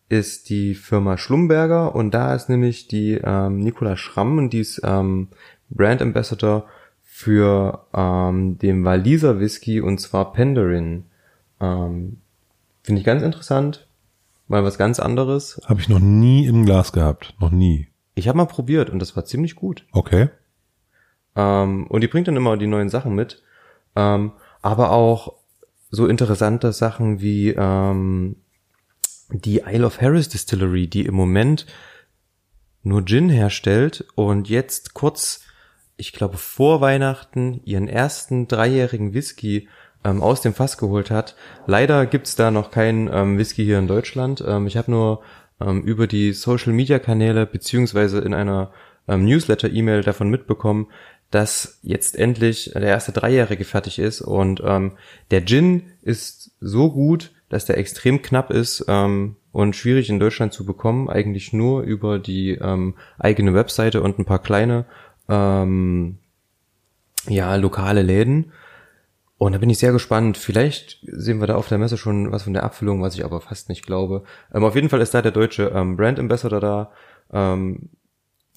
ist 0.09 0.49
die 0.49 0.75
Firma 0.75 1.17
Schlumberger 1.17 1.95
und 1.95 2.13
da 2.13 2.35
ist 2.35 2.49
nämlich 2.49 2.87
die 2.89 3.19
ähm, 3.23 3.59
Nicola 3.59 3.95
Schramm 3.95 4.37
und 4.37 4.51
die 4.51 4.59
ist 4.59 4.81
ähm, 4.83 5.29
Brand 5.69 6.01
Ambassador 6.01 6.65
für 7.21 7.85
ähm, 7.93 8.57
den 8.57 8.83
Waliser 8.83 9.39
Whisky 9.39 9.79
und 9.79 9.99
zwar 9.99 10.33
Penderin. 10.33 11.05
Ähm, 11.59 12.17
Finde 12.83 12.99
ich 12.99 13.05
ganz 13.05 13.21
interessant, 13.21 13.87
mal 14.47 14.63
was 14.63 14.77
ganz 14.77 14.99
anderes. 14.99 15.61
habe 15.65 15.79
ich 15.79 15.89
noch 15.89 15.99
nie 15.99 16.47
im 16.47 16.65
Glas 16.65 16.91
gehabt. 16.91 17.35
Noch 17.39 17.51
nie. 17.51 17.87
Ich 18.15 18.27
habe 18.27 18.37
mal 18.37 18.45
probiert 18.45 18.89
und 18.89 18.99
das 18.99 19.15
war 19.15 19.25
ziemlich 19.25 19.55
gut. 19.55 19.85
Okay. 19.91 20.29
Ähm, 21.35 21.87
und 21.87 22.01
die 22.01 22.07
bringt 22.07 22.27
dann 22.27 22.35
immer 22.35 22.57
die 22.57 22.67
neuen 22.67 22.89
Sachen 22.89 23.15
mit. 23.15 23.41
Ähm, 23.95 24.31
aber 24.61 24.91
auch 24.91 25.33
so 25.89 26.07
interessante 26.07 26.71
Sachen 26.73 27.21
wie 27.21 27.49
ähm, 27.49 28.37
die 29.29 29.59
Isle 29.65 29.85
of 29.85 30.01
Harris 30.01 30.29
Distillery, 30.29 30.87
die 30.87 31.05
im 31.05 31.15
Moment 31.15 31.65
nur 32.83 33.05
Gin 33.05 33.29
herstellt 33.29 34.05
und 34.15 34.49
jetzt 34.49 34.93
kurz, 34.93 35.45
ich 36.01 36.13
glaube 36.13 36.37
vor 36.37 36.81
Weihnachten, 36.81 37.61
ihren 37.63 37.87
ersten 37.87 38.47
dreijährigen 38.47 39.13
Whisky 39.13 39.67
ähm, 40.03 40.23
aus 40.23 40.41
dem 40.41 40.55
Fass 40.55 40.79
geholt 40.79 41.11
hat. 41.11 41.35
Leider 41.67 42.07
gibt's 42.07 42.35
da 42.35 42.49
noch 42.49 42.71
keinen 42.71 43.07
ähm, 43.13 43.37
Whisky 43.37 43.63
hier 43.63 43.77
in 43.77 43.87
Deutschland. 43.87 44.43
Ähm, 44.45 44.65
ich 44.65 44.77
habe 44.77 44.89
nur 44.89 45.21
ähm, 45.61 45.83
über 45.83 46.07
die 46.07 46.33
Social-Media-Kanäle 46.33 47.45
beziehungsweise 47.45 48.19
in 48.19 48.33
einer 48.33 48.71
ähm, 49.07 49.25
Newsletter-E-Mail 49.25 50.01
davon 50.01 50.31
mitbekommen, 50.31 50.87
dass 51.29 51.79
jetzt 51.83 52.17
endlich 52.17 52.71
der 52.73 52.81
erste 52.81 53.11
Dreijährige 53.11 53.63
fertig 53.63 53.99
ist 53.99 54.21
und 54.21 54.61
ähm, 54.65 54.93
der 55.29 55.45
Gin 55.45 55.83
ist 56.01 56.51
so 56.59 56.91
gut, 56.91 57.31
dass 57.49 57.65
der 57.65 57.77
extrem 57.77 58.23
knapp 58.23 58.49
ist 58.49 58.85
ähm, 58.87 59.35
und 59.51 59.75
schwierig 59.75 60.09
in 60.09 60.19
Deutschland 60.19 60.51
zu 60.51 60.65
bekommen, 60.65 61.09
eigentlich 61.09 61.53
nur 61.53 61.83
über 61.83 62.17
die 62.17 62.53
ähm, 62.53 62.95
eigene 63.19 63.53
Webseite 63.53 64.01
und 64.01 64.17
ein 64.17 64.25
paar 64.25 64.41
kleine 64.41 64.85
ähm, 65.31 66.17
ja 67.27 67.55
lokale 67.55 68.01
Läden. 68.01 68.51
Und 69.37 69.53
da 69.53 69.57
bin 69.57 69.69
ich 69.71 69.79
sehr 69.79 69.91
gespannt. 69.91 70.37
Vielleicht 70.37 70.99
sehen 71.03 71.39
wir 71.39 71.47
da 71.47 71.55
auf 71.55 71.67
der 71.67 71.79
Messe 71.79 71.97
schon 71.97 72.31
was 72.31 72.43
von 72.43 72.53
der 72.53 72.63
Abfüllung, 72.63 73.01
was 73.01 73.15
ich 73.15 73.25
aber 73.25 73.41
fast 73.41 73.69
nicht 73.69 73.85
glaube. 73.85 74.23
Ähm, 74.53 74.63
auf 74.63 74.75
jeden 74.75 74.89
Fall 74.89 75.01
ist 75.01 75.13
da 75.15 75.21
der 75.23 75.31
deutsche 75.31 75.71
ähm, 75.73 75.97
Brand 75.97 76.19
Ambassador 76.19 76.59
da. 76.59 76.91
Ähm, 77.33 77.89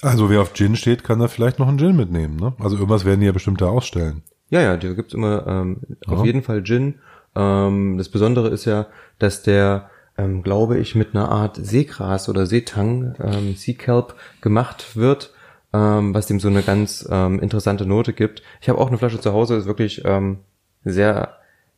Also 0.02 0.28
wer 0.28 0.42
auf 0.42 0.52
Gin 0.52 0.76
steht, 0.76 1.02
kann 1.04 1.20
da 1.20 1.28
vielleicht 1.28 1.58
noch 1.58 1.68
einen 1.68 1.78
Gin 1.78 1.96
mitnehmen, 1.96 2.36
ne? 2.36 2.52
Also 2.58 2.76
irgendwas 2.76 3.06
werden 3.06 3.20
die 3.20 3.26
ja 3.26 3.32
bestimmt 3.32 3.62
da 3.62 3.66
ausstellen. 3.68 4.22
Ja, 4.50 4.60
ja, 4.60 4.76
da 4.76 4.92
gibt's 4.92 5.14
immer 5.14 5.46
ähm, 5.46 5.80
auf 6.06 6.18
Ja. 6.18 6.24
jeden 6.26 6.42
Fall 6.42 6.62
Gin. 6.62 6.96
Ähm, 7.34 7.96
das 7.96 8.10
Besondere 8.10 8.48
ist 8.48 8.66
ja, 8.66 8.86
dass 9.18 9.42
der, 9.42 9.88
ähm, 10.18 10.42
glaube 10.42 10.78
ich, 10.78 10.94
mit 10.94 11.14
einer 11.14 11.30
Art 11.30 11.56
Seegras 11.56 12.28
oder 12.28 12.44
Seetang, 12.46 13.14
ähm, 13.20 13.54
Sea 13.56 13.74
Kelp 13.74 14.14
gemacht 14.42 14.96
wird, 14.96 15.32
ähm, 15.74 16.14
was 16.14 16.26
dem 16.26 16.38
so 16.38 16.48
eine 16.48 16.62
ganz 16.62 17.06
ähm, 17.10 17.40
interessante 17.40 17.84
Note 17.84 18.12
gibt. 18.12 18.42
Ich 18.60 18.68
habe 18.68 18.78
auch 18.78 18.88
eine 18.88 18.98
Flasche 18.98 19.20
zu 19.20 19.32
Hause, 19.32 19.56
ist 19.56 19.66
wirklich 19.66 20.02
ähm, 20.04 20.38
sehr, 20.84 21.36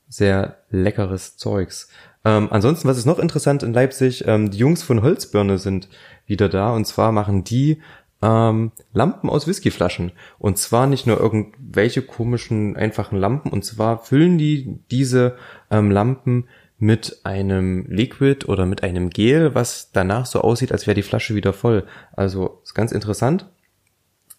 sehr 0.08 0.58
leckeres 0.70 1.38
Zeugs. 1.38 1.88
Ähm, 2.24 2.48
ansonsten, 2.50 2.86
was 2.88 2.98
ist 2.98 3.06
noch 3.06 3.18
interessant 3.18 3.62
in 3.62 3.72
Leipzig? 3.72 4.24
Ähm, 4.26 4.50
die 4.50 4.58
Jungs 4.58 4.82
von 4.82 5.02
Holzbirne 5.02 5.56
sind 5.56 5.88
wieder 6.26 6.50
da 6.50 6.74
und 6.74 6.86
zwar 6.86 7.10
machen 7.10 7.42
die 7.42 7.80
ähm, 8.20 8.72
Lampen 8.92 9.30
aus 9.30 9.46
Whiskyflaschen. 9.46 10.12
Und 10.38 10.58
zwar 10.58 10.86
nicht 10.86 11.06
nur 11.06 11.18
irgendwelche 11.18 12.02
komischen, 12.02 12.76
einfachen 12.76 13.16
Lampen. 13.16 13.50
Und 13.50 13.64
zwar 13.64 13.98
füllen 13.98 14.36
die 14.36 14.78
diese 14.90 15.36
ähm, 15.70 15.90
Lampen 15.90 16.48
mit 16.78 17.20
einem 17.24 17.86
Liquid 17.88 18.46
oder 18.46 18.66
mit 18.66 18.82
einem 18.82 19.08
Gel, 19.08 19.54
was 19.54 19.90
danach 19.92 20.26
so 20.26 20.42
aussieht, 20.42 20.72
als 20.72 20.86
wäre 20.86 20.94
die 20.94 21.02
Flasche 21.02 21.34
wieder 21.34 21.54
voll. 21.54 21.86
Also 22.14 22.60
ist 22.62 22.74
ganz 22.74 22.92
interessant. 22.92 23.46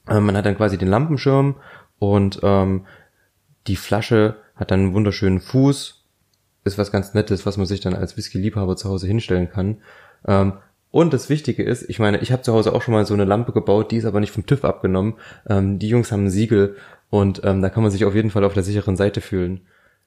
Ähm, 0.09 0.25
man 0.25 0.35
hat 0.37 0.45
dann 0.45 0.57
quasi 0.57 0.77
den 0.77 0.87
Lampenschirm 0.87 1.55
und 1.99 2.39
ähm, 2.43 2.85
die 3.67 3.75
Flasche 3.75 4.35
hat 4.55 4.71
dann 4.71 4.79
einen 4.81 4.93
wunderschönen 4.93 5.39
Fuß. 5.41 6.03
Ist 6.63 6.77
was 6.77 6.91
ganz 6.91 7.13
Nettes, 7.13 7.45
was 7.45 7.57
man 7.57 7.65
sich 7.65 7.79
dann 7.79 7.93
als 7.93 8.17
Whisky-Liebhaber 8.17 8.75
zu 8.75 8.89
Hause 8.89 9.07
hinstellen 9.07 9.49
kann. 9.49 9.77
Ähm, 10.27 10.53
und 10.91 11.13
das 11.13 11.29
Wichtige 11.29 11.63
ist, 11.63 11.89
ich 11.89 11.99
meine, 11.99 12.19
ich 12.19 12.31
habe 12.31 12.41
zu 12.41 12.53
Hause 12.53 12.73
auch 12.73 12.81
schon 12.81 12.93
mal 12.93 13.05
so 13.05 13.13
eine 13.13 13.25
Lampe 13.25 13.51
gebaut, 13.51 13.91
die 13.91 13.97
ist 13.97 14.05
aber 14.05 14.19
nicht 14.19 14.31
vom 14.31 14.45
TÜV 14.45 14.63
abgenommen. 14.65 15.15
Ähm, 15.47 15.79
die 15.79 15.89
Jungs 15.89 16.11
haben 16.11 16.25
ein 16.25 16.29
Siegel 16.29 16.75
und 17.09 17.41
ähm, 17.43 17.61
da 17.61 17.69
kann 17.69 17.83
man 17.83 17.91
sich 17.91 18.05
auf 18.05 18.15
jeden 18.15 18.31
Fall 18.31 18.43
auf 18.43 18.53
der 18.53 18.63
sicheren 18.63 18.95
Seite 18.97 19.21
fühlen. 19.21 19.61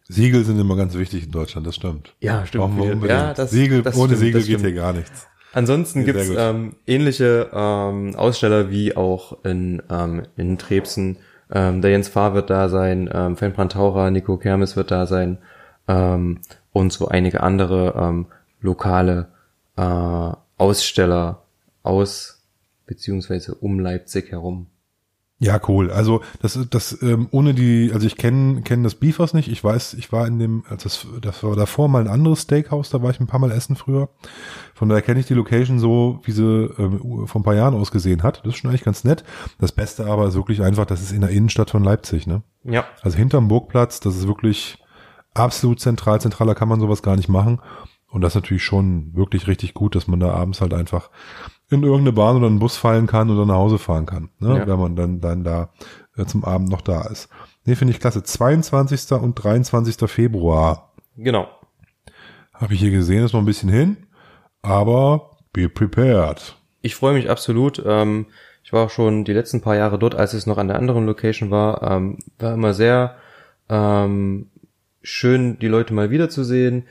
Siegel 0.09 0.45
sind 0.45 0.59
immer 0.59 0.77
ganz 0.77 0.95
wichtig 0.95 1.25
in 1.27 1.31
Deutschland, 1.31 1.67
das 1.67 1.77
stimmt. 1.77 2.15
Ja, 2.21 2.45
stimmt. 2.45 2.65
Brauchen 2.65 2.77
wir 2.79 2.87
Ja, 2.87 2.93
unbedingt. 2.95 3.39
das- 3.39 3.51
Siegel, 3.51 3.83
das 3.83 3.97
ohne 3.97 4.09
stimmt, 4.17 4.21
Siegel 4.21 4.43
geht 4.43 4.61
hier 4.61 4.73
gar 4.73 4.93
nichts. 4.93 5.29
Ansonsten 5.53 6.05
gibt's 6.05 6.31
ähm, 6.37 6.77
ähnliche 6.87 7.51
ähm, 7.53 8.15
Aussteller 8.15 8.71
wie 8.71 8.97
auch 8.97 9.45
in, 9.45 9.83
ähm, 9.91 10.23
in 10.37 10.59
Trebsen. 10.59 11.19
Ähm, 11.51 11.83
der 11.83 11.91
Jens 11.91 12.09
Fahr 12.09 12.35
wird 12.35 12.51
da 12.51 12.69
sein, 12.69 13.11
ähm, 13.13 13.37
Fanbrand 13.37 13.73
Taucher, 13.73 14.11
Nico 14.11 14.37
Kermes 14.37 14.77
wird 14.77 14.91
da 14.93 15.07
sein 15.07 15.39
ähm, 15.89 16.41
und 16.73 16.93
so 16.93 17.09
einige 17.09 17.43
andere 17.43 17.95
ähm, 17.97 18.27
lokale 18.61 19.29
äh, 19.77 20.33
Aussteller 20.57 21.43
aus 21.83 22.47
beziehungsweise 22.87 23.55
um 23.55 23.81
Leipzig 23.81 24.31
herum. 24.31 24.70
Ja, 25.43 25.59
cool. 25.69 25.91
Also 25.91 26.21
das, 26.43 26.59
das 26.69 27.01
ähm, 27.01 27.27
ohne 27.31 27.55
die, 27.55 27.91
also 27.95 28.07
ich 28.07 28.17
kenne 28.17 28.61
kenn 28.61 28.85
das 28.85 28.95
Beefers 28.95 29.33
nicht. 29.33 29.49
Ich 29.49 29.65
weiß, 29.65 29.95
ich 29.95 30.13
war 30.13 30.27
in 30.27 30.39
dem, 30.39 30.65
also 30.69 30.85
das, 30.85 31.07
das 31.23 31.43
war 31.43 31.57
davor 31.57 31.89
mal 31.89 32.03
ein 32.03 32.13
anderes 32.13 32.43
Steakhouse, 32.43 32.91
da 32.91 33.03
war 33.03 33.11
ich 33.11 33.21
ein 33.21 33.27
paar 33.27 33.41
Mal 33.41 33.51
essen 33.51 33.75
früher. 33.75 34.11
Von 34.75 34.91
daher 34.91 35.01
kenne 35.01 35.19
ich 35.19 35.27
die 35.27 35.35
Location 35.35 35.79
so, 35.79 36.21
wie 36.25 36.33
sie 36.33 36.45
ähm, 36.79 37.27
vor 37.27 37.41
ein 37.41 37.45
paar 37.45 37.55
Jahren 37.55 37.75
ausgesehen 37.75 38.23
hat. 38.23 38.41
Das 38.45 38.53
ist 38.53 38.59
schon 38.59 38.69
eigentlich 38.69 38.85
ganz 38.85 39.03
nett. 39.03 39.25
Das 39.59 39.73
Beste 39.73 40.05
aber 40.05 40.29
ist 40.29 40.35
wirklich 40.35 40.61
einfach, 40.61 40.85
das 40.85 41.01
ist 41.01 41.11
in 41.11 41.23
der 41.23 41.31
Innenstadt 41.31 41.71
von 41.71 41.83
Leipzig, 41.83 42.27
ne? 42.27 42.43
Ja. 42.65 42.85
Also 43.01 43.17
hinterm 43.17 43.49
Burgplatz, 43.49 44.01
das 44.01 44.17
ist 44.17 44.29
wirklich 44.29 44.77
absolut 45.33 45.81
zentral. 45.81 46.21
Zentraler 46.21 46.55
kann 46.55 46.69
man 46.69 46.81
sowas 46.81 47.03
gar 47.03 47.17
nicht 47.17 47.31
machen. 47.31 47.61
Und 48.11 48.21
das 48.21 48.33
ist 48.33 48.43
natürlich 48.43 48.65
schon 48.65 49.15
wirklich 49.15 49.47
richtig 49.47 49.73
gut, 49.73 49.95
dass 49.95 50.07
man 50.07 50.21
da 50.21 50.33
abends 50.33 50.61
halt 50.61 50.75
einfach 50.75 51.09
in 51.71 51.83
irgendeine 51.83 52.13
Bahn 52.13 52.37
oder 52.37 52.47
einen 52.47 52.59
Bus 52.59 52.77
fallen 52.77 53.07
kann 53.07 53.31
oder 53.31 53.47
nach 53.47 53.55
Hause 53.55 53.79
fahren 53.79 54.07
kann, 54.07 54.31
ne? 54.39 54.59
Ja. 54.59 54.67
wenn 54.67 54.79
man 54.79 54.97
dann, 54.97 55.21
dann 55.21 55.45
da 55.45 55.71
äh, 56.17 56.25
zum 56.25 56.45
Abend 56.45 56.69
noch 56.69 56.81
da 56.81 57.03
ist. 57.03 57.29
Nee, 57.65 57.77
finde 57.77 57.93
ich 57.93 58.01
klasse. 58.01 58.23
22. 58.23 59.13
und 59.13 59.35
23. 59.35 60.11
Februar 60.11 60.93
Genau. 61.17 61.49
habe 62.55 62.75
ich 62.75 62.81
hier 62.81 62.91
gesehen, 62.91 63.25
ist 63.25 63.33
noch 63.33 63.41
ein 63.41 63.47
bisschen 63.47 63.69
hin, 63.69 63.97
aber 64.63 65.37
be 65.53 65.69
prepared. 65.69 66.57
Ich 66.83 66.95
freue 66.97 67.15
mich 67.15 67.29
absolut. 67.31 67.83
Ähm, 67.85 68.27
ich 68.65 68.73
war 68.73 68.87
auch 68.87 68.91
schon 68.91 69.25
die 69.25 69.33
letzten 69.33 69.61
paar 69.61 69.77
Jahre 69.77 69.99
dort, 69.99 70.15
als 70.15 70.33
es 70.35 70.47
noch 70.47 70.59
an 70.59 70.69
der 70.69 70.77
anderen 70.79 71.07
Location 71.07 71.51
war. 71.51 71.83
Ähm, 71.91 72.19
war 72.39 72.55
immer 72.55 72.75
sehr 72.75 73.17
ähm, 73.69 74.51
schön, 75.03 75.59
die 75.59 75.69
Leute 75.69 75.95
mal 75.95 76.11
wiederzusehen, 76.11 76.87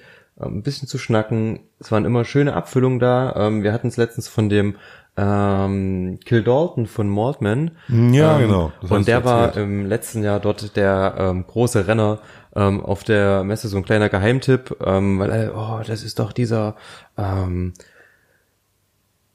ein 0.45 0.63
bisschen 0.63 0.87
zu 0.87 0.97
schnacken. 0.97 1.59
Es 1.79 1.91
waren 1.91 2.05
immer 2.05 2.25
schöne 2.25 2.53
Abfüllungen 2.53 2.99
da. 2.99 3.33
Ähm, 3.35 3.63
wir 3.63 3.73
hatten 3.73 3.87
es 3.87 3.97
letztens 3.97 4.27
von 4.27 4.49
dem 4.49 4.75
ähm, 5.17 6.19
Kill 6.23 6.43
Dalton 6.43 6.85
von 6.87 7.09
Maltman. 7.09 7.71
Ja, 7.89 8.37
Ähm, 8.37 8.47
genau. 8.47 8.71
Das 8.81 8.91
Und 8.91 9.07
der 9.07 9.25
war 9.25 9.57
im 9.57 9.85
letzten 9.85 10.23
Jahr 10.23 10.39
dort 10.39 10.75
der 10.77 11.15
ähm, 11.17 11.45
große 11.45 11.87
Renner 11.87 12.19
ähm, 12.55 12.83
auf 12.83 13.03
der 13.03 13.43
Messe, 13.43 13.67
so 13.67 13.77
ein 13.77 13.83
kleiner 13.83 14.09
Geheimtipp, 14.09 14.77
ähm, 14.85 15.19
weil, 15.19 15.31
äh, 15.31 15.49
oh, 15.53 15.81
das 15.85 16.03
ist 16.03 16.19
doch 16.19 16.31
dieser 16.31 16.75
ähm, 17.17 17.73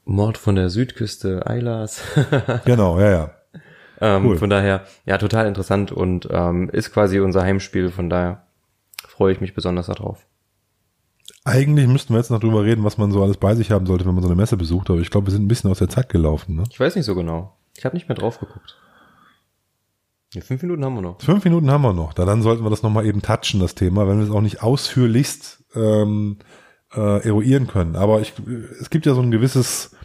Mord 0.05 0.37
von 0.37 0.55
der 0.55 0.69
Südküste 0.69 1.45
Eilas. 1.45 2.01
Genau, 2.65 2.99
ja, 2.99 3.11
ja. 3.11 3.31
ähm, 4.01 4.25
Cool. 4.25 4.37
Von 4.37 4.49
daher, 4.49 4.83
ja, 5.05 5.17
total 5.17 5.45
interessant 5.47 5.91
und 5.91 6.27
ähm, 6.31 6.69
ist 6.71 6.91
quasi 6.91 7.19
unser 7.19 7.43
Heimspiel, 7.43 7.89
von 7.89 8.09
daher 8.09 8.43
freue 9.07 9.33
ich 9.33 9.41
mich 9.41 9.53
besonders 9.53 9.87
darauf. 9.87 10.25
Eigentlich 11.47 11.87
müssten 11.87 12.13
wir 12.13 12.17
jetzt 12.17 12.31
noch 12.31 12.39
drüber 12.39 12.63
reden, 12.63 12.83
was 12.83 12.97
man 12.97 13.11
so 13.11 13.21
alles 13.21 13.37
bei 13.37 13.53
sich 13.53 13.69
haben 13.69 13.85
sollte, 13.85 14.03
wenn 14.05 14.15
man 14.15 14.23
so 14.23 14.27
eine 14.27 14.35
Messe 14.35 14.57
besucht, 14.57 14.89
aber 14.89 14.99
ich 14.99 15.11
glaube, 15.11 15.27
wir 15.27 15.31
sind 15.31 15.45
ein 15.45 15.47
bisschen 15.47 15.69
aus 15.69 15.77
der 15.77 15.89
Zeit 15.89 16.09
gelaufen. 16.09 16.55
Ne? 16.55 16.63
Ich 16.71 16.79
weiß 16.79 16.95
nicht 16.95 17.05
so 17.05 17.13
genau. 17.13 17.55
Ich 17.77 17.85
habe 17.85 17.95
nicht 17.95 18.09
mehr 18.09 18.15
drauf 18.17 18.39
geguckt. 18.39 18.75
Ja, 20.33 20.41
fünf 20.41 20.63
Minuten 20.63 20.83
haben 20.83 20.95
wir 20.95 21.01
noch. 21.01 21.21
Fünf 21.21 21.45
Minuten 21.45 21.69
haben 21.69 21.83
wir 21.83 21.93
noch. 21.93 22.13
Da 22.13 22.25
dann 22.25 22.41
sollten 22.41 22.63
wir 22.63 22.71
das 22.71 22.81
nochmal 22.81 23.05
eben 23.05 23.21
touchen, 23.21 23.59
das 23.59 23.75
Thema, 23.75 24.07
wenn 24.07 24.17
wir 24.17 24.25
es 24.25 24.31
auch 24.31 24.41
nicht 24.41 24.63
ausführlichst 24.63 25.63
ähm, 25.75 26.39
äh, 26.93 27.23
eruieren 27.27 27.67
können. 27.67 27.95
Aber 27.95 28.21
ich, 28.21 28.33
es 28.81 28.89
gibt 28.89 29.05
ja 29.05 29.13
so 29.13 29.21
ein 29.21 29.29
gewisses, 29.29 29.95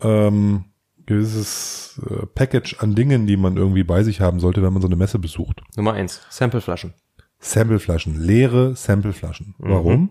ähm, 0.00 0.64
gewisses 1.04 2.00
äh, 2.08 2.24
Package 2.34 2.78
an 2.80 2.94
Dingen, 2.94 3.26
die 3.26 3.36
man 3.36 3.58
irgendwie 3.58 3.84
bei 3.84 4.02
sich 4.04 4.22
haben 4.22 4.40
sollte, 4.40 4.62
wenn 4.62 4.72
man 4.72 4.80
so 4.80 4.88
eine 4.88 4.96
Messe 4.96 5.18
besucht. 5.18 5.60
Nummer 5.76 5.92
eins, 5.92 6.22
Sampleflaschen. 6.30 6.94
Sampleflaschen, 7.40 8.18
leere 8.18 8.74
Sampleflaschen. 8.74 9.54
Warum? 9.58 10.10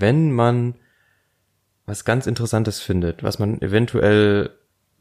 Wenn 0.00 0.32
man 0.32 0.74
was 1.86 2.04
ganz 2.04 2.26
Interessantes 2.26 2.80
findet, 2.80 3.22
was 3.22 3.38
man 3.38 3.60
eventuell 3.60 4.50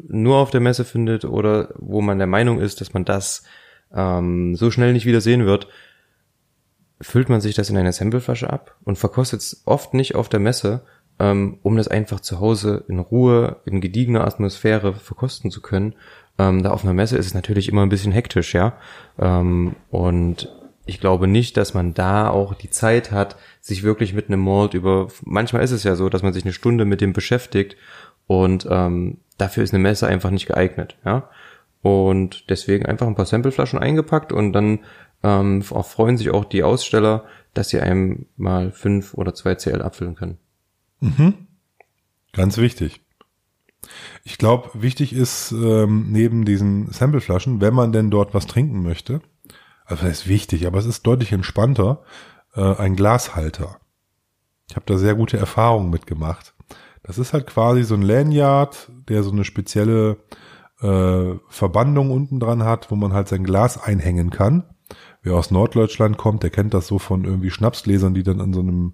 nur 0.08 0.38
auf 0.38 0.50
der 0.50 0.62
Messe 0.62 0.84
findet 0.84 1.26
oder 1.26 1.74
wo 1.78 2.02
man 2.02 2.18
der 2.18 2.28
Meinung 2.28 2.60
ist, 2.60 2.82
dass 2.82 2.94
man 2.94 3.06
das 3.06 3.44
ähm, 3.94 4.56
so 4.56 4.72
schnell 4.72 4.94
nicht 4.94 5.06
wieder 5.06 5.22
sehen 5.22 5.46
wird, 5.46 5.68
füllt 7.00 7.30
man 7.30 7.42
sich 7.42 7.56
das 7.56 7.70
in 7.70 7.78
eine 7.78 7.94
Sampleflasche 7.94 8.52
ab 8.52 8.76
und 8.84 8.98
verkostet 8.98 9.42
es 9.42 9.64
oft 9.66 9.94
nicht 9.94 10.16
auf 10.16 10.30
der 10.30 10.40
Messe, 10.40 10.82
ähm, 11.20 11.60
um 11.62 11.78
das 11.78 11.88
einfach 11.88 12.20
zu 12.20 12.40
Hause 12.40 12.84
in 12.88 13.00
Ruhe, 13.00 13.58
in 13.66 13.82
gediegener 13.82 14.26
Atmosphäre 14.26 14.94
verkosten 14.94 15.52
zu 15.52 15.62
können. 15.62 15.96
Ähm, 16.38 16.64
da 16.64 16.72
auf 16.72 16.84
einer 16.84 16.94
Messe 16.94 17.18
ist 17.18 17.28
es 17.28 17.34
natürlich 17.34 17.70
immer 17.70 17.84
ein 17.84 17.90
bisschen 17.90 18.12
hektisch, 18.12 18.54
ja. 18.54 18.74
Ähm, 19.20 19.76
und 19.90 20.50
ich 20.92 21.00
glaube 21.00 21.26
nicht, 21.28 21.56
dass 21.56 21.74
man 21.74 21.94
da 21.94 22.30
auch 22.30 22.54
die 22.54 22.70
Zeit 22.70 23.12
hat, 23.12 23.38
sich 23.62 23.82
wirklich 23.84 24.14
mit 24.14 24.28
einem 24.28 24.44
Malt 24.44 24.74
über. 24.74 25.08
Manchmal 25.24 25.64
ist 25.64 25.72
es 25.72 25.84
ja 25.84 25.96
so, 25.96 26.10
dass 26.10 26.22
man 26.22 26.34
sich 26.34 26.44
eine 26.44 26.52
Stunde 26.52 26.84
mit 26.84 27.00
dem 27.00 27.14
beschäftigt 27.14 27.78
und 28.28 28.68
ähm, 28.70 29.20
dafür 29.38 29.64
ist 29.64 29.74
eine 29.74 29.82
Messe 29.82 30.06
einfach 30.06 30.32
nicht 30.32 30.48
geeignet, 30.48 30.98
ja. 31.06 31.30
Und 31.82 32.50
deswegen 32.50 32.86
einfach 32.86 33.08
ein 33.08 33.16
paar 33.16 33.26
Sampleflaschen 33.26 33.80
eingepackt 33.80 34.34
und 34.34 34.52
dann 34.52 34.80
ähm, 35.24 35.62
freuen 35.62 36.18
sich 36.18 36.30
auch 36.30 36.44
die 36.46 36.64
Aussteller, 36.64 37.24
dass 37.54 37.70
sie 37.70 37.80
einem 37.80 38.26
mal 38.36 38.72
fünf 38.72 39.14
oder 39.14 39.34
zwei 39.34 39.56
CL 39.56 39.82
abfüllen 39.82 40.16
können. 40.16 40.38
Ganz 42.34 42.58
wichtig. 42.58 43.02
Ich 44.26 44.38
glaube, 44.38 44.70
wichtig 44.74 45.14
ist 45.14 45.54
ähm, 45.54 46.08
neben 46.12 46.46
diesen 46.46 46.92
Sampleflaschen, 46.92 47.62
wenn 47.62 47.74
man 47.74 47.94
denn 47.94 48.12
dort 48.12 48.34
was 48.34 48.46
trinken 48.46 48.84
möchte, 48.84 49.22
also 49.86 50.06
das 50.06 50.22
ist 50.22 50.28
wichtig, 50.28 50.68
aber 50.68 50.80
es 50.80 50.86
ist 50.86 51.06
deutlich 51.06 51.32
entspannter, 51.32 52.04
äh, 52.56 52.76
ein 52.76 52.96
Glashalter. 52.96 53.78
Ich 54.70 54.76
habe 54.76 54.86
da 54.86 54.98
sehr 54.98 55.16
gute 55.16 55.38
Erfahrungen 55.38 55.90
mitgemacht. 55.90 56.54
Das 57.04 57.18
ist 57.18 57.34
halt 57.34 57.48
quasi 57.48 57.84
so 57.84 57.96
ein 57.96 58.02
Lanyard, 58.02 58.90
der 59.10 59.24
so 59.24 59.32
eine 59.32 59.44
spezielle 59.44 60.18
äh, 60.82 61.36
Verbandung 61.50 62.12
unten 62.12 62.40
dran 62.40 62.64
hat, 62.64 62.92
wo 62.92 62.96
man 62.96 63.14
halt 63.14 63.28
sein 63.28 63.44
Glas 63.44 63.82
einhängen 63.82 64.30
kann. 64.30 64.64
Wer 65.24 65.36
aus 65.36 65.52
Norddeutschland 65.52 66.18
kommt, 66.18 66.44
der 66.44 66.50
kennt 66.50 66.74
das 66.74 66.88
so 66.88 67.00
von 67.00 67.26
irgendwie 67.26 67.52
Schnapsgläsern, 67.52 68.14
die 68.14 68.24
dann 68.24 68.42
an 68.42 68.54
so 68.54 68.62
einem 68.62 68.94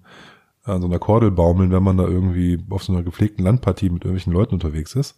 an 0.64 0.82
so 0.82 0.86
einer 0.86 0.98
Kordel 0.98 1.30
baumeln, 1.30 1.70
wenn 1.70 1.82
man 1.82 1.96
da 1.96 2.06
irgendwie 2.06 2.62
auf 2.68 2.84
so 2.84 2.92
einer 2.92 3.02
gepflegten 3.02 3.44
Landpartie 3.44 3.88
mit 3.88 4.04
irgendwelchen 4.04 4.32
Leuten 4.32 4.54
unterwegs 4.54 4.94
ist. 4.94 5.16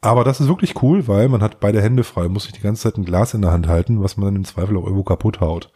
Aber 0.00 0.24
das 0.24 0.40
ist 0.40 0.48
wirklich 0.48 0.82
cool, 0.82 1.08
weil 1.08 1.28
man 1.28 1.42
hat 1.42 1.60
beide 1.60 1.82
Hände 1.82 2.04
frei, 2.04 2.28
muss 2.28 2.44
sich 2.44 2.52
die 2.52 2.62
ganze 2.62 2.82
Zeit 2.82 2.96
ein 2.96 3.04
Glas 3.04 3.34
in 3.34 3.42
der 3.42 3.52
Hand 3.52 3.68
halten, 3.68 4.02
was 4.02 4.16
man 4.16 4.26
dann 4.26 4.36
im 4.36 4.44
Zweifel 4.44 4.76
auch 4.76 4.84
irgendwo 4.84 5.04
kaputt 5.04 5.40
haut, 5.40 5.70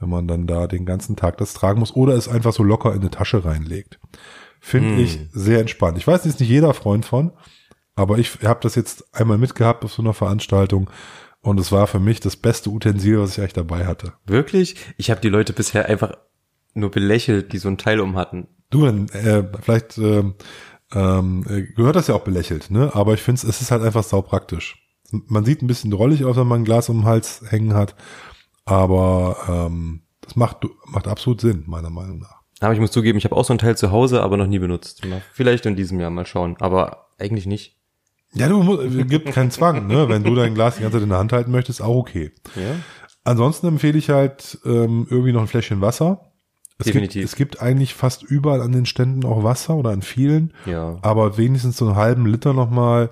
wenn 0.00 0.08
man 0.08 0.26
dann 0.26 0.46
da 0.46 0.66
den 0.66 0.86
ganzen 0.86 1.16
Tag 1.16 1.36
das 1.38 1.52
tragen 1.54 1.80
muss 1.80 1.94
oder 1.94 2.14
es 2.14 2.28
einfach 2.28 2.52
so 2.52 2.62
locker 2.62 2.94
in 2.94 3.00
eine 3.00 3.10
Tasche 3.10 3.44
reinlegt. 3.44 4.00
Finde 4.60 4.90
Hm. 4.96 4.98
ich 5.00 5.20
sehr 5.32 5.60
entspannt. 5.60 5.98
Ich 5.98 6.06
weiß, 6.06 6.24
ist 6.26 6.40
nicht 6.40 6.48
jeder 6.48 6.72
Freund 6.72 7.04
von, 7.04 7.32
aber 7.94 8.18
ich 8.18 8.38
habe 8.42 8.60
das 8.62 8.74
jetzt 8.74 9.14
einmal 9.14 9.38
mitgehabt 9.38 9.84
auf 9.84 9.92
so 9.92 10.02
einer 10.02 10.14
Veranstaltung 10.14 10.88
und 11.40 11.60
es 11.60 11.70
war 11.70 11.86
für 11.86 12.00
mich 12.00 12.20
das 12.20 12.36
beste 12.36 12.70
Utensil, 12.70 13.20
was 13.20 13.32
ich 13.32 13.38
eigentlich 13.40 13.52
dabei 13.52 13.86
hatte. 13.86 14.14
Wirklich? 14.26 14.76
Ich 14.96 15.10
habe 15.10 15.20
die 15.20 15.28
Leute 15.28 15.52
bisher 15.52 15.86
einfach 15.86 16.12
nur 16.74 16.90
belächelt, 16.90 17.52
die 17.52 17.58
so 17.58 17.68
ein 17.68 17.78
Teil 17.78 18.00
um 18.00 18.16
hatten. 18.16 18.48
Du, 18.70 18.84
dann, 18.84 19.08
äh, 19.10 19.44
vielleicht 19.62 19.98
ähm, 19.98 20.34
ähm, 20.94 21.44
äh, 21.48 21.62
gehört 21.62 21.96
das 21.96 22.06
ja 22.06 22.14
auch 22.14 22.24
belächelt, 22.24 22.70
ne? 22.70 22.90
Aber 22.94 23.14
ich 23.14 23.22
finde, 23.22 23.46
es 23.46 23.60
ist 23.60 23.70
halt 23.70 23.82
einfach 23.82 24.04
saupraktisch. 24.04 24.82
Man 25.10 25.44
sieht 25.44 25.62
ein 25.62 25.66
bisschen 25.66 25.90
drollig 25.90 26.24
aus, 26.24 26.36
wenn 26.36 26.46
man 26.46 26.62
ein 26.62 26.64
Glas 26.64 26.88
um 26.88 26.98
den 26.98 27.04
Hals 27.04 27.42
hängen 27.48 27.74
hat, 27.74 27.94
aber 28.64 29.36
ähm, 29.48 30.02
das 30.20 30.36
macht 30.36 30.58
macht 30.86 31.08
absolut 31.08 31.40
Sinn, 31.40 31.64
meiner 31.66 31.90
Meinung 31.90 32.18
nach. 32.18 32.38
Aber 32.60 32.74
ich 32.74 32.80
muss 32.80 32.90
zugeben, 32.90 33.18
ich 33.18 33.24
habe 33.24 33.36
auch 33.36 33.44
so 33.44 33.54
ein 33.54 33.58
Teil 33.58 33.76
zu 33.76 33.90
Hause, 33.92 34.22
aber 34.22 34.36
noch 34.36 34.46
nie 34.46 34.58
benutzt. 34.58 35.02
Vielleicht 35.32 35.64
in 35.66 35.76
diesem 35.76 36.00
Jahr 36.00 36.10
mal 36.10 36.26
schauen, 36.26 36.56
aber 36.58 37.08
eigentlich 37.18 37.46
nicht. 37.46 37.76
Ja, 38.34 38.48
du 38.48 38.62
musst, 38.62 38.82
es 38.82 39.06
gibt 39.08 39.32
keinen 39.32 39.50
Zwang, 39.50 39.86
ne? 39.86 40.08
Wenn 40.08 40.22
du 40.22 40.34
dein 40.34 40.54
Glas 40.54 40.76
die 40.76 40.82
ganze 40.82 40.96
Zeit 40.96 41.04
in 41.04 41.08
der 41.08 41.18
Hand 41.18 41.32
halten 41.32 41.50
möchtest, 41.50 41.80
auch 41.80 41.96
okay. 41.96 42.32
Ja? 42.56 42.76
Ansonsten 43.24 43.68
empfehle 43.68 43.98
ich 43.98 44.10
halt 44.10 44.58
ähm, 44.64 45.06
irgendwie 45.08 45.32
noch 45.32 45.42
ein 45.42 45.46
Fläschchen 45.46 45.80
Wasser. 45.80 46.27
Es 46.78 46.86
Definitiv. 46.86 47.22
Gibt, 47.22 47.24
es 47.24 47.36
gibt 47.36 47.62
eigentlich 47.62 47.94
fast 47.94 48.22
überall 48.22 48.62
an 48.62 48.72
den 48.72 48.86
Ständen 48.86 49.24
auch 49.24 49.42
Wasser 49.42 49.74
oder 49.74 49.90
an 49.90 50.02
vielen. 50.02 50.52
Ja. 50.64 50.96
aber 51.02 51.36
wenigstens 51.36 51.76
so 51.76 51.86
einen 51.86 51.96
halben 51.96 52.24
Liter 52.26 52.52
nochmal 52.52 53.10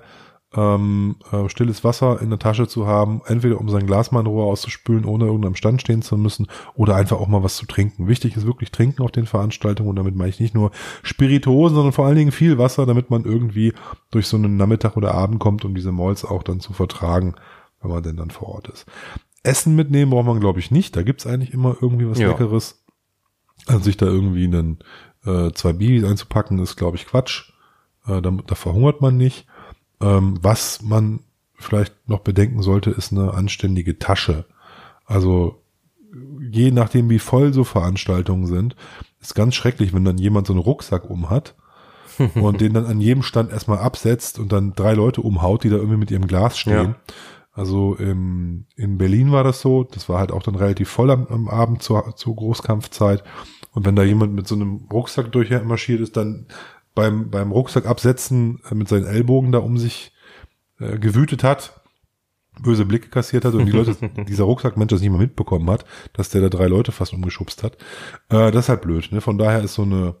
ähm, 0.55 1.17
äh, 1.31 1.49
stilles 1.49 1.83
Wasser 1.83 2.21
in 2.21 2.29
der 2.29 2.39
Tasche 2.39 2.67
zu 2.67 2.87
haben, 2.87 3.21
entweder 3.25 3.59
um 3.59 3.69
sein 3.69 3.85
Glas 3.85 4.11
mal 4.11 4.21
in 4.21 4.27
Ruhe 4.27 4.45
auszuspülen, 4.45 5.03
ohne 5.03 5.25
irgendeinem 5.25 5.55
Stand 5.55 5.81
stehen 5.81 6.01
zu 6.01 6.17
müssen, 6.17 6.47
oder 6.73 6.95
einfach 6.95 7.19
auch 7.19 7.27
mal 7.27 7.43
was 7.43 7.57
zu 7.57 7.65
trinken. 7.65 8.07
Wichtig 8.07 8.37
ist 8.37 8.45
wirklich 8.45 8.71
trinken 8.71 9.03
auf 9.03 9.11
den 9.11 9.25
Veranstaltungen 9.25 9.89
und 9.89 9.97
damit 9.97 10.15
meine 10.15 10.29
ich 10.29 10.39
nicht 10.39 10.55
nur 10.55 10.71
Spirituosen, 11.03 11.75
sondern 11.75 11.91
vor 11.91 12.05
allen 12.05 12.15
Dingen 12.15 12.31
viel 12.31 12.57
Wasser, 12.57 12.85
damit 12.85 13.09
man 13.09 13.25
irgendwie 13.25 13.73
durch 14.09 14.27
so 14.27 14.37
einen 14.37 14.55
Nachmittag 14.55 14.95
oder 14.95 15.13
Abend 15.13 15.39
kommt, 15.39 15.65
um 15.65 15.75
diese 15.75 15.91
Malls 15.91 16.23
auch 16.23 16.43
dann 16.43 16.61
zu 16.61 16.71
vertragen, 16.71 17.35
wenn 17.81 17.91
man 17.91 18.03
denn 18.03 18.15
dann 18.15 18.31
vor 18.31 18.47
Ort 18.47 18.69
ist. 18.69 18.85
Essen 19.43 19.75
mitnehmen 19.75 20.11
braucht 20.11 20.25
man, 20.25 20.39
glaube 20.39 20.59
ich, 20.59 20.71
nicht. 20.71 20.95
Da 20.95 21.03
gibt's 21.03 21.27
eigentlich 21.27 21.53
immer 21.53 21.75
irgendwie 21.81 22.09
was 22.09 22.19
Ja. 22.19 22.29
Leckeres. 22.29 22.83
Also 23.67 23.83
sich 23.83 23.97
da 23.97 24.05
irgendwie 24.05 24.45
einen, 24.45 24.79
äh, 25.25 25.51
zwei 25.51 25.73
Bibis 25.73 26.03
einzupacken, 26.03 26.59
ist, 26.59 26.75
glaube 26.75 26.97
ich, 26.97 27.05
Quatsch. 27.05 27.51
Äh, 28.05 28.21
da, 28.21 28.31
da 28.31 28.55
verhungert 28.55 29.01
man 29.01 29.17
nicht. 29.17 29.45
Ähm, 30.01 30.39
was 30.41 30.81
man 30.81 31.21
vielleicht 31.55 32.07
noch 32.07 32.19
bedenken 32.19 32.61
sollte, 32.61 32.91
ist 32.91 33.11
eine 33.11 33.33
anständige 33.33 33.99
Tasche. 33.99 34.45
Also 35.05 35.61
je 36.39 36.71
nachdem, 36.71 37.09
wie 37.09 37.19
voll 37.19 37.53
so 37.53 37.63
Veranstaltungen 37.63 38.45
sind, 38.45 38.75
ist 39.21 39.35
ganz 39.35 39.55
schrecklich, 39.55 39.93
wenn 39.93 40.05
dann 40.05 40.17
jemand 40.17 40.47
so 40.47 40.53
einen 40.53 40.61
Rucksack 40.61 41.09
um 41.09 41.29
hat 41.29 41.55
und 42.35 42.61
den 42.61 42.73
dann 42.73 42.85
an 42.85 43.01
jedem 43.01 43.23
Stand 43.23 43.51
erstmal 43.51 43.79
absetzt 43.79 44.39
und 44.39 44.51
dann 44.51 44.73
drei 44.73 44.93
Leute 44.93 45.21
umhaut, 45.21 45.63
die 45.63 45.69
da 45.69 45.77
irgendwie 45.77 45.97
mit 45.97 46.11
ihrem 46.11 46.27
Glas 46.27 46.57
stehen. 46.57 46.95
Also 47.51 47.95
im, 47.95 48.65
in 48.75 48.99
Berlin 48.99 49.31
war 49.31 49.43
das 49.43 49.61
so, 49.61 49.83
das 49.83 50.07
war 50.09 50.19
halt 50.19 50.31
auch 50.31 50.43
dann 50.43 50.55
relativ 50.55 50.89
voll 50.89 51.09
am, 51.09 51.25
am 51.27 51.47
Abend 51.47 51.81
zur, 51.81 52.15
zur 52.15 52.35
Großkampfzeit. 52.35 53.23
Und 53.77 53.85
wenn 53.85 53.95
da 53.95 54.01
jemand 54.01 54.33
mit 54.33 54.47
so 54.47 54.55
einem 54.55 54.87
Rucksack 54.91 55.31
durchmarschiert 55.31 56.01
ist, 56.01 56.17
dann 56.17 56.47
beim, 56.95 57.29
beim 57.29 57.51
Rucksack 57.51 57.85
absetzen 57.85 58.59
äh, 58.71 58.73
mit 58.73 58.87
seinen 58.87 59.05
Ellbogen 59.05 59.51
da 59.51 59.59
um 59.59 59.77
sich 59.77 60.13
äh, 60.79 60.97
gewütet 60.97 61.43
hat, 61.43 61.79
böse 62.59 62.85
Blicke 62.87 63.09
kassiert 63.09 63.45
hat 63.45 63.53
und 63.53 63.67
die 63.67 63.71
Leute, 63.71 63.95
dieser 64.27 64.45
Rucksackmensch 64.45 64.89
das 64.89 65.01
nicht 65.01 65.11
mal 65.11 65.19
mitbekommen 65.19 65.69
hat, 65.69 65.85
dass 66.13 66.29
der 66.29 66.41
da 66.41 66.49
drei 66.49 66.65
Leute 66.65 66.91
fast 66.91 67.13
umgeschubst 67.13 67.61
hat. 67.61 67.75
Äh, 68.29 68.49
das 68.49 68.65
ist 68.65 68.69
halt 68.69 68.81
blöd. 68.81 69.11
Ne? 69.11 69.21
Von 69.21 69.37
daher 69.37 69.61
ist 69.61 69.75
so 69.75 69.83
eine 69.83 70.15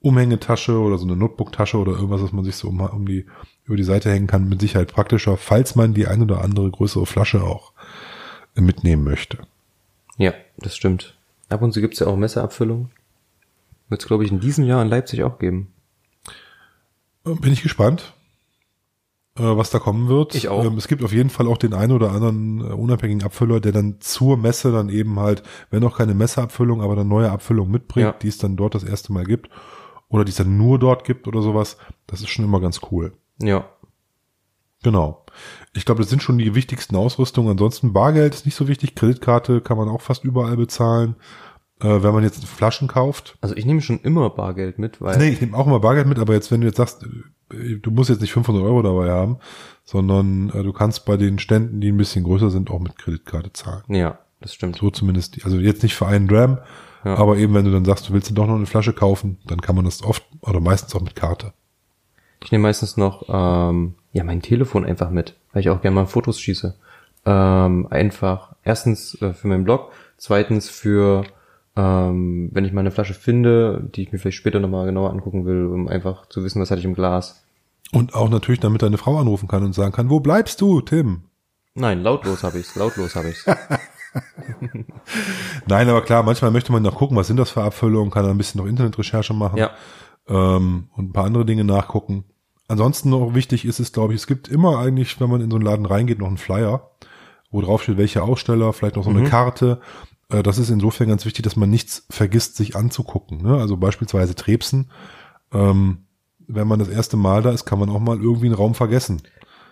Umhängetasche 0.00 0.76
oder 0.76 0.98
so 0.98 1.06
eine 1.06 1.14
Notebooktasche 1.14 1.78
oder 1.78 1.92
irgendwas, 1.92 2.22
was 2.22 2.32
man 2.32 2.44
sich 2.44 2.56
so 2.56 2.66
um, 2.66 2.80
um 2.80 3.06
die 3.06 3.26
über 3.62 3.76
die 3.76 3.84
Seite 3.84 4.10
hängen 4.10 4.26
kann, 4.26 4.48
mit 4.48 4.60
Sicherheit 4.60 4.92
praktischer, 4.92 5.36
falls 5.36 5.76
man 5.76 5.94
die 5.94 6.08
ein 6.08 6.20
oder 6.20 6.42
andere 6.42 6.68
größere 6.68 7.06
Flasche 7.06 7.44
auch 7.44 7.74
mitnehmen 8.56 9.04
möchte. 9.04 9.38
Ja, 10.16 10.34
das 10.56 10.74
stimmt. 10.74 11.17
Ab 11.48 11.62
und 11.62 11.72
zu 11.72 11.80
gibt's 11.80 11.98
ja 12.00 12.06
auch 12.06 12.16
Messerabfüllung. 12.16 12.90
Wird 13.88 14.02
es, 14.02 14.06
glaube 14.06 14.24
ich, 14.24 14.30
in 14.32 14.40
diesem 14.40 14.64
Jahr 14.64 14.82
in 14.82 14.88
Leipzig 14.88 15.22
auch 15.22 15.38
geben. 15.38 15.72
Äh, 17.24 17.34
bin 17.34 17.52
ich 17.52 17.62
gespannt, 17.62 18.12
äh, 19.38 19.42
was 19.42 19.70
da 19.70 19.78
kommen 19.78 20.08
wird. 20.08 20.34
Ich 20.34 20.48
auch. 20.48 20.64
Ähm, 20.64 20.76
es 20.76 20.88
gibt 20.88 21.02
auf 21.02 21.12
jeden 21.12 21.30
Fall 21.30 21.46
auch 21.46 21.56
den 21.58 21.72
einen 21.72 21.92
oder 21.92 22.10
anderen 22.12 22.60
äh, 22.60 22.64
unabhängigen 22.74 23.22
Abfüller, 23.24 23.60
der 23.60 23.72
dann 23.72 23.96
zur 24.00 24.36
Messe 24.36 24.72
dann 24.72 24.90
eben 24.90 25.18
halt, 25.18 25.42
wenn 25.70 25.84
auch 25.84 25.96
keine 25.96 26.14
Messeabfüllung, 26.14 26.82
aber 26.82 26.96
dann 26.96 27.08
neue 27.08 27.30
Abfüllung 27.30 27.70
mitbringt, 27.70 28.04
Ja. 28.06 28.12
die 28.12 28.28
es 28.28 28.38
dann 28.38 28.56
dort 28.56 28.74
das 28.74 28.84
erste 28.84 29.12
Mal 29.12 29.24
gibt. 29.24 29.48
Oder 30.10 30.24
die 30.24 30.30
es 30.30 30.36
dann 30.36 30.56
nur 30.56 30.78
dort 30.78 31.04
gibt 31.04 31.26
oder 31.28 31.42
sowas. 31.42 31.76
Das 32.06 32.20
ist 32.20 32.28
schon 32.30 32.44
immer 32.44 32.60
ganz 32.60 32.80
cool. 32.90 33.12
Ja. 33.40 33.68
Genau. 34.82 35.24
Ich 35.78 35.84
glaube, 35.86 36.00
das 36.02 36.10
sind 36.10 36.22
schon 36.22 36.38
die 36.38 36.54
wichtigsten 36.54 36.96
Ausrüstungen. 36.96 37.50
Ansonsten 37.52 37.92
Bargeld 37.92 38.34
ist 38.34 38.44
nicht 38.46 38.54
so 38.56 38.66
wichtig. 38.68 38.94
Kreditkarte 38.94 39.60
kann 39.60 39.76
man 39.78 39.88
auch 39.88 40.00
fast 40.00 40.24
überall 40.24 40.56
bezahlen. 40.56 41.14
Äh, 41.80 42.02
wenn 42.02 42.12
man 42.12 42.24
jetzt 42.24 42.44
Flaschen 42.44 42.88
kauft. 42.88 43.38
Also 43.40 43.54
ich 43.56 43.64
nehme 43.64 43.80
schon 43.80 44.00
immer 44.00 44.30
Bargeld 44.30 44.80
mit, 44.80 45.00
weil 45.00 45.16
Nee, 45.16 45.28
ich 45.28 45.40
nehme 45.40 45.56
auch 45.56 45.66
immer 45.68 45.78
Bargeld 45.78 46.08
mit, 46.08 46.18
aber 46.18 46.34
jetzt, 46.34 46.50
wenn 46.50 46.60
du 46.60 46.66
jetzt 46.66 46.78
sagst, 46.78 47.04
äh, 47.52 47.76
du 47.76 47.90
musst 47.92 48.10
jetzt 48.10 48.20
nicht 48.20 48.32
500 48.32 48.64
Euro 48.64 48.82
dabei 48.82 49.10
haben, 49.12 49.38
sondern 49.84 50.50
äh, 50.50 50.64
du 50.64 50.72
kannst 50.72 51.04
bei 51.06 51.16
den 51.16 51.38
Ständen, 51.38 51.80
die 51.80 51.92
ein 51.92 51.96
bisschen 51.96 52.24
größer 52.24 52.50
sind, 52.50 52.70
auch 52.70 52.80
mit 52.80 52.98
Kreditkarte 52.98 53.52
zahlen. 53.52 53.84
ja, 53.88 54.18
das 54.40 54.54
stimmt. 54.54 54.76
So 54.76 54.90
zumindest, 54.90 55.36
die- 55.36 55.44
also 55.44 55.58
jetzt 55.58 55.84
nicht 55.84 55.94
für 55.94 56.06
einen 56.08 56.26
Dram, 56.26 56.58
Ja. 57.04 57.14
aber 57.16 57.36
eben 57.36 57.54
wenn 57.54 57.64
du 57.64 57.70
dann 57.70 57.84
sagst, 57.84 58.08
du 58.08 58.12
willst 58.12 58.28
dir 58.28 58.34
doch 58.34 58.48
noch 58.48 58.56
eine 58.56 58.66
Flasche 58.66 58.92
kaufen, 58.92 59.38
dann 59.46 59.60
kann 59.60 59.76
man 59.76 59.84
das 59.84 60.02
oft 60.02 60.24
oder 60.40 60.58
meistens 60.60 60.94
auch 60.96 61.00
mit 61.00 61.14
Karte. 61.14 61.52
Ich 62.42 62.50
nehme 62.50 62.62
meistens 62.62 62.96
noch 62.96 63.22
ähm, 63.28 63.94
ja 64.12 64.24
mein 64.24 64.42
Telefon 64.42 64.84
einfach 64.84 65.10
mit, 65.10 65.37
weil 65.52 65.60
ich 65.60 65.70
auch 65.70 65.80
gerne 65.80 65.94
mal 65.94 66.06
Fotos 66.06 66.40
schieße. 66.40 66.74
Ähm, 67.26 67.86
einfach 67.90 68.54
erstens 68.62 69.20
äh, 69.20 69.32
für 69.32 69.48
meinen 69.48 69.64
Blog, 69.64 69.92
zweitens 70.16 70.68
für 70.68 71.24
ähm, 71.76 72.50
wenn 72.52 72.64
ich 72.64 72.72
mal 72.72 72.80
eine 72.80 72.90
Flasche 72.90 73.14
finde, 73.14 73.88
die 73.94 74.02
ich 74.02 74.12
mir 74.12 74.18
vielleicht 74.18 74.38
später 74.38 74.58
nochmal 74.58 74.86
genauer 74.86 75.10
angucken 75.10 75.46
will, 75.46 75.66
um 75.66 75.88
einfach 75.88 76.26
zu 76.26 76.42
wissen, 76.42 76.60
was 76.60 76.70
hatte 76.70 76.80
ich 76.80 76.84
im 76.84 76.94
Glas. 76.94 77.44
Und 77.92 78.14
auch 78.14 78.28
natürlich, 78.28 78.60
damit 78.60 78.82
deine 78.82 78.98
Frau 78.98 79.16
anrufen 79.18 79.48
kann 79.48 79.64
und 79.64 79.74
sagen 79.74 79.92
kann, 79.92 80.10
wo 80.10 80.20
bleibst 80.20 80.60
du, 80.60 80.80
Tim? 80.80 81.22
Nein, 81.74 82.02
lautlos 82.02 82.42
habe 82.42 82.58
ich's, 82.58 82.74
lautlos 82.74 83.14
habe 83.14 83.30
ich's. 83.30 83.46
Nein, 85.66 85.88
aber 85.88 86.02
klar, 86.02 86.22
manchmal 86.22 86.50
möchte 86.50 86.72
man 86.72 86.82
noch 86.82 86.96
gucken, 86.96 87.16
was 87.16 87.28
sind 87.28 87.36
das 87.36 87.50
für 87.50 87.62
Abfüllungen, 87.62 88.10
kann 88.10 88.24
dann 88.24 88.32
ein 88.32 88.38
bisschen 88.38 88.60
noch 88.60 88.68
Internetrecherche 88.68 89.34
machen. 89.34 89.58
ja, 89.58 89.70
ähm, 90.28 90.88
und 90.96 91.10
ein 91.10 91.12
paar 91.12 91.24
andere 91.24 91.44
Dinge 91.44 91.64
nachgucken. 91.64 92.24
Ansonsten 92.68 93.08
noch 93.10 93.34
wichtig 93.34 93.64
ist 93.64 93.80
es, 93.80 93.92
glaube 93.92 94.12
ich, 94.12 94.20
es 94.20 94.26
gibt 94.26 94.48
immer 94.48 94.78
eigentlich, 94.78 95.18
wenn 95.20 95.30
man 95.30 95.40
in 95.40 95.50
so 95.50 95.56
einen 95.56 95.64
Laden 95.64 95.86
reingeht, 95.86 96.18
noch 96.18 96.28
einen 96.28 96.36
Flyer, 96.36 96.90
wo 97.50 97.62
drauf 97.62 97.82
steht, 97.82 97.96
welche 97.96 98.22
Aussteller, 98.22 98.72
vielleicht 98.74 98.96
noch 98.96 99.04
so 99.04 99.10
eine 99.10 99.24
Karte. 99.24 99.80
Äh, 100.28 100.42
das 100.42 100.58
ist 100.58 100.68
insofern 100.68 101.08
ganz 101.08 101.24
wichtig, 101.24 101.42
dass 101.42 101.56
man 101.56 101.70
nichts 101.70 102.06
vergisst, 102.10 102.56
sich 102.56 102.76
anzugucken. 102.76 103.42
Ne? 103.42 103.56
Also 103.56 103.78
beispielsweise 103.78 104.34
Trebsen. 104.34 104.90
Ähm, 105.52 106.04
wenn 106.46 106.68
man 106.68 106.78
das 106.78 106.88
erste 106.88 107.16
Mal 107.16 107.42
da 107.42 107.50
ist, 107.50 107.64
kann 107.64 107.78
man 107.78 107.88
auch 107.88 108.00
mal 108.00 108.20
irgendwie 108.20 108.46
einen 108.46 108.54
Raum 108.54 108.74
vergessen. 108.74 109.22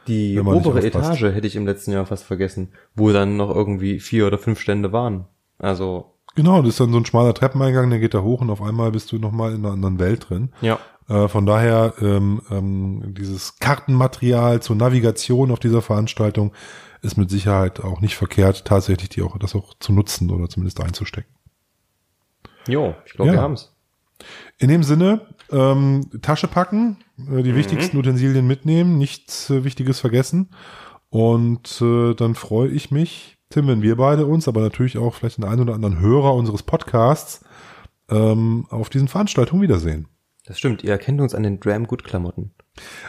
die 0.07 0.39
obere. 0.39 0.83
Etage 0.85 1.23
hätte 1.23 1.47
ich 1.47 1.57
im 1.57 1.67
letzten 1.67 1.93
Jahr 1.93 2.07
fast 2.07 2.25
vergessen, 2.25 2.73
wo 2.95 3.13
dann 3.13 3.37
noch 3.37 3.55
irgendwie 3.55 4.01
vier 4.01 4.27
oder 4.27 4.39
fünf 4.39 4.61
Stände 4.61 4.93
waren. 4.93 5.27
Also 5.59 6.17
Genau, 6.37 6.61
das 6.61 6.71
ist 6.71 6.81
dann 6.81 6.93
so 6.93 6.99
ein 6.99 7.07
schmaler 7.07 7.33
Treppeneingang, 7.33 7.89
der 7.89 7.99
geht 7.99 8.13
da 8.13 8.21
hoch 8.21 8.43
und 8.43 8.51
auf 8.51 8.61
einmal 8.61 8.93
bist 8.93 9.11
du 9.11 9.19
nochmal 9.19 9.55
in 9.55 9.65
einer 9.65 9.73
anderen 9.73 9.99
Welt 9.99 10.29
drin. 10.29 10.51
ja, 10.61 10.79
Äh, 11.09 11.29
von 11.29 11.47
daher 11.47 11.95
ähm, 12.01 12.43
ähm, 12.51 13.15
dieses 13.17 13.59
Kartenmaterial 13.59 14.61
zur 14.61 14.77
Navigation 14.77 15.51
auf 15.51 15.59
dieser 15.61 15.83
Veranstaltung 15.83 16.53
ist 17.03 17.17
mit 17.17 17.31
Sicherheit 17.31 17.81
auch 17.81 18.01
nicht 18.01 18.17
verkehrt, 18.17 18.65
tatsächlich 18.65 19.11
die 19.11 19.23
auch 19.23 19.39
das 19.39 19.55
auch 19.55 19.75
zu 19.79 19.93
nutzen 19.93 20.31
oder 20.31 20.49
zumindest 20.49 20.81
einzustecken. 20.81 21.33
jo, 22.67 22.95
ich 23.05 23.13
glaube, 23.13 23.31
Ja. 23.31 23.37
wir 23.37 23.43
haben's. 23.43 23.73
In 24.59 24.69
dem 24.69 24.83
Sinne, 24.83 25.27
ähm, 25.53 26.11
Tasche 26.23 26.49
packen, 26.49 26.97
äh, 27.31 27.43
die 27.43 27.55
wichtigsten 27.55 27.97
Utensilien 27.99 28.47
mitnehmen, 28.47 28.99
nichts 28.99 29.51
äh, 29.51 29.63
Wichtiges 29.63 30.01
vergessen. 30.01 30.51
Und 31.11 31.81
äh, 31.81 32.15
dann 32.15 32.35
freue 32.35 32.69
ich 32.71 32.91
mich, 32.91 33.39
Tim, 33.51 33.69
wenn 33.69 33.83
wir 33.83 33.97
beide 33.97 34.27
uns, 34.27 34.49
aber 34.49 34.61
natürlich 34.63 34.99
auch 34.99 35.15
vielleicht 35.15 35.39
den 35.39 35.45
einen 35.45 35.61
oder 35.61 35.75
anderen 35.75 36.01
Hörer 36.01 36.35
unseres 36.35 36.65
Podcasts 36.65 37.45
ähm, 38.11 38.67
auf 38.71 38.89
diesen 38.89 39.07
Veranstaltungen 39.07 39.63
wiedersehen. 39.63 40.09
Das 40.47 40.59
stimmt, 40.59 40.85
ihr 40.85 40.93
erkennt 40.93 41.21
uns 41.21 41.35
an 41.35 41.43
den 41.43 41.59
Dram 41.59 41.87
Good 41.87 42.05
Klamotten. 42.05 42.53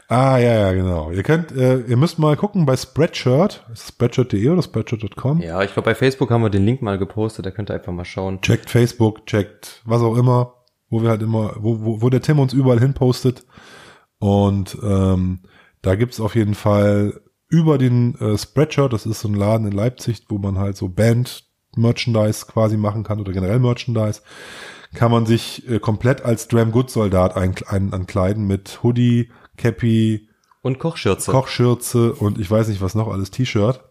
Ah, 0.08 0.38
ja, 0.38 0.54
ja, 0.54 0.74
genau. 0.74 1.12
Ihr 1.12 1.24
könnt, 1.24 1.52
äh, 1.52 1.82
ihr 1.82 1.98
müsst 1.98 2.20
mal 2.20 2.36
gucken 2.36 2.66
bei 2.66 2.76
Spreadshirt, 2.76 3.66
spreadshirt.de 3.76 4.50
oder 4.50 4.64
spreadshirt.com. 4.64 5.42
Ja, 5.42 5.62
ich 5.62 5.74
glaube, 5.74 5.86
bei 5.90 5.96
Facebook 5.96 6.32
haben 6.32 6.42
wir 6.42 6.50
den 6.50 6.66
Link 6.66 6.82
mal 6.82 6.98
gepostet, 6.98 7.46
da 7.46 7.52
könnt 7.52 7.70
ihr 7.70 7.76
einfach 7.76 7.92
mal 7.94 8.06
schauen. 8.06 8.42
Checkt 8.42 8.70
Facebook, 8.70 9.26
checkt 9.28 9.82
was 9.86 10.02
auch 10.02 10.18
immer, 10.18 10.56
wo 10.90 11.04
wir 11.04 11.10
halt 11.10 11.22
immer, 11.22 11.56
wo, 11.60 11.84
wo, 11.84 12.02
wo 12.02 12.10
der 12.10 12.22
Tim 12.22 12.40
uns 12.40 12.54
überall 12.54 12.80
hin 12.80 12.94
postet. 12.94 13.46
Und 14.20 14.78
ähm, 14.82 15.42
da 15.82 15.96
gibt's 15.96 16.20
auf 16.20 16.36
jeden 16.36 16.56
Fall 16.56 17.22
über 17.50 17.78
den 17.78 18.16
äh, 18.16 18.38
Spreadshirt, 18.38 18.94
das 18.94 19.06
ist 19.06 19.20
so 19.20 19.28
ein 19.28 19.36
Laden 19.36 19.68
in 19.68 19.74
Leipzig, 19.74 20.26
wo 20.30 20.38
man 20.38 20.58
halt 20.58 20.76
so 20.76 20.90
Band-Merchandise 20.90 22.46
quasi 22.48 22.78
machen 22.78 23.04
kann 23.04 23.20
oder 23.20 23.32
generell 23.32 23.60
Merchandise, 23.60 24.22
kann 24.94 25.12
man 25.12 25.26
sich 25.26 25.68
äh, 25.70 25.80
komplett 25.80 26.24
als 26.24 26.48
Dram 26.48 26.72
Good 26.72 26.90
Soldat 26.90 27.36
ein, 27.36 27.56
ein, 27.68 27.94
ankleiden 27.94 28.48
mit 28.48 28.80
Hoodie, 28.84 29.32
Cappy, 29.58 30.30
Und 30.62 30.80
Kochschürze. 30.80 31.32
Kochschürze 31.32 32.14
und 32.14 32.40
ich 32.40 32.50
weiß 32.50 32.68
nicht 32.68 32.82
was 32.82 32.96
noch 32.96 33.08
alles, 33.08 33.32
T-Shirt. 33.32 33.82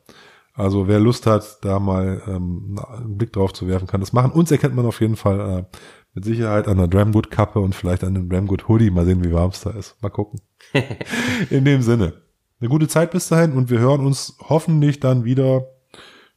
Also 0.54 0.88
wer 0.88 0.98
Lust 0.98 1.26
hat, 1.26 1.58
da 1.62 1.78
mal 1.78 2.22
ähm, 2.26 2.80
einen 2.88 3.18
Blick 3.18 3.32
drauf 3.32 3.52
zu 3.52 3.68
werfen, 3.68 3.86
kann 3.86 4.00
das 4.00 4.14
machen. 4.14 4.32
Uns 4.32 4.50
erkennt 4.50 4.74
man 4.74 4.86
auf 4.86 5.00
jeden 5.00 5.16
Fall 5.16 5.40
äh, 5.40 5.76
mit 6.14 6.24
Sicherheit 6.24 6.66
an 6.66 6.78
der 6.78 6.88
Dramgood 6.88 7.30
Kappe 7.30 7.60
und 7.60 7.74
vielleicht 7.74 8.02
an 8.02 8.14
dem 8.14 8.30
Dramgood 8.30 8.66
Hoodie. 8.66 8.90
Mal 8.90 9.04
sehen, 9.04 9.22
wie 9.22 9.32
warm 9.32 9.50
es 9.50 9.60
da 9.60 9.70
ist. 9.70 10.02
Mal 10.02 10.08
gucken. 10.08 10.40
In 11.50 11.66
dem 11.66 11.82
Sinne. 11.82 12.14
Eine 12.58 12.70
gute 12.70 12.88
Zeit 12.88 13.10
bis 13.10 13.28
dahin 13.28 13.52
und 13.52 13.68
wir 13.68 13.80
hören 13.80 14.04
uns 14.04 14.38
hoffentlich 14.48 14.98
dann 14.98 15.24
wieder 15.24 15.66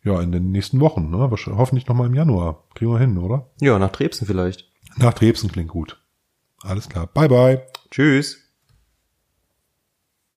ja 0.03 0.21
in 0.21 0.31
den 0.31 0.51
nächsten 0.51 0.79
Wochen. 0.79 1.09
Ne? 1.09 1.17
Hoffentlich 1.19 1.87
noch 1.87 1.95
mal 1.95 2.07
im 2.07 2.15
Januar. 2.15 2.63
Kriegen 2.75 2.91
wir 2.91 2.99
hin, 2.99 3.17
oder? 3.17 3.49
ja, 3.59 3.77
nach 3.79 3.91
Drebsen 3.91 4.27
vielleicht. 4.27 4.69
Nach 4.97 5.13
Drebsen 5.13 5.51
klingt 5.51 5.69
gut. 5.69 6.01
Alles 6.61 6.89
klar. 6.89 7.07
Bye 7.07 7.29
bye. 7.29 7.61
Tschüss. 7.91 8.48